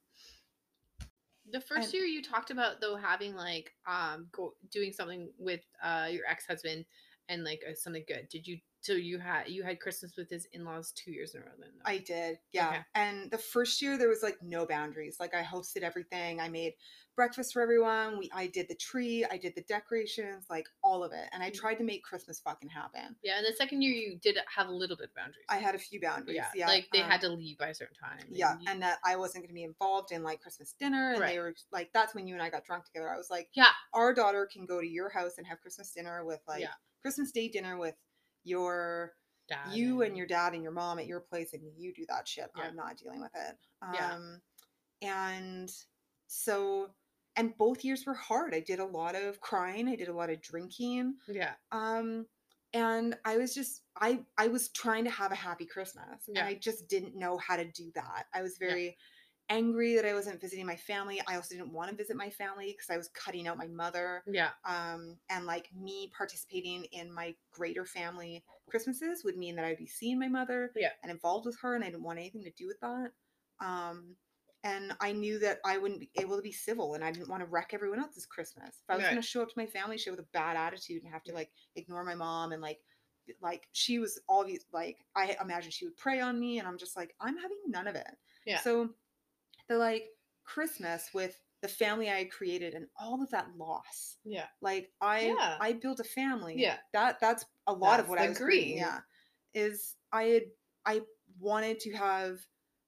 The 1.51 1.61
first 1.61 1.86
And- 1.86 1.94
year 1.94 2.05
you 2.05 2.22
talked 2.22 2.51
about 2.51 2.80
though 2.80 2.96
having 2.96 3.34
like 3.34 3.72
um 3.86 4.28
go 4.32 4.55
doing 4.70 4.92
something 4.92 5.30
with 5.38 5.61
uh 5.82 6.09
your 6.11 6.26
ex 6.26 6.46
husband 6.46 6.84
and 7.28 7.44
like 7.44 7.62
uh, 7.68 7.74
something 7.74 8.05
good. 8.07 8.28
Did 8.28 8.46
you? 8.46 8.59
So 8.89 8.95
you 8.95 9.18
had 9.18 9.49
you 9.49 9.62
had 9.64 9.80
Christmas 9.80 10.16
with 10.16 10.30
his 10.30 10.47
in 10.55 10.64
laws 10.64 10.93
two 10.93 11.12
years 11.12 11.34
in 11.34 11.43
a 11.43 11.45
row. 11.45 11.51
Then 11.59 11.68
though? 11.76 11.91
I 11.91 11.99
did, 11.99 12.39
yeah. 12.53 12.68
Okay. 12.70 12.80
And 12.95 13.30
the 13.30 13.36
first 13.36 13.82
year 13.82 13.99
there 13.99 14.09
was 14.09 14.22
like 14.22 14.39
no 14.43 14.64
boundaries. 14.64 15.18
Like 15.20 15.34
I 15.34 15.43
hosted 15.43 15.82
everything. 15.82 16.41
I 16.41 16.49
made 16.49 16.72
breakfast 17.14 17.53
for 17.53 17.61
everyone. 17.61 18.18
We 18.18 18.30
I 18.32 18.47
did 18.47 18.66
the 18.66 18.76
tree. 18.76 19.26
I 19.30 19.36
did 19.36 19.55
the 19.55 19.61
decorations, 19.68 20.47
like 20.49 20.66
all 20.82 21.05
of 21.05 21.12
it. 21.12 21.28
And 21.34 21.43
I 21.43 21.51
Mm. 21.51 21.55
tried 21.55 21.74
to 21.74 21.84
make 21.84 22.03
Christmas 22.03 22.41
fucking 22.41 22.70
happen. 22.70 23.14
yeah, 23.22 23.36
and 23.36 23.45
the 23.47 23.53
second 23.53 23.82
year 23.82 23.93
you 23.93 24.18
did 24.22 24.39
have 24.57 24.68
a 24.68 24.72
little 24.72 24.97
bit 24.97 25.11
of 25.11 25.14
boundaries. 25.14 25.45
I 25.51 25.59
had 25.59 25.74
a 25.74 25.78
few 25.78 26.01
boundaries. 26.01 26.36
yeah, 26.36 26.49
Yeah, 26.55 26.66
like 26.68 26.89
they 26.91 27.03
um, 27.03 27.11
had 27.11 27.20
to 27.20 27.28
leave 27.28 27.59
by 27.59 27.68
a 27.68 27.74
certain 27.74 27.97
time. 27.97 28.24
Yeah, 28.30 28.59
you- 28.59 28.66
and 28.70 28.80
that 28.80 29.01
I 29.05 29.16
wasn't 29.16 29.45
going 29.45 29.49
to 29.49 29.55
be 29.55 29.64
involved 29.64 30.12
in 30.12 30.22
like 30.22 30.41
Christmas 30.41 30.72
dinner, 30.80 31.12
and 31.12 31.20
Right. 31.20 31.32
they 31.34 31.39
were 31.41 31.55
like, 31.72 31.93
"That's 31.93 32.14
when 32.14 32.26
you 32.26 32.32
and 32.32 32.43
I 32.43 32.49
got 32.49 32.64
drunk 32.64 32.86
together." 32.86 33.11
I 33.12 33.18
was 33.18 33.28
like, 33.28 33.51
Yeah. 33.53 33.72
our 33.93 34.14
daughter 34.14 34.47
can 34.51 34.64
go 34.64 34.80
to 34.80 34.86
your 34.86 35.11
house 35.11 35.36
and 35.36 35.47
have 35.47 35.61
Christmas 35.61 35.93
dinner 35.93 36.24
with 36.24 36.41
like 36.49 36.62
Yeah. 36.62 36.72
Christmas 37.03 37.30
Day 37.32 37.49
dinner 37.49 37.76
with 37.76 37.95
your 38.49 39.12
Dad 39.49 39.72
you 39.72 40.03
and 40.03 40.14
your 40.16 40.26
dad 40.26 40.53
and 40.53 40.62
your 40.62 40.72
mom 40.72 40.99
at 40.99 41.07
your 41.07 41.20
place, 41.20 41.55
and 41.55 41.62
you 41.76 41.92
do 41.94 42.05
that 42.11 42.28
shit. 42.28 42.51
Yeah. 42.57 42.64
I'm 42.64 42.76
not 42.76 42.99
dealing 42.99 43.20
with 43.22 43.30
it. 43.34 43.57
Yeah. 43.94 44.12
Um, 44.14 44.42
and 45.01 45.72
so, 46.26 46.90
and 47.36 47.57
both 47.57 47.82
years 47.84 48.05
were 48.05 48.14
hard. 48.14 48.55
I 48.55 48.61
did 48.61 48.78
a 48.78 48.84
lot 48.84 49.14
of 49.14 49.40
crying. 49.40 49.88
I 49.88 49.96
did 49.96 50.09
a 50.09 50.12
lot 50.12 50.28
of 50.28 50.42
drinking. 50.42 51.14
yeah, 51.28 51.53
Um, 51.72 52.26
and 52.74 53.16
I 53.24 53.38
was 53.38 53.55
just 53.55 53.82
I 53.99 54.20
I 54.36 54.49
was 54.49 54.68
trying 54.70 55.05
to 55.05 55.11
have 55.11 55.32
a 55.32 55.36
happy 55.36 55.64
Christmas, 55.64 56.24
Yeah. 56.28 56.40
and 56.40 56.49
I 56.49 56.55
just 56.55 56.86
didn't 56.88 57.16
know 57.16 57.38
how 57.38 57.57
to 57.57 57.64
do 57.64 57.90
that. 57.94 58.26
I 58.34 58.42
was 58.42 58.59
Yeah. 58.61 58.68
Angry 59.49 59.94
that 59.94 60.05
I 60.05 60.14
wasn't 60.14 60.40
visiting 60.40 60.66
my 60.66 60.76
family. 60.76 61.20
I 61.26 61.36
also 61.36 61.55
didn't 61.55 61.72
want 61.72 61.90
to 61.90 61.96
visit 61.96 62.16
my 62.16 62.30
family 62.30 62.72
because 62.72 62.90
I 62.90 62.96
was 62.96 63.09
cutting 63.09 63.46
out 63.46 63.59
my 63.59 63.66
mother. 63.68 64.24
yeah, 64.26 64.53
Um, 64.64 65.18
and 65.28 65.46
like 65.46 65.72
me 65.72 66.11
participating 66.16 66.84
in 66.86 67.12
my 67.12 67.36
greater 67.51 67.84
family 67.84 68.44
Christmases 68.70 69.24
would 69.24 69.36
mean 69.38 69.57
that 69.57 69.64
I'd 69.64 69.78
be 69.78 69.86
seeing 69.86 70.18
my 70.18 70.28
mother 70.28 70.72
Yeah. 70.76 70.92
and 71.03 71.11
involved 71.11 71.46
with 71.46 71.59
her, 71.61 71.74
and 71.74 71.82
I 71.82 71.88
didn't 71.88 72.03
want 72.03 72.18
anything 72.18 72.44
to 72.44 72.51
do 72.51 72.66
with 72.66 72.78
that. 72.80 73.12
Um, 73.61 74.16
and 74.64 74.92
I 75.01 75.12
knew 75.12 75.38
that 75.38 75.61
I 75.64 75.78
wouldn't 75.78 76.01
be 76.01 76.11
able 76.16 76.36
to 76.36 76.42
be 76.42 76.53
civil, 76.53 76.94
and 76.94 77.05
I 77.05 77.11
didn't 77.12 77.28
want 77.28 77.40
to 77.42 77.46
wreck 77.46 77.70
everyone 77.72 78.01
else's 78.01 78.26
Christmas. 78.26 78.80
If 78.82 78.90
I 78.90 78.96
was 78.96 79.05
Right. 79.05 79.09
going 79.09 79.22
to 79.22 79.26
show 79.26 79.40
up 79.40 79.49
to 79.49 79.55
my 79.59 79.66
family 79.66 79.96
show 79.99 80.11
with 80.11 80.20
a 80.20 80.24
bad 80.32 80.57
attitude 80.57 81.03
and 81.03 81.12
have 81.12 81.22
to 81.24 81.32
like 81.32 81.53
ignore 81.76 82.05
my 82.05 82.14
mom 82.14 82.53
and 82.53 82.61
like 82.61 82.80
like 83.40 83.68
she 83.72 83.99
was 83.99 84.18
always 84.26 84.64
like 84.72 85.05
I 85.14 85.36
imagine 85.40 85.70
she 85.70 85.84
would 85.84 85.96
prey 85.96 86.20
on 86.20 86.38
me, 86.40 86.59
and 86.59 86.66
I'm 86.66 86.78
just 86.78 86.96
like 86.96 87.14
I'm 87.20 87.36
having 87.36 87.59
none 87.66 87.86
of 87.86 87.94
it. 87.94 88.11
Yeah. 88.44 88.62
So 88.62 88.94
the 89.68 89.76
like 89.78 90.04
Christmas 90.44 91.10
with 91.14 91.38
the 91.62 91.68
family 91.68 92.08
I 92.10 92.24
created 92.24 92.74
and 92.74 92.86
all 92.98 93.22
of 93.22 93.30
that 93.30 93.48
loss 93.56 94.16
yeah, 94.24 94.46
like 94.62 94.90
i 95.00 95.34
Yeah. 95.36 95.56
i 95.60 95.72
built 95.72 95.98
a 96.00 96.04
family 96.04 96.54
Yeah. 96.56 96.76
that 96.92 97.18
that's 97.20 97.44
a 97.66 97.72
lot 97.72 97.98
of 98.00 98.08
what 98.08 98.18
i 98.20 98.24
agree. 98.26 98.74
yeah 98.76 99.00
is 99.54 99.96
i 100.12 100.22
had 100.24 100.42
i 100.86 101.00
wanted 101.40 101.80
to 101.80 101.92
have 101.94 102.38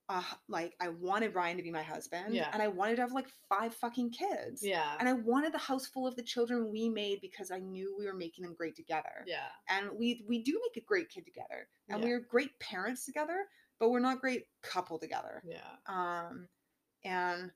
uh 0.09 0.23
like 0.49 0.75
i 0.81 0.89
wanted 0.89 1.35
ryan 1.35 1.57
to 1.57 1.63
be 1.65 1.71
my 1.73 1.83
husband 1.83 2.33
Yeah. 2.35 2.49
and 2.53 2.63
i 2.63 2.69
wanted 2.69 2.97
to 2.97 3.03
have 3.03 3.13
like 3.13 3.27
five 3.49 3.75
fucking 3.75 4.11
kids 4.11 4.63
yeah, 4.63 4.95
and 5.01 5.09
i 5.09 5.15
wanted 5.15 5.53
the 5.53 5.59
house 5.59 5.87
full 5.87 6.07
of 6.07 6.15
the 6.15 6.23
children 6.23 6.71
we 6.71 6.89
made 6.89 7.19
because 7.21 7.51
i 7.51 7.59
knew 7.59 7.95
we 7.99 8.07
were 8.07 8.15
making 8.15 8.45
them 8.45 8.55
great 8.55 8.77
together 8.77 9.25
yeah, 9.27 9.49
and 9.69 9.91
we 9.99 10.25
we 10.29 10.43
do 10.45 10.61
make 10.65 10.81
a 10.83 10.87
great 10.87 11.09
kid 11.11 11.25
together 11.27 11.69
and 11.89 12.01
Yeah. 12.01 12.05
we're 12.09 12.21
great 12.21 12.57
parents 12.61 13.05
together 13.05 13.47
but 13.81 13.91
we're 13.91 13.99
not 14.01 14.21
great 14.21 14.45
couple 14.63 14.99
together 15.01 15.43
yeah, 15.45 15.59
um 15.89 16.47
and 17.05 17.51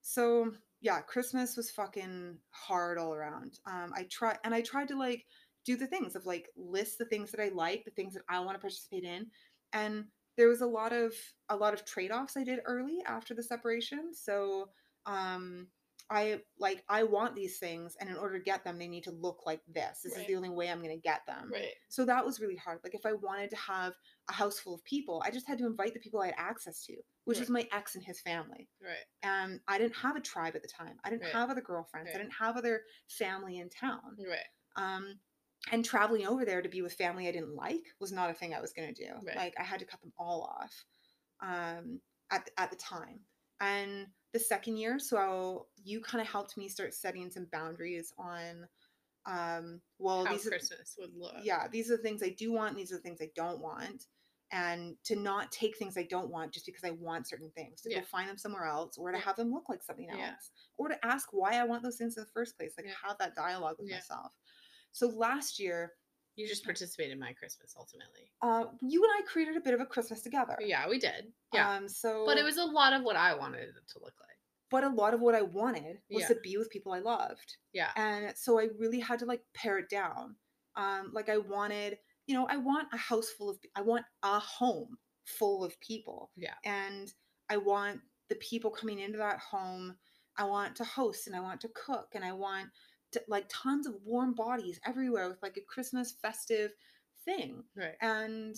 so 0.00 0.52
yeah 0.80 1.00
christmas 1.00 1.56
was 1.56 1.70
fucking 1.70 2.36
hard 2.50 2.98
all 2.98 3.12
around. 3.12 3.58
Um 3.66 3.92
i 3.96 4.04
try 4.10 4.36
and 4.44 4.54
i 4.54 4.60
tried 4.60 4.88
to 4.88 4.98
like 4.98 5.24
do 5.64 5.76
the 5.76 5.86
things 5.86 6.16
of 6.16 6.24
like 6.24 6.48
list 6.56 6.98
the 6.98 7.04
things 7.04 7.30
that 7.30 7.40
i 7.40 7.48
like 7.48 7.84
the 7.84 7.90
things 7.90 8.14
that 8.14 8.22
i 8.28 8.38
want 8.40 8.54
to 8.54 8.60
participate 8.60 9.04
in. 9.04 9.26
And 9.72 10.04
there 10.36 10.48
was 10.48 10.60
a 10.60 10.66
lot 10.66 10.92
of 10.92 11.12
a 11.48 11.56
lot 11.56 11.74
of 11.74 11.84
trade-offs 11.84 12.36
i 12.36 12.44
did 12.44 12.60
early 12.64 12.98
after 13.06 13.34
the 13.34 13.42
separation. 13.42 14.14
So 14.14 14.70
um 15.06 15.66
i 16.10 16.40
like 16.58 16.82
i 16.88 17.02
want 17.02 17.34
these 17.34 17.58
things 17.58 17.94
and 18.00 18.08
in 18.08 18.16
order 18.16 18.38
to 18.38 18.44
get 18.44 18.64
them 18.64 18.78
they 18.78 18.88
need 18.88 19.04
to 19.04 19.10
look 19.10 19.40
like 19.44 19.60
this. 19.68 20.00
This 20.02 20.16
is 20.16 20.26
the 20.26 20.36
only 20.36 20.48
way 20.48 20.70
i'm 20.70 20.82
going 20.82 20.96
to 20.96 21.02
get 21.02 21.20
them. 21.26 21.50
Right, 21.52 21.74
so 21.88 22.06
that 22.06 22.24
was 22.24 22.40
really 22.40 22.56
hard. 22.56 22.78
Like 22.82 22.94
if 22.94 23.04
I 23.04 23.12
wanted 23.12 23.50
to 23.50 23.56
have 23.56 23.92
a 24.30 24.32
house 24.32 24.58
full 24.58 24.74
of 24.74 24.84
people, 24.84 25.22
I 25.26 25.30
just 25.30 25.46
had 25.46 25.58
to 25.58 25.66
invite 25.66 25.92
the 25.92 26.00
people 26.00 26.20
I 26.20 26.26
had 26.26 26.34
access 26.38 26.82
to, 26.86 26.94
which 27.28 27.38
was 27.40 27.50
my 27.50 27.68
ex 27.72 27.94
and 27.94 28.04
his 28.04 28.20
family. 28.20 28.68
right, 28.82 29.04
And 29.22 29.60
I 29.68 29.78
didn't 29.78 29.96
have 29.96 30.16
a 30.16 30.20
tribe 30.20 30.56
at 30.56 30.62
the 30.62 30.68
time. 30.68 30.98
I 31.04 31.10
didn't 31.10 31.22
Right. 31.24 31.32
have 31.32 31.50
other 31.50 31.60
girlfriends. 31.60 32.08
Right. 32.08 32.16
I 32.16 32.18
didn't 32.18 32.34
have 32.34 32.56
other 32.56 32.84
family 33.08 33.58
in 33.58 33.68
town. 33.68 34.16
right, 34.26 34.46
Um, 34.76 35.20
and 35.72 35.84
traveling 35.84 36.26
over 36.26 36.44
there 36.44 36.62
to 36.62 36.68
be 36.68 36.82
with 36.82 36.94
family 36.94 37.28
I 37.28 37.32
didn't 37.32 37.54
like 37.54 37.84
was 38.00 38.12
not 38.12 38.30
a 38.30 38.34
thing 38.34 38.54
I 38.54 38.60
was 38.60 38.72
going 38.72 38.94
to 38.94 39.04
do. 39.06 39.12
Right. 39.26 39.36
Like 39.36 39.54
I 39.58 39.62
had 39.64 39.80
to 39.80 39.86
cut 39.86 40.00
them 40.00 40.12
all 40.18 40.42
off 40.42 40.84
um, 41.40 42.00
at 42.30 42.44
the- 42.46 42.60
at 42.60 42.70
the 42.70 42.76
time. 42.76 43.20
And 43.60 44.12
the 44.32 44.38
second 44.40 44.76
year, 44.76 44.98
so 44.98 45.68
you 45.76 46.00
kind 46.00 46.20
of 46.22 46.28
helped 46.28 46.56
me 46.56 46.68
start 46.68 46.94
setting 46.94 47.30
some 47.30 47.46
boundaries 47.46 48.12
on. 48.18 48.68
Um, 49.26 49.82
well, 49.98 50.24
how 50.24 50.32
these 50.32 50.46
are 50.46 50.58
would 50.98 51.14
look. 51.14 51.34
yeah, 51.42 51.68
these 51.68 51.90
are 51.90 51.96
the 51.96 52.02
things 52.02 52.22
I 52.22 52.30
do 52.30 52.52
want, 52.52 52.76
these 52.76 52.92
are 52.92 52.96
the 52.96 53.02
things 53.02 53.20
I 53.20 53.30
don't 53.34 53.60
want. 53.60 54.06
And 54.50 54.96
to 55.04 55.14
not 55.16 55.52
take 55.52 55.76
things 55.76 55.98
I 55.98 56.04
don't 56.04 56.30
want 56.30 56.52
just 56.52 56.64
because 56.64 56.82
I 56.84 56.90
want 56.92 57.26
certain 57.28 57.50
things, 57.50 57.82
to 57.82 57.90
Yeah. 57.90 58.00
go 58.00 58.06
find 58.06 58.28
them 58.28 58.38
somewhere 58.38 58.64
else, 58.64 58.96
or 58.96 59.12
to 59.12 59.18
have 59.18 59.36
them 59.36 59.52
look 59.52 59.68
like 59.68 59.82
something 59.82 60.06
Yeah. 60.06 60.30
else, 60.32 60.50
or 60.78 60.88
to 60.88 61.04
ask 61.04 61.28
why 61.32 61.52
I 61.60 61.64
want 61.64 61.82
those 61.82 61.98
things 61.98 62.16
in 62.16 62.22
the 62.24 62.30
first 62.30 62.56
place, 62.56 62.72
like 62.78 62.86
Yeah. 62.86 62.94
have 63.02 63.18
that 63.18 63.34
dialogue 63.34 63.76
with 63.78 63.88
Yeah. 63.88 63.96
myself. 63.96 64.32
So 64.92 65.08
last 65.08 65.58
year, 65.58 65.96
You 66.34 66.46
just 66.46 66.62
participated 66.64 67.12
in 67.12 67.18
my 67.18 67.32
Christmas 67.32 67.74
ultimately. 67.76 68.32
uh, 68.42 68.66
you 68.80 69.02
and 69.02 69.12
I 69.12 69.22
created 69.26 69.56
a 69.56 69.60
bit 69.60 69.74
of 69.74 69.80
a 69.80 69.86
Christmas 69.86 70.22
together. 70.22 70.56
Yeah, 70.60 70.88
we 70.88 70.98
did. 71.00 71.34
Yeah. 71.52 71.68
Um, 71.68 71.88
so, 71.88 72.24
but 72.24 72.38
it 72.38 72.44
was 72.44 72.56
a 72.58 72.64
lot 72.64 72.92
of 72.92 73.02
what 73.02 73.16
I 73.16 73.34
wanted 73.34 73.68
it 73.76 73.88
to 73.88 73.98
look 73.98 74.14
like. 74.20 74.38
but 74.70 74.84
a 74.84 74.88
lot 74.88 75.14
of 75.14 75.20
what 75.22 75.34
I 75.34 75.40
wanted 75.42 76.00
was 76.10 76.20
Yeah. 76.22 76.28
to 76.28 76.34
be 76.36 76.56
with 76.58 76.68
people 76.70 76.92
I 76.92 76.98
loved. 77.00 77.56
Yeah. 77.72 77.90
and 77.96 78.36
so 78.36 78.58
i 78.60 78.64
really 78.78 79.00
had 79.00 79.18
to 79.18 79.24
like 79.26 79.42
pare 79.54 79.78
it 79.78 79.88
down 79.88 80.36
um 80.76 81.10
like 81.14 81.28
i 81.30 81.38
wanted 81.38 81.98
you 82.28 82.34
know 82.34 82.46
i 82.48 82.56
want 82.56 82.86
a 82.92 82.96
house 82.96 83.30
full 83.30 83.50
of 83.50 83.58
i 83.74 83.80
want 83.80 84.04
a 84.22 84.38
home 84.38 84.96
full 85.24 85.64
of 85.64 85.78
people 85.80 86.30
Yeah. 86.36 86.54
and 86.64 87.12
i 87.48 87.56
want 87.56 88.00
the 88.28 88.36
people 88.36 88.70
coming 88.70 89.00
into 89.00 89.18
that 89.18 89.40
home 89.40 89.96
i 90.36 90.44
want 90.44 90.76
to 90.76 90.84
host 90.84 91.26
and 91.26 91.34
i 91.34 91.40
want 91.40 91.60
to 91.62 91.68
cook 91.74 92.08
and 92.14 92.24
i 92.24 92.32
want 92.32 92.68
to, 93.12 93.22
like 93.28 93.46
tons 93.48 93.86
of 93.86 93.94
warm 94.04 94.34
bodies 94.34 94.78
everywhere 94.86 95.28
with 95.28 95.42
like 95.42 95.56
a 95.56 95.62
christmas 95.72 96.12
festive 96.22 96.72
thing 97.24 97.64
Right. 97.74 97.96
and 98.02 98.54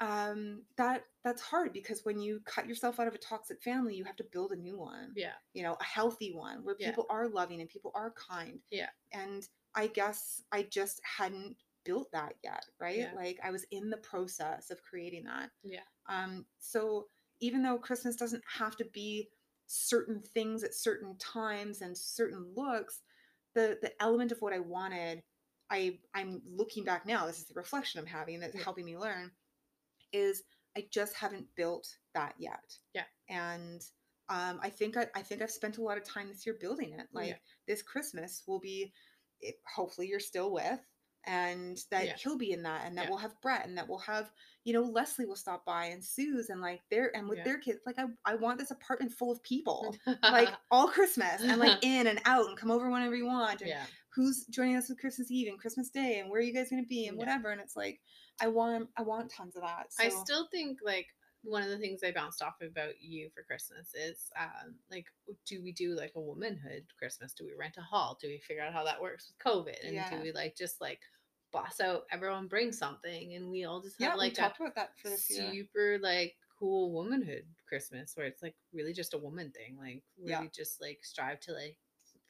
um 0.00 0.62
that 0.76 1.04
that's 1.22 1.40
hard 1.42 1.72
because 1.72 2.04
when 2.04 2.18
you 2.18 2.40
cut 2.44 2.66
yourself 2.66 2.98
out 2.98 3.06
of 3.06 3.14
a 3.14 3.18
toxic 3.18 3.62
family 3.62 3.94
you 3.94 4.02
have 4.04 4.16
to 4.16 4.24
build 4.32 4.50
a 4.52 4.56
new 4.56 4.76
one 4.76 5.12
Yeah. 5.14 5.34
you 5.54 5.62
know, 5.62 5.76
a 5.80 5.84
healthy 5.84 6.32
one 6.34 6.64
where 6.64 6.74
Yeah. 6.78 6.90
people 6.90 7.06
are 7.08 7.28
loving 7.28 7.60
and 7.60 7.70
people 7.70 7.92
are 7.94 8.12
kind. 8.12 8.58
Yeah. 8.70 8.88
And 9.12 9.46
I 9.76 9.86
guess 9.86 10.42
I 10.50 10.64
just 10.64 11.00
hadn't 11.04 11.56
built 11.84 12.10
that 12.12 12.34
yet, 12.42 12.64
right? 12.80 12.98
Yeah. 12.98 13.12
Like 13.14 13.38
I 13.42 13.50
was 13.50 13.64
in 13.70 13.90
the 13.90 13.96
process 13.98 14.70
of 14.70 14.82
creating 14.82 15.24
that. 15.24 15.50
Yeah. 15.62 15.80
Um 16.08 16.46
so 16.58 17.06
even 17.40 17.62
though 17.62 17.78
Christmas 17.78 18.16
doesn't 18.16 18.44
have 18.58 18.76
to 18.76 18.84
be 18.92 19.28
certain 19.66 20.20
things 20.20 20.62
at 20.62 20.74
certain 20.74 21.16
times 21.18 21.80
and 21.80 21.96
certain 21.96 22.52
looks, 22.54 23.02
the 23.54 23.78
the 23.82 23.92
element 24.02 24.32
of 24.32 24.40
what 24.40 24.52
I 24.52 24.58
wanted, 24.60 25.22
I 25.70 25.98
I'm 26.14 26.42
looking 26.46 26.84
back 26.84 27.06
now, 27.06 27.26
this 27.26 27.38
is 27.38 27.46
the 27.46 27.54
reflection 27.54 28.00
I'm 28.00 28.06
having 28.06 28.40
that's 28.40 28.54
Yeah. 28.54 28.64
helping 28.64 28.84
me 28.84 28.96
learn 28.98 29.30
is 30.12 30.42
I 30.76 30.86
just 30.90 31.14
haven't 31.14 31.46
built 31.56 31.86
that 32.14 32.34
yet. 32.38 32.76
Yeah. 32.94 33.04
And 33.28 33.82
um, 34.28 34.60
I 34.62 34.70
think 34.70 34.96
I, 34.96 35.06
I 35.14 35.22
think 35.22 35.42
I've 35.42 35.50
spent 35.50 35.78
a 35.78 35.82
lot 35.82 35.98
of 35.98 36.04
time 36.04 36.28
this 36.28 36.46
year 36.46 36.56
building 36.60 36.92
it. 36.98 37.08
Like 37.12 37.28
Yeah. 37.28 37.36
this 37.66 37.82
Christmas 37.82 38.42
will 38.46 38.60
be, 38.60 38.92
it, 39.40 39.56
hopefully 39.74 40.06
you're 40.06 40.20
still 40.20 40.52
with, 40.52 40.80
and 41.24 41.78
that 41.90 42.06
Yeah. 42.06 42.16
he'll 42.16 42.36
be 42.36 42.52
in 42.52 42.62
that, 42.64 42.86
and 42.86 42.96
that 42.96 43.04
Yeah. 43.04 43.10
we'll 43.10 43.18
have 43.18 43.40
Brett, 43.40 43.66
and 43.66 43.76
that 43.78 43.88
we'll 43.88 43.98
have, 43.98 44.32
you 44.64 44.72
know, 44.72 44.82
Leslie 44.82 45.24
will 45.26 45.36
stop 45.36 45.64
by, 45.64 45.86
and 45.86 46.04
Sue's, 46.04 46.50
and 46.50 46.60
like 46.60 46.82
their 46.90 47.14
and 47.16 47.28
with 47.28 47.38
Yeah. 47.38 47.44
their 47.44 47.58
kids. 47.58 47.80
Like 47.86 47.98
I, 47.98 48.06
I 48.24 48.34
want 48.34 48.58
this 48.58 48.70
apartment 48.70 49.12
full 49.12 49.30
of 49.30 49.42
people, 49.42 49.96
like 50.22 50.48
all 50.70 50.88
Christmas, 50.88 51.42
and 51.42 51.60
like 51.60 51.78
in 51.84 52.06
and 52.06 52.20
out, 52.24 52.48
and 52.48 52.56
come 52.56 52.70
over 52.70 52.90
whenever 52.90 53.14
you 53.14 53.26
want, 53.26 53.60
and 53.60 53.70
yeah. 53.70 53.86
who's 54.10 54.46
joining 54.46 54.76
us 54.76 54.88
with 54.88 54.98
Christmas 54.98 55.30
Eve 55.30 55.48
and 55.48 55.58
Christmas 55.58 55.90
Day, 55.90 56.18
and 56.18 56.30
where 56.30 56.40
are 56.40 56.44
you 56.44 56.52
guys 56.52 56.70
gonna 56.70 56.82
be, 56.82 57.06
and 57.06 57.16
whatever. 57.16 57.50
And 57.50 57.60
it's 57.60 57.76
like, 57.76 58.00
I 58.40 58.48
want, 58.48 58.88
I 58.96 59.02
want 59.02 59.30
tons 59.30 59.56
of 59.56 59.62
that. 59.62 59.92
So. 59.92 60.04
I 60.04 60.08
still 60.08 60.48
think 60.50 60.80
like 60.82 61.06
one 61.42 61.62
of 61.62 61.70
the 61.70 61.78
things 61.78 62.02
I 62.04 62.12
bounced 62.12 62.42
off 62.42 62.60
about 62.60 63.00
you 63.00 63.30
for 63.34 63.42
Christmas 63.42 63.94
is 63.94 64.30
um 64.38 64.74
like 64.90 65.06
do 65.46 65.62
we 65.62 65.72
do 65.72 65.94
like 65.96 66.12
a 66.16 66.20
womanhood 66.20 66.84
Christmas? 66.98 67.32
Do 67.34 67.44
we 67.44 67.54
rent 67.58 67.76
a 67.78 67.82
hall? 67.82 68.18
Do 68.20 68.28
we 68.28 68.38
figure 68.38 68.62
out 68.62 68.72
how 68.72 68.84
that 68.84 69.00
works 69.00 69.28
with 69.30 69.44
COVID? 69.54 69.86
And 69.86 69.94
Yeah. 69.94 70.08
do 70.08 70.22
we 70.22 70.32
like 70.32 70.56
just 70.56 70.80
like 70.80 71.00
boss 71.52 71.80
out 71.80 72.04
everyone 72.10 72.48
bring 72.48 72.72
something 72.72 73.34
and 73.34 73.50
we 73.50 73.64
all 73.64 73.80
just 73.82 74.00
have 74.00 74.12
yeah, 74.12 74.14
like 74.14 74.34
talked 74.34 74.58
about 74.60 74.74
that 74.74 74.90
for 75.02 75.10
this 75.10 75.28
year. 75.30 75.54
super 75.54 75.98
like 76.00 76.34
cool 76.58 76.92
womanhood 76.92 77.44
Christmas 77.68 78.12
where 78.16 78.26
it's 78.26 78.42
like 78.42 78.54
really 78.72 78.92
just 78.92 79.14
a 79.14 79.18
woman 79.18 79.50
thing. 79.50 79.76
Like 79.78 80.02
really 80.18 80.48
Yeah. 80.48 80.48
just 80.54 80.80
like 80.80 81.00
strive 81.02 81.40
to 81.40 81.52
like 81.52 81.76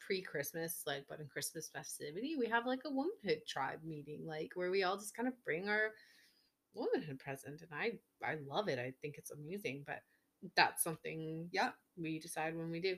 pre-Christmas, 0.01 0.83
like 0.87 1.05
but 1.09 1.21
in 1.21 1.27
Christmas 1.29 1.69
festivity, 1.69 2.37
we 2.37 2.47
have 2.49 2.67
like 2.67 2.81
a 2.85 2.91
womanhood 2.91 3.43
tribe 3.47 3.81
meeting, 3.85 4.27
like 4.27 4.51
where 4.55 4.71
we 4.71 4.83
all 4.83 4.97
just 4.97 5.15
kind 5.15 5.29
of 5.29 5.45
bring 5.45 5.69
our 5.69 5.91
womanhood 6.75 7.19
present, 7.19 7.63
and 7.63 7.71
I 7.73 7.99
I 8.25 8.37
love 8.47 8.69
it. 8.69 8.79
I 8.79 8.93
think 9.03 9.17
it's 9.19 9.31
amazing, 9.31 9.85
but 9.87 10.03
that's 10.57 10.83
something 10.83 11.49
Yeah. 11.53 11.73
we 11.97 12.19
decide 12.19 12.57
when 12.57 12.71
we 12.71 12.81
do. 12.81 12.97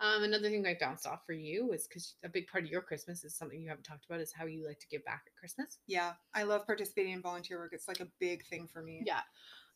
Um, 0.00 0.22
another 0.24 0.50
thing 0.50 0.66
I 0.66 0.76
bounced 0.78 1.06
off 1.06 1.24
for 1.24 1.32
you 1.32 1.72
is 1.72 1.86
because 1.86 2.16
a 2.24 2.28
big 2.28 2.46
part 2.48 2.64
of 2.64 2.70
your 2.70 2.82
Christmas 2.82 3.24
is 3.24 3.36
something 3.36 3.60
you 3.60 3.68
haven't 3.68 3.84
talked 3.84 4.04
about 4.06 4.20
is 4.20 4.32
how 4.32 4.44
you 4.44 4.66
like 4.66 4.80
to 4.80 4.88
give 4.88 5.04
back 5.04 5.22
at 5.26 5.34
Christmas. 5.36 5.78
Yeah. 5.86 6.14
I 6.34 6.42
love 6.42 6.66
participating 6.66 7.12
in 7.12 7.22
volunteer 7.22 7.58
work. 7.58 7.72
It's 7.72 7.88
like 7.88 8.00
a 8.00 8.08
big 8.18 8.44
thing 8.46 8.66
for 8.66 8.82
me. 8.82 9.02
Yeah. 9.04 9.22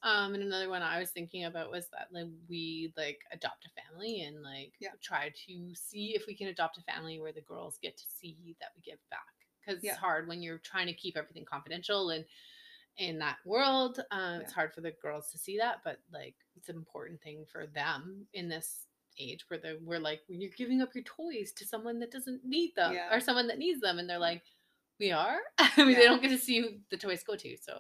Um, 0.03 0.35
and 0.35 0.43
another 0.43 0.69
one 0.69 0.83
I 0.83 0.99
was 1.01 1.11
thinking 1.11 1.45
about 1.45 1.71
was 1.71 1.89
that 1.91 2.09
like 2.13 2.27
we 2.49 2.93
like 2.97 3.19
adopt 3.33 3.67
a 3.67 3.83
family 3.83 4.23
and 4.23 4.43
like 4.43 4.75
Yeah. 4.81 4.91
try 5.03 5.31
to 5.47 5.75
see 5.75 6.15
if 6.15 6.27
we 6.27 6.37
can 6.37 6.49
adopt 6.49 6.79
a 6.79 6.83
family 6.83 7.19
where 7.21 7.33
the 7.33 7.41
girls 7.43 7.79
get 7.83 7.97
to 7.97 8.05
see 8.09 8.57
that 8.61 8.71
we 8.77 8.83
give 8.83 9.01
back 9.11 9.23
because 9.61 9.83
Yeah. 9.83 9.93
it's 9.93 10.01
hard 10.01 10.29
when 10.29 10.43
you're 10.43 10.59
trying 10.59 10.87
to 10.87 10.93
keep 10.95 11.17
everything 11.17 11.45
confidential 11.45 12.11
and 12.11 12.25
in 12.99 13.19
that 13.19 13.37
world 13.45 14.01
um, 14.11 14.41
it's 14.41 14.53
hard 14.53 14.73
for 14.75 14.81
the 14.81 14.93
girls 15.01 15.31
to 15.31 15.39
see 15.39 15.57
that 15.57 15.77
but 15.85 15.99
like 16.13 16.35
it's 16.57 16.69
an 16.69 16.77
important 16.77 17.21
thing 17.23 17.45
for 17.51 17.67
them 17.69 18.27
in 18.35 18.49
this 18.49 18.87
age 19.21 19.45
where 19.49 19.59
they 19.61 19.75
we're 19.85 19.99
like 20.01 20.21
when 20.29 20.41
you're 20.41 20.51
giving 20.57 20.83
up 20.83 20.95
your 20.95 21.05
toys 21.05 21.53
to 21.53 21.65
someone 21.67 21.99
that 22.01 22.11
doesn't 22.11 22.45
need 22.45 22.73
them 22.77 22.93
Yeah. 22.93 23.15
or 23.15 23.21
someone 23.21 23.47
that 23.49 23.59
needs 23.59 23.81
them 23.81 23.99
and 23.99 24.09
they're 24.11 24.19
like 24.19 24.43
we 25.01 25.13
are? 25.13 25.39
I 25.59 25.71
mean 25.85 25.95
they 25.95 26.05
don't 26.07 26.21
get 26.23 26.31
to 26.31 26.39
see 26.39 26.61
who 26.61 26.69
the 26.91 26.97
toys 26.97 27.23
go 27.25 27.37
to 27.37 27.57
so 27.57 27.79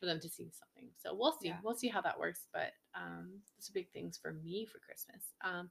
for 0.00 0.04
them 0.06 0.20
to 0.20 0.28
see 0.28 0.50
something. 0.52 0.90
So 1.02 1.14
we'll 1.14 1.36
see 1.40 1.48
Yeah. 1.48 1.58
we'll 1.62 1.74
see 1.74 1.88
how 1.88 2.00
that 2.02 2.18
works 2.18 2.46
but 2.52 2.72
um 2.94 3.28
those 3.58 3.68
are 3.70 3.74
big 3.74 3.90
things 3.90 4.18
for 4.20 4.32
me 4.32 4.66
for 4.70 4.78
christmas. 4.78 5.22
Um 5.44 5.70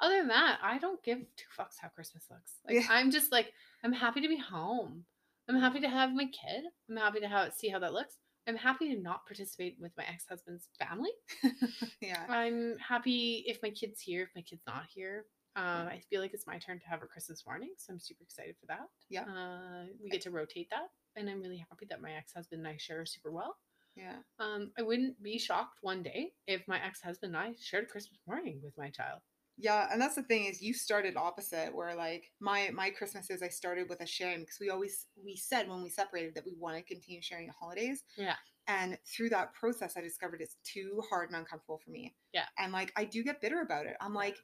other 0.00 0.18
than 0.18 0.28
that 0.28 0.58
i 0.62 0.78
don't 0.78 1.02
give 1.02 1.18
two 1.36 1.44
fucks 1.58 1.76
how 1.80 1.88
christmas 1.88 2.24
looks. 2.30 2.54
Like 2.64 2.76
Yeah. 2.76 2.86
i'm 2.90 3.10
just 3.10 3.32
like 3.32 3.52
i'm 3.84 3.92
happy 3.92 4.20
to 4.20 4.28
be 4.28 4.38
home. 4.38 5.04
I'm 5.48 5.58
happy 5.58 5.80
to 5.80 5.88
have 5.88 6.12
my 6.14 6.26
kid. 6.26 6.62
I'm 6.88 6.96
happy 6.96 7.18
to 7.20 7.26
have 7.28 7.52
see 7.54 7.68
how 7.68 7.80
that 7.80 7.92
looks 7.92 8.14
i'm 8.46 8.56
happy 8.56 8.94
to 8.94 9.00
not 9.00 9.26
participate 9.26 9.76
with 9.80 9.92
my 9.96 10.04
ex-husband's 10.04 10.68
family 10.78 11.10
yeah. 12.00 12.24
I'm 12.28 12.76
happy 12.78 13.44
if 13.46 13.58
my 13.62 13.70
kid's 13.70 14.00
here, 14.00 14.22
if 14.22 14.30
my 14.34 14.42
kid's 14.42 14.62
not 14.66 14.84
here. 14.92 15.24
Um, 15.56 15.88
I 15.88 16.00
feel 16.08 16.20
like 16.20 16.32
it's 16.32 16.46
my 16.46 16.58
turn 16.58 16.78
to 16.78 16.86
have 16.86 17.02
a 17.02 17.06
Christmas 17.06 17.44
morning, 17.44 17.70
so 17.76 17.92
I'm 17.92 17.98
super 17.98 18.22
excited 18.22 18.54
for 18.60 18.66
that. 18.66 18.88
Yeah. 19.08 19.22
Uh, 19.22 19.86
we 20.02 20.08
get 20.08 20.20
to 20.22 20.30
rotate 20.30 20.70
that, 20.70 20.88
and 21.16 21.28
I'm 21.28 21.40
really 21.42 21.64
happy 21.68 21.86
that 21.90 22.00
my 22.00 22.12
ex 22.12 22.32
husband 22.32 22.60
and 22.60 22.68
I 22.68 22.76
share 22.78 23.04
super 23.04 23.32
well. 23.32 23.56
Yeah. 23.96 24.16
Um, 24.38 24.70
I 24.78 24.82
wouldn't 24.82 25.20
be 25.22 25.38
shocked 25.38 25.78
one 25.82 26.02
day 26.02 26.32
if 26.46 26.66
my 26.68 26.80
ex 26.84 27.00
husband 27.02 27.34
and 27.34 27.44
I 27.44 27.54
shared 27.60 27.84
a 27.84 27.88
Christmas 27.88 28.20
morning 28.26 28.60
with 28.62 28.78
my 28.78 28.90
child. 28.90 29.20
Yeah, 29.62 29.88
and 29.92 30.00
that's 30.00 30.14
the 30.14 30.22
thing 30.22 30.46
is 30.46 30.62
you 30.62 30.72
started 30.72 31.16
opposite 31.16 31.74
where 31.74 31.94
like 31.94 32.30
my 32.40 32.70
my 32.74 32.90
Christmases 32.90 33.42
I 33.42 33.48
started 33.48 33.88
with 33.88 34.00
a 34.00 34.06
sharing 34.06 34.40
because 34.40 34.58
we 34.60 34.70
always 34.70 35.06
we 35.22 35.36
said 35.36 35.68
when 35.68 35.82
we 35.82 35.90
separated 35.90 36.34
that 36.34 36.46
we 36.46 36.54
want 36.58 36.76
to 36.76 36.82
continue 36.82 37.20
sharing 37.22 37.46
the 37.46 37.52
holidays. 37.52 38.02
Yeah. 38.16 38.34
And 38.66 38.96
through 39.04 39.30
that 39.30 39.52
process 39.52 39.96
I 39.96 40.00
discovered 40.00 40.40
it's 40.40 40.56
too 40.64 41.02
hard 41.10 41.28
and 41.30 41.38
uncomfortable 41.38 41.80
for 41.84 41.90
me. 41.90 42.14
Yeah. 42.32 42.44
And 42.58 42.72
like 42.72 42.92
I 42.96 43.04
do 43.04 43.22
get 43.22 43.40
bitter 43.40 43.60
about 43.60 43.86
it. 43.86 43.96
I'm 44.00 44.14
like 44.14 44.36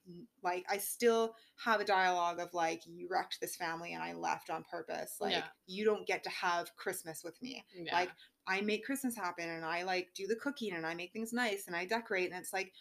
like 0.43 0.65
I 0.69 0.79
still 0.79 1.35
have 1.65 1.81
a 1.81 1.85
dialogue 1.85 2.41
of 2.41 2.53
like 2.53 2.83
you 2.87 3.09
wrecked 3.11 3.39
this 3.41 3.57
family 3.57 3.95
and 3.95 4.03
I 4.03 4.13
left 4.13 4.51
on 4.51 4.65
purpose. 4.71 5.17
Like 5.21 5.33
Yeah. 5.33 5.45
you 5.67 5.85
don't 5.85 6.07
get 6.07 6.25
to 6.25 6.31
have 6.31 6.75
Christmas 6.77 7.23
with 7.25 7.41
me. 7.41 7.65
Yeah. 7.75 7.95
Like 7.95 8.11
I 8.49 8.61
make 8.61 8.85
Christmas 8.85 9.17
happen 9.17 9.49
and 9.49 9.65
I 9.65 9.83
like 9.83 10.11
do 10.15 10.27
the 10.27 10.37
cooking 10.37 10.73
and 10.73 10.87
I 10.87 10.95
make 10.95 11.13
things 11.13 11.33
nice 11.33 11.67
and 11.67 11.75
I 11.75 11.85
decorate 11.85 12.31
and 12.31 12.41
it's 12.41 12.53
like 12.53 12.73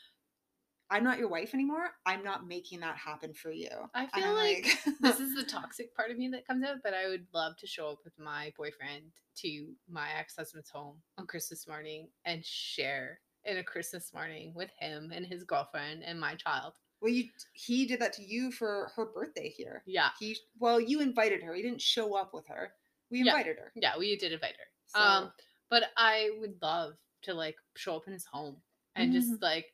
I'm 0.92 1.04
not 1.04 1.18
your 1.18 1.30
wife 1.30 1.54
anymore. 1.54 1.90
I'm 2.06 2.24
not 2.24 2.48
making 2.48 2.80
that 2.82 2.96
happen 2.96 3.34
for 3.34 3.52
you. 3.52 3.70
I 3.96 4.06
feel 4.08 4.24
I'm 4.26 4.36
like 4.36 4.78
this 5.02 5.20
is 5.20 5.36
the 5.36 5.44
toxic 5.48 5.96
part 5.96 6.12
of 6.12 6.18
me 6.18 6.28
that 6.30 6.46
comes 6.48 6.64
out, 6.64 6.78
but 6.84 6.94
I 6.94 7.08
would 7.08 7.26
love 7.34 7.58
to 7.58 7.68
show 7.68 7.90
up 7.90 8.00
with 8.04 8.14
my 8.20 8.54
boyfriend 8.58 9.04
to 9.38 9.74
my 9.90 10.08
ex 10.18 10.36
husband's 10.38 10.70
home 10.70 10.98
on 11.18 11.26
Christmas 11.28 11.68
morning 11.68 12.10
and 12.26 12.46
share 12.46 13.20
in 13.46 13.58
a 13.58 13.64
Christmas 13.64 14.12
morning 14.14 14.54
with 14.56 14.70
him 14.80 15.12
and 15.14 15.26
his 15.26 15.44
girlfriend 15.44 16.04
and 16.04 16.20
my 16.20 16.36
child. 16.36 16.74
well, 17.02 17.12
you 17.12 17.26
he 17.54 17.86
did 17.86 18.00
that 18.00 18.14
to 18.14 18.24
you 18.24 18.52
for 18.52 18.92
her 18.96 19.08
birthday 19.14 19.50
here. 19.50 19.84
Yeah. 19.86 20.10
He 20.20 20.38
well, 20.60 20.80
you 20.80 21.02
invited 21.02 21.42
her. 21.44 21.54
He 21.56 21.62
didn't 21.62 21.82
show 21.82 22.16
up 22.16 22.32
with 22.34 22.48
her. 22.48 22.74
We 23.12 23.20
Yeah. 23.24 23.32
invited 23.32 23.58
her. 23.58 23.72
Yeah, 23.76 23.98
we 23.98 24.16
did 24.18 24.32
invite 24.32 24.56
her. 24.58 24.66
So, 24.88 25.00
Um, 25.00 25.32
but 25.70 25.84
I 25.98 26.30
would 26.40 26.56
love 26.62 26.94
to 27.24 27.34
like 27.34 27.56
show 27.76 27.96
up 27.96 28.04
in 28.08 28.14
his 28.14 28.26
home 28.26 28.58
and 28.96 29.12
Mm-hmm. 29.12 29.30
just 29.30 29.42
like 29.42 29.66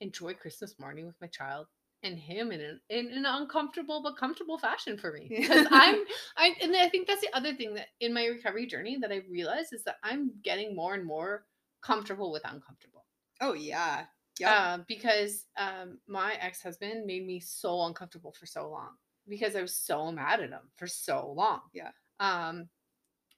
enjoy 0.00 0.34
Christmas 0.34 0.74
morning 0.78 1.06
with 1.06 1.20
my 1.20 1.26
child 1.26 1.66
and 2.02 2.18
him 2.18 2.52
in 2.52 2.60
an 2.60 2.80
in 2.90 3.08
an 3.08 3.26
uncomfortable 3.26 4.02
but 4.02 4.16
comfortable 4.16 4.58
fashion 4.58 4.96
for 4.96 5.12
me. 5.12 5.26
Because 5.28 5.66
I'm 5.70 6.04
I 6.36 6.54
and 6.62 6.74
I 6.76 6.88
think 6.88 7.06
that's 7.06 7.20
the 7.20 7.34
other 7.34 7.54
thing 7.54 7.74
that 7.74 7.88
in 8.00 8.14
my 8.14 8.26
recovery 8.26 8.66
journey 8.66 8.98
that 9.00 9.12
I 9.12 9.22
realized 9.30 9.72
is 9.72 9.84
that 9.84 9.96
I'm 10.02 10.32
getting 10.42 10.76
more 10.76 10.94
and 10.94 11.04
more 11.04 11.44
comfortable 11.82 12.32
with 12.32 12.42
uncomfortable. 12.44 13.04
oh 13.40 13.54
yeah. 13.54 14.04
Yeah. 14.38 14.52
Uh, 14.52 14.78
because 14.86 15.46
um, 15.56 15.98
my 16.06 16.34
ex 16.40 16.62
husband 16.62 17.06
made 17.06 17.26
me 17.26 17.40
so 17.40 17.82
uncomfortable 17.86 18.32
for 18.38 18.46
so 18.46 18.70
long 18.70 18.90
because 19.28 19.56
I 19.56 19.62
was 19.62 19.74
so 19.74 20.12
mad 20.12 20.40
at 20.40 20.50
him 20.50 20.70
for 20.76 20.86
so 20.86 21.34
long. 21.36 21.60
Yeah. 21.74 21.90
Um, 22.20 22.68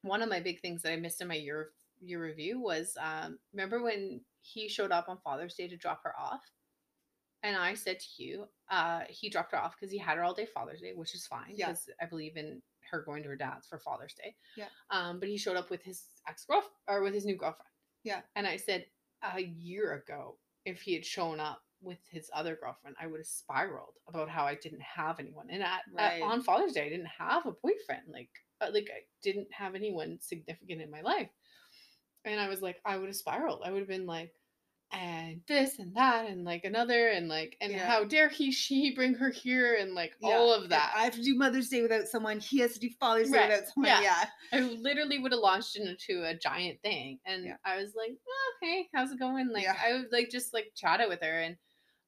one 0.02 0.20
of 0.20 0.28
my 0.28 0.40
big 0.40 0.60
things 0.60 0.82
that 0.82 0.92
I 0.92 0.96
missed 0.96 1.22
in 1.22 1.28
my 1.28 1.36
year 1.36 1.70
year 2.02 2.22
review 2.22 2.60
was 2.60 2.96
um, 3.00 3.38
remember 3.52 3.82
when 3.82 4.20
he 4.42 4.68
showed 4.68 4.90
up 4.92 5.08
on 5.08 5.18
Father's 5.18 5.54
Day 5.54 5.68
to 5.68 5.76
drop 5.76 6.02
her 6.04 6.14
off, 6.18 6.40
and 7.42 7.56
I 7.56 7.74
said 7.74 7.98
to 8.00 8.22
you, 8.22 8.46
uh, 8.70 9.00
he 9.08 9.30
dropped 9.30 9.52
her 9.52 9.58
off 9.58 9.74
because 9.78 9.90
he 9.92 9.98
had 9.98 10.16
her 10.18 10.24
all 10.24 10.34
day 10.34 10.46
Father's 10.46 10.80
Day, 10.80 10.92
which 10.94 11.14
is 11.14 11.26
fine 11.26 11.54
Yeah. 11.54 11.68
because 11.68 11.88
I 12.00 12.06
believe 12.06 12.36
in 12.36 12.60
her 12.90 13.02
going 13.02 13.22
to 13.22 13.28
her 13.30 13.36
dad's 13.36 13.66
for 13.66 13.78
Father's 13.78 14.14
Day. 14.14 14.34
Yeah. 14.56 14.66
Um, 14.90 15.20
but 15.20 15.28
he 15.28 15.38
showed 15.38 15.56
up 15.56 15.70
with 15.70 15.82
his 15.82 16.04
ex 16.28 16.44
girlfriend 16.44 16.72
or 16.88 17.02
with 17.02 17.14
his 17.14 17.24
new 17.24 17.36
girlfriend. 17.36 17.68
Yeah. 18.04 18.20
And 18.36 18.46
I 18.46 18.56
said 18.56 18.86
a 19.22 19.40
year 19.40 19.94
ago, 19.94 20.36
if 20.66 20.82
he 20.82 20.92
had 20.94 21.06
shown 21.06 21.40
up 21.40 21.62
with 21.82 21.98
his 22.10 22.30
other 22.34 22.58
girlfriend, 22.60 22.96
I 23.00 23.06
would 23.06 23.20
have 23.20 23.26
spiraled 23.26 23.94
about 24.08 24.28
how 24.28 24.44
I 24.44 24.54
didn't 24.54 24.82
have 24.82 25.18
anyone. 25.18 25.46
And 25.50 25.62
at, 25.62 25.82
at- 25.96 26.20
on 26.20 26.42
Father's 26.42 26.72
Day, 26.72 26.84
I 26.84 26.88
didn't 26.90 27.06
have 27.18 27.46
a 27.46 27.52
boyfriend. 27.52 28.02
Like, 28.12 28.28
uh, 28.60 28.70
like 28.72 28.90
I 28.94 29.00
didn't 29.22 29.48
have 29.52 29.74
anyone 29.74 30.18
significant 30.20 30.82
in 30.82 30.90
my 30.90 31.00
life. 31.00 31.30
And 32.24 32.38
I 32.40 32.48
was 32.48 32.60
like, 32.62 32.80
I 32.84 32.96
would 32.96 33.06
have 33.08 33.16
spiraled. 33.16 33.62
I 33.64 33.70
would 33.70 33.80
have 33.80 33.88
been 33.88 34.06
like, 34.06 34.32
and 34.92 35.40
this 35.46 35.78
and 35.78 35.94
that 35.94 36.26
and 36.28 36.44
like 36.44 36.64
another 36.64 37.10
and 37.10 37.28
like 37.28 37.56
and 37.60 37.72
Yeah. 37.72 37.86
how 37.86 38.02
dare 38.02 38.28
he 38.28 38.50
she 38.50 38.92
bring 38.92 39.14
her 39.14 39.30
here 39.30 39.76
and 39.76 39.94
like 39.94 40.14
Yeah. 40.20 40.30
all 40.30 40.52
of 40.52 40.68
that. 40.70 40.92
I 40.96 41.04
have 41.04 41.14
to 41.14 41.22
do 41.22 41.36
Mother's 41.36 41.68
Day 41.68 41.80
without 41.80 42.08
someone. 42.08 42.40
He 42.40 42.58
has 42.58 42.72
to 42.74 42.80
do 42.80 42.90
Father's 42.98 43.30
Day 43.30 43.38
Right. 43.38 43.50
without 43.50 43.68
someone. 43.68 43.88
Yeah. 43.88 44.00
Yeah. 44.02 44.24
I 44.52 44.60
literally 44.62 45.20
would 45.20 45.30
have 45.30 45.40
launched 45.40 45.76
into 45.76 46.24
a 46.24 46.34
giant 46.34 46.82
thing. 46.82 47.20
And. 47.24 47.54
I 47.64 47.76
was 47.76 47.94
like, 47.96 48.10
oh, 48.28 48.52
hey, 48.62 48.88
how's 48.92 49.12
it 49.12 49.20
going? 49.20 49.50
Like. 49.52 49.68
I 49.68 49.92
would 49.92 50.10
like 50.10 50.28
just 50.28 50.52
like 50.52 50.72
chat 50.74 51.00
it 51.00 51.08
with 51.08 51.20
her 51.22 51.40
and 51.40 51.56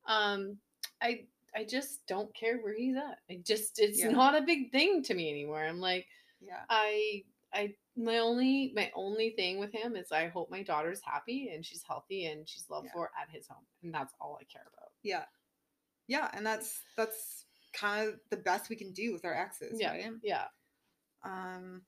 um 0.07 0.59
I 1.01 1.27
I 1.55 1.63
just 1.65 2.05
don't 2.09 2.35
care 2.35 2.59
where 2.59 2.75
he's 2.75 2.97
at. 2.97 3.19
I 3.31 3.39
just 3.47 3.79
it's 3.79 4.03
not 4.03 4.35
a 4.37 4.43
big 4.43 4.73
thing 4.73 5.05
to 5.05 5.15
me 5.15 5.31
anymore. 5.31 5.63
I'm 5.65 5.79
like 5.79 6.07
Yeah. 6.41 6.65
I 6.69 7.23
I 7.55 7.75
my 7.97 8.19
only 8.19 8.73
my 8.75 8.91
only 8.95 9.31
thing 9.31 9.59
with 9.59 9.73
him 9.73 9.97
is 9.97 10.11
I 10.13 10.29
hope 10.29 10.51
my 10.51 10.63
daughter's 10.63 11.01
happy 11.05 11.51
and 11.55 11.65
she's 11.65 11.83
healthy 11.87 12.27
and 12.27 12.49
she's 12.49 12.65
loved 12.71 12.87
Yeah. 12.87 12.93
for 12.95 13.11
at 13.21 13.29
his 13.31 13.47
home. 13.47 13.65
And 13.83 13.93
that's 13.93 14.15
all 14.21 14.39
I 14.41 14.45
care 14.45 14.67
about. 14.73 14.93
Yeah. 15.03 15.25
Yeah. 16.09 16.31
And 16.33 16.45
that's 16.47 16.81
that's 16.97 17.45
kind 17.75 18.09
of 18.09 18.15
the 18.31 18.37
best 18.39 18.71
we 18.71 18.77
can 18.77 18.93
do 18.93 19.13
with 19.13 19.25
our 19.25 19.35
exes, 19.35 19.79
Yeah. 19.81 19.91
right? 19.93 20.11
Yeah. 20.23 20.47
Um 21.25 21.83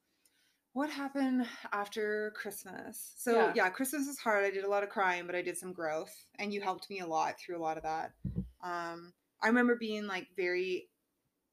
what 0.74 0.90
happened 0.90 1.46
after 1.72 2.32
Christmas? 2.36 3.14
So 3.16 3.32
Yeah. 3.32 3.52
yeah. 3.54 3.70
Christmas 3.70 4.06
was 4.06 4.18
hard. 4.18 4.44
I 4.44 4.50
did 4.50 4.64
a 4.64 4.68
lot 4.70 4.82
of 4.82 4.90
crying, 4.90 5.24
but 5.26 5.34
I 5.36 5.42
did 5.42 5.56
some 5.56 5.72
growth 5.72 6.12
and 6.38 6.52
you 6.52 6.60
helped 6.60 6.90
me 6.90 7.00
a 7.00 7.06
lot 7.06 7.38
through 7.38 7.56
a 7.56 7.62
lot 7.62 7.76
of 7.78 7.82
that. 7.84 8.12
Um 8.62 9.14
I 9.42 9.46
remember 9.48 9.76
being 9.76 10.06
like 10.06 10.28
very 10.36 10.88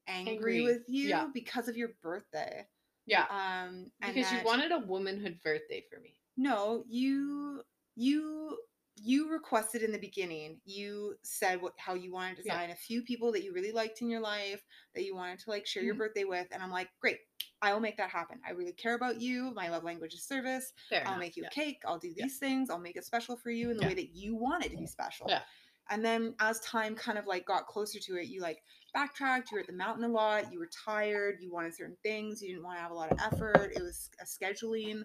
angry, 0.08 0.34
Angry, 0.36 0.64
with 0.64 0.84
you 0.90 1.08
yeah. 1.08 1.28
because 1.34 1.68
of 1.70 1.78
your 1.78 1.90
birthday. 2.02 2.66
Yeah. 3.12 3.26
Um 3.30 3.92
and 4.02 4.16
Because 4.16 4.32
you 4.32 4.40
wanted 4.44 4.72
a 4.72 4.80
womanhood 4.80 5.40
birthday 5.44 5.86
for 5.90 6.00
me. 6.00 6.16
No, 6.38 6.86
you 6.88 7.64
you 7.96 8.58
you 8.98 9.30
requested 9.32 9.84
in 9.84 9.92
the 9.92 9.98
beginning. 10.00 10.62
You 10.66 11.16
said 11.24 11.62
what 11.62 11.74
how 11.78 11.94
you 11.94 12.12
wanted 12.12 12.38
to 12.38 12.44
Yeah. 12.46 12.62
a 12.64 12.76
few 12.76 13.02
people 13.04 13.32
that 13.34 13.44
you 13.44 13.54
really 13.54 13.72
liked 13.72 14.02
in 14.02 14.10
your 14.10 14.20
life 14.22 14.64
that 14.96 15.04
you 15.04 15.16
wanted 15.16 15.40
to 15.40 15.50
like 15.50 15.66
share 15.66 15.84
your 15.84 15.96
Mhm. 15.96 16.00
birthday 16.00 16.24
with, 16.24 16.48
and 16.52 16.62
I'm 16.64 16.72
like, 16.72 16.90
great, 17.00 17.20
I 17.62 17.74
will 17.74 17.80
make 17.80 17.98
that 17.98 18.10
happen. 18.10 18.42
I 18.46 18.52
really 18.52 18.74
care 18.74 18.94
about 18.96 19.20
you. 19.22 19.52
My 19.54 19.70
love 19.70 19.84
language 19.84 20.14
is 20.14 20.24
service. 20.26 20.74
Fair 20.90 21.06
I'll 21.06 21.16
enough, 21.16 21.20
make 21.20 21.36
you 21.38 21.44
yeah. 21.44 21.50
a 21.50 21.50
cake. 21.50 21.82
I'll 21.86 22.00
do 22.00 22.14
Yeah. 22.16 22.26
these 22.26 22.38
things. 22.40 22.70
I'll 22.70 22.80
make 22.80 22.96
it 22.96 23.06
special 23.06 23.38
for 23.38 23.50
you 23.52 23.72
in 23.72 23.78
the 23.78 23.84
Yeah. 23.84 23.88
way 23.88 23.94
that 23.96 24.10
you 24.16 24.36
want 24.36 24.66
it 24.66 24.70
to 24.72 24.78
be 24.78 24.88
special. 24.88 25.28
Yeah. 25.28 25.44
And 25.90 26.06
then 26.06 26.36
as 26.40 26.60
time 26.62 26.96
kind 26.96 27.18
of 27.18 27.26
like 27.28 27.46
got 27.46 27.68
closer 27.68 28.00
to 28.00 28.16
it, 28.18 28.28
you 28.28 28.42
like 28.42 28.64
backtracked. 28.94 29.52
You 29.52 29.56
were 29.56 29.62
at 29.62 29.68
the 29.68 29.74
mountain 29.74 30.04
a 30.04 30.08
lot. 30.08 30.52
You 30.52 30.60
were 30.60 30.70
tired. 30.86 31.38
You 31.42 31.52
wanted 31.52 31.76
certain 31.76 31.98
things. 32.04 32.42
You 32.42 32.50
didn't 32.50 32.64
want 32.64 32.78
to 32.78 32.82
have 32.82 32.92
a 32.92 32.96
lot 32.96 33.12
of 33.12 33.20
effort. 33.20 33.72
It 33.76 33.82
was 33.82 34.10
a 34.20 34.26
scheduling 34.26 35.04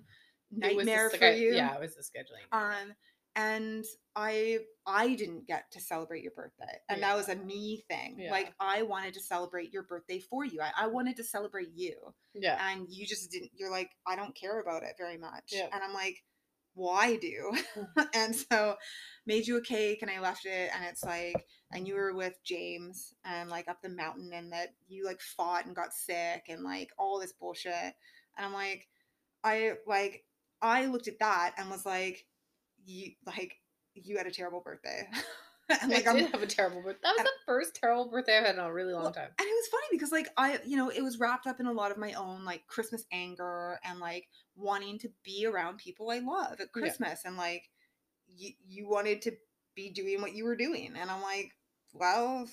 nightmare 0.51 1.11
for 1.11 1.31
you. 1.31 1.55
Yeah, 1.55 1.75
it 1.75 1.81
was 1.81 1.95
the 1.95 2.03
scheduling. 2.03 2.47
Um, 2.53 2.95
and 3.37 3.85
I 4.17 4.61
I 4.87 5.15
didn't 5.15 5.47
get 5.47 5.71
to 5.73 5.81
celebrate 5.81 6.23
your 6.23 6.33
birthday. 6.33 6.81
And 6.89 7.03
that 7.03 7.15
was 7.17 7.29
a 7.29 7.37
me 7.37 7.85
thing. 7.89 8.17
Yeah. 8.19 8.31
Like 8.31 8.55
I 8.59 8.83
wanted 8.83 9.13
to 9.15 9.21
celebrate 9.21 9.73
your 9.73 9.83
birthday 9.83 10.21
for 10.21 10.45
you. 10.45 10.61
I, 10.63 10.85
I 10.85 10.87
wanted 10.87 11.17
to 11.17 11.25
celebrate 11.25 11.69
you. 11.75 11.95
Yeah. 12.35 12.59
And 12.67 12.87
you 12.89 13.07
just 13.07 13.31
didn't 13.31 13.51
you're 13.55 13.71
like, 13.71 13.91
I 14.07 14.17
don't 14.17 14.35
care 14.35 14.61
about 14.61 14.85
it 14.85 14.95
very 14.97 15.19
much. 15.19 15.53
Yeah. 15.53 15.69
And 15.71 15.83
I'm 15.83 15.93
like, 15.93 16.23
well, 16.77 16.95
I 16.95 17.17
do. 17.17 17.53
and 18.15 18.37
so 18.37 18.77
made 19.27 19.47
you 19.47 19.57
a 19.57 19.63
cake 19.63 20.03
and 20.03 20.11
I 20.11 20.21
left 20.21 20.45
it 20.47 20.71
and 20.75 20.85
it's 20.85 21.03
like 21.03 21.45
and 21.73 21.89
you 21.89 21.97
were 21.97 22.15
with 22.15 22.35
James 22.45 23.13
and 23.25 23.51
like 23.51 23.67
up 23.67 23.83
the 23.83 23.89
mountain 23.89 24.31
and 24.33 24.53
that 24.53 24.69
you 24.87 25.05
like 25.05 25.21
fought 25.21 25.67
and 25.67 25.75
got 25.75 25.93
sick 25.93 26.45
and 26.49 26.63
like 26.63 26.91
all 26.99 27.19
this 27.19 27.33
bullshit. 27.33 27.73
And 28.37 28.47
I'm 28.47 28.53
like, 28.53 28.87
I 29.43 29.73
like 29.87 30.25
I 30.63 30.87
looked 30.87 31.09
at 31.09 31.19
that 31.19 31.55
and 31.59 31.69
was 31.71 31.85
like, 31.87 32.25
you 32.85 33.13
like 33.27 33.55
you 33.95 34.19
had 34.19 34.27
a 34.27 34.31
terrible 34.31 34.61
birthday. 34.61 35.09
and 35.83 35.91
like 35.91 36.07
I 36.07 36.11
I'm 36.11 36.17
did 36.19 36.31
have 36.31 36.43
a 36.43 36.47
terrible 36.47 36.83
birthday. 36.83 37.01
That 37.03 37.13
was 37.13 37.19
and- 37.21 37.27
the 37.27 37.47
first 37.47 37.75
terrible 37.75 38.09
birthday 38.09 38.39
I've 38.39 38.45
had 38.47 38.55
in 38.57 38.61
a 38.61 38.73
really 38.73 38.93
long 38.93 39.05
Well, 39.05 39.13
time. 39.13 39.31
And 39.39 39.47
it 39.49 39.51
was 39.51 39.67
funny 39.69 39.87
because 39.91 40.13
like 40.13 40.29
I, 40.37 40.61
you 40.65 40.77
know, 40.77 40.91
it 40.91 41.03
was 41.03 41.19
wrapped 41.19 41.47
up 41.49 41.59
in 41.59 41.67
a 41.67 41.73
lot 41.73 41.91
of 41.91 41.97
my 41.99 42.13
own 42.13 42.45
like 42.45 42.67
Christmas 42.69 43.05
anger 43.13 43.81
and 43.85 43.99
like 43.99 44.29
wanting 44.57 44.99
to 45.01 45.09
be 45.25 45.47
around 45.47 45.79
people 45.79 46.11
I 46.11 46.19
love 46.19 46.53
at 46.55 46.59
Yeah. 46.61 46.67
Christmas 46.73 47.21
and 47.25 47.37
like 47.37 47.69
you 48.29 48.53
you 48.67 48.89
wanted 48.89 49.23
to 49.23 49.33
be 49.75 49.91
doing 49.91 50.21
what 50.23 50.35
you 50.35 50.45
were 50.45 50.57
doing 50.57 50.95
and 50.99 51.11
I'm 51.11 51.23
like, 51.23 51.53
well, 51.93 52.49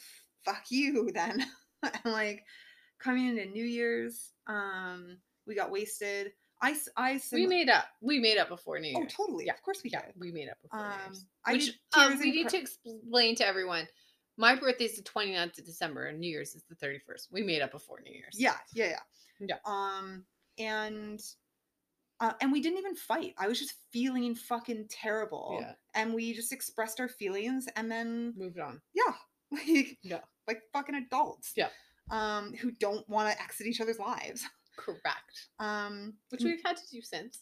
fuck 0.45 0.65
you 0.69 1.09
then. 1.13 1.45
and 1.83 2.13
like 2.13 2.43
coming 2.99 3.27
into 3.29 3.45
New 3.45 3.65
Year's, 3.65 4.31
um, 4.47 5.17
we 5.47 5.55
got 5.55 5.71
wasted. 5.71 6.31
I 6.61 7.17
so 7.17 7.35
We 7.35 7.45
made 7.45 7.69
up. 7.69 7.85
We 8.01 8.19
made 8.19 8.37
up 8.37 8.47
before 8.47 8.79
New 8.79 8.93
oh 8.95 8.99
Year's. 9.01 9.13
totally, 9.13 9.45
Yeah. 9.47 9.53
of 9.53 9.61
course 9.63 9.81
we 9.83 9.89
Yeah, 9.89 10.05
did. 10.05 10.13
we 10.17 10.31
made 10.31 10.47
up 10.47 10.61
before 10.61 10.79
New 10.79 10.85
Um, 10.85 10.99
Year's. 11.07 11.25
I 11.45 11.53
Which 11.53 11.71
um, 11.97 12.19
we 12.19 12.31
need 12.31 12.43
cr- 12.43 12.49
to 12.51 12.57
explain 12.59 13.35
to 13.35 13.45
everyone. 13.47 13.85
My 14.37 14.55
birthday 14.55 14.85
is 14.85 14.95
the 14.95 15.03
29th 15.03 15.57
of 15.59 15.65
December 15.65 16.05
and 16.05 16.19
New 16.21 16.29
Year's 16.29 16.55
is 16.55 16.63
the 16.69 16.75
31st. 16.75 17.27
We 17.31 17.41
made 17.43 17.61
up 17.61 17.71
before 17.71 17.99
New 18.01 18.13
Year's. 18.13 18.35
Yeah, 18.39 18.55
yeah, 18.73 18.89
yeah. 18.91 18.99
Yeah. 19.47 19.55
Um, 19.65 20.23
and 20.57 21.21
uh, 22.23 22.33
and 22.41 22.51
we 22.51 22.61
didn't 22.61 22.79
even 22.79 22.95
fight. 22.95 23.33
I 23.37 23.47
was 23.47 23.59
just 23.59 23.73
feeling 23.91 24.33
fucking 24.35 24.87
terrible. 24.89 25.57
Yeah. 25.59 25.73
And 25.93 26.13
we 26.13 26.33
just 26.33 26.51
expressed 26.53 26.99
our 26.99 27.07
feelings, 27.09 27.67
and 27.75 27.91
then 27.91 28.33
Moved 28.37 28.59
on. 28.59 28.81
yeah, 28.93 29.13
like 29.51 29.97
Yeah. 30.03 30.19
like 30.47 30.61
fucking 30.71 30.95
adults. 30.95 31.51
Yeah. 31.55 31.69
Um, 32.11 32.53
who 32.53 32.71
don't 32.71 33.07
want 33.09 33.31
to 33.31 33.41
exit 33.41 33.67
each 33.67 33.81
other's 33.81 33.99
lives. 33.99 34.45
Correct. 34.77 35.49
Um, 35.59 36.13
Which 36.29 36.43
we've 36.43 36.61
had 36.65 36.77
to 36.77 36.83
do 36.91 37.01
since. 37.01 37.39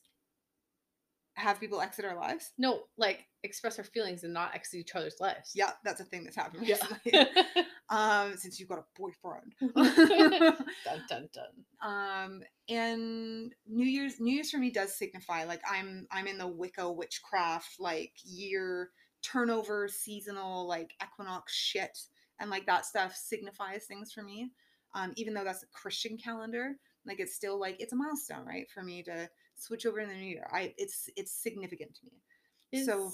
Have 1.36 1.60
people 1.60 1.82
exit 1.82 2.06
our 2.06 2.16
lives. 2.16 2.52
No, 2.58 2.82
like 2.98 3.26
express 3.44 3.78
our 3.78 3.84
feelings 3.86 4.24
and 4.24 4.34
not 4.34 4.54
exit 4.54 4.80
each 4.82 4.96
other's 4.96 5.20
lives. 5.20 5.52
Yeah, 5.56 5.72
that's 5.84 6.02
a 6.02 6.06
thing 6.06 6.24
that's 6.24 6.36
happened 6.36 6.68
Yeah. 6.68 7.26
um, 7.90 8.36
since 8.38 8.60
you've 8.60 8.70
got 8.70 8.80
a 8.80 8.86
boyfriend. 8.96 9.54
dun 9.76 11.02
dun 11.10 11.30
dun. 11.34 11.44
um 11.82 12.42
and 12.70 13.54
new 13.68 13.86
year's 13.86 14.20
new 14.20 14.34
year's 14.34 14.52
for 14.52 14.58
me 14.58 14.70
does 14.72 14.94
signify 14.96 15.44
like 15.44 15.62
i'm 15.70 16.08
i'm 16.12 16.28
in 16.28 16.38
the 16.38 16.48
wicca 16.48 16.90
witchcraft 16.92 17.76
like 17.80 18.14
year 18.24 18.90
turnover 19.24 19.88
seasonal 19.88 20.68
like 20.68 20.94
equinox 21.04 21.54
shit 21.54 21.98
and 22.40 22.50
like 22.50 22.66
that 22.66 22.86
stuff 22.86 23.16
signifies 23.16 23.86
things 23.86 24.12
for 24.12 24.24
me 24.24 24.52
um 24.96 25.12
even 25.16 25.34
though 25.34 25.44
that's 25.44 25.64
a 25.64 25.68
christian 25.74 26.18
calendar 26.18 26.74
like 27.06 27.20
it's 27.20 27.36
still 27.36 27.60
like 27.60 27.76
it's 27.80 27.94
a 27.94 27.96
milestone 27.96 28.46
right 28.46 28.70
for 28.74 28.84
me 28.84 29.02
to 29.04 29.30
switch 29.62 29.86
over 29.86 30.00
in 30.00 30.10
the 30.10 30.16
new 30.16 30.26
year 30.26 30.48
i 30.52 30.74
it's 30.78 31.10
it's 31.16 31.32
significant 31.32 31.94
to 31.96 32.02
me 32.06 32.84
So- 32.86 33.12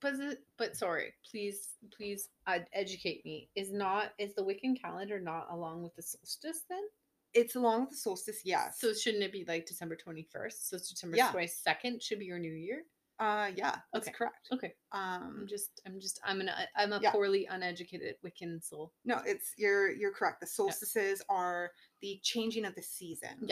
but 0.00 0.14
but 0.58 0.76
sorry, 0.76 1.12
please 1.28 1.70
please 1.96 2.28
uh, 2.46 2.60
educate 2.72 3.24
me. 3.24 3.50
Is 3.56 3.72
not 3.72 4.12
is 4.16 4.32
the 4.36 4.42
Wiccan 4.44 4.80
calendar 4.80 5.18
not 5.18 5.48
along 5.50 5.82
with 5.82 5.94
the 5.96 6.02
solstice 6.02 6.62
then? 6.70 6.82
it's 7.34 7.56
along 7.56 7.80
with 7.82 7.90
the 7.90 7.96
solstice 7.96 8.40
yes 8.44 8.78
So 8.80 8.94
shouldn't 8.94 9.24
it 9.24 9.32
be 9.32 9.44
like 9.46 9.66
December 9.66 9.96
twenty 9.96 10.22
first? 10.32 10.68
So 10.70 10.78
December 10.78 11.16
Yeah. 11.16 11.32
twenty 11.32 11.48
second 11.48 12.00
should 12.02 12.20
be 12.20 12.26
your 12.26 12.38
new 12.38 12.52
year. 12.52 12.84
uh 13.18 13.50
yeah 13.56 13.76
that's 13.92 14.06
Okay. 14.06 14.16
correct 14.16 14.46
Okay, 14.52 14.72
um 14.92 15.36
I'm 15.40 15.46
just 15.48 15.80
I'm 15.84 15.98
just 16.00 16.20
I'm 16.24 16.40
an 16.40 16.50
I'm 16.76 16.92
a 16.92 17.00
Yeah. 17.02 17.10
poorly 17.10 17.46
uneducated 17.50 18.14
Wiccan 18.24 18.62
soul. 18.62 18.92
No, 19.04 19.20
it's 19.26 19.52
you're 19.58 19.90
you're 19.90 20.12
correct. 20.12 20.38
The 20.40 20.46
solstices 20.46 21.22
are 21.28 21.72
the 22.02 22.20
changing 22.22 22.64
of 22.66 22.74
the 22.76 22.82
seasons. 22.82 23.42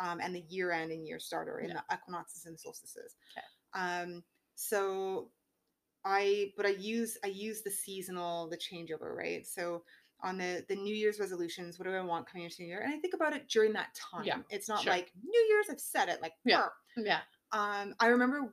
Um, 0.00 0.20
and 0.20 0.34
the 0.34 0.44
year 0.48 0.70
end 0.70 0.92
and 0.92 1.06
year 1.06 1.18
starter 1.18 1.58
in 1.60 1.70
Yeah. 1.70 1.80
the 1.88 1.94
equinoxes 1.96 2.46
and 2.46 2.58
solstices. 2.58 3.16
'Kay. 3.34 3.42
Um, 3.74 4.24
so 4.54 5.32
I 6.04 6.52
but 6.56 6.66
I 6.66 6.70
use 6.70 7.18
I 7.24 7.28
use 7.28 7.62
the 7.62 7.70
seasonal, 7.70 8.48
the 8.48 8.56
changeover, 8.56 9.14
right? 9.14 9.46
So 9.46 9.84
on 10.20 10.38
the 10.38 10.64
the 10.68 10.76
New 10.76 10.94
Year's 10.94 11.18
resolutions, 11.20 11.78
what 11.78 11.84
do 11.86 11.94
I 11.94 12.00
want 12.00 12.26
coming 12.28 12.44
into 12.44 12.62
New 12.62 12.68
Year? 12.68 12.80
And 12.80 12.92
I 12.94 12.98
think 12.98 13.14
about 13.14 13.34
it 13.34 13.48
during 13.48 13.72
that 13.74 13.94
time. 13.94 14.24
Yeah, 14.24 14.42
It's 14.50 14.68
not 14.68 14.82
sure. 14.82 14.92
like 14.92 15.12
New 15.22 15.46
Year's, 15.48 15.68
I've 15.70 15.80
said 15.80 16.08
it 16.08 16.20
like 16.22 16.34
Yeah. 16.44 16.60
"Arr." 16.62 16.72
Yeah. 16.96 17.20
Um, 17.52 17.94
I 18.00 18.06
remember 18.08 18.52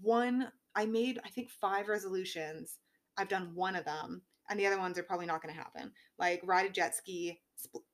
one, 0.00 0.52
I 0.74 0.86
made, 0.86 1.20
I 1.24 1.28
think, 1.28 1.50
five 1.50 1.88
resolutions. 1.88 2.80
I've 3.16 3.28
done 3.28 3.54
one 3.54 3.76
of 3.76 3.84
them, 3.84 4.22
and 4.48 4.58
the 4.58 4.66
other 4.66 4.78
ones 4.78 4.98
are 4.98 5.02
probably 5.04 5.26
not 5.26 5.42
going 5.42 5.54
to 5.54 5.60
happen. 5.60 5.92
Like 6.18 6.40
ride 6.44 6.66
a 6.66 6.70
jet 6.70 6.94
ski, 6.96 7.42
spl- 7.56 7.84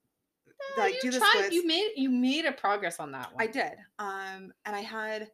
Like 0.79 0.95
you 0.95 1.01
do 1.03 1.11
the 1.13 1.19
tried- 1.19 1.31
splits. 1.31 1.55
You 1.55 1.67
made 1.67 1.93
you 1.97 2.11
made 2.11 2.45
a 2.45 2.53
progress 2.53 3.01
on 3.01 3.13
that 3.13 3.33
one. 3.35 3.43
I 3.43 3.47
did. 3.47 3.73
Um, 3.99 4.53
and 4.65 4.77
I 4.77 4.81
had 4.81 5.29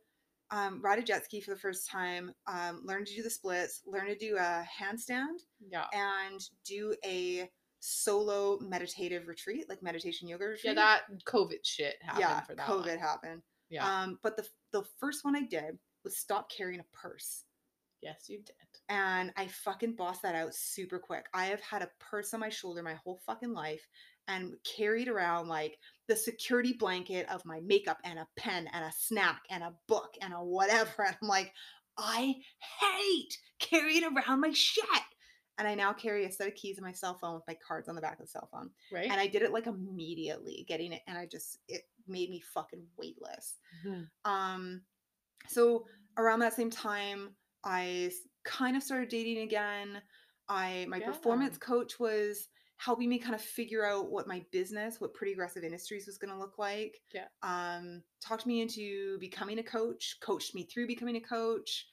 um, 0.50 0.80
ride 0.82 0.98
a 0.98 1.02
jet 1.02 1.24
ski 1.24 1.40
for 1.40 1.50
the 1.50 1.60
first 1.60 1.90
time, 1.90 2.32
um, 2.46 2.80
learn 2.84 3.04
to 3.04 3.14
do 3.14 3.22
the 3.22 3.30
splits, 3.30 3.82
learn 3.86 4.06
to 4.06 4.16
do 4.16 4.36
a 4.36 4.64
handstand, 4.80 5.40
Yeah. 5.70 5.86
and 5.92 6.40
do 6.64 6.94
a 7.04 7.50
solo 7.80 8.58
meditative 8.60 9.26
retreat, 9.28 9.66
like 9.68 9.82
meditation 9.82 10.28
yoga 10.28 10.44
retreat. 10.46 10.64
Yeah, 10.64 10.74
that 10.74 11.02
COVID 11.24 11.58
shit 11.64 11.96
happened 12.00 12.20
yeah, 12.20 12.40
for 12.42 12.54
that. 12.54 12.66
COVID 12.66 12.86
one. 12.86 12.98
happened. 12.98 13.42
Yeah. 13.68 14.02
Um, 14.02 14.18
but 14.22 14.36
the 14.36 14.46
the 14.72 14.84
first 15.00 15.24
one 15.24 15.34
I 15.36 15.42
did 15.42 15.78
was 16.04 16.16
stop 16.16 16.50
carrying 16.50 16.80
a 16.80 16.84
purse. 16.96 17.44
yes, 18.02 18.26
you 18.28 18.38
did. 18.38 18.54
and 18.88 19.32
I 19.36 19.48
fucking 19.48 19.96
bossed 19.96 20.22
that 20.22 20.36
out 20.36 20.54
super 20.54 20.98
quick. 21.00 21.26
I 21.34 21.46
have 21.46 21.60
had 21.60 21.82
a 21.82 21.90
purse 21.98 22.32
on 22.32 22.40
my 22.40 22.48
shoulder 22.50 22.82
my 22.82 22.94
whole 22.94 23.20
fucking 23.26 23.52
life 23.52 23.84
and 24.28 24.54
carried 24.64 25.08
around 25.08 25.48
like 25.48 25.78
the 26.08 26.16
security 26.16 26.72
blanket 26.72 27.28
of 27.30 27.44
my 27.44 27.60
makeup 27.60 27.98
and 28.04 28.18
a 28.18 28.26
pen 28.36 28.68
and 28.72 28.84
a 28.84 28.92
snack 28.96 29.42
and 29.50 29.62
a 29.62 29.74
book 29.88 30.14
and 30.22 30.32
a 30.32 30.42
whatever. 30.42 30.90
And 31.06 31.16
I'm 31.22 31.28
like, 31.28 31.52
I 31.98 32.34
hate 32.80 33.38
carrying 33.58 34.04
around 34.04 34.40
my 34.40 34.52
shit. 34.52 34.84
And 35.58 35.66
I 35.66 35.74
now 35.74 35.94
carry 35.94 36.26
a 36.26 36.30
set 36.30 36.48
of 36.48 36.54
keys 36.54 36.76
in 36.76 36.84
my 36.84 36.92
cell 36.92 37.16
phone 37.18 37.34
with 37.34 37.44
my 37.48 37.56
cards 37.66 37.88
on 37.88 37.94
the 37.94 38.02
back 38.02 38.20
of 38.20 38.26
the 38.26 38.30
cell 38.30 38.48
phone. 38.52 38.70
Right. 38.92 39.10
And 39.10 39.18
I 39.18 39.26
did 39.26 39.40
it 39.40 39.52
like 39.52 39.66
immediately 39.66 40.66
getting 40.68 40.92
it. 40.92 41.00
And 41.06 41.16
I 41.16 41.24
just, 41.26 41.58
it 41.66 41.82
made 42.06 42.28
me 42.28 42.40
fucking 42.40 42.84
weightless. 42.98 43.54
Mhm. 43.84 44.08
Um, 44.26 44.82
so 45.48 45.86
around 46.18 46.40
that 46.40 46.52
same 46.52 46.70
time, 46.70 47.34
I 47.64 48.10
kind 48.44 48.76
of 48.76 48.82
started 48.82 49.08
dating 49.08 49.38
again. 49.38 50.02
I 50.48 50.86
my 50.88 50.98
Yeah. 50.98 51.06
performance 51.06 51.56
coach 51.56 51.98
was 51.98 52.48
helping 52.76 53.08
me 53.08 53.18
kind 53.18 53.34
of 53.34 53.40
figure 53.40 53.84
out 53.86 54.10
what 54.10 54.28
my 54.28 54.44
business, 54.52 55.00
what 55.00 55.14
Pretty 55.14 55.32
Aggressive 55.32 55.64
Industries 55.64 56.06
was 56.06 56.18
going 56.18 56.32
to 56.32 56.38
look 56.38 56.58
like. 56.58 57.00
Yeah. 57.12 57.28
Um, 57.42 58.02
talked 58.20 58.46
me 58.46 58.60
into 58.60 59.18
becoming 59.18 59.58
a 59.58 59.62
coach, 59.62 60.16
coached 60.20 60.54
me 60.54 60.64
through 60.64 60.86
becoming 60.86 61.16
a 61.16 61.20
coach. 61.20 61.86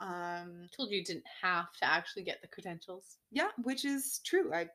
Um, 0.00 0.68
told 0.76 0.90
you 0.90 0.98
you 0.98 1.04
didn't 1.04 1.26
have 1.42 1.72
to 1.78 1.84
actually 1.84 2.24
get 2.24 2.42
the 2.42 2.48
credentials. 2.48 3.18
yeah, 3.30 3.50
which 3.62 3.84
is 3.84 4.20
true. 4.24 4.54
I 4.54 4.68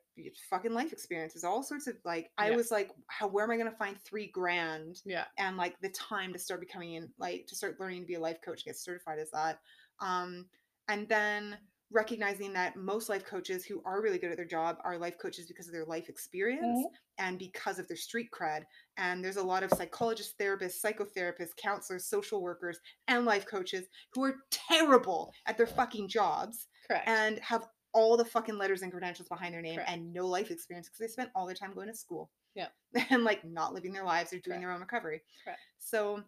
fucking 0.50 0.74
life 0.74 0.92
experiences, 0.92 1.44
all 1.44 1.62
sorts 1.62 1.86
of 1.86 1.96
like. 2.04 2.30
I 2.36 2.50
Yeah. 2.50 2.56
was 2.56 2.70
like, 2.70 2.90
how 3.08 3.26
where 3.28 3.44
am 3.44 3.50
I 3.50 3.56
going 3.56 3.70
to 3.70 3.76
find 3.76 3.98
three 4.00 4.26
grand 4.30 5.02
Yeah. 5.04 5.26
and 5.38 5.56
like 5.56 5.78
the 5.80 5.90
time 5.90 6.32
to 6.34 6.38
start 6.38 6.60
becoming 6.60 7.10
like 7.18 7.46
to 7.46 7.56
start 7.56 7.80
learning 7.80 8.02
to 8.02 8.06
be 8.06 8.14
a 8.14 8.20
life 8.20 8.38
coach 8.44 8.64
get 8.64 8.76
certified 8.76 9.18
as 9.18 9.30
that 9.30 9.60
um 10.00 10.48
and 10.88 11.08
then 11.08 11.58
recognizing 11.92 12.52
that 12.52 12.76
most 12.76 13.08
life 13.08 13.24
coaches 13.24 13.64
who 13.64 13.82
are 13.84 14.00
really 14.02 14.18
good 14.18 14.30
at 14.30 14.36
their 14.36 14.46
job 14.46 14.76
are 14.84 14.96
life 14.96 15.16
coaches 15.20 15.46
because 15.46 15.66
of 15.66 15.72
their 15.72 15.84
life 15.84 16.08
experience 16.08 16.86
and 17.18 17.38
because 17.38 17.78
of 17.78 17.88
their 17.88 17.96
street 17.96 18.28
cred 18.32 18.62
and 18.96 19.24
there's 19.24 19.36
a 19.38 19.42
lot 19.42 19.62
of 19.62 19.70
psychologists 19.72 20.34
therapists 20.40 20.80
psychotherapists 20.84 21.56
counselors 21.60 22.06
social 22.06 22.42
workers 22.42 22.78
and 23.08 23.24
life 23.24 23.44
coaches 23.46 23.86
who 24.14 24.22
are 24.24 24.36
terrible 24.50 25.32
at 25.46 25.56
their 25.56 25.66
fucking 25.66 26.08
jobs 26.08 26.68
Correct. 26.86 27.08
and 27.08 27.38
have 27.40 27.66
all 27.92 28.16
the 28.16 28.24
fucking 28.24 28.56
letters 28.56 28.82
and 28.82 28.92
credentials 28.92 29.28
behind 29.28 29.54
their 29.54 29.62
name 29.62 29.76
Correct. 29.76 29.90
and 29.90 30.12
no 30.12 30.26
life 30.26 30.50
experience 30.50 30.88
because 30.88 31.00
they 31.00 31.12
spent 31.12 31.30
all 31.34 31.46
their 31.46 31.56
time 31.56 31.74
going 31.74 31.88
to 31.88 31.94
school. 31.94 32.30
Yeah. 32.54 32.68
And 33.10 33.24
like 33.24 33.44
not 33.44 33.74
living 33.74 33.92
their 33.92 34.04
lives 34.04 34.32
or 34.32 34.38
doing 34.38 34.60
their 34.60 34.72
own 34.72 34.80
recovery. 34.80 35.22
Correct. 35.44 35.60
So 35.78 36.22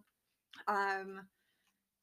um 0.68 1.20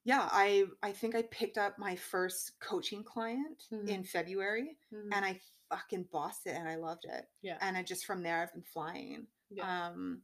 yeah, 0.04 0.28
I 0.30 0.64
I 0.82 0.92
think 0.92 1.14
I 1.14 1.22
picked 1.22 1.58
up 1.58 1.78
my 1.78 1.96
first 1.96 2.58
coaching 2.60 3.04
client 3.04 3.64
Mhm. 3.72 3.88
in 3.88 4.04
February 4.04 4.78
Mhm. 4.92 5.08
and 5.12 5.24
I 5.24 5.40
fucking 5.68 6.04
bossed 6.04 6.46
it 6.46 6.56
and 6.56 6.68
I 6.68 6.76
loved 6.76 7.04
it. 7.04 7.26
Yeah. 7.42 7.58
And 7.60 7.76
I 7.76 7.82
just 7.82 8.04
from 8.06 8.22
there 8.22 8.42
I've 8.42 8.52
been 8.52 8.62
flying. 8.62 9.26
Yeah. 9.50 9.88
Um 9.88 10.22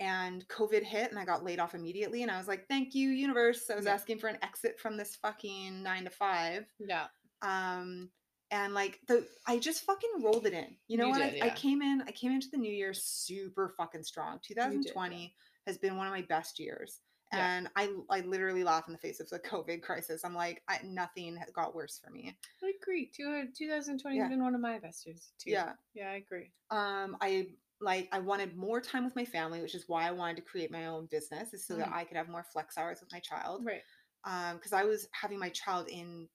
and 0.00 0.46
COVID 0.48 0.82
hit 0.82 1.10
and 1.10 1.18
I 1.18 1.24
got 1.24 1.44
laid 1.44 1.60
off 1.60 1.74
immediately. 1.74 2.22
And 2.22 2.30
I 2.30 2.36
was 2.38 2.48
like, 2.48 2.66
thank 2.66 2.92
you, 2.94 3.10
universe. 3.10 3.70
I 3.70 3.76
was 3.76 3.84
Yeah. 3.84 3.94
asking 3.94 4.18
for 4.18 4.26
an 4.28 4.38
exit 4.42 4.80
from 4.80 4.96
this 4.96 5.14
fucking 5.16 5.80
nine 5.82 6.04
to 6.04 6.10
five. 6.10 6.66
Yeah. 6.80 7.06
Um, 7.42 8.10
and 8.50 8.74
like 8.74 9.00
the 9.06 9.28
I 9.46 9.58
just 9.58 9.84
fucking 9.84 10.22
rolled 10.22 10.46
it 10.46 10.52
in. 10.54 10.76
You 10.88 10.98
know 10.98 11.06
You 11.06 11.10
what? 11.12 11.32
did, 11.32 11.42
I, 11.42 11.46
I 11.46 11.50
came 11.50 11.82
in, 11.82 12.02
I 12.02 12.10
came 12.12 12.32
into 12.32 12.48
the 12.50 12.56
new 12.56 12.72
year 12.72 12.92
super 12.92 13.68
fucking 13.76 14.02
strong. 14.02 14.40
yeah. 14.48 14.66
2020 14.66 15.36
has 15.66 15.78
been 15.78 15.96
one 15.96 16.06
of 16.08 16.12
my 16.12 16.22
best 16.22 16.58
years. 16.58 17.00
Yeah. 17.32 17.56
And 17.56 17.68
I, 17.76 17.88
I 18.10 18.20
literally 18.20 18.62
laugh 18.64 18.86
in 18.88 18.92
the 18.92 18.98
face 18.98 19.20
of 19.20 19.28
the 19.30 19.38
COVID 19.38 19.82
crisis. 19.82 20.24
I'm 20.24 20.34
like, 20.34 20.62
I, 20.68 20.80
nothing 20.84 21.36
has 21.36 21.50
got 21.50 21.74
worse 21.74 21.98
for 22.04 22.10
me. 22.10 22.36
I 22.62 22.72
agree. 22.82 23.06
Two- 23.14 23.48
2020 23.56 24.16
Yeah. 24.16 24.22
has 24.24 24.30
been 24.30 24.42
one 24.42 24.54
of 24.54 24.60
my 24.60 24.78
best 24.78 25.06
years 25.06 25.32
too. 25.38 25.50
Yeah. 25.50 25.72
Yeah, 25.94 26.10
I 26.10 26.14
agree. 26.16 26.50
um 26.70 27.16
i 27.20 27.46
like 27.80 28.08
i 28.12 28.18
wanted 28.20 28.56
more 28.56 28.80
time 28.80 29.04
with 29.04 29.16
my 29.16 29.24
family 29.24 29.60
which 29.60 29.74
is 29.74 29.88
why 29.88 30.06
i 30.06 30.10
wanted 30.12 30.36
to 30.36 30.42
create 30.42 30.70
my 30.70 30.86
own 30.86 31.06
business 31.06 31.52
is 31.52 31.66
so 31.66 31.74
that 31.76 31.88
Mhm. 31.88 31.94
i 31.94 32.04
could 32.04 32.16
have 32.16 32.28
more 32.28 32.44
flex 32.44 32.78
hours 32.78 33.00
with 33.00 33.10
my 33.12 33.18
child 33.18 33.64
Right. 33.64 33.82
um 34.24 34.56
because 34.56 34.72
i 34.72 34.84
was 34.84 35.08
having 35.12 35.38
my 35.38 35.48
child 35.48 35.88
in 35.88 36.28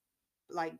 like 0.50 0.74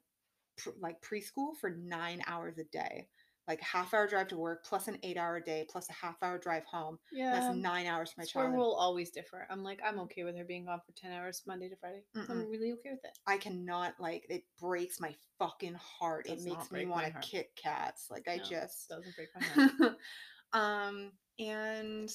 pr- 0.58 0.78
like 0.78 1.00
preschool 1.00 1.56
for 1.60 1.70
nine 1.70 2.22
hours 2.26 2.58
a 2.58 2.64
day 2.64 3.08
like 3.48 3.60
half 3.60 3.94
hour 3.94 4.06
drive 4.06 4.28
to 4.28 4.36
work 4.36 4.64
plus 4.64 4.86
an 4.88 4.98
eight 5.02 5.16
hour 5.16 5.40
day 5.40 5.66
plus 5.68 5.88
a 5.88 5.92
half 5.92 6.14
hour 6.22 6.38
drive 6.38 6.64
home 6.66 6.98
Yeah. 7.10 7.32
that's 7.32 7.56
nine 7.56 7.86
hours 7.86 8.12
for 8.12 8.20
my 8.20 8.26
where 8.34 8.44
child 8.46 8.56
we'll 8.58 8.74
always 8.74 9.10
differ. 9.10 9.46
I'm 9.50 9.62
like, 9.64 9.80
I'm 9.84 9.98
okay 10.00 10.22
with 10.24 10.36
her 10.36 10.44
being 10.44 10.66
gone 10.66 10.80
for 10.86 10.92
10 10.92 11.10
hours 11.12 11.42
Monday 11.46 11.68
to 11.70 11.76
Friday. 11.76 12.02
I'm 12.14 12.46
really 12.50 12.72
okay 12.74 12.90
with 12.90 13.04
it. 13.04 13.18
i 13.26 13.36
cannot 13.38 13.94
like 13.98 14.26
it 14.28 14.44
breaks 14.60 15.00
my 15.00 15.14
fucking 15.38 15.74
heart 15.74 16.26
it 16.26 16.36
Does 16.36 16.44
makes 16.44 16.70
me 16.70 16.86
want 16.86 17.06
to 17.06 17.20
kick 17.20 17.56
cats 17.56 18.06
like 18.10 18.28
i 18.28 18.38
just 18.38 18.88
Doesn't 18.88 19.16
break 19.16 19.28
my 19.34 19.46
heart. 19.46 19.96
um 20.52 21.12
and 21.40 22.10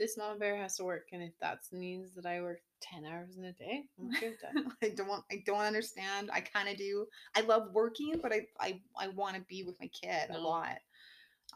this 0.00 0.18
mama 0.18 0.36
bear 0.36 0.56
has 0.56 0.76
to 0.78 0.84
work, 0.84 1.06
and 1.12 1.22
if 1.22 1.32
that 1.40 1.58
means 1.70 2.12
that 2.16 2.26
I 2.26 2.40
work 2.42 2.58
10 2.92 3.04
hours 3.04 3.36
in 3.36 3.44
a 3.44 3.52
day. 3.52 3.84
I 4.82 4.88
don't 4.90 5.24
I 5.30 5.42
don't 5.46 5.60
understand. 5.60 6.30
I 6.32 6.40
kind 6.40 6.68
of 6.68 6.76
do. 6.76 7.06
I 7.36 7.40
love 7.42 7.72
working, 7.72 8.18
but 8.22 8.32
I 8.32 8.46
I, 8.60 8.80
I 8.98 9.08
want 9.08 9.36
to 9.36 9.42
be 9.42 9.62
with 9.64 9.78
my 9.80 9.88
kid 9.88 10.30
a 10.30 10.34
No. 10.34 10.40
lot. 10.40 10.78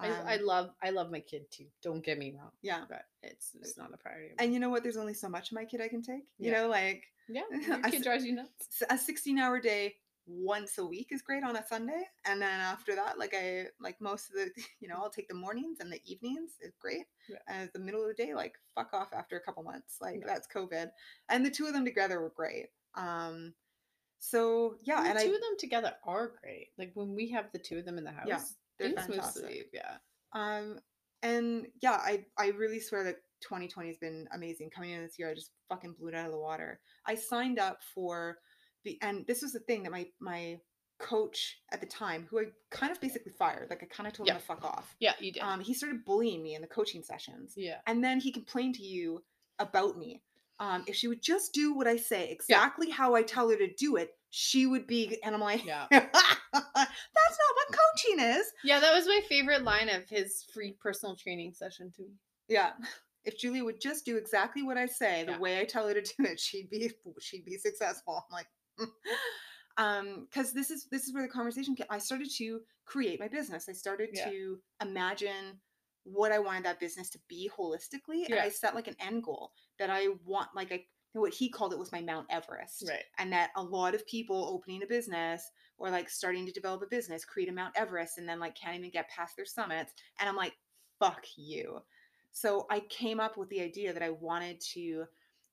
I, 0.00 0.08
I 0.26 0.36
Um, 0.36 0.44
love 0.46 0.70
I 0.82 0.90
love 0.90 1.10
my 1.10 1.20
kid 1.20 1.50
too. 1.50 1.66
Don't 1.82 2.04
get 2.04 2.18
me 2.18 2.34
wrong, 2.36 2.50
yeah. 2.62 2.84
but 2.88 3.02
it's 3.22 3.50
it's 3.60 3.76
not 3.76 3.92
a 3.92 3.96
priority. 3.96 4.34
And 4.38 4.52
you 4.54 4.60
know 4.60 4.70
what? 4.70 4.82
There's 4.82 4.96
only 4.96 5.14
so 5.14 5.28
much 5.28 5.50
of 5.50 5.56
my 5.56 5.64
kid 5.64 5.80
I 5.80 5.88
can 5.88 6.02
take. 6.02 6.22
You 6.38 6.50
Yeah. 6.50 6.62
know, 6.62 6.68
like 6.68 7.04
yeah, 7.28 7.42
your 7.66 7.82
kid 7.82 8.02
drives 8.02 8.24
you 8.24 8.34
nuts. 8.34 8.82
A 8.90 8.96
16 8.96 9.38
hour 9.38 9.60
day 9.60 9.96
once 10.28 10.76
a 10.78 10.84
week 10.84 11.08
is 11.10 11.22
great 11.22 11.42
on 11.42 11.56
a 11.56 11.66
Sunday, 11.66 12.04
and 12.26 12.40
then 12.40 12.60
after 12.60 12.94
that, 12.94 13.18
like 13.18 13.34
I 13.34 13.66
like 13.80 14.00
most 14.00 14.28
of 14.30 14.36
the, 14.36 14.50
you 14.80 14.88
know, 14.88 14.96
I'll 14.96 15.10
take 15.10 15.28
the 15.28 15.34
mornings 15.34 15.78
and 15.80 15.90
the 15.92 16.00
evenings 16.04 16.52
is 16.60 16.74
great. 16.80 17.06
Yeah. 17.28 17.38
And 17.48 17.70
the 17.72 17.80
middle 17.80 18.02
of 18.02 18.08
the 18.08 18.22
day, 18.22 18.34
like 18.34 18.54
fuck 18.74 18.92
off 18.92 19.12
after 19.12 19.36
a 19.36 19.40
couple 19.40 19.62
months. 19.62 19.96
Like 20.00 20.20
Yeah. 20.20 20.26
that's 20.26 20.46
COVID, 20.54 20.90
and 21.28 21.44
the 21.44 21.50
two 21.50 21.66
of 21.66 21.72
them 21.72 21.84
together 21.84 22.20
were 22.20 22.30
great. 22.36 22.66
Um, 22.94 23.54
so 24.18 24.76
yeah, 24.82 25.02
the 25.02 25.10
and 25.10 25.18
two 25.18 25.32
I 25.32 25.34
of 25.34 25.40
them 25.40 25.56
together 25.58 25.94
are 26.04 26.32
great. 26.42 26.68
Like 26.76 26.90
when 26.94 27.14
we 27.14 27.30
have 27.30 27.50
the 27.52 27.58
two 27.58 27.78
of 27.78 27.84
them 27.84 27.98
in 27.98 28.04
the 28.04 28.12
house, 28.12 28.26
Yeah, 28.26 28.40
they're 28.78 28.92
fantastic. 28.92 29.44
smooth, 29.44 29.66
Yeah, 29.72 29.96
Um, 30.32 30.80
and 31.22 31.66
yeah, 31.80 31.92
I 32.02 32.26
I 32.36 32.48
really 32.48 32.80
swear 32.80 33.04
that 33.04 33.16
2020 33.40 33.88
has 33.88 33.98
been 33.98 34.28
amazing. 34.32 34.70
Coming 34.70 34.90
in 34.90 35.02
this 35.02 35.18
year, 35.18 35.30
I 35.30 35.34
just 35.34 35.52
fucking 35.68 35.94
blew 35.94 36.08
it 36.08 36.14
out 36.14 36.26
of 36.26 36.32
the 36.32 36.38
water. 36.38 36.80
I 37.06 37.14
signed 37.14 37.58
up 37.58 37.80
for 37.94 38.38
the, 38.84 38.98
and 39.02 39.26
this 39.26 39.42
was 39.42 39.52
the 39.52 39.60
thing 39.60 39.82
that 39.84 39.92
my 39.92 40.06
my 40.20 40.58
coach 40.98 41.58
at 41.72 41.80
the 41.80 41.86
time, 41.86 42.26
who 42.28 42.40
I 42.40 42.44
kind 42.70 42.90
of 42.90 43.00
basically 43.00 43.32
fired, 43.38 43.68
like 43.70 43.82
I 43.82 43.86
kind 43.86 44.06
of 44.06 44.12
told 44.12 44.28
him 44.28 44.36
to 44.36 44.42
fuck 44.42 44.64
off. 44.64 44.94
yeah, 44.98 45.12
you 45.20 45.32
did. 45.32 45.42
Um, 45.42 45.60
he 45.60 45.72
started 45.74 46.04
bullying 46.04 46.42
me 46.42 46.54
in 46.54 46.60
the 46.62 46.66
coaching 46.68 47.02
sessions, 47.02 47.54
yeah, 47.56 47.76
and 47.86 48.02
then 48.02 48.18
he 48.20 48.32
complained 48.32 48.74
to 48.76 48.82
you 48.82 49.22
about 49.58 49.96
me. 49.98 50.22
Um, 50.60 50.82
if 50.88 50.96
she 50.96 51.06
would 51.06 51.22
just 51.22 51.52
do 51.54 51.72
what 51.72 51.86
I 51.86 51.96
say 51.96 52.30
exactly 52.30 52.90
how 52.90 53.14
I 53.14 53.22
tell 53.22 53.48
her 53.48 53.56
to 53.56 53.72
do 53.74 53.94
it, 53.94 54.10
she 54.30 54.66
would 54.66 54.88
be. 54.88 55.16
And 55.22 55.32
I'm 55.32 55.40
like, 55.40 55.64
Yeah. 55.64 55.86
that's 55.90 56.04
not 56.52 57.54
what 57.54 57.78
coaching 57.78 58.18
is. 58.20 58.46
yeah. 58.64 58.80
That 58.80 58.92
was 58.94 59.06
my 59.06 59.20
favorite 59.28 59.62
line 59.62 59.88
of 59.88 60.08
his 60.08 60.44
free 60.52 60.72
personal 60.82 61.14
training 61.14 61.52
session 61.54 61.92
too. 61.96 62.08
Yeah. 62.48 62.70
If 63.24 63.38
Julia 63.38 63.64
would 63.64 63.80
just 63.80 64.04
do 64.04 64.16
exactly 64.16 64.62
what 64.64 64.76
I 64.78 64.86
say, 64.86 65.22
the 65.24 65.32
Yeah. 65.32 65.38
way 65.38 65.60
I 65.60 65.64
tell 65.64 65.86
her 65.86 65.94
to 65.94 66.02
do 66.02 66.24
it, 66.24 66.40
she'd 66.40 66.70
be 66.70 66.90
she'd 67.20 67.44
be 67.44 67.56
successful. 67.56 68.24
I'm 68.28 68.34
like. 68.34 68.46
Um, 69.76 70.26
because 70.30 70.52
this 70.52 70.70
is 70.70 70.86
this 70.90 71.06
is 71.06 71.14
where 71.14 71.22
the 71.22 71.28
conversation. 71.28 71.76
I 71.88 71.98
started 71.98 72.30
to 72.36 72.60
create 72.84 73.20
my 73.20 73.28
business. 73.28 73.68
I 73.68 73.72
started 73.72 74.10
Yeah. 74.12 74.30
to 74.30 74.58
imagine 74.82 75.60
what 76.04 76.32
I 76.32 76.38
wanted 76.38 76.64
that 76.64 76.80
business 76.80 77.10
to 77.10 77.18
be 77.28 77.50
holistically, 77.56 78.24
and 78.26 78.34
I 78.40 78.48
set 78.48 78.74
like 78.74 78.88
an 78.88 78.96
end 79.00 79.22
goal 79.22 79.52
that 79.78 79.90
I 79.90 80.08
want. 80.24 80.48
Like 80.54 80.72
I, 80.72 80.84
what 81.12 81.34
he 81.34 81.48
called 81.48 81.72
it 81.72 81.78
was 81.78 81.92
my 81.92 82.00
Mount 82.00 82.26
Everest 82.30 82.84
Right. 82.88 83.04
and 83.18 83.32
that 83.32 83.50
a 83.56 83.62
lot 83.62 83.94
of 83.94 84.06
people 84.06 84.48
opening 84.52 84.82
a 84.82 84.86
business 84.86 85.42
or 85.76 85.90
like 85.90 86.08
starting 86.08 86.46
to 86.46 86.52
develop 86.52 86.82
a 86.82 86.86
business 86.86 87.24
create 87.24 87.48
a 87.48 87.52
Mount 87.52 87.76
Everest 87.76 88.18
and 88.18 88.28
then 88.28 88.38
like 88.40 88.54
can't 88.54 88.76
even 88.76 88.90
get 88.90 89.08
past 89.08 89.36
their 89.36 89.46
summits. 89.46 89.92
And 90.18 90.28
I'm 90.28 90.36
like, 90.36 90.54
fuck 90.98 91.24
you. 91.36 91.80
So 92.32 92.66
I 92.70 92.80
came 92.80 93.20
up 93.20 93.36
with 93.36 93.48
the 93.48 93.60
idea 93.60 93.92
that 93.92 94.02
I 94.02 94.10
wanted 94.10 94.60
to 94.74 95.04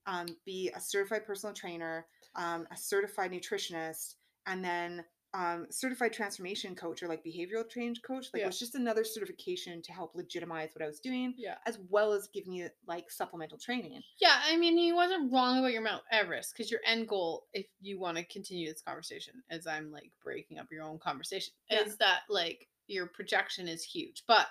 um, 0.08 0.28
be 0.46 0.72
a 0.76 0.80
certified 0.80 1.26
personal 1.26 1.54
trainer, 1.54 2.06
um, 2.36 2.68
a 2.72 2.78
certified 2.78 3.32
nutritionist, 3.32 4.16
and 4.46 4.64
then 4.64 5.04
um, 5.34 5.68
certified 5.70 6.14
transformation 6.14 6.76
coach 6.76 7.04
or 7.04 7.10
like 7.10 7.22
behavioral 7.22 7.68
change 7.70 8.02
coach. 8.02 8.28
Like 8.32 8.40
Yeah. 8.40 8.46
it 8.46 8.48
was 8.48 8.60
just 8.60 8.76
another 8.76 9.04
certification 9.04 9.82
to 9.82 9.92
help 9.92 10.16
legitimize 10.16 10.70
what 10.74 10.82
I 10.82 10.88
was 10.88 11.02
doing, 11.02 11.34
Yeah. 11.38 11.58
as 11.66 11.78
well 11.90 12.14
as 12.14 12.30
give 12.30 12.48
me 12.48 12.66
like 12.88 13.12
supplemental 13.12 13.58
training. 13.58 14.02
Yeah, 14.22 14.40
I 14.46 14.56
mean, 14.56 14.78
he 14.78 14.94
wasn't 14.94 15.34
wrong 15.34 15.60
about 15.60 15.74
your 15.74 15.82
Mount 15.82 16.04
Everest 16.10 16.54
because 16.54 16.72
your 16.72 16.80
end 16.86 17.10
goal, 17.10 17.48
if 17.54 17.66
you 17.82 18.00
want 18.00 18.16
to 18.18 18.24
continue 18.24 18.72
this 18.72 18.82
conversation, 18.82 19.44
as 19.50 19.68
I'm 19.68 19.92
like 19.92 20.10
breaking 20.24 20.58
up 20.58 20.68
your 20.72 20.84
own 20.84 21.00
conversation, 21.00 21.54
Yeah. 21.70 21.82
is 21.82 21.98
that 21.98 22.22
like 22.30 22.70
your 22.88 23.08
projection 23.08 23.68
is 23.68 23.84
huge, 23.84 24.24
but 24.28 24.48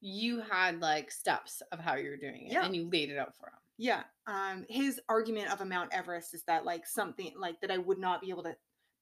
you 0.00 0.40
had 0.40 0.80
like 0.80 1.12
steps 1.12 1.62
of 1.70 1.78
how 1.78 1.94
you're 1.94 2.16
doing 2.16 2.46
it 2.48 2.52
Yeah. 2.54 2.64
and 2.64 2.74
you 2.74 2.90
laid 2.90 3.10
it 3.10 3.18
out 3.18 3.36
for 3.36 3.46
him. 3.50 3.58
Yeah. 3.78 4.04
Um 4.26 4.64
his 4.68 5.00
argument 5.08 5.52
of 5.52 5.60
a 5.60 5.64
Mount 5.64 5.92
Everest 5.92 6.34
is 6.34 6.44
that 6.44 6.64
like 6.64 6.86
something 6.86 7.32
like 7.36 7.60
that 7.60 7.70
I 7.70 7.78
would 7.78 7.98
not 7.98 8.20
be 8.20 8.30
able 8.30 8.42
to 8.44 8.56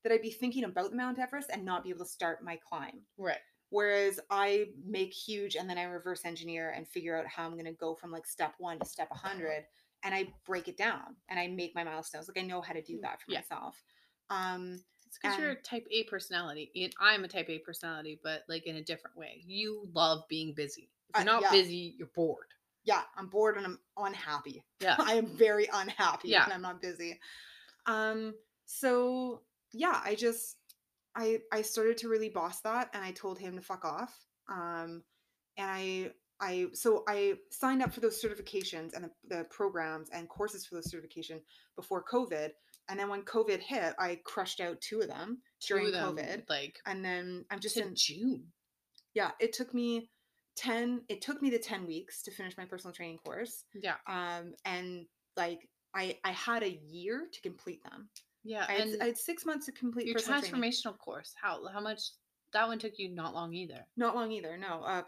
that 0.04 0.12
I'd 0.12 0.22
be 0.22 0.30
thinking 0.30 0.64
about 0.64 0.90
the 0.90 0.96
Mount 0.96 1.18
Everest 1.18 1.50
and 1.50 1.64
not 1.64 1.84
be 1.84 1.90
able 1.90 2.04
to 2.04 2.10
start 2.10 2.42
my 2.42 2.56
climb. 2.56 3.02
Right. 3.16 3.42
Whereas 3.70 4.20
I 4.30 4.68
make 4.84 5.12
huge 5.14 5.56
and 5.56 5.68
then 5.70 5.78
I 5.78 5.84
reverse 5.84 6.24
engineer 6.24 6.70
and 6.70 6.88
figure 6.88 7.18
out 7.18 7.26
how 7.26 7.46
I'm 7.46 7.52
going 7.54 7.64
to 7.66 7.72
go 7.72 7.94
from 7.94 8.10
like 8.12 8.26
step 8.26 8.54
1 8.58 8.80
to 8.80 8.86
step 8.86 9.10
100 9.10 9.64
and 10.04 10.14
I 10.14 10.34
break 10.46 10.68
it 10.68 10.76
down 10.76 11.16
and 11.28 11.40
I 11.40 11.48
make 11.48 11.74
my 11.74 11.84
milestones. 11.84 12.28
Like 12.28 12.38
I 12.42 12.46
know 12.46 12.60
how 12.62 12.74
to 12.74 12.82
do 12.82 13.00
that 13.02 13.22
for 13.22 13.30
Yeah. 13.30 13.38
myself. 13.38 13.82
Um 14.30 14.84
It's 15.06 15.18
because 15.18 15.36
you're 15.36 15.50
a 15.50 15.60
type 15.62 15.86
A 15.90 16.04
personality. 16.04 16.90
I'm 16.98 17.24
a 17.24 17.28
type 17.28 17.48
A 17.50 17.58
personality, 17.60 18.18
but 18.22 18.44
like 18.48 18.66
in 18.66 18.76
a 18.76 18.82
different 18.84 19.16
way. 19.16 19.42
You 19.46 19.88
love 19.92 20.24
being 20.28 20.54
busy. 20.54 20.90
If 21.08 21.18
you're 21.18 21.24
Uh, 21.24 21.26
not 21.26 21.42
yeah. 21.42 21.50
busy, 21.50 21.94
you're 21.98 22.08
bored. 22.08 22.54
Yeah, 22.84 23.02
I'm 23.16 23.28
bored 23.28 23.56
and 23.56 23.66
I'm 23.66 23.78
unhappy. 23.96 24.64
Yeah. 24.80 24.96
I 24.98 25.14
am 25.14 25.26
very 25.26 25.68
unhappy 25.72 26.28
Yeah. 26.28 26.44
when 26.46 26.54
I'm 26.54 26.62
not 26.62 26.80
busy. 26.82 27.20
Um, 27.86 28.34
so 28.64 29.42
yeah, 29.72 30.00
I 30.04 30.14
just 30.14 30.56
I 31.14 31.40
I 31.52 31.62
started 31.62 31.98
to 31.98 32.08
really 32.08 32.28
boss 32.28 32.60
that 32.60 32.90
and 32.94 33.04
I 33.04 33.10
told 33.12 33.38
him 33.38 33.56
to 33.56 33.62
fuck 33.62 33.84
off. 33.84 34.14
Um 34.48 35.02
and 35.56 35.70
I 35.70 36.10
I 36.40 36.66
so 36.72 37.04
I 37.08 37.34
signed 37.50 37.82
up 37.82 37.92
for 37.92 38.00
those 38.00 38.20
certifications 38.22 38.94
and 38.94 39.04
the, 39.04 39.10
the 39.36 39.44
programs 39.44 40.08
and 40.10 40.28
courses 40.28 40.66
for 40.66 40.74
those 40.76 40.90
certification 40.90 41.40
before 41.76 42.02
COVID. 42.04 42.50
And 42.88 42.98
then 42.98 43.08
when 43.08 43.22
COVID 43.22 43.60
hit, 43.60 43.94
I 43.98 44.18
crushed 44.24 44.60
out 44.60 44.80
two 44.80 45.00
of 45.02 45.08
them 45.08 45.40
during 45.66 45.86
To 45.86 45.92
them, 45.92 46.16
COVID. 46.16 46.42
Like 46.48 46.78
And 46.86 47.04
then 47.04 47.44
I'm 47.50 47.60
just 47.60 47.76
in 47.76 47.94
June. 47.94 48.46
yeah, 49.14 49.30
it 49.38 49.52
took 49.52 49.72
me 49.72 50.10
10 50.56 51.02
it 51.08 51.20
took 51.22 51.40
me 51.42 51.50
the 51.50 51.58
10 51.58 51.86
weeks 51.86 52.22
to 52.22 52.30
finish 52.30 52.56
my 52.58 52.64
personal 52.64 52.92
training 52.92 53.18
course 53.18 53.64
Yeah. 53.74 53.94
um 54.06 54.54
and 54.64 55.06
like 55.36 55.68
i 55.94 56.18
i 56.24 56.32
had 56.32 56.62
a 56.62 56.70
year 56.70 57.28
to 57.32 57.40
complete 57.40 57.82
them 57.84 58.08
Yeah. 58.44 58.66
I 58.68 58.72
had, 58.72 58.80
and 58.88 59.02
I 59.02 59.06
had 59.06 59.16
six 59.18 59.46
months 59.46 59.66
to 59.66 59.72
complete 59.72 60.06
your 60.06 60.14
personal 60.16 60.40
training. 60.40 60.60
transformational 60.72 60.98
course, 60.98 61.32
how 61.40 61.66
how 61.68 61.80
much 61.80 62.00
that 62.52 62.68
one 62.68 62.78
took 62.78 62.98
you 62.98 63.08
not 63.08 63.32
long 63.34 63.54
either. 63.54 63.86
not 63.96 64.14
long 64.14 64.30
either 64.32 64.56
no 64.58 64.82
uh 64.84 65.02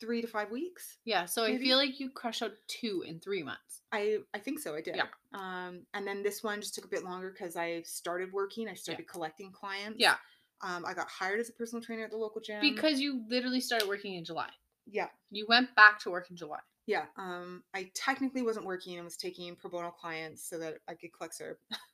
three 0.00 0.22
to 0.22 0.26
five 0.26 0.50
weeks 0.50 0.96
Yeah, 1.04 1.26
so 1.26 1.44
I 1.44 1.58
feel 1.58 1.76
like 1.76 2.00
you 2.00 2.08
crushed 2.10 2.42
out 2.42 2.52
two 2.68 3.04
in 3.06 3.20
three 3.20 3.42
months. 3.42 3.82
i 3.92 4.18
i 4.34 4.38
think 4.38 4.58
so 4.58 4.74
i 4.74 4.80
did 4.80 4.96
Yeah. 4.96 5.06
um 5.34 5.82
and 5.94 6.06
then 6.06 6.22
this 6.22 6.42
one 6.42 6.60
just 6.60 6.74
took 6.74 6.86
a 6.86 6.88
bit 6.88 7.04
longer 7.04 7.30
because 7.30 7.54
i 7.54 7.82
started 7.82 8.32
working 8.32 8.66
i 8.68 8.74
started 8.74 9.06
collecting 9.06 9.52
clients 9.52 9.98
Yeah. 10.00 10.16
Um 10.62 10.84
i 10.86 10.92
got 10.94 11.08
hired 11.08 11.40
as 11.40 11.48
a 11.48 11.52
personal 11.52 11.82
trainer 11.82 12.04
at 12.04 12.10
the 12.10 12.16
local 12.16 12.40
gym 12.40 12.60
Because 12.60 13.00
you 13.00 13.22
literally 13.28 13.60
started 13.60 13.88
working 13.88 14.14
in 14.14 14.24
July. 14.24 14.48
yeah 14.86 15.08
You 15.30 15.46
went 15.48 15.74
back 15.76 15.98
to 16.00 16.10
work 16.10 16.30
in 16.30 16.36
July. 16.36 16.58
yeah 16.86 17.06
um 17.16 17.62
i 17.74 17.90
technically 17.94 18.42
wasn't 18.42 18.66
working 18.66 18.96
and 18.96 19.04
was 19.04 19.16
taking 19.16 19.54
pro 19.56 19.70
bono 19.70 19.90
clients 19.90 20.48
so 20.48 20.58
that 20.58 20.74
i 20.88 20.94
could 20.94 21.12
collect 21.16 21.38
her 21.40 21.58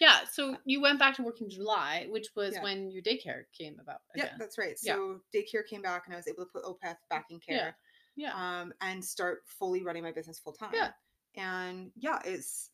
Yeah, 0.00 0.20
so 0.32 0.56
you 0.64 0.80
went 0.80 0.98
back 0.98 1.14
to 1.16 1.22
work 1.22 1.40
in 1.40 1.48
July, 1.48 2.06
which 2.10 2.26
was 2.34 2.54
Yeah. 2.54 2.62
when 2.64 2.90
your 2.90 3.02
daycare 3.02 3.42
came 3.56 3.76
about. 3.80 4.00
Yeah, 4.16 4.30
that's 4.36 4.58
right. 4.58 4.76
Yeah. 4.82 4.94
So 4.94 5.20
daycare 5.34 5.64
came 5.64 5.80
back 5.80 6.04
and 6.06 6.14
I 6.14 6.16
was 6.16 6.26
able 6.26 6.44
to 6.44 6.50
put 6.52 6.64
Opeth 6.64 6.96
back 7.08 7.26
in 7.30 7.38
care. 7.38 7.76
Yeah. 8.16 8.32
Yeah. 8.34 8.60
um, 8.60 8.72
and 8.80 9.04
start 9.04 9.42
fully 9.46 9.84
running 9.84 10.02
my 10.02 10.10
business 10.10 10.40
full 10.40 10.54
time. 10.54 10.70
Yeah. 10.74 10.90
And 11.36 11.92
yeah, 11.96 12.18
it's, 12.24 12.70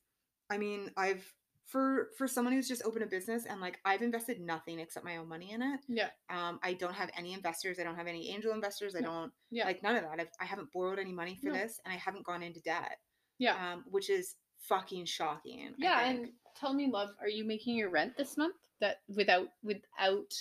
I 0.51 0.57
mean, 0.57 0.91
I've, 0.97 1.31
for 1.67 2.11
for 2.19 2.27
someone 2.29 2.53
who's 2.53 2.69
just 2.69 2.85
opened 2.85 3.05
a 3.05 3.07
business 3.07 3.47
and 3.47 3.61
like 3.61 3.79
I've 3.85 4.03
invested 4.03 4.41
nothing 4.41 4.79
except 4.79 5.05
my 5.05 5.17
own 5.17 5.29
money 5.29 5.53
in 5.53 5.63
it. 5.63 5.81
Yeah. 5.89 6.11
Um, 6.31 6.61
I 6.63 6.75
don't 6.75 6.95
have 6.95 7.11
any 7.17 7.33
investors. 7.33 7.79
I 7.79 7.85
don't 7.85 7.97
have 7.97 8.07
any 8.07 8.31
angel 8.31 8.53
investors. 8.53 8.95
I 8.95 9.01
No. 9.01 9.09
don't 9.11 9.33
Yeah. 9.51 9.65
like 9.65 9.83
none 9.83 9.97
of 9.97 10.03
that. 10.03 10.21
I've, 10.21 10.29
I 10.41 10.45
haven't 10.45 10.73
borrowed 10.73 10.99
any 10.99 11.13
money 11.13 11.37
for 11.41 11.49
No. 11.49 11.55
this, 11.55 11.81
and 11.85 11.93
I 11.93 11.97
haven't 11.97 12.25
gone 12.27 12.43
into 12.43 12.61
debt. 12.61 12.99
Yeah. 13.39 13.73
Um, 13.73 13.85
which 13.91 14.11
is 14.11 14.37
fucking 14.69 15.07
shocking. 15.07 15.75
Yeah, 15.79 16.01
and 16.09 16.31
tell 16.57 16.73
me, 16.73 16.89
love, 16.91 17.11
are 17.21 17.29
you 17.29 17.45
making 17.45 17.77
your 17.77 17.91
rent 17.91 18.17
this 18.17 18.37
month? 18.37 18.57
That 18.81 18.99
without 19.09 19.49
without 19.63 20.33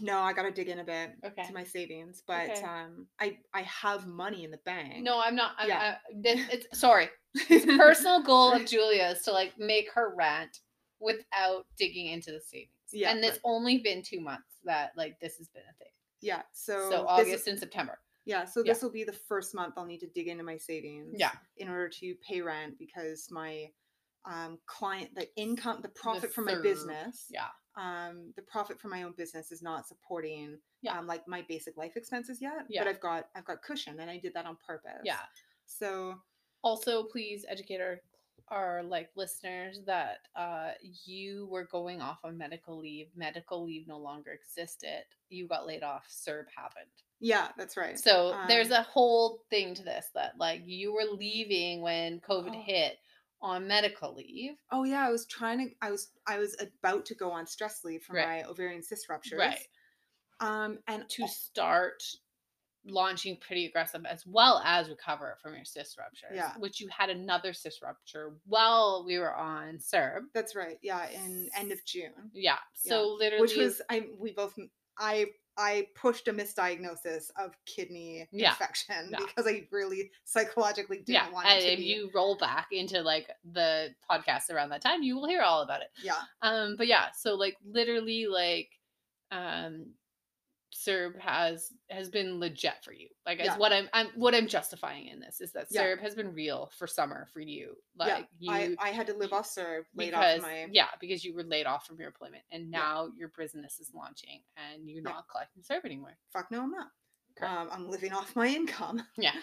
no, 0.00 0.18
I 0.20 0.32
gotta 0.32 0.50
dig 0.50 0.68
in 0.68 0.78
a 0.80 0.84
bit 0.84 1.10
Okay. 1.24 1.46
to 1.46 1.52
my 1.52 1.64
savings, 1.64 2.22
but 2.26 2.50
Okay. 2.50 2.62
um, 2.62 3.06
I 3.20 3.38
I 3.54 3.62
have 3.62 4.06
money 4.06 4.44
in 4.44 4.50
the 4.50 4.58
bank. 4.64 5.02
No, 5.02 5.20
I'm 5.20 5.34
not. 5.36 5.52
I'm, 5.58 5.68
Yeah. 5.68 5.96
I, 5.98 6.12
this, 6.14 6.40
it's 6.52 6.78
sorry. 6.78 7.08
It's 7.48 7.64
personal 7.64 8.22
goal 8.22 8.52
of 8.52 8.66
Julia's 8.66 9.22
to 9.22 9.32
like 9.32 9.52
make 9.58 9.88
her 9.94 10.14
rent 10.16 10.58
without 11.00 11.66
digging 11.78 12.06
into 12.06 12.32
the 12.32 12.40
savings. 12.40 12.70
Yeah, 12.92 13.10
and 13.12 13.24
it's 13.24 13.38
only 13.44 13.78
been 13.78 14.02
two 14.02 14.20
months 14.20 14.56
that 14.64 14.90
like 14.96 15.18
this 15.20 15.36
has 15.38 15.48
been 15.48 15.62
a 15.62 15.74
thing. 15.78 15.92
yeah. 16.20 16.42
So, 16.52 16.90
So, 16.90 16.90
this- 16.90 17.06
August 17.08 17.46
and 17.48 17.58
September. 17.58 17.98
Yeah, 18.26 18.44
so 18.44 18.60
Yeah. 18.64 18.72
this 18.74 18.82
will 18.82 18.90
be 18.90 19.04
the 19.04 19.12
first 19.14 19.54
month 19.54 19.74
I'll 19.78 19.86
need 19.86 20.00
to 20.00 20.08
dig 20.08 20.28
into 20.28 20.44
my 20.44 20.56
savings. 20.58 21.14
Yeah. 21.18 21.32
In 21.56 21.68
order 21.68 21.88
to 21.88 22.14
pay 22.28 22.40
rent 22.42 22.78
because 22.78 23.28
my 23.30 23.72
um 24.26 24.58
client 24.66 25.14
the 25.14 25.26
income 25.36 25.80
the 25.80 25.88
profit 25.88 26.30
from 26.32 26.44
my 26.44 26.56
business 26.60 27.26
Yeah. 27.30 27.48
Um 27.76 28.32
the 28.36 28.42
profit 28.42 28.80
from 28.80 28.90
my 28.90 29.02
own 29.04 29.12
business 29.16 29.52
is 29.52 29.62
not 29.62 29.86
supporting 29.86 30.58
Yeah. 30.82 30.98
um 30.98 31.06
like 31.06 31.26
my 31.28 31.42
basic 31.48 31.76
life 31.76 31.96
expenses 31.96 32.40
yet 32.42 32.66
Yeah. 32.68 32.82
but 32.84 32.90
i've 32.90 33.00
got 33.00 33.28
i've 33.36 33.44
got 33.44 33.62
cushion 33.62 34.00
and 34.00 34.10
i 34.10 34.18
did 34.18 34.34
that 34.34 34.46
on 34.46 34.56
purpose 34.66 35.02
Yeah. 35.04 35.20
so 35.66 36.16
Also, 36.62 37.04
please 37.04 37.44
educate 37.48 37.80
our 37.80 38.00
our 38.48 38.82
like 38.82 39.08
listeners 39.14 39.80
that 39.86 40.18
uh 40.34 40.70
you 41.06 41.46
were 41.50 41.64
going 41.70 42.00
off 42.02 42.18
on 42.24 42.36
medical 42.36 42.76
leave. 42.78 43.06
Medical 43.14 43.62
leave 43.64 43.86
no 43.86 43.96
longer 43.98 44.32
existed. 44.32 45.04
You 45.28 45.46
got 45.46 45.66
laid 45.68 45.84
off. 45.84 46.06
CERB 46.10 46.46
happened. 46.56 46.90
yeah 47.20 47.48
that's 47.56 47.76
right 47.76 47.96
So 47.98 48.36
there's 48.48 48.72
Um, 48.72 48.80
a 48.80 48.82
whole 48.82 49.44
thing 49.50 49.74
to 49.74 49.84
this 49.84 50.06
that 50.14 50.36
like 50.36 50.62
you 50.66 50.92
were 50.92 51.04
leaving 51.16 51.80
when 51.80 52.18
COVID 52.20 52.56
Oh. 52.56 52.62
hit 52.62 52.98
on 53.42 53.66
medical 53.66 54.14
leave. 54.14 54.52
oh 54.70 54.84
yeah 54.84 55.06
i 55.06 55.10
was 55.10 55.26
trying 55.26 55.58
to 55.58 55.74
i 55.80 55.90
was 55.90 56.10
i 56.26 56.38
was 56.38 56.56
about 56.60 57.04
to 57.06 57.14
go 57.14 57.30
on 57.30 57.46
stress 57.46 57.84
leave 57.84 58.02
for 58.02 58.14
Right. 58.14 58.42
my 58.44 58.48
ovarian 58.48 58.82
cyst 58.82 59.08
ruptures 59.08 59.38
Right. 59.38 59.66
um 60.40 60.78
and 60.86 61.08
To 61.08 61.26
start 61.28 62.02
launching 62.86 63.36
pretty 63.36 63.66
aggressive 63.66 64.06
as 64.06 64.26
well 64.26 64.62
as 64.64 64.88
recover 64.88 65.36
from 65.42 65.54
your 65.54 65.66
cyst 65.66 65.98
ruptures. 65.98 66.30
Yeah. 66.34 66.52
Which 66.58 66.80
you 66.80 66.88
had 66.88 67.10
another 67.10 67.52
cyst 67.52 67.82
rupture 67.82 68.32
while 68.46 69.04
we 69.06 69.18
were 69.18 69.34
on 69.34 69.76
CERB. 69.78 70.22
that's 70.32 70.56
right 70.56 70.78
yeah 70.82 71.06
in 71.10 71.50
end 71.56 71.72
of 71.72 71.84
june 71.84 72.30
Yeah. 72.32 72.56
So 72.74 73.16
literally 73.18 73.42
which 73.42 73.56
was 73.56 73.82
I 73.90 74.06
we 74.18 74.32
both 74.32 74.54
I 74.98 75.26
I 75.56 75.88
pushed 75.94 76.28
a 76.28 76.32
misdiagnosis 76.32 77.30
of 77.38 77.54
kidney 77.66 78.26
Yeah, 78.32 78.50
infection 78.50 79.10
yeah. 79.10 79.18
because 79.18 79.46
I 79.46 79.66
really 79.70 80.10
psychologically 80.24 80.98
didn't 80.98 81.08
yeah, 81.14 81.30
want 81.30 81.46
and 81.46 81.60
to 81.60 81.72
if 81.72 81.78
be. 81.78 81.84
you 81.84 82.10
roll 82.14 82.36
back 82.36 82.68
into 82.72 83.02
like 83.02 83.28
the 83.52 83.94
podcast 84.10 84.50
around 84.50 84.70
that 84.70 84.82
time, 84.82 85.02
you 85.02 85.16
will 85.16 85.28
hear 85.28 85.42
all 85.42 85.62
about 85.62 85.82
it. 85.82 85.88
yeah, 86.02 86.20
Um, 86.42 86.76
but 86.76 86.86
yeah, 86.86 87.06
so 87.12 87.34
like 87.34 87.56
literally 87.64 88.26
like 88.26 88.70
um 89.32 89.86
CERB 90.74 91.18
has 91.18 91.72
has 91.90 92.08
been 92.08 92.38
legit 92.38 92.74
for 92.82 92.92
you. 92.92 93.08
Like 93.26 93.40
is 93.40 93.50
what 93.56 93.72
I'm 93.72 93.88
I'm 93.92 94.08
what 94.14 94.34
I'm 94.34 94.46
justifying 94.46 95.06
in 95.08 95.18
this 95.20 95.40
is 95.40 95.52
that 95.52 95.66
Yeah. 95.70 95.82
CERB 95.84 96.00
has 96.00 96.14
been 96.14 96.32
real 96.32 96.70
for 96.78 96.86
summer 96.86 97.26
for 97.32 97.40
you. 97.40 97.74
Like 97.96 98.28
yeah. 98.38 98.58
you 98.58 98.76
I 98.80 98.88
I 98.88 98.90
had 98.90 99.06
to 99.08 99.14
live 99.14 99.32
off 99.32 99.46
CERB 99.48 99.84
laid 99.94 100.10
because 100.10 100.38
off 100.40 100.42
my 100.46 100.66
yeah, 100.70 100.88
because 101.00 101.24
you 101.24 101.34
were 101.34 101.42
laid 101.42 101.66
off 101.66 101.86
from 101.86 101.98
your 101.98 102.06
employment 102.08 102.44
and 102.52 102.70
Yeah. 102.70 102.78
now 102.78 103.08
your 103.16 103.32
business 103.36 103.80
is 103.80 103.90
launching 103.94 104.42
and 104.56 104.88
you're 104.88 105.02
Yeah. 105.02 105.10
not 105.10 105.28
collecting 105.28 105.62
CERB 105.62 105.84
anymore. 105.84 106.16
fuck 106.32 106.50
no 106.50 106.62
I'm 106.62 106.70
not. 106.70 106.88
Correct. 107.36 107.52
Um, 107.54 107.68
I'm 107.72 107.88
living 107.90 108.12
off 108.12 108.34
my 108.36 108.46
income. 108.46 109.02
Yeah. 109.16 109.32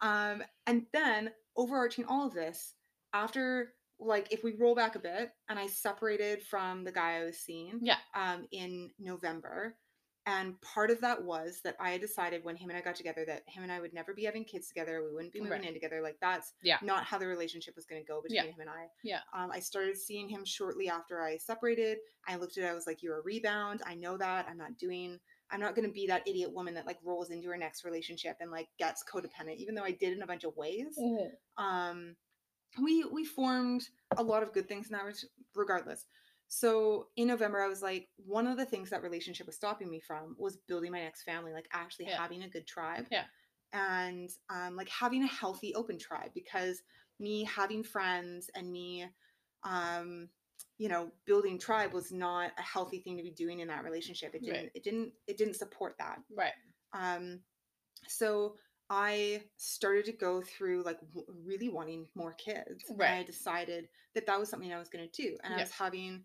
Um, 0.00 0.44
and 0.68 0.86
then 0.92 1.32
overarching 1.56 2.04
all 2.04 2.24
of 2.28 2.32
this, 2.32 2.74
after 3.12 3.74
like 3.98 4.28
if 4.32 4.44
we 4.44 4.54
roll 4.54 4.76
back 4.76 4.94
a 4.94 5.00
bit, 5.00 5.32
and 5.48 5.58
I 5.58 5.66
separated 5.66 6.44
from 6.44 6.84
the 6.84 6.92
guy 6.92 7.16
I 7.20 7.24
was 7.24 7.38
seeing, 7.38 7.80
Yeah. 7.82 7.96
um, 8.14 8.46
in 8.52 8.92
November, 9.00 9.76
and 10.28 10.60
part 10.60 10.90
of 10.90 11.00
that 11.00 11.24
was 11.24 11.60
that 11.64 11.74
I 11.80 11.90
had 11.92 12.02
decided 12.02 12.44
when 12.44 12.54
him 12.54 12.68
and 12.68 12.76
I 12.78 12.82
got 12.82 12.94
together 12.96 13.24
that 13.26 13.44
him 13.46 13.62
and 13.62 13.72
I 13.72 13.80
would 13.80 13.94
never 13.94 14.12
be 14.12 14.24
having 14.24 14.44
kids 14.44 14.68
together. 14.68 15.02
We 15.02 15.14
wouldn't 15.14 15.32
be 15.32 15.40
moving 15.40 15.60
Right. 15.60 15.68
in 15.68 15.72
together. 15.72 16.02
Like 16.02 16.18
that's 16.20 16.52
Yeah. 16.62 16.76
not 16.82 17.04
how 17.04 17.16
the 17.16 17.26
relationship 17.26 17.74
was 17.74 17.86
going 17.86 18.02
to 18.02 18.06
go 18.06 18.20
between 18.20 18.44
Yeah. 18.44 18.50
him 18.50 18.60
and 18.60 18.68
I. 18.68 18.90
Yeah. 19.02 19.20
Um, 19.32 19.50
I 19.50 19.58
started 19.60 19.96
seeing 19.96 20.28
him 20.28 20.44
shortly 20.44 20.90
after 20.90 21.22
I 21.22 21.38
separated. 21.38 21.98
I 22.26 22.36
looked 22.36 22.58
at 22.58 22.64
it. 22.64 22.66
I 22.66 22.74
was 22.74 22.86
like, 22.86 23.02
"You're 23.02 23.18
a 23.20 23.22
rebound. 23.22 23.80
I 23.86 23.94
know 23.94 24.18
that. 24.18 24.46
I'm 24.48 24.58
not 24.58 24.76
doing." 24.76 25.18
I'm 25.50 25.60
not 25.60 25.74
going 25.74 25.86
to 25.88 25.92
be 25.94 26.06
that 26.08 26.28
idiot 26.28 26.52
woman 26.52 26.74
that 26.74 26.84
like 26.84 26.98
rolls 27.02 27.30
into 27.30 27.48
her 27.48 27.56
next 27.56 27.82
relationship 27.82 28.36
and 28.40 28.50
like 28.50 28.68
gets 28.78 29.02
codependent, 29.02 29.56
even 29.56 29.74
though 29.74 29.82
I 29.82 29.92
did 29.92 30.12
in 30.12 30.20
a 30.20 30.26
bunch 30.26 30.44
of 30.44 30.54
ways. 30.58 30.98
Um, 31.56 32.16
we 32.82 33.02
we 33.04 33.24
formed 33.24 33.88
a 34.18 34.22
lot 34.22 34.42
of 34.42 34.52
good 34.52 34.68
things 34.68 34.88
in 34.88 34.92
that 34.92 35.24
regardless. 35.54 36.04
So 36.48 37.08
in 37.16 37.28
November, 37.28 37.62
I 37.62 37.68
was 37.68 37.82
like, 37.82 38.08
one 38.16 38.46
of 38.46 38.56
the 38.56 38.64
things 38.64 38.90
that 38.90 39.02
relationship 39.02 39.46
was 39.46 39.56
stopping 39.56 39.90
me 39.90 40.00
from 40.00 40.34
was 40.38 40.56
building 40.56 40.92
my 40.92 41.00
next 41.00 41.22
family, 41.22 41.52
like 41.52 41.68
actually 41.72 42.06
Yeah. 42.06 42.16
having 42.18 42.42
a 42.42 42.48
good 42.48 42.66
tribe. 42.66 43.06
Yeah. 43.10 43.26
And 43.72 44.30
um, 44.48 44.74
like 44.76 44.88
having 44.88 45.22
a 45.22 45.26
healthy 45.28 45.74
open 45.74 45.98
tribe 45.98 46.30
because 46.34 46.82
me 47.18 47.44
having 47.44 47.82
friends 47.84 48.48
and 48.54 48.70
me 48.72 49.06
um 49.64 50.28
you 50.78 50.88
know 50.88 51.10
building 51.24 51.58
tribe 51.58 51.92
was 51.92 52.12
not 52.12 52.52
a 52.58 52.62
healthy 52.62 53.00
thing 53.00 53.16
to 53.16 53.22
be 53.24 53.30
doing 53.32 53.58
in 53.60 53.68
that 53.68 53.82
relationship 53.84 54.34
it 54.34 54.44
didn't 54.44 54.60
Right. 54.62 54.70
it 54.74 54.84
didn't 54.84 55.12
it 55.26 55.36
didn't 55.36 55.54
support 55.56 55.96
that 55.98 56.20
Right. 56.30 56.52
um 56.92 57.42
so 58.06 58.56
i 58.90 59.42
started 59.56 60.04
to 60.04 60.12
go 60.12 60.40
through 60.40 60.82
like 60.84 61.00
w- 61.00 61.26
really 61.28 61.68
wanting 61.68 62.08
more 62.14 62.32
kids 62.34 62.84
and 62.90 63.02
i 63.02 63.22
decided 63.22 63.88
that 64.14 64.26
that 64.26 64.38
was 64.38 64.48
something 64.48 64.72
i 64.72 64.78
was 64.78 64.88
going 64.88 65.08
to 65.08 65.22
do 65.22 65.36
and 65.44 65.52
i 65.54 65.60
was 65.60 65.70
having 65.70 66.24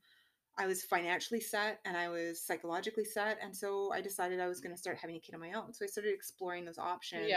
i 0.58 0.66
was 0.68 0.84
financially 0.84 1.40
set 1.40 1.80
and 1.86 1.96
i 1.98 2.08
was 2.10 2.42
psychologically 2.42 3.06
set 3.06 3.38
and 3.42 3.56
so 3.56 3.92
i 3.92 4.02
decided 4.02 4.40
i 4.40 4.48
was 4.48 4.60
going 4.62 4.74
to 4.74 4.80
start 4.80 4.98
having 4.98 5.16
a 5.16 5.20
kid 5.20 5.34
on 5.36 5.42
my 5.42 5.54
own 5.54 5.74
so 5.74 5.84
i 5.84 5.88
started 5.88 6.14
exploring 6.14 6.64
those 6.66 6.78
options 6.78 7.28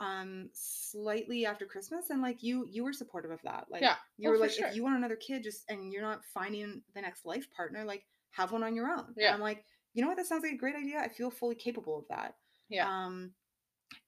um 0.00 0.50
slightly 0.52 1.46
after 1.46 1.64
christmas 1.64 2.10
and 2.10 2.20
like 2.20 2.42
you 2.42 2.66
you 2.70 2.84
were 2.84 2.92
supportive 2.92 3.30
of 3.30 3.40
that 3.42 3.66
like 3.70 3.80
Yeah. 3.82 3.96
you 4.18 4.28
Oh, 4.28 4.32
were 4.32 4.38
like 4.38 4.50
sure. 4.50 4.68
if 4.68 4.76
you 4.76 4.82
want 4.82 4.96
another 4.96 5.16
kid 5.16 5.42
just 5.42 5.64
and 5.70 5.90
you're 5.92 6.02
not 6.02 6.22
finding 6.34 6.82
the 6.94 7.00
next 7.00 7.24
life 7.24 7.50
partner 7.50 7.82
like 7.84 8.04
have 8.32 8.52
one 8.52 8.62
on 8.62 8.74
your 8.76 8.88
own 8.90 9.14
Yeah. 9.16 9.28
and 9.28 9.34
i'm 9.36 9.40
like 9.40 9.64
you 9.94 10.02
know 10.02 10.08
what 10.08 10.18
that 10.18 10.26
sounds 10.26 10.42
like 10.42 10.52
a 10.52 10.56
great 10.58 10.76
idea 10.76 11.00
i 11.00 11.08
feel 11.08 11.30
fully 11.30 11.54
capable 11.54 11.98
of 11.98 12.04
that 12.08 12.34
Yeah. 12.68 12.86
um 12.86 13.32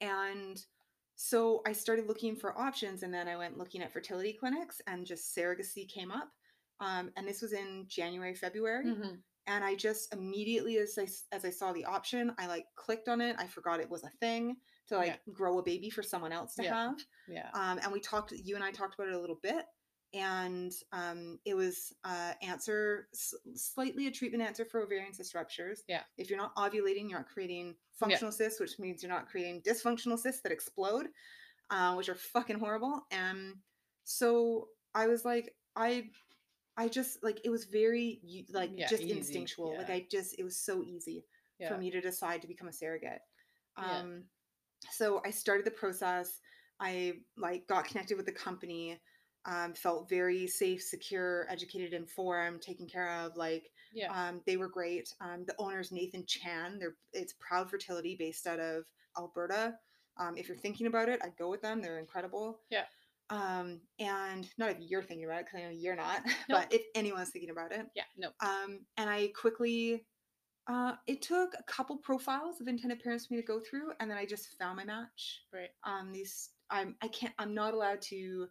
and 0.03 0.63
so 1.17 1.63
i 1.67 1.73
started 1.73 2.07
looking 2.07 2.37
for 2.37 2.57
options 2.59 3.03
and 3.03 3.13
then 3.15 3.27
i 3.27 3.37
went 3.37 3.57
looking 3.57 3.83
at 3.83 3.93
fertility 3.93 4.35
clinics 4.35 4.81
and 4.87 5.07
just 5.07 5.35
surrogacy 5.35 5.89
came 5.89 6.11
up 6.11 6.29
um 6.81 7.11
and 7.17 7.27
this 7.27 7.43
was 7.43 7.53
in 7.53 7.85
january 7.89 8.35
february 8.35 8.87
Mhm. 8.87 9.19
and 9.47 9.65
i 9.65 9.75
just 9.75 10.13
immediately 10.13 10.79
as 10.79 10.99
i 10.99 11.07
as 11.35 11.45
i 11.45 11.51
saw 11.51 11.73
the 11.73 11.85
option 11.85 12.33
i 12.39 12.47
like 12.47 12.67
clicked 12.77 13.09
on 13.09 13.21
it 13.21 13.37
i 13.39 13.47
forgot 13.47 13.81
it 13.81 13.91
was 13.91 14.05
a 14.05 14.11
thing 14.21 14.57
to 14.89 14.97
like 14.97 15.21
grow 15.33 15.59
a 15.59 15.63
baby 15.63 15.91
for 15.91 16.03
someone 16.03 16.33
else 16.33 16.55
to 16.55 16.63
Yeah. 16.65 16.75
have 16.89 16.99
Yeah. 17.29 17.51
um, 17.55 17.79
and 17.83 17.93
we 17.93 18.01
talked 18.01 18.33
you 18.33 18.55
and 18.55 18.65
i 18.65 18.71
talked 18.71 18.95
about 18.95 19.09
it 19.09 19.15
a 19.15 19.21
little 19.21 19.41
bit 19.43 19.65
and 20.15 20.73
um, 20.93 21.39
it 21.45 21.55
was 21.55 21.93
uh, 22.05 22.33
answer 22.41 23.09
s- 23.13 23.35
slightly 23.55 24.07
a 24.07 24.11
treatment 24.11 24.43
answer 24.43 24.65
for 24.65 24.81
ovarian 24.81 25.13
cyst 25.13 25.35
ruptures 25.35 25.83
Yeah. 25.87 26.03
if 26.17 26.31
you're 26.31 26.39
not 26.39 26.55
ovulating 26.57 27.11
you're 27.11 27.19
not 27.19 27.29
creating 27.29 27.77
functional 27.93 28.33
cysts 28.33 28.59
which 28.61 28.79
means 28.79 29.03
you're 29.03 29.13
not 29.13 29.29
creating 29.29 29.61
dysfunctional 29.63 30.19
cysts 30.19 30.41
that 30.43 30.53
explode 30.53 31.09
uh, 31.71 31.95
which 31.95 32.09
are 32.09 32.15
fucking 32.15 32.59
horrible 32.59 33.03
and 33.11 33.57
so 34.05 34.69
i 34.95 35.07
was 35.07 35.27
like 35.27 35.55
i 35.77 36.09
i 36.79 36.89
just 36.89 37.23
like 37.23 37.41
it 37.45 37.51
was 37.51 37.65
very 37.65 38.21
like 38.51 38.71
Yeah, 38.75 38.87
just 38.89 39.03
easy, 39.03 39.19
instinctual 39.19 39.77
like 39.77 39.91
i 39.91 40.07
just 40.11 40.39
it 40.39 40.45
was 40.45 40.57
so 40.57 40.83
easy 40.83 41.27
Yeah. 41.59 41.69
for 41.69 41.77
me 41.79 41.91
to 41.91 42.01
decide 42.01 42.41
to 42.43 42.49
become 42.49 42.69
a 42.69 42.73
surrogate. 42.73 43.21
Yeah. 43.77 43.99
Um, 43.99 44.25
so 44.93 45.21
I 45.27 45.31
started 45.31 45.67
the 45.67 45.73
process. 45.83 46.41
I 46.81 47.15
like 47.37 47.67
got 47.67 47.85
connected 47.87 48.17
with 48.17 48.27
the 48.27 48.33
company. 48.47 49.01
Um, 49.45 49.75
felt 49.75 50.09
very 50.09 50.47
safe, 50.47 50.81
secure, 50.83 51.47
educated, 51.51 51.93
informed, 51.95 52.61
taken 52.63 52.87
care 52.87 53.11
of. 53.21 53.37
Like 53.37 53.71
Yeah. 53.93 54.13
um, 54.13 54.41
they 54.47 54.57
were 54.57 54.69
great. 54.69 55.13
Um, 55.21 55.45
the 55.47 55.55
owner's 55.59 55.91
Nathan 55.91 56.25
Chan. 56.27 56.79
They're 56.79 56.97
it's 57.13 57.35
Proud 57.41 57.69
Fertility 57.71 58.15
based 58.17 58.47
out 58.47 58.61
of 58.61 58.85
Alberta. 59.17 59.75
Um, 60.21 60.37
if 60.37 60.49
you're 60.49 60.57
thinking 60.65 60.87
about 60.87 61.09
it, 61.09 61.21
I'd 61.25 61.37
go 61.39 61.49
with 61.51 61.63
them. 61.63 61.81
They're 61.81 61.99
incredible. 61.99 62.61
Yeah. 62.71 62.85
Um, 63.31 63.81
and 63.99 64.49
not 64.59 64.71
if 64.71 64.79
you're 64.81 65.03
thinking 65.03 65.27
about 65.27 65.41
it, 65.41 65.47
because 65.47 65.61
I 65.61 65.65
know 65.65 65.71
you're 65.71 65.97
not, 65.97 66.23
No. 66.49 66.57
but 66.59 66.73
if 66.73 66.83
anyone's 66.95 67.31
thinking 67.31 67.51
about 67.51 67.73
it, 67.73 67.87
yeah. 67.95 68.05
No. 68.17 68.29
um, 68.41 68.81
and 68.97 69.11
I 69.11 69.29
quickly 69.39 70.07
Uh, 70.67 70.95
it 71.07 71.23
took 71.23 71.55
a 71.55 71.63
couple 71.63 71.97
profiles 71.97 72.61
of 72.61 72.69
intended 72.69 73.01
parents 73.03 73.27
for 73.27 73.35
me 73.35 73.41
to 73.41 73.47
go 73.47 73.59
through, 73.61 73.91
and 74.01 74.11
then 74.11 74.19
I 74.19 74.27
just 74.27 74.49
found 74.59 74.77
my 74.77 74.85
match. 74.85 75.43
Right. 75.53 75.71
Um, 75.85 76.13
these 76.13 76.51
I'm 76.71 76.95
I 77.03 77.09
can't 77.09 77.33
I'm 77.39 77.55
not 77.55 77.73
allowed 77.75 78.03
to. 78.03 78.49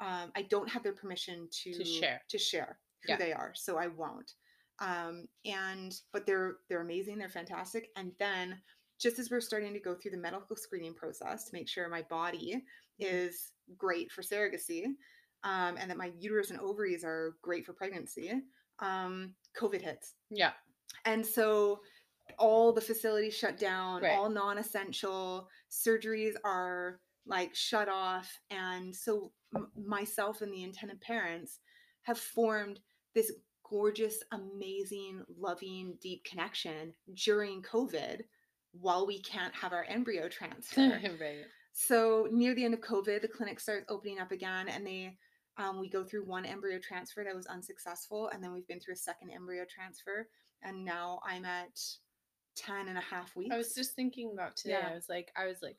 Um, 0.00 0.32
I 0.36 0.42
don't 0.42 0.68
have 0.68 0.82
their 0.82 0.92
permission 0.92 1.48
to 1.62 1.84
share. 1.84 2.20
to 2.28 2.38
share 2.38 2.78
who 3.04 3.12
Yeah. 3.12 3.16
they 3.18 3.32
are, 3.32 3.52
so 3.54 3.76
I 3.78 3.86
won't. 3.86 4.32
Um, 4.80 5.26
and 5.44 5.94
but 6.12 6.26
they're 6.26 6.56
they're 6.68 6.82
amazing, 6.82 7.16
they're 7.18 7.28
fantastic. 7.28 7.90
And 7.96 8.12
then 8.18 8.60
just 8.98 9.18
as 9.18 9.30
we're 9.30 9.40
starting 9.40 9.72
to 9.74 9.80
go 9.80 9.94
through 9.94 10.12
the 10.12 10.16
medical 10.16 10.56
screening 10.56 10.94
process 10.94 11.44
to 11.44 11.50
make 11.54 11.68
sure 11.68 11.88
my 11.88 12.02
body 12.02 12.62
is 12.98 13.52
great 13.76 14.10
for 14.10 14.22
surrogacy, 14.22 14.84
um, 15.44 15.76
and 15.78 15.90
that 15.90 15.96
my 15.98 16.12
uterus 16.18 16.50
and 16.50 16.60
ovaries 16.60 17.04
are 17.04 17.36
great 17.42 17.64
for 17.66 17.72
pregnancy, 17.72 18.32
um, 18.80 19.34
COVID 19.60 19.80
hits. 19.82 20.14
Yeah. 20.30 20.52
And 21.04 21.24
so 21.24 21.80
all 22.38 22.72
the 22.72 22.80
facilities 22.80 23.34
shut 23.34 23.58
down, 23.58 24.02
Right. 24.02 24.16
all 24.16 24.30
non 24.30 24.58
essential 24.58 25.48
surgeries 25.70 26.34
are 26.44 27.00
like 27.26 27.54
shut 27.54 27.88
off. 27.88 28.40
And 28.50 28.94
so 28.94 29.32
m- 29.54 29.70
myself 29.76 30.42
and 30.42 30.52
the 30.52 30.62
intended 30.62 31.00
parents 31.00 31.60
have 32.02 32.18
formed 32.18 32.80
this 33.14 33.32
gorgeous, 33.68 34.22
amazing, 34.32 35.24
loving, 35.38 35.96
deep 36.00 36.24
connection 36.24 36.94
during 37.14 37.62
COVID 37.62 38.22
while 38.80 39.06
we 39.06 39.20
can't 39.20 39.54
have 39.54 39.72
our 39.72 39.84
embryo 39.88 40.28
transfer. 40.28 40.80
right. 41.20 41.44
So 41.72 42.26
near 42.30 42.54
the 42.54 42.64
end 42.64 42.74
of 42.74 42.80
COVID, 42.80 43.20
the 43.22 43.28
clinic 43.28 43.60
starts 43.60 43.86
opening 43.88 44.18
up 44.18 44.32
again, 44.32 44.68
and 44.68 44.86
they 44.86 45.16
um, 45.58 45.80
we 45.80 45.88
go 45.88 46.04
through 46.04 46.24
one 46.24 46.44
embryo 46.44 46.78
transfer 46.78 47.24
that 47.24 47.34
was 47.34 47.46
unsuccessful, 47.46 48.30
and 48.32 48.42
then 48.42 48.52
we've 48.52 48.66
been 48.66 48.80
through 48.80 48.94
a 48.94 48.98
second 48.98 49.30
embryo 49.30 49.64
transfer, 49.68 50.28
and 50.62 50.84
now 50.84 51.20
I'm 51.24 51.44
at 51.44 51.80
10 52.56 52.88
and 52.88 52.98
a 52.98 53.02
half 53.02 53.34
weeks. 53.36 53.54
I 53.54 53.58
was 53.58 53.74
just 53.74 53.94
thinking 53.94 54.32
about 54.32 54.56
today. 54.56 54.78
Yeah. 54.82 54.90
I 54.90 54.94
was 54.94 55.08
like, 55.08 55.32
I 55.36 55.46
was 55.46 55.58
like, 55.62 55.76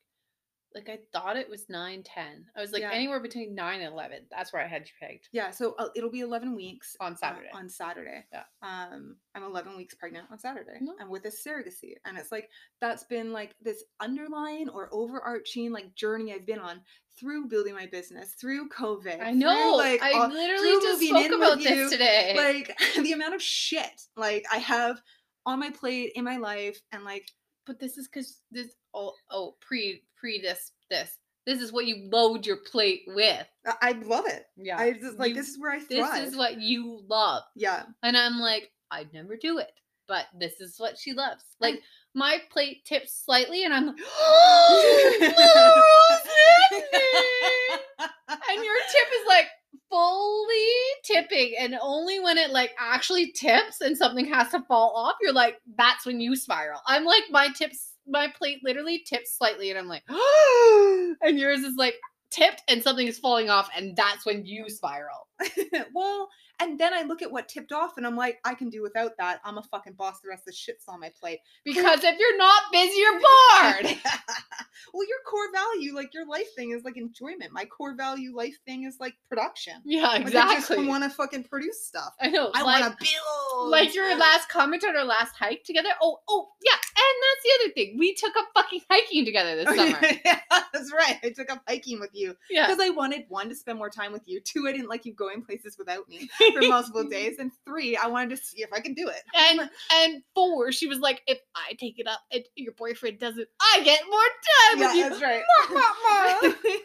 like 0.76 0.89
I 0.89 0.99
thought 1.14 1.38
it 1.38 1.49
was 1.49 1.69
nine, 1.69 2.03
ten. 2.03 2.45
I 2.56 2.61
was 2.61 2.72
like 2.72 2.81
Yeah. 2.81 2.91
anywhere 2.91 3.19
between 3.19 3.56
nine 3.56 3.81
and 3.81 3.91
eleven. 3.91 4.19
That's 4.30 4.53
where 4.53 4.61
I 4.64 4.68
had 4.68 4.81
you 4.84 4.94
pegged 4.99 5.30
yeah, 5.31 5.49
so 5.52 5.76
uh, 5.80 5.88
it'll 5.95 6.11
be 6.11 6.19
11 6.19 6.56
weeks 6.56 6.95
on 6.99 7.14
uh, 7.14 7.15
Saturday. 7.15 7.49
on 7.53 7.69
Saturday. 7.69 8.26
Yeah. 8.31 8.44
Um, 8.61 9.15
I'm 9.34 9.44
11 9.44 9.76
weeks 9.77 9.95
pregnant 9.95 10.27
on 10.31 10.38
Saturday. 10.38 10.77
No. 10.81 10.94
I'm 10.99 11.10
with 11.10 11.26
a 11.26 11.30
surrogacy, 11.30 11.94
and 12.06 12.18
it's 12.18 12.31
like 12.31 12.49
that's 12.81 13.03
been 13.06 13.31
like 13.34 13.56
this 13.61 13.84
underlying 13.99 14.69
or 14.69 14.89
overarching 14.91 15.72
like 15.72 15.95
journey 15.95 16.34
I've 16.34 16.45
been 16.45 16.60
on 16.60 16.81
through 17.19 17.48
building 17.48 17.73
my 17.73 17.88
business, 17.88 18.35
through 18.39 18.69
COVID. 18.69 19.19
I 19.19 19.31
through, 19.31 19.39
know. 19.39 19.76
like 19.76 20.02
I 20.03 20.11
all- 20.14 20.30
literally 20.30 20.76
just 20.81 21.02
spoke 21.02 21.31
about 21.31 21.57
this 21.57 21.69
you, 21.72 21.89
today. 21.89 22.34
like 22.35 22.77
the 23.03 23.14
amount 23.14 23.34
of 23.34 23.41
shit 23.41 24.02
like 24.15 24.45
I 24.52 24.57
have 24.57 25.02
on 25.45 25.60
my 25.60 25.72
plate 25.72 26.11
in 26.15 26.23
my 26.26 26.38
life, 26.38 26.80
and 26.91 27.03
like 27.03 27.27
but 27.65 27.80
this 27.80 27.98
is 27.98 28.07
because 28.07 28.41
this. 28.52 28.68
Oh, 28.99 29.14
oh, 29.30 29.56
pre, 29.61 30.02
pre 30.19 30.41
this, 30.41 30.72
this. 30.90 31.18
This 31.45 31.61
is 31.61 31.72
what 31.72 31.86
you 31.86 32.10
load 32.11 32.45
your 32.45 32.57
plate 32.57 33.03
with. 33.07 33.45
I, 33.82 33.91
love 34.03 34.26
it. 34.28 34.45
Yeah. 34.57 34.78
I 34.80 34.94
just 34.94 35.18
like 35.19 35.30
You- 35.30 35.36
this 35.36 35.49
is 35.49 35.60
where 35.60 35.72
I 35.72 35.80
This 35.88 36.28
is 36.28 36.36
what 36.36 36.60
you 36.60 37.02
love. 37.07 37.44
yeah, 37.56 37.84
And 38.03 38.18
I'm 38.18 38.40
like, 38.40 38.72
I'd 38.91 39.14
never 39.14 39.38
do 39.38 39.60
it, 39.60 39.72
but 40.07 40.26
this 40.38 40.60
is 40.60 40.76
what 40.80 40.98
she 40.98 41.14
loves. 41.14 41.44
Like 41.61 41.76
And- 41.76 41.84
my 42.15 42.40
plate 42.49 42.84
tips 42.86 43.14
slightly, 43.24 43.64
and 43.64 43.74
I'm 43.74 43.86
like, 43.88 43.95
oh, 43.99 46.18
and 48.49 48.64
your 48.64 48.76
tip 48.76 49.07
is 49.22 49.28
like 49.28 49.48
fully 49.90 50.65
tipping, 51.03 51.56
and 51.60 51.78
only 51.82 52.19
when 52.19 52.38
it 52.38 52.52
like 52.52 52.72
actually 52.80 53.32
tips 53.32 53.82
and 53.82 53.98
something 53.98 54.26
has 54.26 54.49
to 54.52 54.61
fall 54.68 54.94
off, 54.95 55.15
you're 55.22 55.34
like, 55.34 55.57
that's 55.78 56.06
when 56.06 56.19
you 56.19 56.36
spiral. 56.36 56.82
I'm 56.88 57.06
like, 57.06 57.24
my 57.30 57.49
tips, 57.49 57.94
my 58.08 58.32
plate 58.38 58.60
literally 58.64 59.00
tips 59.00 59.38
slightly, 59.38 59.70
and 59.70 59.80
I'm 59.80 59.88
like, 59.88 60.04
and 61.22 61.40
yours 61.40 61.60
is 61.60 61.76
like 61.78 61.96
tipped, 62.30 62.64
and 62.68 62.84
something 62.84 63.08
is 63.08 63.20
falling 63.20 63.50
off, 63.50 63.70
and 63.76 63.96
that's 63.96 64.26
when 64.26 64.46
you 64.46 64.70
spiral. 64.70 65.28
well, 65.94 66.30
and 66.60 66.80
then 66.80 66.94
I 66.94 67.04
look 67.04 67.22
at 67.22 67.32
what 67.32 67.48
tipped 67.50 67.72
off, 67.72 67.98
and 67.98 68.06
I'm 68.06 68.16
like, 68.16 68.40
I 68.46 68.54
can 68.56 68.70
do 68.70 68.82
without 68.82 69.12
that. 69.18 69.40
I'm 69.44 69.58
a 69.58 69.64
fucking 69.64 69.94
boss. 69.94 70.20
The 70.22 70.30
rest 70.30 70.42
of 70.42 70.46
the 70.48 70.54
shit's 70.54 70.86
on 70.88 71.00
my 71.00 71.12
plate. 71.20 71.40
Because 71.64 72.04
if 72.04 72.18
you're 72.20 72.38
not 72.38 72.64
busy, 72.72 72.98
you're 72.98 73.14
bored. 73.20 73.98
well, 74.94 75.08
your 75.08 75.20
core 75.30 75.52
value, 75.54 75.94
like 75.96 76.14
your 76.14 76.26
life 76.28 76.48
thing, 76.56 76.72
is 76.72 76.84
like 76.84 76.98
enjoyment. 76.98 77.52
My 77.52 77.66
core 77.66 77.96
value 77.96 78.36
life 78.36 78.58
thing 78.66 78.84
is 78.86 78.98
like 79.00 79.16
production. 79.30 79.74
Yeah, 79.86 80.08
Like, 80.08 80.34
I 80.36 80.56
just 80.56 80.70
want 80.76 81.04
to 81.04 81.10
fucking 81.10 81.44
produce 81.46 81.86
stuff. 81.86 82.14
I 82.20 82.30
know. 82.30 82.52
I 82.54 82.64
like, 82.64 82.82
want 82.82 83.00
to 83.00 83.06
build. 83.06 83.70
like 83.72 83.94
your 83.96 84.18
last 84.18 84.50
comment 84.50 84.84
on 84.88 84.96
our 84.96 85.06
last 85.06 85.36
hike 85.36 85.64
together. 85.64 85.90
Oh, 86.02 86.20
oh, 86.28 86.50
yeah. 86.64 86.74
And 86.74 87.16
that's 87.22 87.44
the 87.44 87.50
other 87.66 87.74
thing. 87.74 87.96
We 88.00 88.16
took 88.16 88.36
up 88.36 88.48
fucking 88.56 88.82
hiking 88.90 89.26
together 89.26 89.56
this 89.56 89.68
summer. 89.76 90.00
yeah, 90.26 90.40
that's 90.74 90.92
right. 90.94 91.18
I 91.24 91.30
took 91.30 91.52
up 91.52 91.62
hiking 91.68 92.00
with 92.00 92.12
you 92.14 92.36
Yeah. 92.50 92.68
because 92.68 92.82
I 92.84 92.90
wanted 92.90 93.26
one 93.30 93.50
to 93.50 93.56
spend 93.56 93.78
more 93.78 93.90
time 93.90 94.12
with 94.12 94.24
you. 94.26 94.40
Two, 94.42 94.68
I 94.68 94.72
didn't 94.72 94.90
like 94.90 95.06
you 95.06 95.14
going 95.14 95.44
places 95.44 95.76
without 95.78 96.08
me 96.10 96.30
for 96.53 96.61
multiple 96.68 97.03
days, 97.03 97.38
and 97.40 97.52
three, 97.65 97.95
I 97.98 98.07
wanted 98.07 98.32
to 98.32 98.38
see 98.38 98.61
if 98.61 98.72
I 98.74 98.80
can 98.80 98.94
do 98.94 99.07
it. 99.07 99.22
And 99.36 99.69
and 99.94 100.24
four, 100.36 100.72
she 100.72 100.88
was 100.88 100.99
like, 100.99 101.22
if 101.28 101.40
I 101.56 101.74
take 101.74 101.99
it 101.99 102.07
up 102.07 102.22
and 102.32 102.44
your 102.56 102.74
boyfriend 102.74 103.19
doesn't, 103.19 103.48
I 103.61 103.82
get 103.84 104.02
more 104.10 104.19
time 104.69 104.80
with 104.80 104.95
you. 104.95 105.10
that's 105.10 105.22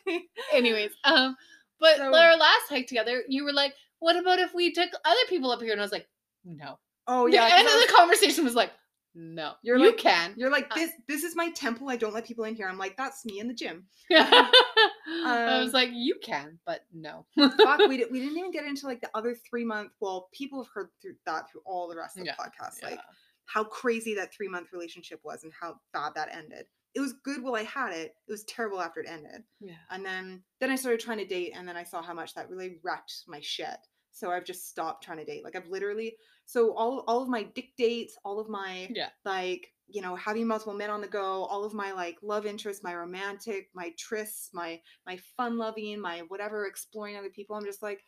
right. 0.06 0.22
Anyways, 0.52 0.90
um, 1.04 1.36
but 1.80 1.96
So- 1.96 2.14
our 2.14 2.36
last 2.36 2.68
hike 2.68 2.86
together, 2.86 3.22
you 3.28 3.44
were 3.44 3.52
like, 3.52 3.74
what 4.00 4.16
about 4.16 4.38
if 4.38 4.52
we 4.54 4.72
took 4.72 4.90
other 5.04 5.20
people 5.28 5.50
up 5.50 5.62
here? 5.62 5.72
And 5.72 5.80
I 5.80 5.84
was 5.84 5.92
like, 5.92 6.08
no. 6.44 6.78
oh 7.06 7.26
yeah. 7.26 7.48
The 7.48 7.54
end 7.54 7.68
of 7.68 7.74
the 7.88 7.92
conversation 7.94 8.44
was 8.44 8.54
like, 8.54 8.72
no. 9.14 9.52
You're 9.62 9.78
you 9.78 9.86
like- 9.86 9.98
can. 9.98 10.34
You're 10.36 10.50
like 10.50 10.68
Uh, 10.70 10.74
this. 10.76 10.90
This 11.08 11.22
is 11.24 11.34
my 11.36 11.50
temple. 11.50 11.88
I 11.90 11.96
don't 11.96 12.14
let 12.14 12.24
people 12.26 12.44
in 12.44 12.54
here. 12.54 12.68
I'm 12.68 12.78
like, 12.78 12.96
that's 12.96 13.24
me 13.24 13.38
in 13.40 13.48
the 13.48 13.54
gym. 13.54 13.86
I 14.12 15.58
was 15.60 15.68
Um, 15.68 15.72
like, 15.72 15.90
you 15.92 16.16
can, 16.22 16.58
but 16.66 16.80
no. 16.92 17.26
Fuck, 17.36 17.80
we, 17.88 17.96
di- 17.98 18.06
we 18.10 18.20
didn't 18.20 18.38
even 18.38 18.50
get 18.50 18.64
into 18.64 18.86
like 18.86 19.00
the 19.00 19.10
other 19.14 19.34
three 19.48 19.64
month. 19.64 19.92
Well, 20.00 20.28
people 20.32 20.62
have 20.62 20.70
heard 20.72 20.88
through 21.00 21.14
that 21.26 21.50
through 21.50 21.62
all 21.64 21.88
the 21.88 21.96
rest 21.96 22.16
of 22.16 22.24
the 22.24 22.26
Yeah, 22.26 22.36
podcast, 22.36 22.82
like 22.82 23.00
how 23.46 23.64
crazy 23.64 24.14
that 24.14 24.32
three 24.32 24.48
month 24.48 24.68
relationship 24.72 25.20
was 25.24 25.44
and 25.44 25.52
how 25.58 25.76
bad 25.92 26.12
that 26.14 26.34
ended. 26.34 26.66
It 26.94 27.00
was 27.00 27.14
good 27.24 27.42
while 27.42 27.54
I 27.54 27.62
had 27.64 27.92
it. 27.94 28.14
It 28.28 28.30
was 28.30 28.44
terrible 28.44 28.80
after 28.80 29.00
it 29.00 29.08
ended. 29.08 29.42
yeah. 29.60 29.72
And 29.90 30.04
then 30.04 30.42
then 30.60 30.70
I 30.70 30.76
started 30.76 31.00
trying 31.00 31.18
to 31.18 31.26
date, 31.26 31.52
and 31.56 31.66
then 31.66 31.76
I 31.76 31.84
saw 31.84 32.02
how 32.02 32.12
much 32.14 32.34
that 32.34 32.50
really 32.50 32.78
wrecked 32.82 33.12
my 33.26 33.40
shit. 33.40 33.78
So 34.12 34.30
I've 34.30 34.44
just 34.44 34.68
stopped 34.68 35.04
trying 35.04 35.18
to 35.18 35.24
date. 35.24 35.44
Like 35.44 35.56
I've 35.56 35.68
literally 35.68 36.16
so 36.44 36.74
all 36.74 37.04
all 37.06 37.22
of 37.22 37.28
my 37.28 37.42
dick 37.42 37.70
dates, 37.76 38.16
all 38.24 38.38
of 38.38 38.48
my 38.48 38.88
Yeah. 38.90 39.08
like 39.24 39.72
you 39.88 40.02
know 40.02 40.16
having 40.16 40.46
multiple 40.46 40.74
men 40.74 40.90
on 40.90 41.00
the 41.00 41.08
go, 41.08 41.44
all 41.44 41.64
of 41.64 41.74
my 41.74 41.92
like 41.92 42.18
love 42.22 42.46
interests, 42.46 42.82
my 42.84 42.94
romantic, 42.94 43.70
my 43.74 43.92
trysts, 43.98 44.48
my 44.52 44.80
my 45.06 45.18
fun 45.36 45.58
loving, 45.58 46.00
my 46.00 46.20
whatever 46.28 46.66
exploring 46.66 47.16
other 47.16 47.30
people. 47.30 47.56
I'm 47.56 47.64
just 47.64 47.82
like 47.82 48.04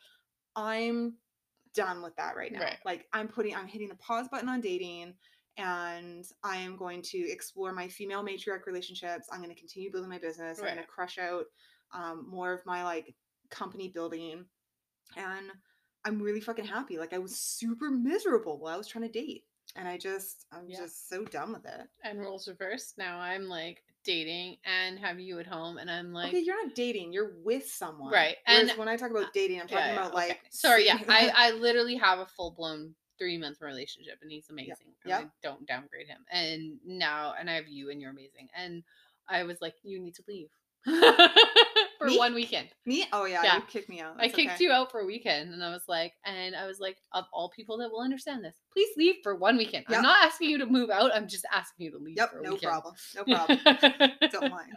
I'm 0.56 1.16
done 1.74 2.02
with 2.02 2.14
that 2.16 2.36
right 2.36 2.52
now. 2.52 2.60
Right. 2.60 2.78
Like 2.84 3.06
I'm 3.12 3.28
putting 3.28 3.54
I'm 3.54 3.66
hitting 3.66 3.88
the 3.88 3.96
pause 3.96 4.28
button 4.28 4.48
on 4.48 4.60
dating 4.60 5.14
and 5.56 6.24
I 6.42 6.56
am 6.56 6.76
going 6.76 7.02
to 7.02 7.18
explore 7.18 7.72
my 7.72 7.88
female 7.88 8.24
matriarch 8.24 8.66
relationships. 8.66 9.28
I'm 9.30 9.40
going 9.40 9.54
to 9.54 9.58
continue 9.58 9.90
building 9.90 10.10
my 10.10 10.18
business. 10.18 10.58
I'm 10.58 10.64
going 10.64 10.78
to 10.78 10.84
crush 10.84 11.18
out 11.18 11.44
um, 11.92 12.26
more 12.28 12.52
of 12.52 12.66
my 12.66 12.82
like 12.82 13.14
company 13.50 13.88
building, 13.88 14.44
and 15.16 15.50
I'm 16.04 16.20
really 16.20 16.40
fucking 16.40 16.66
happy. 16.66 16.98
Like 16.98 17.12
I 17.12 17.18
was 17.18 17.36
super 17.36 17.90
miserable 17.90 18.58
while 18.58 18.74
I 18.74 18.76
was 18.76 18.86
trying 18.88 19.04
to 19.04 19.10
date, 19.10 19.44
and 19.76 19.88
I 19.88 19.96
just 19.98 20.46
I'm 20.52 20.68
Yeah. 20.68 20.78
just 20.78 21.08
so 21.08 21.24
done 21.24 21.52
with 21.52 21.64
it. 21.64 21.88
And 22.02 22.20
roles 22.20 22.46
reversed. 22.48 22.98
Now 22.98 23.18
I'm 23.18 23.44
like 23.48 23.82
dating 24.04 24.56
and 24.66 24.98
have 24.98 25.18
you 25.18 25.38
at 25.38 25.46
home, 25.46 25.78
and 25.78 25.90
I'm 25.90 26.12
like, 26.12 26.28
okay, 26.28 26.40
you're 26.40 26.62
not 26.66 26.74
dating. 26.74 27.12
You're 27.12 27.32
with 27.42 27.66
someone, 27.70 28.12
Right, 28.12 28.36
Whereas 28.46 28.68
and- 28.70 28.78
when 28.78 28.88
I 28.88 28.96
talk 28.96 29.10
uh, 29.12 29.16
about 29.18 29.32
dating, 29.32 29.60
I'm 29.62 29.66
talking 29.66 29.78
yeah, 29.86 29.94
yeah, 29.94 30.00
about 30.08 30.14
okay. 30.14 30.28
like 30.28 30.40
sorry, 30.50 30.84
yeah, 30.86 30.98
I 31.08 31.32
I 31.34 31.50
literally 31.52 31.96
have 31.96 32.18
a 32.18 32.26
full 32.26 32.50
blown 32.50 32.94
three 33.18 33.38
month 33.38 33.60
relationship, 33.62 34.18
and 34.22 34.30
he's 34.30 34.50
amazing. 34.50 34.92
Yep. 35.06 35.20
I 35.22 35.26
don't 35.42 35.66
downgrade 35.66 36.08
him. 36.08 36.24
And 36.30 36.78
now, 36.84 37.32
and 37.38 37.48
I 37.48 37.54
have 37.54 37.68
you, 37.68 37.90
and 37.90 38.00
you're 38.00 38.10
amazing. 38.10 38.48
And 38.56 38.82
I 39.28 39.44
was 39.44 39.58
like, 39.62 39.74
you 39.82 40.00
need 40.00 40.16
to 40.16 40.24
leave 40.28 40.48
for 41.98 42.06
Me? 42.06 42.18
one 42.18 42.34
weekend. 42.34 42.68
me. 42.86 43.04
Oh 43.12 43.24
yeah, 43.24 43.42
Yeah. 43.42 43.56
you 43.56 43.62
kicked 43.62 43.88
me 43.88 44.00
out. 44.00 44.14
I 44.18 44.28
kicked 44.28 44.54
okay. 44.54 44.64
you 44.64 44.70
out 44.72 44.90
for 44.90 45.00
a 45.00 45.06
weekend, 45.06 45.52
and 45.52 45.62
I 45.62 45.70
was 45.70 45.82
like, 45.88 46.12
and 46.24 46.54
I 46.54 46.66
was 46.66 46.80
like, 46.80 46.96
of 47.12 47.24
all 47.32 47.48
people 47.50 47.78
that 47.78 47.90
will 47.90 48.00
understand 48.00 48.44
this, 48.44 48.56
please 48.72 48.88
leave 48.96 49.16
for 49.22 49.34
one 49.36 49.56
weekend. 49.56 49.84
Yep. 49.88 49.98
I'm 49.98 50.02
not 50.02 50.24
asking 50.24 50.50
you 50.50 50.58
to 50.58 50.66
move 50.66 50.90
out. 50.90 51.10
I'm 51.14 51.28
just 51.28 51.46
asking 51.52 51.86
you 51.86 51.90
to 51.92 51.98
leave 51.98 52.16
Yep, 52.16 52.30
for 52.30 52.38
a 52.38 52.42
no 52.42 52.52
weekend. 52.54 52.70
problem, 52.70 52.94
no 53.16 53.24
problem. 53.24 54.10
Don't 54.32 54.50
mind. 54.50 54.72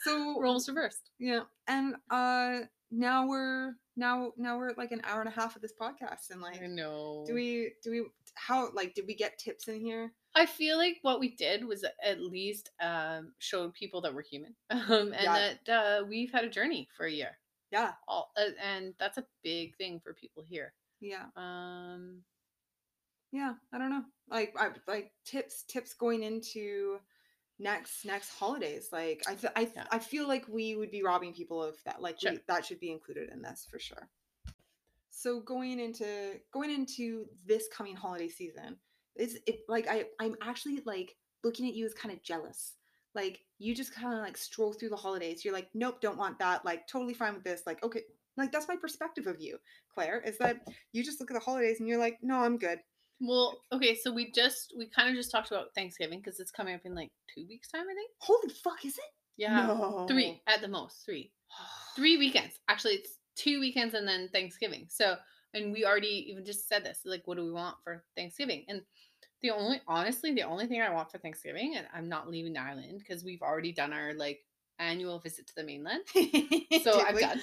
So 0.00 0.40
Roles 0.40 0.68
reversed. 0.68 1.10
Yeah, 1.18 1.40
and 1.68 1.94
uh 2.10 2.60
now 2.90 3.26
we're 3.28 3.74
now 3.96 4.32
now 4.36 4.58
we're 4.58 4.70
at 4.70 4.78
like 4.78 4.92
an 4.92 5.00
hour 5.04 5.20
and 5.20 5.28
a 5.28 5.32
half 5.32 5.56
of 5.56 5.62
this 5.62 5.72
podcast, 5.80 6.30
and 6.30 6.40
like, 6.40 6.62
I 6.62 6.66
know. 6.66 7.24
do 7.26 7.34
we 7.34 7.72
do 7.82 7.90
we 7.90 8.04
how 8.34 8.70
like 8.74 8.94
did 8.94 9.06
we 9.06 9.14
get 9.14 9.38
tips 9.38 9.68
in 9.68 9.80
here? 9.80 10.12
I 10.34 10.46
feel 10.46 10.78
like 10.78 10.98
what 11.02 11.18
we 11.20 11.34
did 11.34 11.64
was 11.64 11.84
at 12.04 12.20
least 12.20 12.70
um, 12.80 13.32
showed 13.38 13.74
people 13.74 14.00
that 14.02 14.14
we're 14.14 14.22
human, 14.22 14.54
um, 14.70 15.12
and 15.12 15.14
Yeah. 15.22 15.52
that 15.64 15.68
uh, 15.68 16.04
we've 16.06 16.30
had 16.32 16.44
a 16.44 16.50
journey 16.50 16.88
for 16.96 17.06
a 17.06 17.12
year. 17.12 17.38
Yeah, 17.72 17.92
All 18.08 18.32
uh, 18.36 18.50
and 18.62 18.94
that's 18.98 19.18
a 19.18 19.24
big 19.42 19.76
thing 19.76 20.00
for 20.02 20.12
people 20.14 20.42
here. 20.48 20.72
yeah, 21.00 21.26
Um, 21.36 22.22
yeah. 23.32 23.54
I 23.72 23.78
don't 23.78 23.90
know. 23.90 24.04
like 24.28 24.54
I, 24.58 24.70
like 24.88 25.12
tips 25.24 25.64
tips 25.68 25.94
going 25.94 26.22
into 26.22 26.98
next 27.58 28.04
next 28.06 28.30
holidays 28.30 28.88
like 28.90 29.22
i 29.28 29.34
th- 29.34 29.52
I, 29.54 29.64
th- 29.64 29.76
Yeah. 29.76 29.84
I 29.92 29.98
feel 29.98 30.26
like 30.26 30.48
we 30.48 30.76
would 30.76 30.90
be 30.90 31.02
robbing 31.02 31.34
people 31.34 31.62
of 31.62 31.76
that 31.84 32.00
like 32.00 32.18
Sure. 32.20 32.32
we, 32.32 32.38
that 32.48 32.64
should 32.64 32.80
be 32.80 32.90
included 32.90 33.28
in 33.30 33.42
this 33.42 33.66
for 33.70 33.78
sure 33.78 34.08
so 35.10 35.40
going 35.40 35.78
into 35.78 36.40
going 36.52 36.70
into 36.70 37.26
this 37.46 37.68
coming 37.76 37.94
holiday 37.94 38.28
season 38.28 38.76
is 39.20 39.38
it 39.46 39.60
like 39.68 39.86
i 39.88 40.04
i'm 40.20 40.34
actually 40.42 40.80
like 40.86 41.14
looking 41.44 41.68
at 41.68 41.74
you 41.74 41.86
as 41.86 41.94
kind 41.94 42.12
of 42.12 42.22
jealous 42.22 42.74
like 43.14 43.40
you 43.58 43.74
just 43.74 43.94
kind 43.94 44.14
of 44.14 44.20
like 44.20 44.36
stroll 44.36 44.72
through 44.72 44.88
the 44.88 44.96
holidays 44.96 45.44
you're 45.44 45.54
like 45.54 45.68
nope 45.74 46.00
don't 46.00 46.18
want 46.18 46.38
that 46.38 46.64
like 46.64 46.86
totally 46.86 47.14
fine 47.14 47.34
with 47.34 47.44
this 47.44 47.62
like 47.66 47.82
okay 47.82 48.02
like 48.36 48.52
that's 48.52 48.68
my 48.68 48.76
perspective 48.76 49.26
of 49.26 49.40
you 49.40 49.58
claire 49.92 50.20
is 50.20 50.38
that 50.38 50.60
you 50.92 51.02
just 51.04 51.20
look 51.20 51.30
at 51.30 51.34
the 51.34 51.40
holidays 51.40 51.80
and 51.80 51.88
you're 51.88 51.98
like 51.98 52.18
no 52.22 52.36
i'm 52.38 52.56
good 52.58 52.78
Well, 53.22 53.60
okay, 53.70 53.94
so 53.94 54.10
we 54.10 54.32
just 54.32 54.72
we 54.78 54.88
kind 54.88 55.10
of 55.10 55.14
just 55.14 55.30
talked 55.30 55.50
about 55.50 55.74
Thanksgiving 55.74 56.20
because 56.20 56.40
it's 56.40 56.50
coming 56.50 56.74
up 56.74 56.86
in 56.86 56.94
like 56.94 57.10
two 57.34 57.44
weeks 57.48 57.68
time, 57.68 57.84
I 57.90 57.94
think. 57.94 58.10
holy 58.18 58.48
fuck 58.64 58.82
is 58.84 58.96
it 58.96 59.12
Yeah, 59.36 59.66
no. 59.66 60.06
three 60.08 60.40
at 60.46 60.62
the 60.62 60.68
most, 60.68 61.04
three, 61.04 61.30
three 61.96 62.16
weekends. 62.16 62.54
Actually, 62.68 62.94
it's 62.94 63.18
two 63.36 63.60
weekends 63.60 63.92
and 63.94 64.08
then 64.08 64.30
Thanksgiving. 64.32 64.86
So, 64.88 65.16
and 65.52 65.70
we 65.70 65.84
already 65.84 66.14
even 66.30 66.46
just 66.46 66.66
said 66.66 66.82
this. 66.82 67.00
Like, 67.04 67.26
what 67.26 67.36
do 67.36 67.44
we 67.44 67.52
want 67.52 67.76
for 67.84 68.04
Thanksgiving? 68.16 68.64
And 68.68 68.80
the 69.42 69.50
only, 69.50 69.80
honestly, 69.86 70.34
the 70.34 70.42
only 70.42 70.66
thing 70.66 70.80
I 70.80 70.90
want 70.90 71.10
for 71.10 71.18
Thanksgiving, 71.18 71.74
and 71.76 71.86
I'm 71.94 72.08
not 72.08 72.30
leaving 72.30 72.52
the 72.52 72.60
island 72.60 72.98
because 72.98 73.24
we've 73.24 73.42
already 73.42 73.72
done 73.72 73.92
our 73.92 74.12
like 74.14 74.40
annual 74.78 75.18
visit 75.18 75.46
to 75.48 75.54
the 75.56 75.64
mainland. 75.64 76.02
So 76.82 77.04
I'm 77.04 77.14
we? 77.14 77.20
done. 77.20 77.40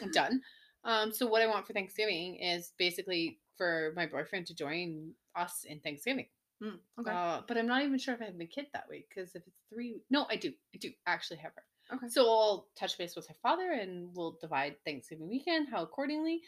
I'm 0.00 0.10
done. 0.10 0.40
Um, 0.84 1.12
so 1.12 1.26
what 1.26 1.42
I 1.42 1.46
want 1.46 1.66
for 1.66 1.72
Thanksgiving 1.72 2.36
is 2.36 2.72
basically 2.78 3.40
for 3.56 3.92
my 3.96 4.06
boyfriend 4.06 4.46
to 4.46 4.54
join 4.54 5.12
us 5.36 5.64
in 5.66 5.80
Thanksgiving. 5.80 6.26
Mm, 6.62 6.78
okay. 7.00 7.10
Uh, 7.10 7.40
but 7.46 7.58
I'm 7.58 7.66
not 7.66 7.82
even 7.82 7.98
sure 7.98 8.14
if 8.14 8.22
I 8.22 8.26
have 8.26 8.38
my 8.38 8.46
kid 8.46 8.66
that 8.72 8.86
week 8.88 9.08
because 9.08 9.34
if 9.34 9.42
it's 9.46 9.60
three, 9.72 10.00
no, 10.10 10.26
I 10.30 10.36
do, 10.36 10.52
I 10.74 10.78
do 10.78 10.90
actually 11.06 11.38
have 11.38 11.52
her. 11.54 11.96
Okay. 11.96 12.08
So 12.08 12.28
I'll 12.28 12.68
touch 12.78 12.98
base 12.98 13.16
with 13.16 13.26
her 13.28 13.34
father 13.42 13.72
and 13.72 14.10
we'll 14.14 14.38
divide 14.40 14.76
Thanksgiving 14.84 15.28
weekend 15.28 15.68
how 15.70 15.82
accordingly. 15.82 16.42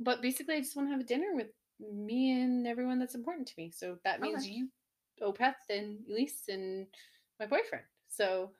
But 0.00 0.22
basically, 0.22 0.56
I 0.56 0.60
just 0.60 0.76
want 0.76 0.88
to 0.88 0.92
have 0.92 1.00
a 1.00 1.04
dinner 1.04 1.34
with 1.34 1.48
me 1.92 2.32
and 2.40 2.66
everyone 2.66 2.98
that's 2.98 3.14
important 3.14 3.48
to 3.48 3.54
me. 3.56 3.70
So 3.70 3.98
that 4.04 4.20
means 4.20 4.44
Okay. 4.44 4.52
you, 4.54 4.68
Opeth, 5.22 5.54
and 5.70 5.98
Elise, 6.08 6.44
and 6.48 6.86
my 7.40 7.46
boyfriend. 7.46 7.84
So 8.08 8.50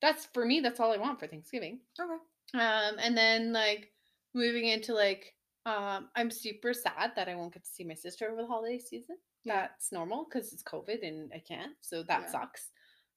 that's 0.00 0.26
for 0.26 0.44
me. 0.44 0.60
That's 0.60 0.80
all 0.80 0.92
I 0.92 0.96
want 0.98 1.20
for 1.20 1.26
Thanksgiving. 1.26 1.80
okay. 2.00 2.14
Um, 2.54 2.96
and 2.98 3.16
then 3.16 3.52
like 3.52 3.92
moving 4.34 4.66
into 4.68 4.92
like, 4.94 5.34
um, 5.64 6.08
I'm 6.16 6.30
super 6.30 6.74
sad 6.74 7.12
that 7.16 7.28
I 7.28 7.34
won't 7.34 7.54
get 7.54 7.64
to 7.64 7.70
see 7.70 7.84
my 7.84 7.94
sister 7.94 8.28
over 8.30 8.42
the 8.42 8.46
holiday 8.48 8.78
season. 8.78 9.16
Yeah. 9.44 9.60
That's 9.62 9.92
normal 9.92 10.24
because 10.24 10.52
it's 10.52 10.62
COVID 10.62 11.06
and 11.06 11.30
I 11.34 11.38
can't, 11.38 11.72
so 11.80 12.02
that 12.04 12.22
Yeah. 12.22 12.30
sucks. 12.30 12.70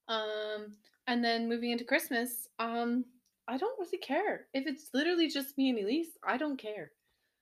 Um, 0.07 0.77
and 1.07 1.23
then 1.23 1.49
moving 1.49 1.71
into 1.71 1.83
Christmas, 1.83 2.47
um, 2.59 3.05
I 3.47 3.57
don't 3.57 3.77
really 3.79 3.97
care 3.99 4.47
if 4.53 4.65
it's 4.67 4.89
literally 4.93 5.27
just 5.27 5.57
me 5.57 5.69
and 5.69 5.79
Elise. 5.79 6.17
I 6.23 6.37
don't 6.37 6.57
care. 6.57 6.91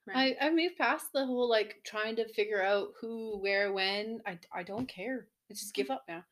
Right. 0.06 0.36
I 0.40 0.46
I 0.46 0.50
moved 0.50 0.76
past 0.76 1.06
the 1.12 1.24
whole 1.24 1.48
like 1.48 1.76
trying 1.84 2.16
to 2.16 2.28
figure 2.34 2.62
out 2.62 2.88
who, 3.00 3.38
where, 3.38 3.72
when. 3.72 4.20
I 4.26 4.38
I 4.52 4.62
don't 4.62 4.86
care. 4.88 5.26
I 5.50 5.54
just 5.54 5.74
give 5.74 5.90
up 5.90 6.04
now. 6.08 6.24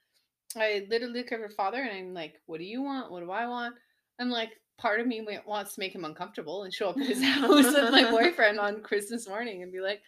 I 0.56 0.86
literally 0.90 1.20
look 1.20 1.32
at 1.32 1.40
her 1.40 1.50
father 1.50 1.78
and 1.82 1.90
I'm 1.90 2.14
like, 2.14 2.34
"What 2.46 2.58
do 2.58 2.64
you 2.64 2.82
want? 2.82 3.10
What 3.10 3.20
do 3.20 3.30
I 3.30 3.46
want?" 3.46 3.74
I'm 4.18 4.30
like, 4.30 4.50
part 4.78 5.00
of 5.00 5.06
me 5.06 5.26
wants 5.46 5.74
to 5.74 5.80
make 5.80 5.94
him 5.94 6.04
uncomfortable 6.04 6.64
and 6.64 6.74
show 6.74 6.90
up 6.90 6.98
at 6.98 7.06
his 7.06 7.22
house 7.22 7.48
with 7.48 7.90
my 7.90 8.10
boyfriend 8.10 8.58
on 8.58 8.82
Christmas 8.82 9.28
morning 9.28 9.62
and 9.62 9.72
be 9.72 9.80
like, 9.80 10.02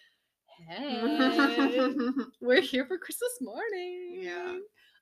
"Hey, 0.69 1.95
we're 2.41 2.61
here 2.61 2.85
for 2.87 2.99
Christmas 2.99 3.39
morning. 3.41 4.21
Yeah. 4.21 4.59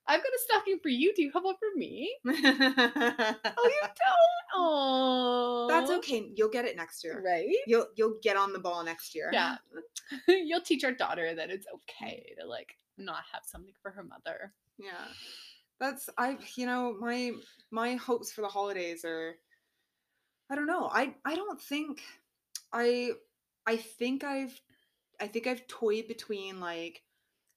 I've 0.06 0.20
got 0.22 0.32
a 0.32 0.38
stocking 0.44 0.78
for 0.82 0.88
you. 0.88 1.14
Do 1.14 1.22
you 1.22 1.30
have 1.32 1.44
one 1.44 1.54
for 1.56 1.76
me? 1.76 2.12
Oh, 2.26 2.30
you 2.32 2.42
don't. 3.82 3.92
Oh, 4.54 5.66
that's 5.70 5.90
okay. 5.90 6.30
You'll 6.34 6.48
get 6.50 6.64
it 6.64 6.76
next 6.76 7.04
year. 7.04 7.22
right? 7.24 7.46
You'll 7.66 7.86
you'll 7.96 8.18
get 8.22 8.36
on 8.36 8.52
the 8.52 8.58
ball 8.58 8.82
next 8.84 9.14
year. 9.14 9.30
Yeah. 9.32 9.56
You'll 10.28 10.60
teach 10.60 10.84
our 10.84 10.92
daughter 10.92 11.34
that 11.34 11.50
it's 11.50 11.66
okay 11.74 12.34
to 12.40 12.46
like 12.46 12.76
not 12.98 13.22
have 13.32 13.42
something 13.44 13.74
for 13.80 13.90
her 13.90 14.02
mother. 14.02 14.52
Yeah. 14.78 15.06
That's 15.80 16.08
I 16.18 16.36
you 16.56 16.66
know, 16.66 16.96
my 17.00 17.32
my 17.70 17.94
hopes 17.94 18.32
for 18.32 18.42
the 18.42 18.48
holidays 18.48 19.04
are 19.04 19.36
I 20.50 20.54
don't 20.56 20.66
know. 20.66 20.90
I 20.92 21.14
I 21.24 21.34
don't 21.34 21.60
think 21.60 22.02
I 22.72 23.12
I 23.66 23.76
think 23.76 24.24
I've 24.24 24.60
I 25.20 25.28
think 25.28 25.46
I've 25.46 25.66
toyed 25.68 26.08
between 26.08 26.60
like 26.60 27.02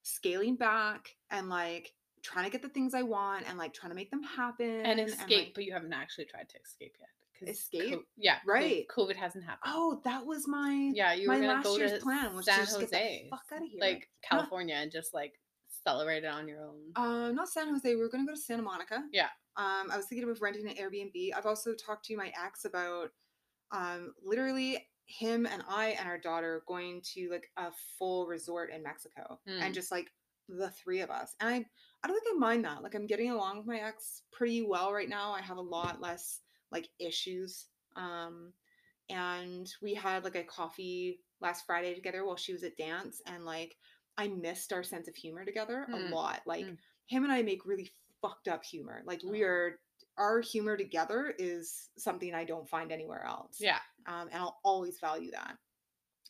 scaling 0.03 0.55
back 0.55 1.15
and 1.31 1.49
like 1.49 1.91
trying 2.25 2.45
to 2.45 2.51
get 2.51 2.61
the 2.61 2.69
things 2.69 2.93
I 2.93 3.03
want 3.03 3.47
and 3.47 3.57
like 3.57 3.73
trying 3.73 3.91
to 3.91 3.95
make 3.95 4.09
them 4.11 4.23
happen 4.23 4.85
And 4.85 4.99
like- 4.99 5.07
escape, 5.09 5.53
but 5.55 5.63
you 5.65 5.73
haven't 5.73 5.93
actually 5.93 6.25
tried 6.25 6.49
to 6.49 6.57
escape 6.59 6.95
yet. 6.99 7.09
Escape? 7.49 7.93
co- 7.99 8.03
yeah, 8.17 8.37
Right. 8.47 8.87
COVID 8.87 9.15
hasn't 9.15 9.43
happened. 9.43 9.71
oh, 9.75 10.01
that 10.05 10.25
was 10.25 10.47
my 10.47 10.91
yeah, 10.93 11.13
you 11.13 11.27
my 11.27 11.35
were 11.35 11.41
gonna 11.41 11.53
last 11.55 11.63
go 11.65 11.77
year's 11.77 11.91
to 11.93 11.99
plan 11.99 12.33
was 12.33 12.45
San 12.45 12.59
just 12.59 12.73
Jose, 12.79 12.89
get 12.89 13.23
the 13.25 13.29
fuck 13.29 13.43
out 13.53 13.61
of 13.63 13.67
here. 13.69 13.79
like 13.81 14.09
California, 14.23 14.75
and 14.75 14.91
just 14.91 15.13
like 15.13 15.33
celebrate 15.85 16.23
it 16.23 16.27
on 16.27 16.47
your 16.47 16.61
own. 16.63 16.79
Uh, 16.95 17.31
not 17.31 17.49
San 17.49 17.67
Jose. 17.69 17.87
We 17.93 18.01
were 18.01 18.09
gonna 18.09 18.25
go 18.25 18.33
to 18.33 18.39
Santa 18.39 18.63
Monica. 18.63 19.03
Yeah. 19.11 19.27
Um, 19.57 19.91
I 19.91 19.97
was 19.97 20.05
thinking 20.07 20.27
of 20.29 20.41
renting 20.41 20.67
an 20.67 20.75
Airbnb. 20.75 21.33
I've 21.35 21.45
also 21.45 21.73
talked 21.75 22.05
to 22.05 22.17
my 22.17 22.31
ex 22.41 22.65
about, 22.65 23.11
um, 23.71 24.13
literally 24.23 24.87
him 25.05 25.45
and 25.45 25.61
I 25.69 25.89
and 25.99 26.07
our 26.07 26.17
daughter 26.17 26.63
going 26.67 27.01
to 27.13 27.29
like 27.29 27.51
a 27.57 27.71
full 27.99 28.25
resort 28.27 28.71
in 28.71 28.81
Mexico 28.81 29.39
Hmm. 29.47 29.61
and 29.61 29.73
just 29.73 29.91
like 29.91 30.07
the 30.49 30.69
three 30.71 31.01
of 31.01 31.09
us. 31.11 31.35
And 31.39 31.49
I, 31.49 31.65
I 32.05 32.07
don't 32.07 32.23
think 32.23 32.35
I 32.35 32.37
mind 32.37 32.65
that. 32.65 32.83
Like 32.83 32.93
I'm 32.93 33.07
getting 33.07 33.31
along 33.31 33.57
with 33.57 33.65
my 33.65 33.79
ex 33.79 34.21
pretty 34.31 34.61
well 34.61 34.93
right 34.93 35.09
now. 35.09 35.31
I 35.31 35.41
have 35.41 35.57
a 35.57 35.61
lot 35.61 36.01
less 36.01 36.41
like 36.71 36.87
issues. 36.99 37.65
Um, 37.95 38.53
and 39.09 39.67
we 39.81 39.95
had 39.95 40.23
like 40.23 40.35
a 40.35 40.43
coffee 40.43 41.19
last 41.41 41.65
Friday 41.65 41.95
together 41.95 42.23
while 42.23 42.35
she 42.35 42.53
was 42.53 42.63
at 42.63 42.77
dance, 42.77 43.21
and 43.25 43.43
like 43.43 43.75
I 44.17 44.27
missed 44.27 44.71
our 44.71 44.83
sense 44.83 45.07
of 45.07 45.15
humor 45.15 45.45
together 45.45 45.87
Mm, 45.89 46.11
a 46.11 46.15
lot. 46.15 46.41
Like 46.45 46.65
mm. 46.65 46.77
him 47.07 47.23
and 47.23 47.33
I 47.33 47.41
make 47.41 47.65
really 47.65 47.91
fucked 48.21 48.47
up 48.47 48.63
humor. 48.63 49.01
Like 49.05 49.21
we 49.23 49.43
Oh. 49.43 49.47
are 49.47 49.79
our 50.17 50.41
humor 50.41 50.77
together 50.77 51.33
is 51.39 51.89
something 51.97 52.33
I 52.35 52.45
don't 52.45 52.69
find 52.69 52.91
anywhere 52.91 53.25
else. 53.25 53.57
Yeah, 53.59 53.79
Um, 54.05 54.29
and 54.31 54.35
I'll 54.35 54.59
always 54.63 54.99
value 54.99 55.31
that. 55.31 55.57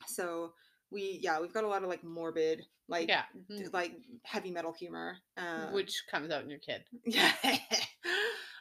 So 0.08 0.54
we 0.90 1.20
yeah, 1.22 1.42
we've 1.42 1.54
got 1.54 1.66
a 1.66 1.68
lot 1.68 1.84
of 1.84 1.90
like 1.90 2.04
morbid, 2.04 2.66
like 2.88 3.08
yeah, 3.08 3.24
d- 3.50 3.64
mm, 3.64 3.74
like 3.74 3.94
heavy 4.24 4.52
metal 4.52 4.74
humor. 4.74 5.18
Uh, 5.38 5.72
which 5.72 6.04
comes 6.10 6.32
out 6.32 6.44
in 6.44 6.50
your 6.50 6.60
kid. 6.60 6.84
yeah. 7.06 7.32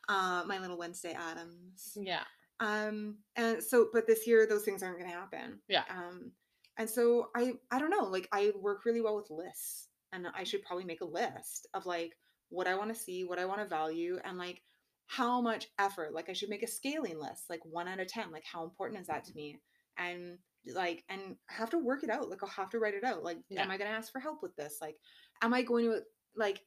uh, 0.09 0.45
my 0.47 0.59
little 0.59 0.79
Wednesday 0.79 1.13
Addams. 1.13 1.97
Yeah, 1.97 2.25
Um, 2.61 3.19
and 3.37 3.63
so, 3.63 3.89
but 3.93 4.07
this 4.07 4.27
year 4.27 4.47
those 4.47 4.65
things 4.65 4.83
aren't 4.83 4.99
going 4.99 5.11
to 5.11 5.17
happen. 5.17 5.61
Yeah. 5.69 5.85
Um, 5.91 6.33
and 6.79 6.89
so 6.89 7.29
I, 7.37 7.53
I 7.71 7.79
don't 7.79 7.91
know, 7.91 8.05
like 8.05 8.29
I 8.33 8.53
work 8.61 8.85
really 8.85 9.01
well 9.01 9.17
with 9.17 9.31
lists 9.31 9.89
and 10.13 10.27
I 10.35 10.45
should 10.45 10.63
probably 10.65 10.85
make 10.85 11.03
a 11.03 11.07
list 11.07 11.69
of 11.75 11.87
like 11.87 12.13
what 12.49 12.67
I 12.67 12.75
want 12.75 12.93
to 12.93 13.01
see, 13.01 13.25
what 13.25 13.39
I 13.39 13.45
want 13.45 13.61
to 13.61 13.67
value 13.67 14.19
and 14.25 14.39
like 14.39 14.63
how 15.07 15.41
much 15.41 15.69
effort, 15.79 16.15
like 16.15 16.29
I 16.29 16.33
should 16.33 16.49
make 16.49 16.63
a 16.63 16.69
scaling 16.69 17.21
list, 17.21 17.45
like 17.49 17.61
one 17.65 17.89
out 17.89 18.01
of 18.01 18.09
10, 18.09 18.33
like 18.33 18.45
how 18.51 18.65
important 18.65 19.01
is 19.01 19.07
that 19.07 19.25
to 19.25 19.35
me? 19.35 19.61
And 19.99 20.39
like, 20.67 21.05
and 21.09 21.37
have 21.49 21.71
to 21.71 21.79
work 21.79 22.03
it 22.05 22.11
out. 22.11 22.29
Like 22.31 22.43
I'll 22.43 22.49
have 22.51 22.71
to 22.71 22.79
write 22.79 22.95
it 22.95 23.05
out. 23.05 23.23
Like, 23.23 23.39
Yeah. 23.49 23.63
am 23.63 23.71
I 23.71 23.77
going 23.79 23.91
to 23.91 23.97
ask 23.97 24.13
for 24.13 24.21
help 24.21 24.43
with 24.43 24.57
this? 24.57 24.79
Like, 24.81 24.99
am 25.43 25.53
I 25.55 25.63
going 25.63 25.87
to 25.87 26.03
like, 26.37 26.65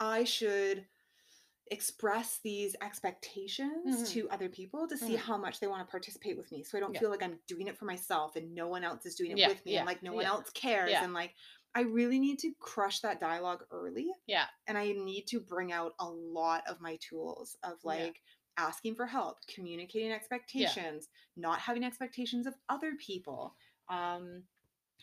I 0.00 0.24
should 0.24 0.86
express 1.70 2.38
these 2.44 2.76
expectations 2.80 4.02
Mhm. 4.02 4.12
to 4.12 4.30
other 4.30 4.48
people 4.48 4.86
to 4.86 4.96
see 4.96 5.16
Mhm. 5.16 5.20
how 5.20 5.36
much 5.36 5.58
they 5.58 5.66
want 5.66 5.86
to 5.86 5.90
participate 5.90 6.36
with 6.36 6.52
me 6.52 6.62
so 6.62 6.78
i 6.78 6.80
don't 6.80 6.94
Yeah. 6.94 7.00
feel 7.00 7.10
like 7.10 7.22
i'm 7.24 7.40
doing 7.48 7.66
it 7.66 7.76
for 7.76 7.86
myself 7.86 8.36
and 8.36 8.54
no 8.54 8.68
one 8.68 8.84
else 8.84 9.04
is 9.04 9.16
doing 9.16 9.32
it 9.32 9.38
Yeah, 9.38 9.48
with 9.48 9.64
me 9.64 9.76
and 9.76 9.84
like 9.84 10.00
no 10.02 10.12
one 10.12 10.26
else 10.26 10.48
cares 10.50 11.02
and 11.02 11.12
like 11.12 11.34
i 11.74 11.80
really 11.80 12.20
need 12.20 12.38
to 12.38 12.54
crush 12.60 13.00
that 13.00 13.18
dialogue 13.18 13.64
early 13.72 14.12
yeah, 14.26 14.46
and 14.68 14.78
i 14.78 14.92
need 14.92 15.26
to 15.26 15.40
bring 15.40 15.72
out 15.72 15.94
a 15.98 16.08
lot 16.08 16.62
of 16.68 16.80
my 16.80 16.96
tools 16.98 17.56
of 17.64 17.82
like 17.84 18.22
asking 18.58 18.94
for 18.94 19.06
help 19.06 19.38
communicating 19.52 20.12
expectations 20.12 21.08
not 21.36 21.58
having 21.58 21.84
expectations 21.84 22.46
of 22.46 22.54
other 22.68 22.92
people 22.98 23.54
um 23.88 24.42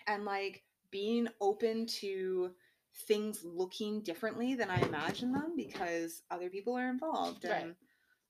and 0.07 0.25
like 0.25 0.63
being 0.91 1.27
open 1.41 1.85
to 1.85 2.51
things 3.07 3.43
looking 3.43 4.01
differently 4.01 4.55
than 4.55 4.69
i 4.69 4.79
imagine 4.81 5.31
them 5.31 5.53
because 5.55 6.21
other 6.31 6.49
people 6.49 6.75
are 6.77 6.89
involved 6.89 7.43
Right. 7.45 7.63
and 7.63 7.75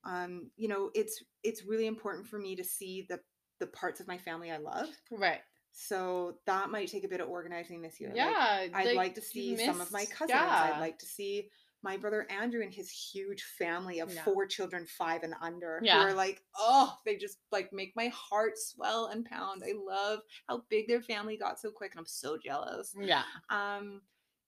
um 0.06 0.52
you 0.58 0.68
know 0.68 0.90
it's 0.94 1.24
it's 1.44 1.64
really 1.66 1.88
important 1.88 2.28
for 2.28 2.38
me 2.40 2.56
to 2.56 2.64
see 2.64 3.06
the 3.10 3.20
the 3.60 3.68
parts 3.68 4.00
of 4.00 4.08
my 4.08 4.18
family 4.18 4.52
i 4.52 4.58
love 4.58 4.90
right. 5.12 5.42
so 5.72 6.38
that 6.46 6.70
might 6.70 6.90
take 6.90 7.04
a 7.06 7.08
bit 7.08 7.22
of 7.22 7.30
organizing 7.30 7.82
this 7.82 8.00
year 8.00 8.10
Like, 8.10 8.18
Yeah, 8.18 8.68
I'd 8.74 8.96
like 8.96 9.16
to 9.16 9.22
see 9.22 9.56
some 9.58 9.80
of 9.82 9.92
my 9.92 10.06
cousins. 10.06 10.30
yeah. 10.32 10.72
I'd 10.76 10.80
like 10.82 11.00
to 11.00 11.06
see 11.06 11.50
my 11.84 11.98
brother 11.98 12.26
Andrew 12.32 12.62
and 12.64 12.74
his 12.74 12.90
huge 12.90 13.44
family 13.44 14.00
of 14.00 14.12
four 14.14 14.46
children, 14.46 14.86
five 14.86 15.24
and 15.24 15.36
under, 15.42 15.82
Yeah. 15.84 16.00
who 16.00 16.08
are 16.08 16.14
like, 16.14 16.42
oh, 16.58 16.98
they 17.06 17.16
just 17.18 17.40
like 17.52 17.72
make 17.74 17.94
my 17.96 18.08
heart 18.08 18.58
swell 18.58 19.08
and 19.08 19.26
pound. 19.26 19.64
I 19.66 19.74
love 19.78 20.20
how 20.48 20.64
big 20.70 20.88
their 20.88 21.02
family 21.02 21.38
got 21.38 21.60
so 21.60 21.70
quick, 21.72 21.92
and 21.92 22.00
I'm 22.00 22.06
so 22.06 22.38
jealous. 22.38 22.96
Yeah, 23.00 23.24
Um, 23.50 24.02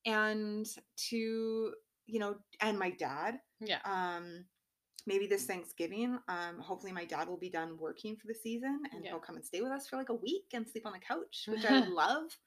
and 0.05 0.67
to 1.09 1.73
you 2.07 2.19
know 2.19 2.35
and 2.61 2.77
my 2.77 2.91
dad 2.91 3.39
Yeah. 3.59 3.79
um 3.85 4.45
maybe 5.07 5.25
this 5.25 5.45
thanksgiving 5.45 6.19
um 6.27 6.59
hopefully 6.59 6.91
my 6.91 7.05
dad 7.05 7.27
will 7.27 7.37
be 7.37 7.49
done 7.49 7.77
working 7.79 8.15
for 8.15 8.27
the 8.27 8.35
season 8.35 8.81
and 8.93 9.03
Yeah. 9.03 9.09
he'll 9.11 9.19
come 9.19 9.35
and 9.35 9.45
stay 9.45 9.61
with 9.61 9.71
us 9.71 9.87
for 9.87 9.97
like 9.97 10.09
a 10.09 10.13
week 10.13 10.45
and 10.53 10.67
sleep 10.67 10.85
on 10.85 10.93
the 10.93 10.99
couch 10.99 11.45
which 11.49 11.65
i 11.65 11.79
would 11.79 11.89
love 12.03 12.37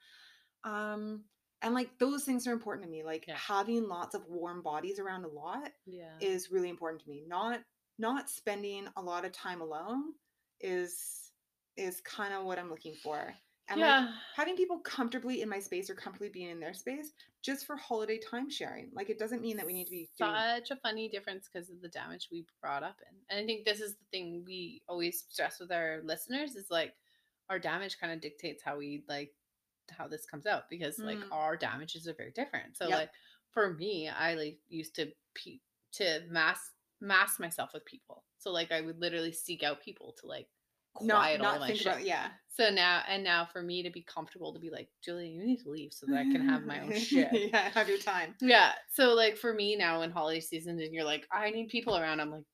um 0.64 1.24
and 1.62 1.74
like 1.74 1.90
those 1.98 2.24
things 2.24 2.46
are 2.46 2.52
important 2.52 2.84
to 2.84 2.90
me 2.90 3.02
like 3.02 3.24
Yeah. 3.26 3.36
having 3.36 3.88
lots 3.88 4.14
of 4.14 4.26
warm 4.28 4.62
bodies 4.62 4.98
around 4.98 5.24
a 5.24 5.28
lot 5.28 5.70
Yeah. 5.86 6.16
is 6.20 6.50
really 6.50 6.68
important 6.68 7.02
to 7.02 7.08
me 7.10 7.24
not 7.26 7.60
not 7.98 8.30
spending 8.30 8.86
a 8.96 9.02
lot 9.02 9.24
of 9.24 9.32
time 9.32 9.60
alone 9.60 10.12
is 10.60 11.30
is 11.76 12.00
kind 12.02 12.34
of 12.34 12.44
what 12.44 12.58
i'm 12.58 12.70
looking 12.70 12.94
for 13.02 13.34
and 13.70 13.80
like 13.82 14.08
having 14.34 14.56
people 14.56 14.78
comfortably 14.80 15.42
in 15.42 15.48
my 15.48 15.58
space 15.58 15.90
or 15.90 15.94
comfortably 15.94 16.30
being 16.30 16.48
in 16.48 16.58
their 16.58 16.72
space 16.72 17.12
just 17.42 17.66
for 17.66 17.76
holiday 17.76 18.18
time 18.18 18.48
sharing 18.48 18.88
like 18.94 19.10
it 19.10 19.18
doesn't 19.18 19.42
mean 19.42 19.56
that 19.56 19.66
we 19.66 19.72
need 19.74 19.84
to 19.84 19.90
be 19.90 20.08
doing 20.18 20.32
such 20.56 20.70
a 20.70 20.76
funny 20.80 21.08
difference 21.08 21.48
because 21.52 21.68
of 21.70 21.80
the 21.82 21.88
damage 21.88 22.28
we 22.32 22.44
brought 22.62 22.82
up 22.82 22.96
in. 23.08 23.16
And 23.30 23.44
I 23.44 23.46
think 23.46 23.64
this 23.64 23.80
is 23.80 23.94
the 23.96 24.04
thing 24.10 24.42
we 24.46 24.82
always 24.88 25.24
stress 25.28 25.60
with 25.60 25.70
our 25.70 26.00
listeners 26.02 26.56
is 26.56 26.70
like 26.70 26.94
our 27.50 27.58
damage 27.58 27.98
kind 28.00 28.12
of 28.12 28.20
dictates 28.20 28.62
how 28.64 28.78
we 28.78 29.04
like 29.08 29.32
how 29.96 30.08
this 30.08 30.26
comes 30.26 30.46
out 30.46 30.64
because 30.70 30.98
like 30.98 31.18
Mm. 31.18 31.32
our 31.32 31.56
damages 31.56 32.06
are 32.08 32.14
very 32.14 32.32
different. 32.32 32.76
So 32.76 32.88
Yep. 32.88 32.98
like 32.98 33.10
for 33.52 33.74
me, 33.74 34.08
I 34.08 34.34
like 34.34 34.58
used 34.68 34.94
to 34.96 35.12
pe- 35.34 35.60
to 35.92 36.20
mask 36.28 36.72
mask 37.00 37.38
myself 37.40 37.70
with 37.72 37.84
people. 37.84 38.24
So 38.38 38.50
like 38.50 38.72
I 38.72 38.80
would 38.80 39.00
literally 39.00 39.32
seek 39.32 39.62
out 39.62 39.82
people 39.82 40.14
to 40.20 40.26
like 40.26 40.48
not 41.00 41.18
quiet 41.20 41.40
all 41.40 41.52
not 41.52 41.60
my 41.60 41.66
think 41.68 41.78
shit. 41.78 41.86
about 41.86 42.04
yeah 42.04 42.28
So 42.48 42.70
now 42.70 43.02
and 43.08 43.22
now 43.22 43.46
for 43.52 43.62
me 43.62 43.82
to 43.84 43.90
be 43.90 44.02
comfortable 44.02 44.52
to 44.52 44.58
be 44.58 44.70
like, 44.70 44.88
Julia, 45.04 45.28
you 45.28 45.44
need 45.44 45.60
to 45.62 45.70
leave 45.70 45.92
so 45.92 46.06
that 46.06 46.16
I 46.16 46.24
can 46.24 46.48
have 46.48 46.64
my 46.64 46.80
own 46.80 46.92
shit. 46.98 47.28
yeah 47.52 47.70
have 47.70 47.88
your 47.88 47.98
time 47.98 48.34
Yeah. 48.40 48.72
So 48.92 49.14
like 49.14 49.36
for 49.36 49.54
me 49.54 49.76
now 49.76 50.02
in 50.02 50.10
holiday 50.10 50.40
season 50.40 50.80
and 50.80 50.92
you're 50.92 51.04
like, 51.04 51.26
I 51.32 51.50
need 51.50 51.68
people 51.68 51.96
around, 51.96 52.20
I'm 52.20 52.30
like, 52.32 52.44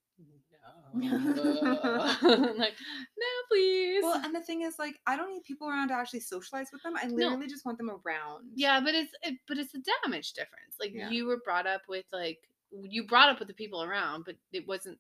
like, 2.59 2.75
no, 3.19 3.27
please. 3.51 4.03
well 4.03 4.21
and 4.25 4.35
the 4.35 4.41
thing 4.41 4.62
is 4.62 4.79
like 4.79 4.99
i 5.07 5.16
don't 5.16 5.31
need 5.31 5.43
people 5.45 5.69
around 5.69 5.89
to 5.89 5.95
actually 5.95 6.21
socialize 6.21 6.69
with 6.73 6.83
them 6.83 6.95
i 6.97 7.07
literally 7.09 7.47
just 7.47 7.65
want 7.65 7.79
them 7.79 7.91
around 7.91 8.45
yeah, 8.55 8.81
but 8.81 8.95
it's 8.95 9.12
it, 9.23 9.35
but 9.49 9.59
it's 9.59 9.75
a 9.75 9.79
damage 10.03 10.33
difference. 10.35 10.77
Like 10.81 10.93
Yeah. 10.95 11.11
you 11.11 11.27
were 11.27 11.41
brought 11.45 11.66
up 11.66 11.83
with 11.89 12.05
like 12.12 12.39
you 12.71 13.07
brought 13.07 13.29
up 13.29 13.39
with 13.39 13.49
the 13.49 13.55
people 13.55 13.83
around, 13.83 14.25
but 14.25 14.37
it 14.53 14.66
wasn't 14.66 14.99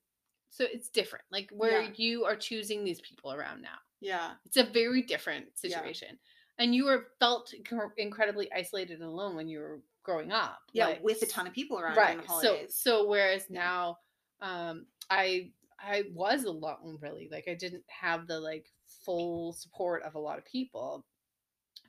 so 0.50 0.64
it's 0.72 0.88
different. 0.88 1.24
Like 1.30 1.50
where 1.52 1.82
Yeah. 1.82 1.90
you 1.96 2.24
are 2.24 2.36
choosing 2.36 2.84
these 2.84 3.00
people 3.00 3.32
around 3.32 3.62
now. 3.62 3.78
yeah 4.00 4.32
It's 4.46 4.56
a 4.56 4.64
very 4.64 5.02
different 5.02 5.46
Yeah. 5.62 5.70
situation. 5.78 6.18
And 6.58 6.74
you 6.74 6.84
were 6.84 7.08
felt 7.20 7.52
incredibly 7.96 8.52
isolated 8.52 9.00
and 9.00 9.08
alone 9.08 9.34
when 9.36 9.48
you 9.48 9.58
were 9.60 9.80
growing 10.02 10.32
up. 10.32 10.58
yeah 10.72 10.86
like, 10.88 11.02
with 11.04 11.22
a 11.22 11.26
ton 11.26 11.46
of 11.46 11.52
people 11.52 11.78
around 11.78 11.96
right 11.96 12.18
so 12.40 12.58
so 12.68 13.06
whereas 13.06 13.46
Yeah. 13.48 13.60
now 13.64 13.98
um 14.40 14.86
i 15.10 15.50
i 15.84 16.04
was 16.12 16.44
alone 16.44 16.98
really 17.00 17.28
like 17.30 17.46
i 17.48 17.54
didn't 17.54 17.84
have 17.88 18.26
the 18.26 18.38
like 18.40 18.66
full 19.04 19.52
support 19.52 20.02
of 20.02 20.14
a 20.14 20.18
lot 20.18 20.38
of 20.38 20.44
people. 20.44 21.04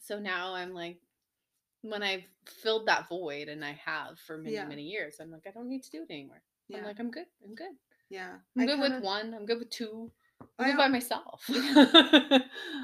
So 0.02 0.20
now 0.20 0.54
i'm 0.54 0.74
like 0.74 1.00
when 1.82 2.02
i've 2.04 2.24
filled 2.46 2.88
that 2.88 3.08
void 3.10 3.48
and 3.48 3.64
i 3.64 3.72
have 3.84 4.20
for 4.20 4.38
many 4.38 4.56
Yeah. 4.56 4.66
many 4.66 4.84
years 4.84 5.18
i'm 5.20 5.32
like 5.32 5.46
i 5.48 5.52
don't 5.52 5.70
need 5.70 5.84
to 5.84 5.90
do 5.92 6.04
it 6.04 6.12
anymore. 6.12 6.42
Yeah. 6.68 6.80
i'm 6.80 6.84
like 6.86 7.00
i'm 7.00 7.12
good 7.12 7.26
i'm 7.44 7.56
good. 7.56 7.72
Yeah 8.10 8.34
i'm 8.56 8.62
I 8.62 8.66
good 8.66 8.80
kinda- 8.80 8.96
with 8.96 9.04
one 9.04 9.34
i'm 9.34 9.46
good 9.46 9.60
with 9.60 9.70
two 9.70 10.12
i'm 10.60 10.68
good 10.72 10.78
by 10.78 10.88
myself. 10.88 11.44
Um 11.50 12.42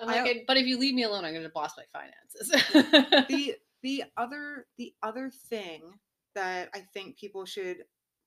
I'm 0.00 0.06
like, 0.06 0.20
"I- 0.26 0.44
but 0.46 0.56
if 0.56 0.66
you 0.66 0.78
leave 0.78 0.94
me 0.94 1.02
alone, 1.04 1.24
I'm 1.24 1.34
gonna 1.34 1.48
boss 1.48 1.72
my 1.76 1.84
finances. 1.92 3.26
the 3.28 3.56
the 3.82 4.04
other 4.16 4.66
the 4.78 4.94
other 5.02 5.30
thing 5.48 5.82
that 6.34 6.68
I 6.74 6.80
think 6.94 7.16
people 7.18 7.44
should 7.44 7.78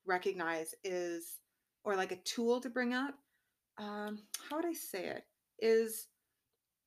recognize 0.05 0.73
is 0.83 1.37
or 1.83 1.95
like 1.95 2.11
a 2.11 2.17
tool 2.17 2.59
to 2.61 2.69
bring 2.69 2.93
up 2.93 3.15
um 3.77 4.19
how 4.49 4.57
would 4.57 4.65
I 4.65 4.73
say 4.73 5.05
it 5.05 5.23
is 5.59 6.07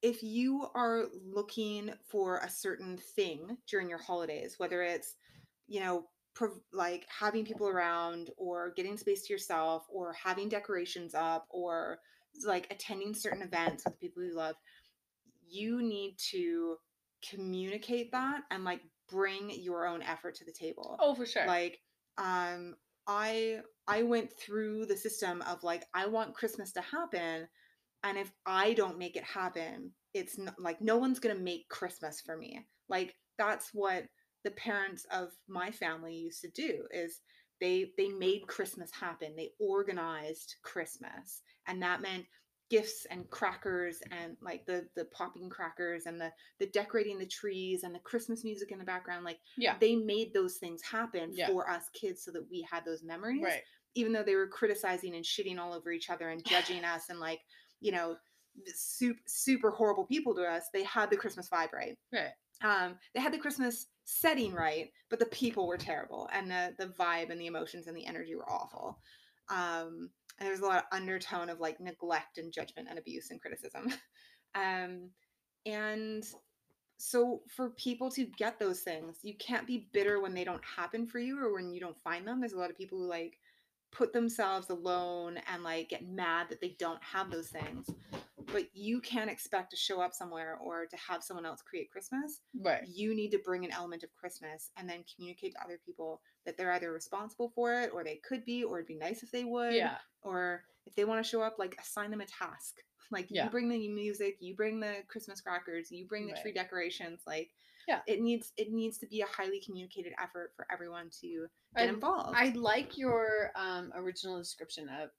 if 0.03 0.23
you 0.23 0.67
are 0.75 1.07
looking 1.25 1.93
for 2.09 2.39
a 2.39 2.49
certain 2.49 2.97
thing 2.97 3.59
during 3.69 3.89
your 3.89 3.99
holidays 3.99 4.55
whether 4.59 4.83
it's 4.83 5.17
you 5.69 5.81
know 5.81 6.05
prov- 6.35 6.61
like 6.73 7.07
having 7.09 7.45
people 7.45 7.69
around 7.69 8.31
or 8.37 8.73
getting 8.77 8.97
space 8.97 9.27
to 9.27 9.33
yourself 9.33 9.87
or 9.91 10.13
having 10.13 10.49
decorations 10.49 11.15
up 11.15 11.47
or 11.51 11.99
like 12.45 12.67
attending 12.71 13.15
certain 13.15 13.43
events 13.43 13.85
with 13.85 13.99
people 14.01 14.23
you 14.23 14.35
love 14.35 14.57
you 15.49 15.83
need 15.83 16.17
to 16.17 16.77
communicate 17.29 18.13
that 18.13 18.43
and 18.51 18.65
like 18.65 18.81
bring 19.09 19.51
your 19.51 19.87
own 19.87 20.03
effort 20.03 20.35
to 20.37 20.45
the 20.45 20.53
table 20.53 20.97
oh, 21.01 21.15
for 21.15 21.27
sure. 21.27 21.47
like 21.47 21.81
um 22.19 22.75
i 23.07 23.59
i 23.87 24.03
went 24.03 24.33
through 24.39 24.87
the 24.87 24.97
system 24.97 25.43
of 25.43 25.63
like 25.63 25.85
i 25.95 26.07
want 26.07 26.35
christmas 26.35 26.73
to 26.73 26.81
happen 26.81 27.47
and 28.05 28.19
if 28.19 28.31
i 28.47 28.73
don't 28.75 28.99
make 28.99 29.17
it 29.17 29.25
happen 29.25 29.93
it's 30.15 30.39
not 30.39 30.55
like 30.59 30.81
no 30.81 30.97
one's 30.97 31.21
gonna 31.21 31.35
make 31.35 31.69
christmas 31.69 32.21
for 32.21 32.37
me. 32.37 32.65
Like 32.89 33.15
that's 33.39 33.71
what 33.73 34.05
the 34.45 34.51
parents 34.53 35.07
of 35.13 35.29
my 35.49 35.71
family 35.71 36.15
used 36.15 36.41
to 36.43 36.51
do 36.51 36.85
is 36.93 37.21
they 37.61 37.91
they 37.97 38.09
made 38.09 38.47
christmas 38.47 38.91
happen. 38.93 39.37
They 39.37 39.51
organized 39.59 40.57
christmas 40.63 41.43
and 41.67 41.83
that 41.83 42.03
meant 42.03 42.25
gifts 42.71 43.05
and 43.11 43.29
crackers 43.31 44.01
and 44.13 44.37
like 44.41 44.65
the 44.65 44.87
the 44.97 45.05
popping 45.07 45.51
crackers 45.51 46.07
and 46.07 46.21
the 46.21 46.31
the 46.61 46.67
decorating 46.69 47.19
the 47.19 47.27
trees 47.27 47.83
and 47.83 47.93
the 47.95 47.99
christmas 47.99 48.45
music 48.45 48.71
in 48.71 48.79
the 48.79 48.85
background 48.85 49.25
like 49.25 49.39
yeah. 49.59 49.75
they 49.81 49.97
made 49.97 50.33
those 50.33 50.57
things 50.57 50.81
happen 50.83 51.31
Yeah. 51.35 51.49
for 51.49 51.69
us 51.69 51.89
kids 51.93 52.23
so 52.25 52.31
that 52.31 52.47
we 52.51 52.67
had 52.71 52.85
those 52.85 53.03
memories 53.03 53.43
Right. 53.43 53.63
even 53.97 54.13
though 54.13 54.23
they 54.23 54.37
were 54.37 54.47
criticizing 54.47 55.17
and 55.17 55.25
shitting 55.25 55.59
all 55.59 55.75
over 55.75 55.91
each 55.91 56.11
other 56.11 56.31
and 56.31 56.45
judging 56.47 56.85
us 56.85 57.11
and 57.11 57.19
like 57.19 57.41
you 57.81 57.91
know 57.93 58.17
super 58.67 59.21
super 59.27 59.71
horrible 59.71 60.05
people 60.07 60.35
to 60.35 60.43
us 60.45 60.65
they 60.73 60.85
had 60.85 61.11
the 61.11 61.17
christmas 61.17 61.49
vibe 61.49 61.73
right 61.73 61.97
Right. 62.13 62.31
um 62.63 62.95
they 63.15 63.21
had 63.21 63.33
the 63.33 63.39
christmas 63.39 63.87
setting 64.05 64.55
right 64.55 64.91
but 65.09 65.19
the 65.19 65.27
people 65.27 65.67
were 65.67 65.77
terrible 65.77 66.29
and 66.33 66.51
the 66.51 66.75
the 66.79 66.87
vibe 66.87 67.31
and 67.31 67.41
the 67.41 67.47
emotions 67.47 67.87
and 67.89 67.97
the 67.97 68.07
energy 68.07 68.35
were 68.35 68.49
awful 68.51 68.99
um 69.49 70.11
and 70.41 70.47
there 70.47 70.53
was 70.53 70.61
a 70.61 70.67
lot 70.67 70.79
of 70.79 70.85
undertone 70.91 71.51
of 71.51 71.61
like 71.61 71.81
neglect 71.81 72.39
and 72.39 72.53
judgment 72.53 72.89
and 72.89 72.99
abuse 72.99 73.31
and 73.31 73.41
criticism. 73.41 73.93
Um 74.57 75.11
and 75.65 76.25
so 76.99 77.43
for 77.55 77.71
people 77.71 78.11
to 78.11 78.25
get 78.37 78.59
those 78.59 78.81
things 78.81 79.19
you 79.23 79.35
can't 79.39 79.65
be 79.65 79.87
bitter 79.93 80.21
when 80.21 80.35
they 80.35 80.43
don't 80.43 80.65
happen 80.65 81.07
for 81.07 81.21
you 81.21 81.39
or 81.39 81.55
when 81.55 81.71
you 81.71 81.79
don't 81.79 82.01
find 82.03 82.27
them. 82.27 82.41
There's 82.41 82.55
a 82.55 82.59
lot 82.59 82.69
of 82.69 82.77
people 82.77 82.99
who 82.99 83.07
like 83.07 83.39
put 83.93 84.13
themselves 84.13 84.71
alone 84.71 85.39
and 85.53 85.63
like 85.63 85.91
get 85.91 86.05
mad 86.05 86.49
that 86.49 86.61
they 86.61 86.75
don't 86.81 87.01
have 87.05 87.31
those 87.31 87.51
things 87.51 87.87
but 88.53 88.65
you 88.75 89.01
can't 89.01 89.31
expect 89.31 89.71
to 89.71 89.77
show 89.77 90.01
up 90.01 90.13
somewhere 90.15 90.57
or 90.63 90.87
to 90.87 90.97
have 90.97 91.23
someone 91.23 91.47
else 91.47 91.63
create 91.63 91.91
christmas 91.91 92.41
Right. 92.61 92.83
you 92.87 93.15
need 93.15 93.31
to 93.31 93.39
bring 93.45 93.65
an 93.65 93.73
element 93.73 94.03
of 94.03 94.11
christmas 94.19 94.71
and 94.77 94.89
then 94.89 95.05
communicate 95.15 95.53
to 95.55 95.63
other 95.65 95.79
people 95.85 96.21
that 96.47 96.57
they're 96.57 96.73
either 96.73 96.93
responsible 96.93 97.53
for 97.55 97.73
it 97.75 97.91
or 97.93 98.05
they 98.05 98.21
could 98.27 98.45
be 98.45 98.65
or 98.65 98.79
it'd 98.79 98.87
be 98.89 98.97
nice 98.97 99.23
if 99.23 99.31
they 99.31 99.45
would 99.45 99.75
Yeah. 99.75 99.97
or 100.23 100.65
if 100.87 100.95
they 100.95 101.05
want 101.05 101.23
to 101.25 101.29
show 101.29 101.43
up 101.43 101.57
like 101.59 101.77
assign 101.81 102.11
them 102.11 102.21
a 102.23 102.27
task 102.27 102.77
like 103.11 103.27
Yeah. 103.31 103.45
you 103.45 103.51
bring 103.51 103.69
the 103.69 103.89
music 103.89 104.37
you 104.41 104.55
bring 104.55 104.81
the 104.81 104.97
christmas 105.09 105.41
crackers 105.41 105.91
you 105.91 106.07
bring 106.07 106.27
the 106.27 106.37
tree 106.41 106.53
decorations 106.53 107.21
like 107.27 107.51
Yeah. 107.89 108.01
it 108.07 108.21
needs 108.21 108.53
it 108.57 108.71
needs 108.73 108.99
to 108.99 109.07
be 109.07 109.21
a 109.21 109.27
highly 109.27 109.61
communicated 109.65 110.13
effort 110.23 110.53
for 110.57 110.67
everyone 110.73 111.11
to 111.21 111.47
I- 111.77 111.87
get 111.87 111.95
involved 111.95 112.37
I 112.37 112.51
like 112.51 112.97
your 112.99 113.51
um, 113.57 113.93
original 113.95 114.39
description 114.39 114.89
of 114.89 115.11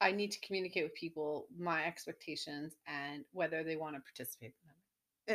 I 0.00 0.12
need 0.12 0.30
to 0.32 0.40
communicate 0.40 0.84
with 0.84 0.94
people 0.94 1.46
my 1.58 1.84
expectations 1.84 2.76
and 2.86 3.24
whether 3.32 3.62
they 3.64 3.76
want 3.76 3.96
to 3.96 4.00
participate 4.00 4.54
in 4.62 4.68
them. 4.68 4.74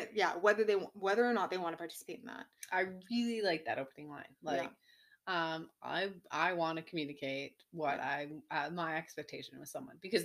Uh, 0.04 0.08
yeah 0.14 0.34
whether 0.38 0.64
they 0.64 0.74
whether 0.94 1.24
or 1.24 1.34
not 1.34 1.52
they 1.52 1.58
want 1.58 1.74
to 1.74 1.78
participate 1.78 2.20
in 2.20 2.26
that 2.26 2.46
I 2.72 2.86
really 3.12 3.42
like 3.44 3.66
that 3.66 3.78
opening 3.78 4.10
line. 4.10 4.24
Yeah. 4.42 4.52
Like, 4.52 4.72
um, 5.28 5.70
I 5.84 6.10
I 6.32 6.54
want 6.54 6.78
to 6.78 6.84
communicate 6.84 7.56
what 7.72 8.00
I 8.00 8.30
uh, 8.52 8.70
my 8.72 8.98
expectation 8.98 9.60
with 9.60 9.70
someone 9.70 9.98
because 10.02 10.24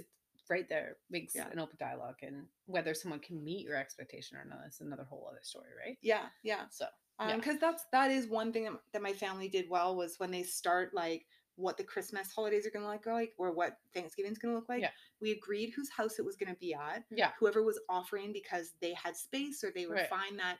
right 0.48 0.68
there 0.68 0.96
makes 1.10 1.34
Yeah. 1.34 1.48
an 1.52 1.58
open 1.58 1.76
dialogue 1.78 2.16
and 2.22 2.46
whether 2.64 2.94
someone 2.94 3.20
can 3.20 3.44
meet 3.44 3.66
your 3.66 3.76
expectation 3.76 4.38
or 4.38 4.44
not 4.46 4.66
is 4.66 4.80
another 4.80 5.04
whole 5.04 5.28
other 5.30 5.42
story, 5.42 5.68
right? 5.84 5.98
yeah 6.00 6.26
yeah 6.42 6.64
So 6.70 6.86
um 7.18 7.28
Yeah. 7.28 7.36
because 7.36 7.58
that's 7.60 7.84
that 7.92 8.10
is 8.10 8.26
one 8.28 8.52
thing 8.52 8.64
that, 8.64 8.80
that 8.94 9.02
my 9.02 9.12
family 9.12 9.48
did 9.48 9.68
well 9.68 9.94
was 9.96 10.18
when 10.18 10.30
they 10.30 10.42
start 10.44 10.94
like 10.94 11.26
what 11.58 11.76
the 11.76 11.82
christmas 11.84 12.30
holidays 12.32 12.66
are 12.66 12.70
going 12.70 12.84
to 12.84 12.90
look 12.90 13.04
like 13.06 13.32
or 13.36 13.52
what 13.52 13.78
thanksgiving's 13.92 14.38
going 14.38 14.52
to 14.54 14.58
look 14.58 14.68
like 14.68 14.80
Yeah. 14.80 14.90
we 15.20 15.32
agreed 15.32 15.72
whose 15.74 15.90
house 15.90 16.18
it 16.18 16.24
was 16.24 16.36
going 16.36 16.52
to 16.54 16.58
be 16.60 16.72
at 16.72 17.04
yeah, 17.10 17.32
whoever 17.38 17.62
was 17.64 17.80
offering 17.88 18.32
because 18.32 18.72
they 18.80 18.94
had 18.94 19.16
space 19.16 19.62
or 19.64 19.72
they 19.74 19.86
would 19.86 19.96
Right. 19.96 20.08
find 20.08 20.38
that 20.38 20.58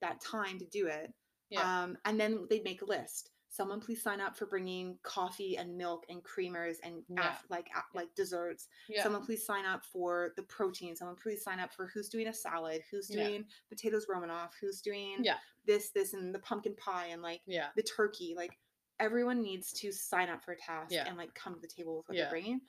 that 0.00 0.20
time 0.20 0.58
to 0.58 0.64
do 0.66 0.86
it 0.86 1.12
Yeah. 1.50 1.82
um 1.82 1.98
and 2.06 2.18
then 2.18 2.46
they'd 2.48 2.64
make 2.64 2.82
a 2.82 2.86
list 2.86 3.30
someone 3.50 3.80
please 3.80 4.02
sign 4.02 4.20
up 4.20 4.36
for 4.36 4.44
bringing 4.46 4.98
coffee 5.02 5.56
and 5.56 5.76
milk 5.76 6.04
and 6.08 6.22
creamers 6.22 6.76
and 6.82 7.02
Yeah. 7.08 7.30
af- 7.32 7.44
like 7.50 7.68
a- 7.74 7.96
like 7.96 8.14
desserts 8.14 8.68
Yeah. 8.88 9.02
someone 9.02 9.24
please 9.24 9.44
sign 9.44 9.64
up 9.66 9.84
for 9.84 10.32
the 10.36 10.42
protein 10.44 10.96
someone 10.96 11.16
please 11.16 11.42
sign 11.42 11.58
up 11.60 11.72
for 11.74 11.86
who's 11.88 12.08
doing 12.08 12.28
a 12.28 12.32
salad 12.34 12.82
who's 12.90 13.08
doing 13.08 13.44
potatoes 13.68 14.06
romanoff 14.08 14.54
who's 14.60 14.80
doing 14.80 15.18
Yeah. 15.22 15.38
this 15.66 15.90
this 15.90 16.14
and 16.14 16.34
the 16.34 16.38
pumpkin 16.38 16.74
pie 16.76 17.06
and 17.08 17.20
like 17.22 17.42
yeah. 17.46 17.68
the 17.76 17.82
turkey 17.82 18.34
like 18.36 18.58
everyone 19.00 19.40
needs 19.42 19.72
to 19.72 19.92
sign 19.92 20.28
up 20.28 20.42
for 20.44 20.52
a 20.52 20.56
task 20.58 20.92
Yeah. 20.92 21.04
and 21.06 21.16
like 21.16 21.34
come 21.34 21.54
to 21.54 21.60
the 21.60 21.68
table 21.68 21.96
with 21.98 22.08
what 22.08 22.16
Yeah. 22.16 22.24
they're 22.24 22.30
bringing 22.30 22.60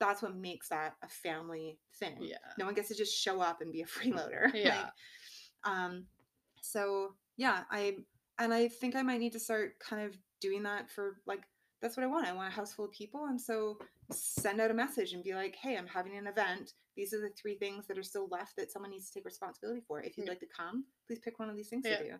that's 0.00 0.22
what 0.22 0.36
makes 0.36 0.68
that 0.68 0.94
a 1.02 1.08
family 1.08 1.78
thing 1.98 2.16
Yeah. 2.20 2.36
no 2.58 2.64
one 2.66 2.74
gets 2.74 2.88
to 2.88 2.94
just 2.94 3.16
show 3.20 3.40
up 3.40 3.60
and 3.60 3.72
be 3.72 3.82
a 3.82 3.86
freeloader 3.96 4.50
Yeah. 4.54 4.82
like, 4.82 4.92
um 5.64 6.06
so 6.62 7.14
yeah 7.36 7.64
i 7.70 7.96
and 8.38 8.52
i 8.54 8.68
think 8.68 8.94
i 8.96 9.02
might 9.02 9.18
need 9.20 9.32
to 9.32 9.40
start 9.40 9.78
kind 9.80 10.02
of 10.06 10.16
doing 10.40 10.62
that 10.64 10.88
for 10.90 11.16
like 11.26 11.42
that's 11.82 11.96
what 11.96 12.04
i 12.04 12.06
want 12.06 12.26
i 12.26 12.32
want 12.32 12.48
a 12.48 12.54
house 12.54 12.72
full 12.72 12.84
of 12.84 12.92
people 12.92 13.26
and 13.26 13.40
so 13.40 13.78
send 14.12 14.60
out 14.60 14.70
a 14.70 14.74
message 14.74 15.12
and 15.12 15.24
be 15.24 15.34
like 15.34 15.56
hey 15.60 15.76
i'm 15.76 15.86
having 15.86 16.16
an 16.16 16.26
event 16.26 16.72
these 16.96 17.12
are 17.14 17.20
the 17.20 17.30
three 17.40 17.56
things 17.56 17.86
that 17.86 17.98
are 17.98 18.02
still 18.02 18.28
left 18.30 18.56
that 18.56 18.70
someone 18.70 18.90
needs 18.90 19.06
to 19.08 19.14
take 19.14 19.24
responsibility 19.24 19.80
for 19.86 20.00
if 20.02 20.16
you'd 20.16 20.24
Yeah. 20.26 20.30
like 20.30 20.40
to 20.40 20.46
come 20.56 20.84
please 21.06 21.18
pick 21.20 21.38
one 21.38 21.48
of 21.50 21.56
these 21.56 21.68
things 21.68 21.84
Yeah. 21.86 21.96
to 21.98 22.04
do 22.04 22.14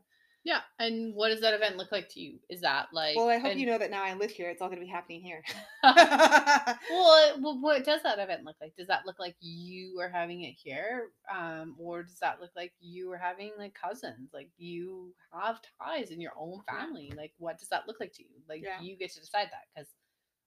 Yeah. 0.44 0.60
And 0.78 1.14
what 1.14 1.28
does 1.28 1.40
that 1.42 1.52
event 1.54 1.76
look 1.76 1.92
like 1.92 2.08
to 2.10 2.20
you? 2.20 2.38
Is 2.48 2.60
that 2.62 2.86
like 2.92 3.16
well 3.16 3.28
i 3.28 3.38
hope 3.38 3.52
an- 3.52 3.58
you 3.58 3.66
know 3.66 3.76
that 3.78 3.90
now 3.90 4.02
i 4.04 4.14
live 4.14 4.30
here 4.30 4.48
it's 4.48 4.62
all 4.62 4.68
going 4.68 4.78
to 4.80 4.84
be 4.84 4.90
happening 4.90 5.20
here 5.20 5.42
well, 5.82 7.34
it- 7.34 7.40
well, 7.40 7.58
what 7.60 7.84
does 7.84 8.02
that 8.02 8.18
event 8.18 8.44
look 8.44 8.56
like? 8.60 8.74
Does 8.76 8.88
that 8.88 9.06
look 9.06 9.18
like 9.18 9.36
you 9.40 9.98
are 10.00 10.08
having 10.08 10.42
it 10.42 10.54
here, 10.62 11.08
um, 11.34 11.74
or 11.78 12.02
does 12.02 12.18
that 12.20 12.40
look 12.40 12.50
like 12.56 12.72
you 12.80 13.12
are 13.12 13.18
having 13.18 13.52
like 13.58 13.74
cousins, 13.74 14.30
like 14.32 14.50
you 14.56 15.14
have 15.32 15.60
ties 15.82 16.10
in 16.10 16.20
your 16.20 16.32
own 16.38 16.60
family? 16.68 17.12
Like, 17.16 17.32
what 17.38 17.58
does 17.58 17.68
that 17.68 17.86
look 17.86 18.00
like 18.00 18.12
to 18.14 18.22
you? 18.22 18.30
Like, 18.48 18.62
Yeah. 18.62 18.80
you 18.80 18.96
get 18.96 19.12
to 19.12 19.20
decide 19.20 19.48
that 19.52 19.64
because 19.74 19.88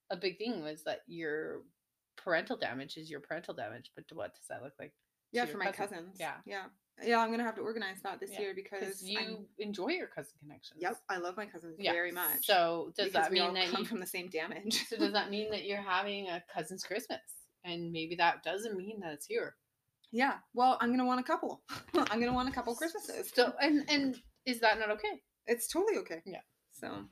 a 0.10 0.18
big 0.18 0.38
thing 0.38 0.62
was 0.64 0.84
that 0.84 1.02
your 1.08 1.62
parental 2.18 2.58
damage 2.58 2.98
is 2.98 3.10
your 3.10 3.20
parental 3.22 3.54
damage, 3.54 3.92
but 3.96 4.06
what 4.14 4.34
does 4.36 4.48
that 4.50 4.64
look 4.64 4.74
like? 4.80 4.94
yeah 5.34 5.46
for 5.46 5.58
my 5.58 5.72
cousin? 5.72 5.98
cousins 5.98 6.18
Yeah, 6.20 6.34
yeah 6.46 6.66
yeah 7.03 7.19
i'm 7.19 7.28
going 7.28 7.40
to 7.40 7.45
have 7.45 7.56
to 7.56 7.61
organize 7.61 8.02
that 8.03 8.19
this 8.19 8.32
Yeah, 8.34 8.41
year 8.41 8.53
because 8.56 9.02
you 9.03 9.19
I'm- 9.19 9.45
enjoy 9.60 9.90
your 9.90 10.07
cousin 10.07 10.34
connections. 10.40 10.80
yep 10.82 10.98
i 11.10 11.18
love 11.18 11.36
my 11.38 11.45
cousins 11.45 11.76
Yeah. 11.80 11.91
very 11.94 12.11
much 12.11 12.45
So 12.45 12.91
does 12.98 13.11
that 13.14 13.32
mean 13.32 13.53
that 13.53 13.68
come 13.69 13.82
you 13.82 13.86
from 13.88 13.99
the 13.99 14.06
same 14.06 14.28
damage 14.30 14.86
So 14.88 14.98
does 14.98 15.14
that 15.14 15.30
mean 15.30 15.49
that 15.52 15.65
you're 15.65 15.82
having 15.82 16.30
a 16.30 16.44
cousin's 16.53 16.84
Christmas? 16.84 17.19
And 17.64 17.91
maybe 17.91 18.15
that 18.15 18.41
doesn't 18.44 18.76
mean 18.76 18.99
that 19.02 19.14
it's 19.14 19.28
here. 19.28 19.56
Yeah. 20.11 20.38
Well, 20.56 20.78
I'm 20.82 20.90
gonna 20.90 21.06
want 21.06 21.19
a 21.19 21.23
couple. 21.23 21.61
I'm 22.10 22.19
gonna 22.19 22.34
want 22.34 22.49
a 22.49 22.52
couple 22.52 22.73
Christmases. 22.76 23.32
So 23.36 23.53
and 23.61 23.88
and 23.88 24.19
is 24.45 24.60
that 24.61 24.80
not 24.80 24.90
okay? 24.91 25.22
it's 25.45 25.68
totally 25.68 25.98
okay. 25.99 26.22
Yeah. 26.26 26.41
So, 26.72 27.06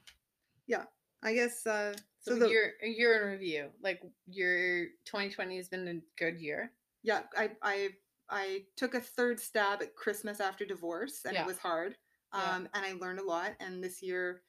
yeah. 0.68 0.86
I 1.22 1.34
guess. 1.36 1.68
uh 1.68 1.94
So, 2.22 2.34
So 2.34 2.40
the 2.40 2.50
you're 2.50 2.72
a 2.84 2.88
year 2.88 3.22
in 3.22 3.32
review. 3.34 3.70
Like 3.84 4.02
your 4.28 4.86
2020 5.06 5.58
has 5.58 5.70
been 5.70 5.88
a 5.88 6.02
good 6.22 6.40
year. 6.42 6.72
yeah, 7.04 7.22
I 7.38 7.52
I 7.62 7.90
I 8.30 8.66
took 8.76 8.94
a 8.94 9.02
third 9.02 9.40
stab 9.40 9.82
at 9.82 9.96
Christmas 9.96 10.40
after 10.40 10.66
divorce, 10.66 11.26
and 11.26 11.34
Yeah. 11.34 11.44
it 11.44 11.48
was 11.48 11.58
hard. 11.58 11.98
Yeah. 12.34 12.56
Um, 12.56 12.70
and 12.74 12.86
I 12.86 12.94
learned 12.94 13.20
a 13.20 13.24
lot. 13.26 13.56
And 13.60 13.84
this 13.84 14.02
year 14.04 14.44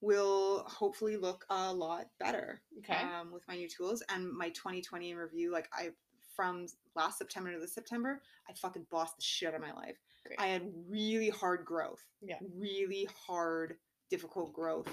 will 0.00 0.64
hopefully 0.64 1.16
look 1.16 1.46
a 1.48 1.72
lot 1.72 2.10
better. 2.18 2.62
Okay. 2.78 2.94
Um, 2.94 3.30
with 3.32 3.46
my 3.48 3.56
new 3.56 3.68
tools 3.68 4.02
and 4.08 4.30
my 4.30 4.50
2020 4.50 5.10
in 5.12 5.16
review, 5.16 5.50
like 5.52 5.68
I 5.72 5.90
from 6.34 6.66
last 6.94 7.18
September 7.18 7.52
to 7.52 7.58
this 7.60 7.74
September, 7.74 8.22
I 8.48 8.52
fucking 8.54 8.86
bossed 8.90 9.16
the 9.16 9.22
shit 9.22 9.48
out 9.48 9.54
of 9.54 9.60
my 9.60 9.72
life. 9.72 9.98
Great. 10.26 10.40
I 10.40 10.46
had 10.48 10.72
really 10.88 11.28
hard 11.28 11.64
growth. 11.64 12.04
Yeah. 12.20 12.38
Really 12.56 13.06
hard, 13.26 13.76
difficult 14.10 14.52
growth 14.52 14.88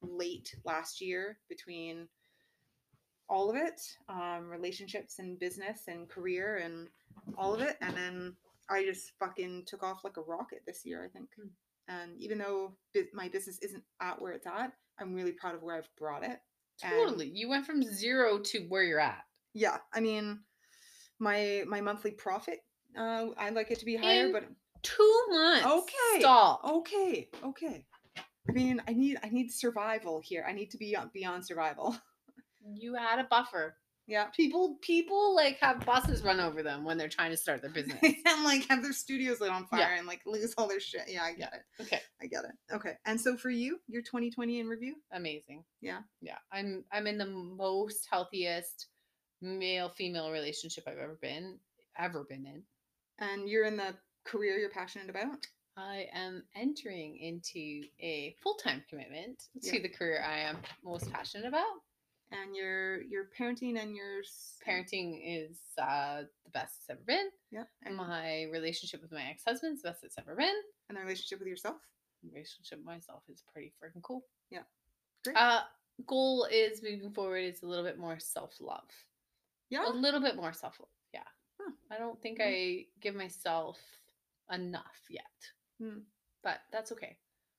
late 0.00 0.54
last 0.64 1.00
year 1.00 1.38
between 1.48 2.08
all 3.32 3.48
of 3.50 3.56
it 3.56 3.80
um, 4.10 4.48
relationships 4.50 5.18
and 5.18 5.38
business 5.38 5.80
and 5.88 6.08
career 6.08 6.58
and 6.58 6.88
all 7.38 7.54
of 7.54 7.60
it. 7.62 7.76
And 7.80 7.96
then 7.96 8.36
I 8.70 8.84
just 8.84 9.12
fucking 9.18 9.64
took 9.66 9.82
off 9.82 10.04
like 10.04 10.18
a 10.18 10.22
rocket 10.22 10.60
this 10.66 10.82
year, 10.84 11.02
I 11.04 11.08
think. 11.08 11.28
Mm. 11.40 11.48
And 11.88 12.10
even 12.20 12.38
though 12.38 12.74
bu- 12.94 13.06
my 13.14 13.28
business 13.28 13.58
isn't 13.62 13.82
at 14.00 14.20
where 14.20 14.32
it's 14.32 14.46
at, 14.46 14.72
I'm 15.00 15.14
really 15.14 15.32
proud 15.32 15.54
of 15.54 15.62
where 15.62 15.76
I've 15.78 15.88
brought 15.98 16.22
it. 16.24 16.38
and- 16.82 16.92
Totally. 16.92 17.28
You 17.34 17.48
went 17.48 17.64
from 17.66 17.82
zero 17.82 18.38
to 18.38 18.58
where 18.68 18.82
you're 18.84 19.00
at. 19.00 19.24
Yeah, 19.54 19.78
I 19.92 20.00
mean, 20.00 20.40
my 21.18 21.64
my 21.66 21.80
monthly 21.80 22.10
profit, 22.12 22.60
uh, 22.98 23.26
I'd 23.36 23.54
like 23.54 23.70
it 23.70 23.78
to 23.80 23.84
be 23.84 23.96
higher, 23.96 24.26
In 24.26 24.32
but 24.32 24.44
Two 24.82 25.24
months. 25.30 25.66
Okay. 25.66 26.20
Stop. 26.20 26.60
okay, 26.64 27.28
okay. 27.44 27.86
I 28.48 28.52
mean, 28.52 28.82
I 28.88 28.92
need 28.92 29.18
I 29.22 29.28
need 29.28 29.50
survival 29.52 30.20
here. 30.24 30.44
I 30.48 30.52
need 30.52 30.70
to 30.72 30.78
be 30.78 30.96
on- 30.96 31.10
beyond 31.14 31.46
survival. 31.46 31.96
You 32.74 32.94
had 32.94 33.18
a 33.18 33.24
buffer. 33.24 33.76
Yeah. 34.08 34.24
People 34.36 34.78
people 34.82 35.34
like 35.34 35.58
have 35.60 35.86
buses 35.86 36.22
run 36.22 36.40
over 36.40 36.62
them 36.62 36.84
when 36.84 36.98
they're 36.98 37.08
trying 37.08 37.30
to 37.30 37.36
start 37.36 37.62
their 37.62 37.70
business. 37.78 37.98
and 38.02 38.44
like 38.44 38.66
have 38.68 38.82
their 38.82 38.92
studios 38.92 39.40
lit 39.40 39.50
on 39.50 39.64
fire 39.66 39.80
Yeah. 39.80 39.98
and 39.98 40.06
like 40.08 40.20
lose 40.26 40.52
all 40.58 40.66
their 40.66 40.80
shit. 40.80 41.02
Yeah, 41.08 41.22
I 41.22 41.34
get 41.34 41.52
it. 41.54 41.82
Okay. 41.82 42.00
I 42.20 42.26
get 42.26 42.44
it. 42.44 42.74
Okay. 42.74 42.94
And 43.06 43.20
so 43.20 43.36
for 43.36 43.50
you, 43.50 43.78
your 43.86 44.02
2020 44.02 44.58
in 44.60 44.66
review? 44.66 44.96
amazing 45.12 45.62
Yeah. 45.80 46.00
yeah 46.20 46.38
i'm 46.52 46.84
i'm 46.92 47.06
in 47.06 47.16
the 47.18 47.26
most 47.26 48.06
healthiest 48.10 48.88
male 49.40 49.88
female 49.90 50.30
relationship 50.32 50.84
i've 50.88 50.98
ever 50.98 51.18
been 51.22 51.58
ever 51.98 52.24
been 52.28 52.44
in 52.46 52.62
And 53.18 53.48
you're 53.48 53.66
in 53.66 53.76
the 53.76 53.94
career 54.24 54.56
you're 54.58 54.70
passionate 54.70 55.10
about? 55.10 55.46
i 55.76 56.06
am 56.12 56.42
entering 56.56 57.16
into 57.18 57.82
a 58.00 58.34
full-time 58.42 58.82
commitment 58.90 59.44
Yeah. 59.60 59.72
to 59.74 59.82
the 59.82 59.88
career 59.88 60.24
i 60.26 60.38
am 60.38 60.56
most 60.84 61.10
passionate 61.12 61.46
about 61.46 61.66
And 62.32 62.56
your 62.56 63.02
your 63.02 63.24
parenting 63.38 63.78
and 63.82 63.94
your 63.94 64.22
parenting 64.66 65.20
is 65.24 65.58
uh, 65.80 66.22
the 66.44 66.50
best 66.52 66.76
it's 66.78 66.88
ever 66.90 67.00
been 67.06 67.28
Yeah. 67.50 67.64
and 67.84 67.94
my 67.96 68.44
relationship 68.52 69.02
with 69.02 69.12
my 69.12 69.22
ex-husband 69.28 69.74
is 69.76 69.82
the 69.82 69.90
best 69.90 70.02
it's 70.04 70.18
ever 70.18 70.34
been 70.34 70.54
and 70.88 70.96
the 70.96 71.02
relationship 71.02 71.38
with 71.38 71.48
yourself? 71.48 71.76
relationship 72.24 72.78
with 72.78 72.86
myself 72.86 73.22
is 73.28 73.42
pretty 73.52 73.72
freaking 73.82 74.02
cool 74.02 74.24
Yeah. 74.50 74.62
Great. 75.24 75.36
uh 75.36 75.62
goal 76.06 76.46
is 76.50 76.82
moving 76.82 77.12
forward 77.12 77.38
is 77.44 77.62
a 77.62 77.66
little 77.66 77.84
bit 77.84 77.98
more 77.98 78.18
self-love 78.18 78.88
Yeah. 79.68 79.88
a 79.88 79.92
little 79.92 80.20
bit 80.20 80.36
more 80.36 80.52
self 80.52 80.78
love. 80.80 80.88
Yeah. 81.12 81.28
Huh. 81.60 81.72
I 81.90 81.98
don't 81.98 82.20
think. 82.22 82.38
I 82.40 82.86
give 83.00 83.14
myself 83.14 83.78
enough 84.50 85.00
yet. 85.10 85.24
Hmm. 85.80 85.98
But 86.42 86.60
that's 86.72 86.92
okay. 86.92 87.16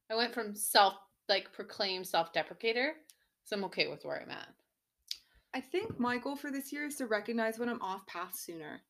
I 0.09 0.15
went 0.15 0.33
from 0.33 0.55
self 0.55 0.95
like 1.29 1.51
proclaimed 1.53 2.07
self 2.07 2.33
deprecator, 2.33 2.91
so 3.43 3.55
I'm 3.55 3.63
okay 3.65 3.87
with 3.87 4.03
where 4.05 4.21
I'm 4.21 4.31
at. 4.31 4.47
I 5.53 5.61
think 5.61 5.99
my 5.99 6.17
goal 6.17 6.35
for 6.35 6.51
this 6.51 6.71
year 6.71 6.85
is 6.85 6.95
to 6.95 7.05
recognize 7.07 7.59
when 7.59 7.69
I'm 7.69 7.81
off 7.81 8.05
path 8.07 8.35
sooner. 8.35 8.81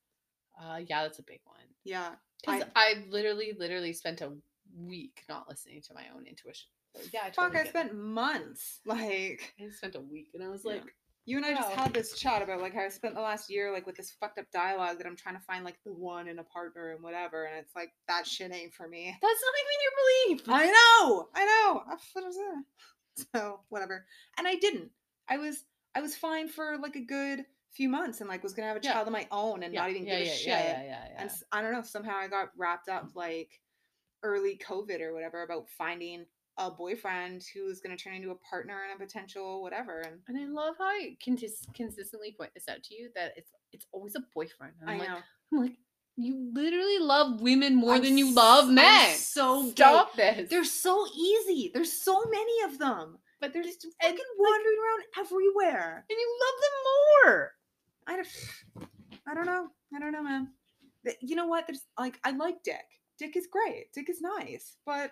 Uh 0.62 0.80
yeah, 0.88 1.04
that's 1.04 1.20
a 1.20 1.24
big 1.24 1.42
one. 1.46 1.58
Yeah. 1.84 2.12
Because 2.46 2.64
I've 2.76 3.08
literally, 3.10 3.54
literally 3.58 3.94
spent 3.94 4.22
a 4.22 4.32
week 4.78 5.24
not 5.30 5.48
listening 5.50 5.82
to 5.88 5.94
my 5.94 6.04
own 6.16 6.26
intuition. 6.28 6.68
So, 6.96 7.02
yeah, 7.14 7.22
I 7.28 7.32
Fuck, 7.32 7.56
I 7.56 7.64
spent 7.66 7.96
months. 7.96 8.80
Like 8.86 9.54
I 9.60 9.70
spent 9.70 9.96
a 9.96 10.02
week 10.02 10.30
and 10.34 10.44
I 10.44 10.50
was 10.50 10.64
Yeah. 10.66 10.74
like, 10.74 10.84
you 11.26 11.38
and 11.38 11.46
I 11.46 11.54
just 11.54 11.72
had 11.72 11.94
this 11.94 12.18
chat 12.20 12.42
about 12.42 12.60
like 12.62 12.74
how 12.74 12.82
I 12.82 12.90
spent 12.90 13.16
the 13.16 13.22
last 13.22 13.50
year 13.50 13.72
like 13.72 13.86
with 13.86 13.96
this 13.96 14.12
fucked 14.20 14.40
up 14.40 14.46
dialogue 14.52 14.98
that 14.98 15.08
I'm 15.08 15.16
trying 15.16 15.36
to 15.36 15.42
find 15.42 15.64
like 15.64 15.78
the 15.86 15.94
one 15.94 16.28
in 16.28 16.38
a 16.40 16.44
partner 16.44 16.92
and 16.92 17.02
whatever, 17.02 17.46
and 17.46 17.58
it's 17.60 17.74
like 17.76 17.92
that 18.10 18.28
shit 18.28 18.54
ain't 18.54 18.74
for 18.74 18.88
me. 18.90 19.16
that's 19.22 19.42
not 19.42 19.54
even 19.64 19.80
your 19.84 20.38
belief. 20.38 20.50
I 20.50 20.66
know, 20.68 21.30
I 21.34 21.46
know. 21.46 21.84
I? 21.88 22.62
So 23.36 23.60
whatever. 23.70 24.06
And 24.38 24.48
I 24.48 24.56
didn't. 24.56 24.90
I 25.30 25.38
was 25.38 25.64
I 25.96 26.02
was 26.02 26.16
fine 26.16 26.48
for 26.48 26.78
like 26.82 26.96
a 26.96 27.02
good 27.02 27.46
few 27.72 27.90
months 27.90 28.20
and 28.22 28.30
like 28.30 28.44
was 28.44 28.54
gonna 28.54 28.68
have 28.68 28.78
a 28.78 28.82
Yeah. 28.84 28.94
child 28.94 29.08
of 29.08 29.14
my 29.14 29.28
own 29.32 29.64
and 29.64 29.74
yeah, 29.74 29.82
not 29.82 29.90
even 29.90 30.06
yeah, 30.06 30.20
give 30.20 30.28
a 30.28 30.32
shit. 30.32 30.48
yeah, 30.48 30.64
yeah, 30.64 30.84
yeah, 30.84 31.08
yeah. 31.14 31.22
And 31.22 31.32
I 31.52 31.62
don't 31.62 31.72
know, 31.74 31.82
somehow 31.82 32.18
I 32.18 32.28
got 32.28 32.50
wrapped 32.58 32.90
up 32.90 33.10
like 33.16 33.50
early 34.24 34.58
COVID 34.68 35.02
or 35.02 35.14
whatever 35.14 35.44
about 35.44 35.70
finding 35.70 36.26
a 36.60 36.70
boyfriend 36.70 37.44
who 37.54 37.68
is 37.68 37.80
going 37.82 37.96
to 37.98 38.02
turn 38.02 38.14
into 38.14 38.30
a 38.30 38.36
partner 38.36 38.82
and 38.90 38.96
a 38.96 39.04
potential 39.04 39.62
whatever. 39.64 40.02
And 40.02 40.20
And 40.28 40.38
I 40.38 40.46
love 40.46 40.76
how 40.78 40.86
I 40.86 41.18
can 41.22 41.36
just 41.36 41.68
consistently 41.74 42.36
point 42.38 42.52
this 42.54 42.70
out 42.70 42.84
to 42.84 42.96
you 42.96 43.10
that 43.16 43.34
it's 43.36 43.52
it's 43.72 43.88
always 43.92 44.16
a 44.16 44.22
boyfriend. 44.36 44.74
And 44.82 44.90
I 44.90 44.94
I'm 44.94 45.00
like, 45.00 45.10
know. 45.10 45.18
I'm 45.52 45.58
like, 45.60 45.74
you 46.16 46.52
literally 46.54 47.00
love 47.00 47.42
women 47.42 47.74
more 47.76 47.96
I'm 47.96 48.04
than 48.04 48.20
you 48.20 48.36
love 48.36 48.68
I'm 48.70 48.76
men. 48.76 49.16
so 49.18 49.72
Stop 49.72 50.16
this. 50.16 50.48
They're 50.48 50.64
so 50.64 51.08
easy. 51.18 51.72
There's 51.74 51.92
so 51.92 52.24
many 52.30 52.62
of 52.72 52.78
them. 52.78 53.18
But 53.44 53.52
there's 53.52 53.66
Just 53.76 53.86
and, 53.86 53.94
fucking 54.18 54.26
wandering 54.40 54.78
around 54.80 55.26
everywhere. 55.26 56.06
and 56.10 56.18
you 56.18 56.40
love 56.46 56.58
them 56.64 57.28
more. 57.36 57.52
I 58.08 58.16
don't, 58.16 58.88
I 59.28 59.34
don't 59.34 59.46
know. 59.46 59.68
I 59.94 60.00
don't 60.00 60.14
know, 60.14 60.24
man. 60.24 60.48
You 61.20 61.36
know 61.36 61.48
what? 61.48 61.68
There's 61.68 61.84
like 62.00 62.18
I 62.24 62.32
like 62.32 62.64
Dick. 62.64 62.86
Dick 63.20 63.36
is 63.36 63.48
great. 63.52 63.92
Dick 63.94 64.10
is 64.10 64.22
nice. 64.22 64.78
But 64.86 65.12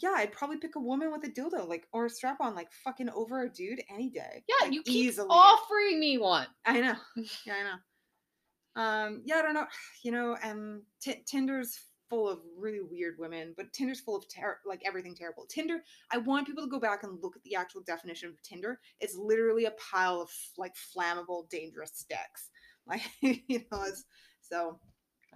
yeah, 0.00 0.14
I'd 0.16 0.30
probably 0.30 0.58
pick 0.58 0.76
a 0.76 0.80
woman 0.80 1.10
with 1.10 1.24
a 1.24 1.28
dildo, 1.30 1.68
like 1.68 1.88
or 1.92 2.06
a 2.06 2.10
strap 2.10 2.36
on, 2.40 2.54
like 2.54 2.68
fucking 2.84 3.10
over 3.10 3.42
a 3.42 3.48
dude 3.48 3.82
any 3.92 4.08
day. 4.08 4.44
Yeah, 4.48 4.66
like, 4.66 4.72
you 4.72 4.82
keep 4.84 5.06
easily. 5.08 5.26
offering 5.30 5.98
me 5.98 6.18
one. 6.18 6.46
I 6.64 6.80
know. 6.80 6.94
Yeah, 7.44 7.54
I 7.54 7.62
know. 7.64 8.82
Um, 8.82 9.22
yeah, 9.24 9.36
I 9.38 9.42
don't 9.42 9.54
know. 9.54 9.66
You 10.04 10.12
know, 10.12 10.36
um, 10.44 10.82
t- 11.02 11.22
Tinder's 11.26 11.76
full 12.10 12.28
of 12.28 12.40
really 12.58 12.80
weird 12.82 13.16
women, 13.18 13.54
but 13.56 13.72
Tinder's 13.72 14.00
full 14.00 14.16
of 14.16 14.28
ter- 14.28 14.58
like 14.66 14.82
everything 14.84 15.14
terrible. 15.14 15.46
Tinder, 15.48 15.82
I 16.12 16.18
want 16.18 16.46
people 16.46 16.64
to 16.64 16.70
go 16.70 16.78
back 16.80 17.02
and 17.02 17.18
look 17.22 17.36
at 17.36 17.42
the 17.42 17.54
actual 17.56 17.82
definition 17.82 18.28
of 18.28 18.42
Tinder. 18.42 18.78
It's 19.00 19.16
literally 19.16 19.64
a 19.66 19.72
pile 19.72 20.20
of 20.20 20.30
like 20.58 20.74
flammable, 20.74 21.48
dangerous 21.50 21.92
sticks. 21.94 22.50
Like 22.86 23.00
you 23.22 23.60
know, 23.72 23.82
it's 23.84 24.04
so 24.42 24.78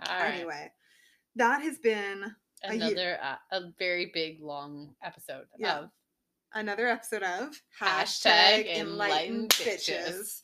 right. 0.07 0.35
anyway. 0.35 0.71
That 1.37 1.63
has 1.63 1.79
been 1.79 2.25
a. 2.63 2.71
Another 2.73 3.19
uh, 3.23 3.37
a 3.53 3.61
very 3.79 4.11
big 4.13 4.43
long 4.43 4.95
episode 5.03 5.47
Yeah. 5.59 5.79
of 5.79 5.91
another 6.53 6.89
episode 6.89 7.23
of 7.23 7.59
Hashtag 7.81 8.67
hashtag 8.67 8.77
enlightened 8.77 8.79
enlightened 8.79 9.51
bitches. 9.51 9.89
bitches. 9.89 10.41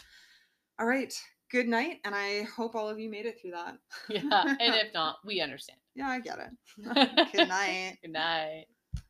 All 0.78 0.86
right. 0.86 1.12
Good 1.50 1.68
night, 1.68 2.00
and 2.06 2.14
I 2.14 2.44
hope 2.56 2.74
all 2.74 2.88
of 2.88 2.98
you 2.98 3.10
made 3.10 3.26
it 3.26 3.38
through 3.38 3.50
that. 3.52 3.76
yeah, 4.08 4.22
and 4.58 4.74
if 4.74 4.92
not, 4.94 5.16
we 5.26 5.40
understand. 5.42 5.78
Yeah, 5.94 6.08
I 6.08 6.20
get 6.20 6.38
it. 6.38 7.32
Good 7.32 7.48
night. 7.48 7.98
Good 8.02 8.12
night. 8.12 8.66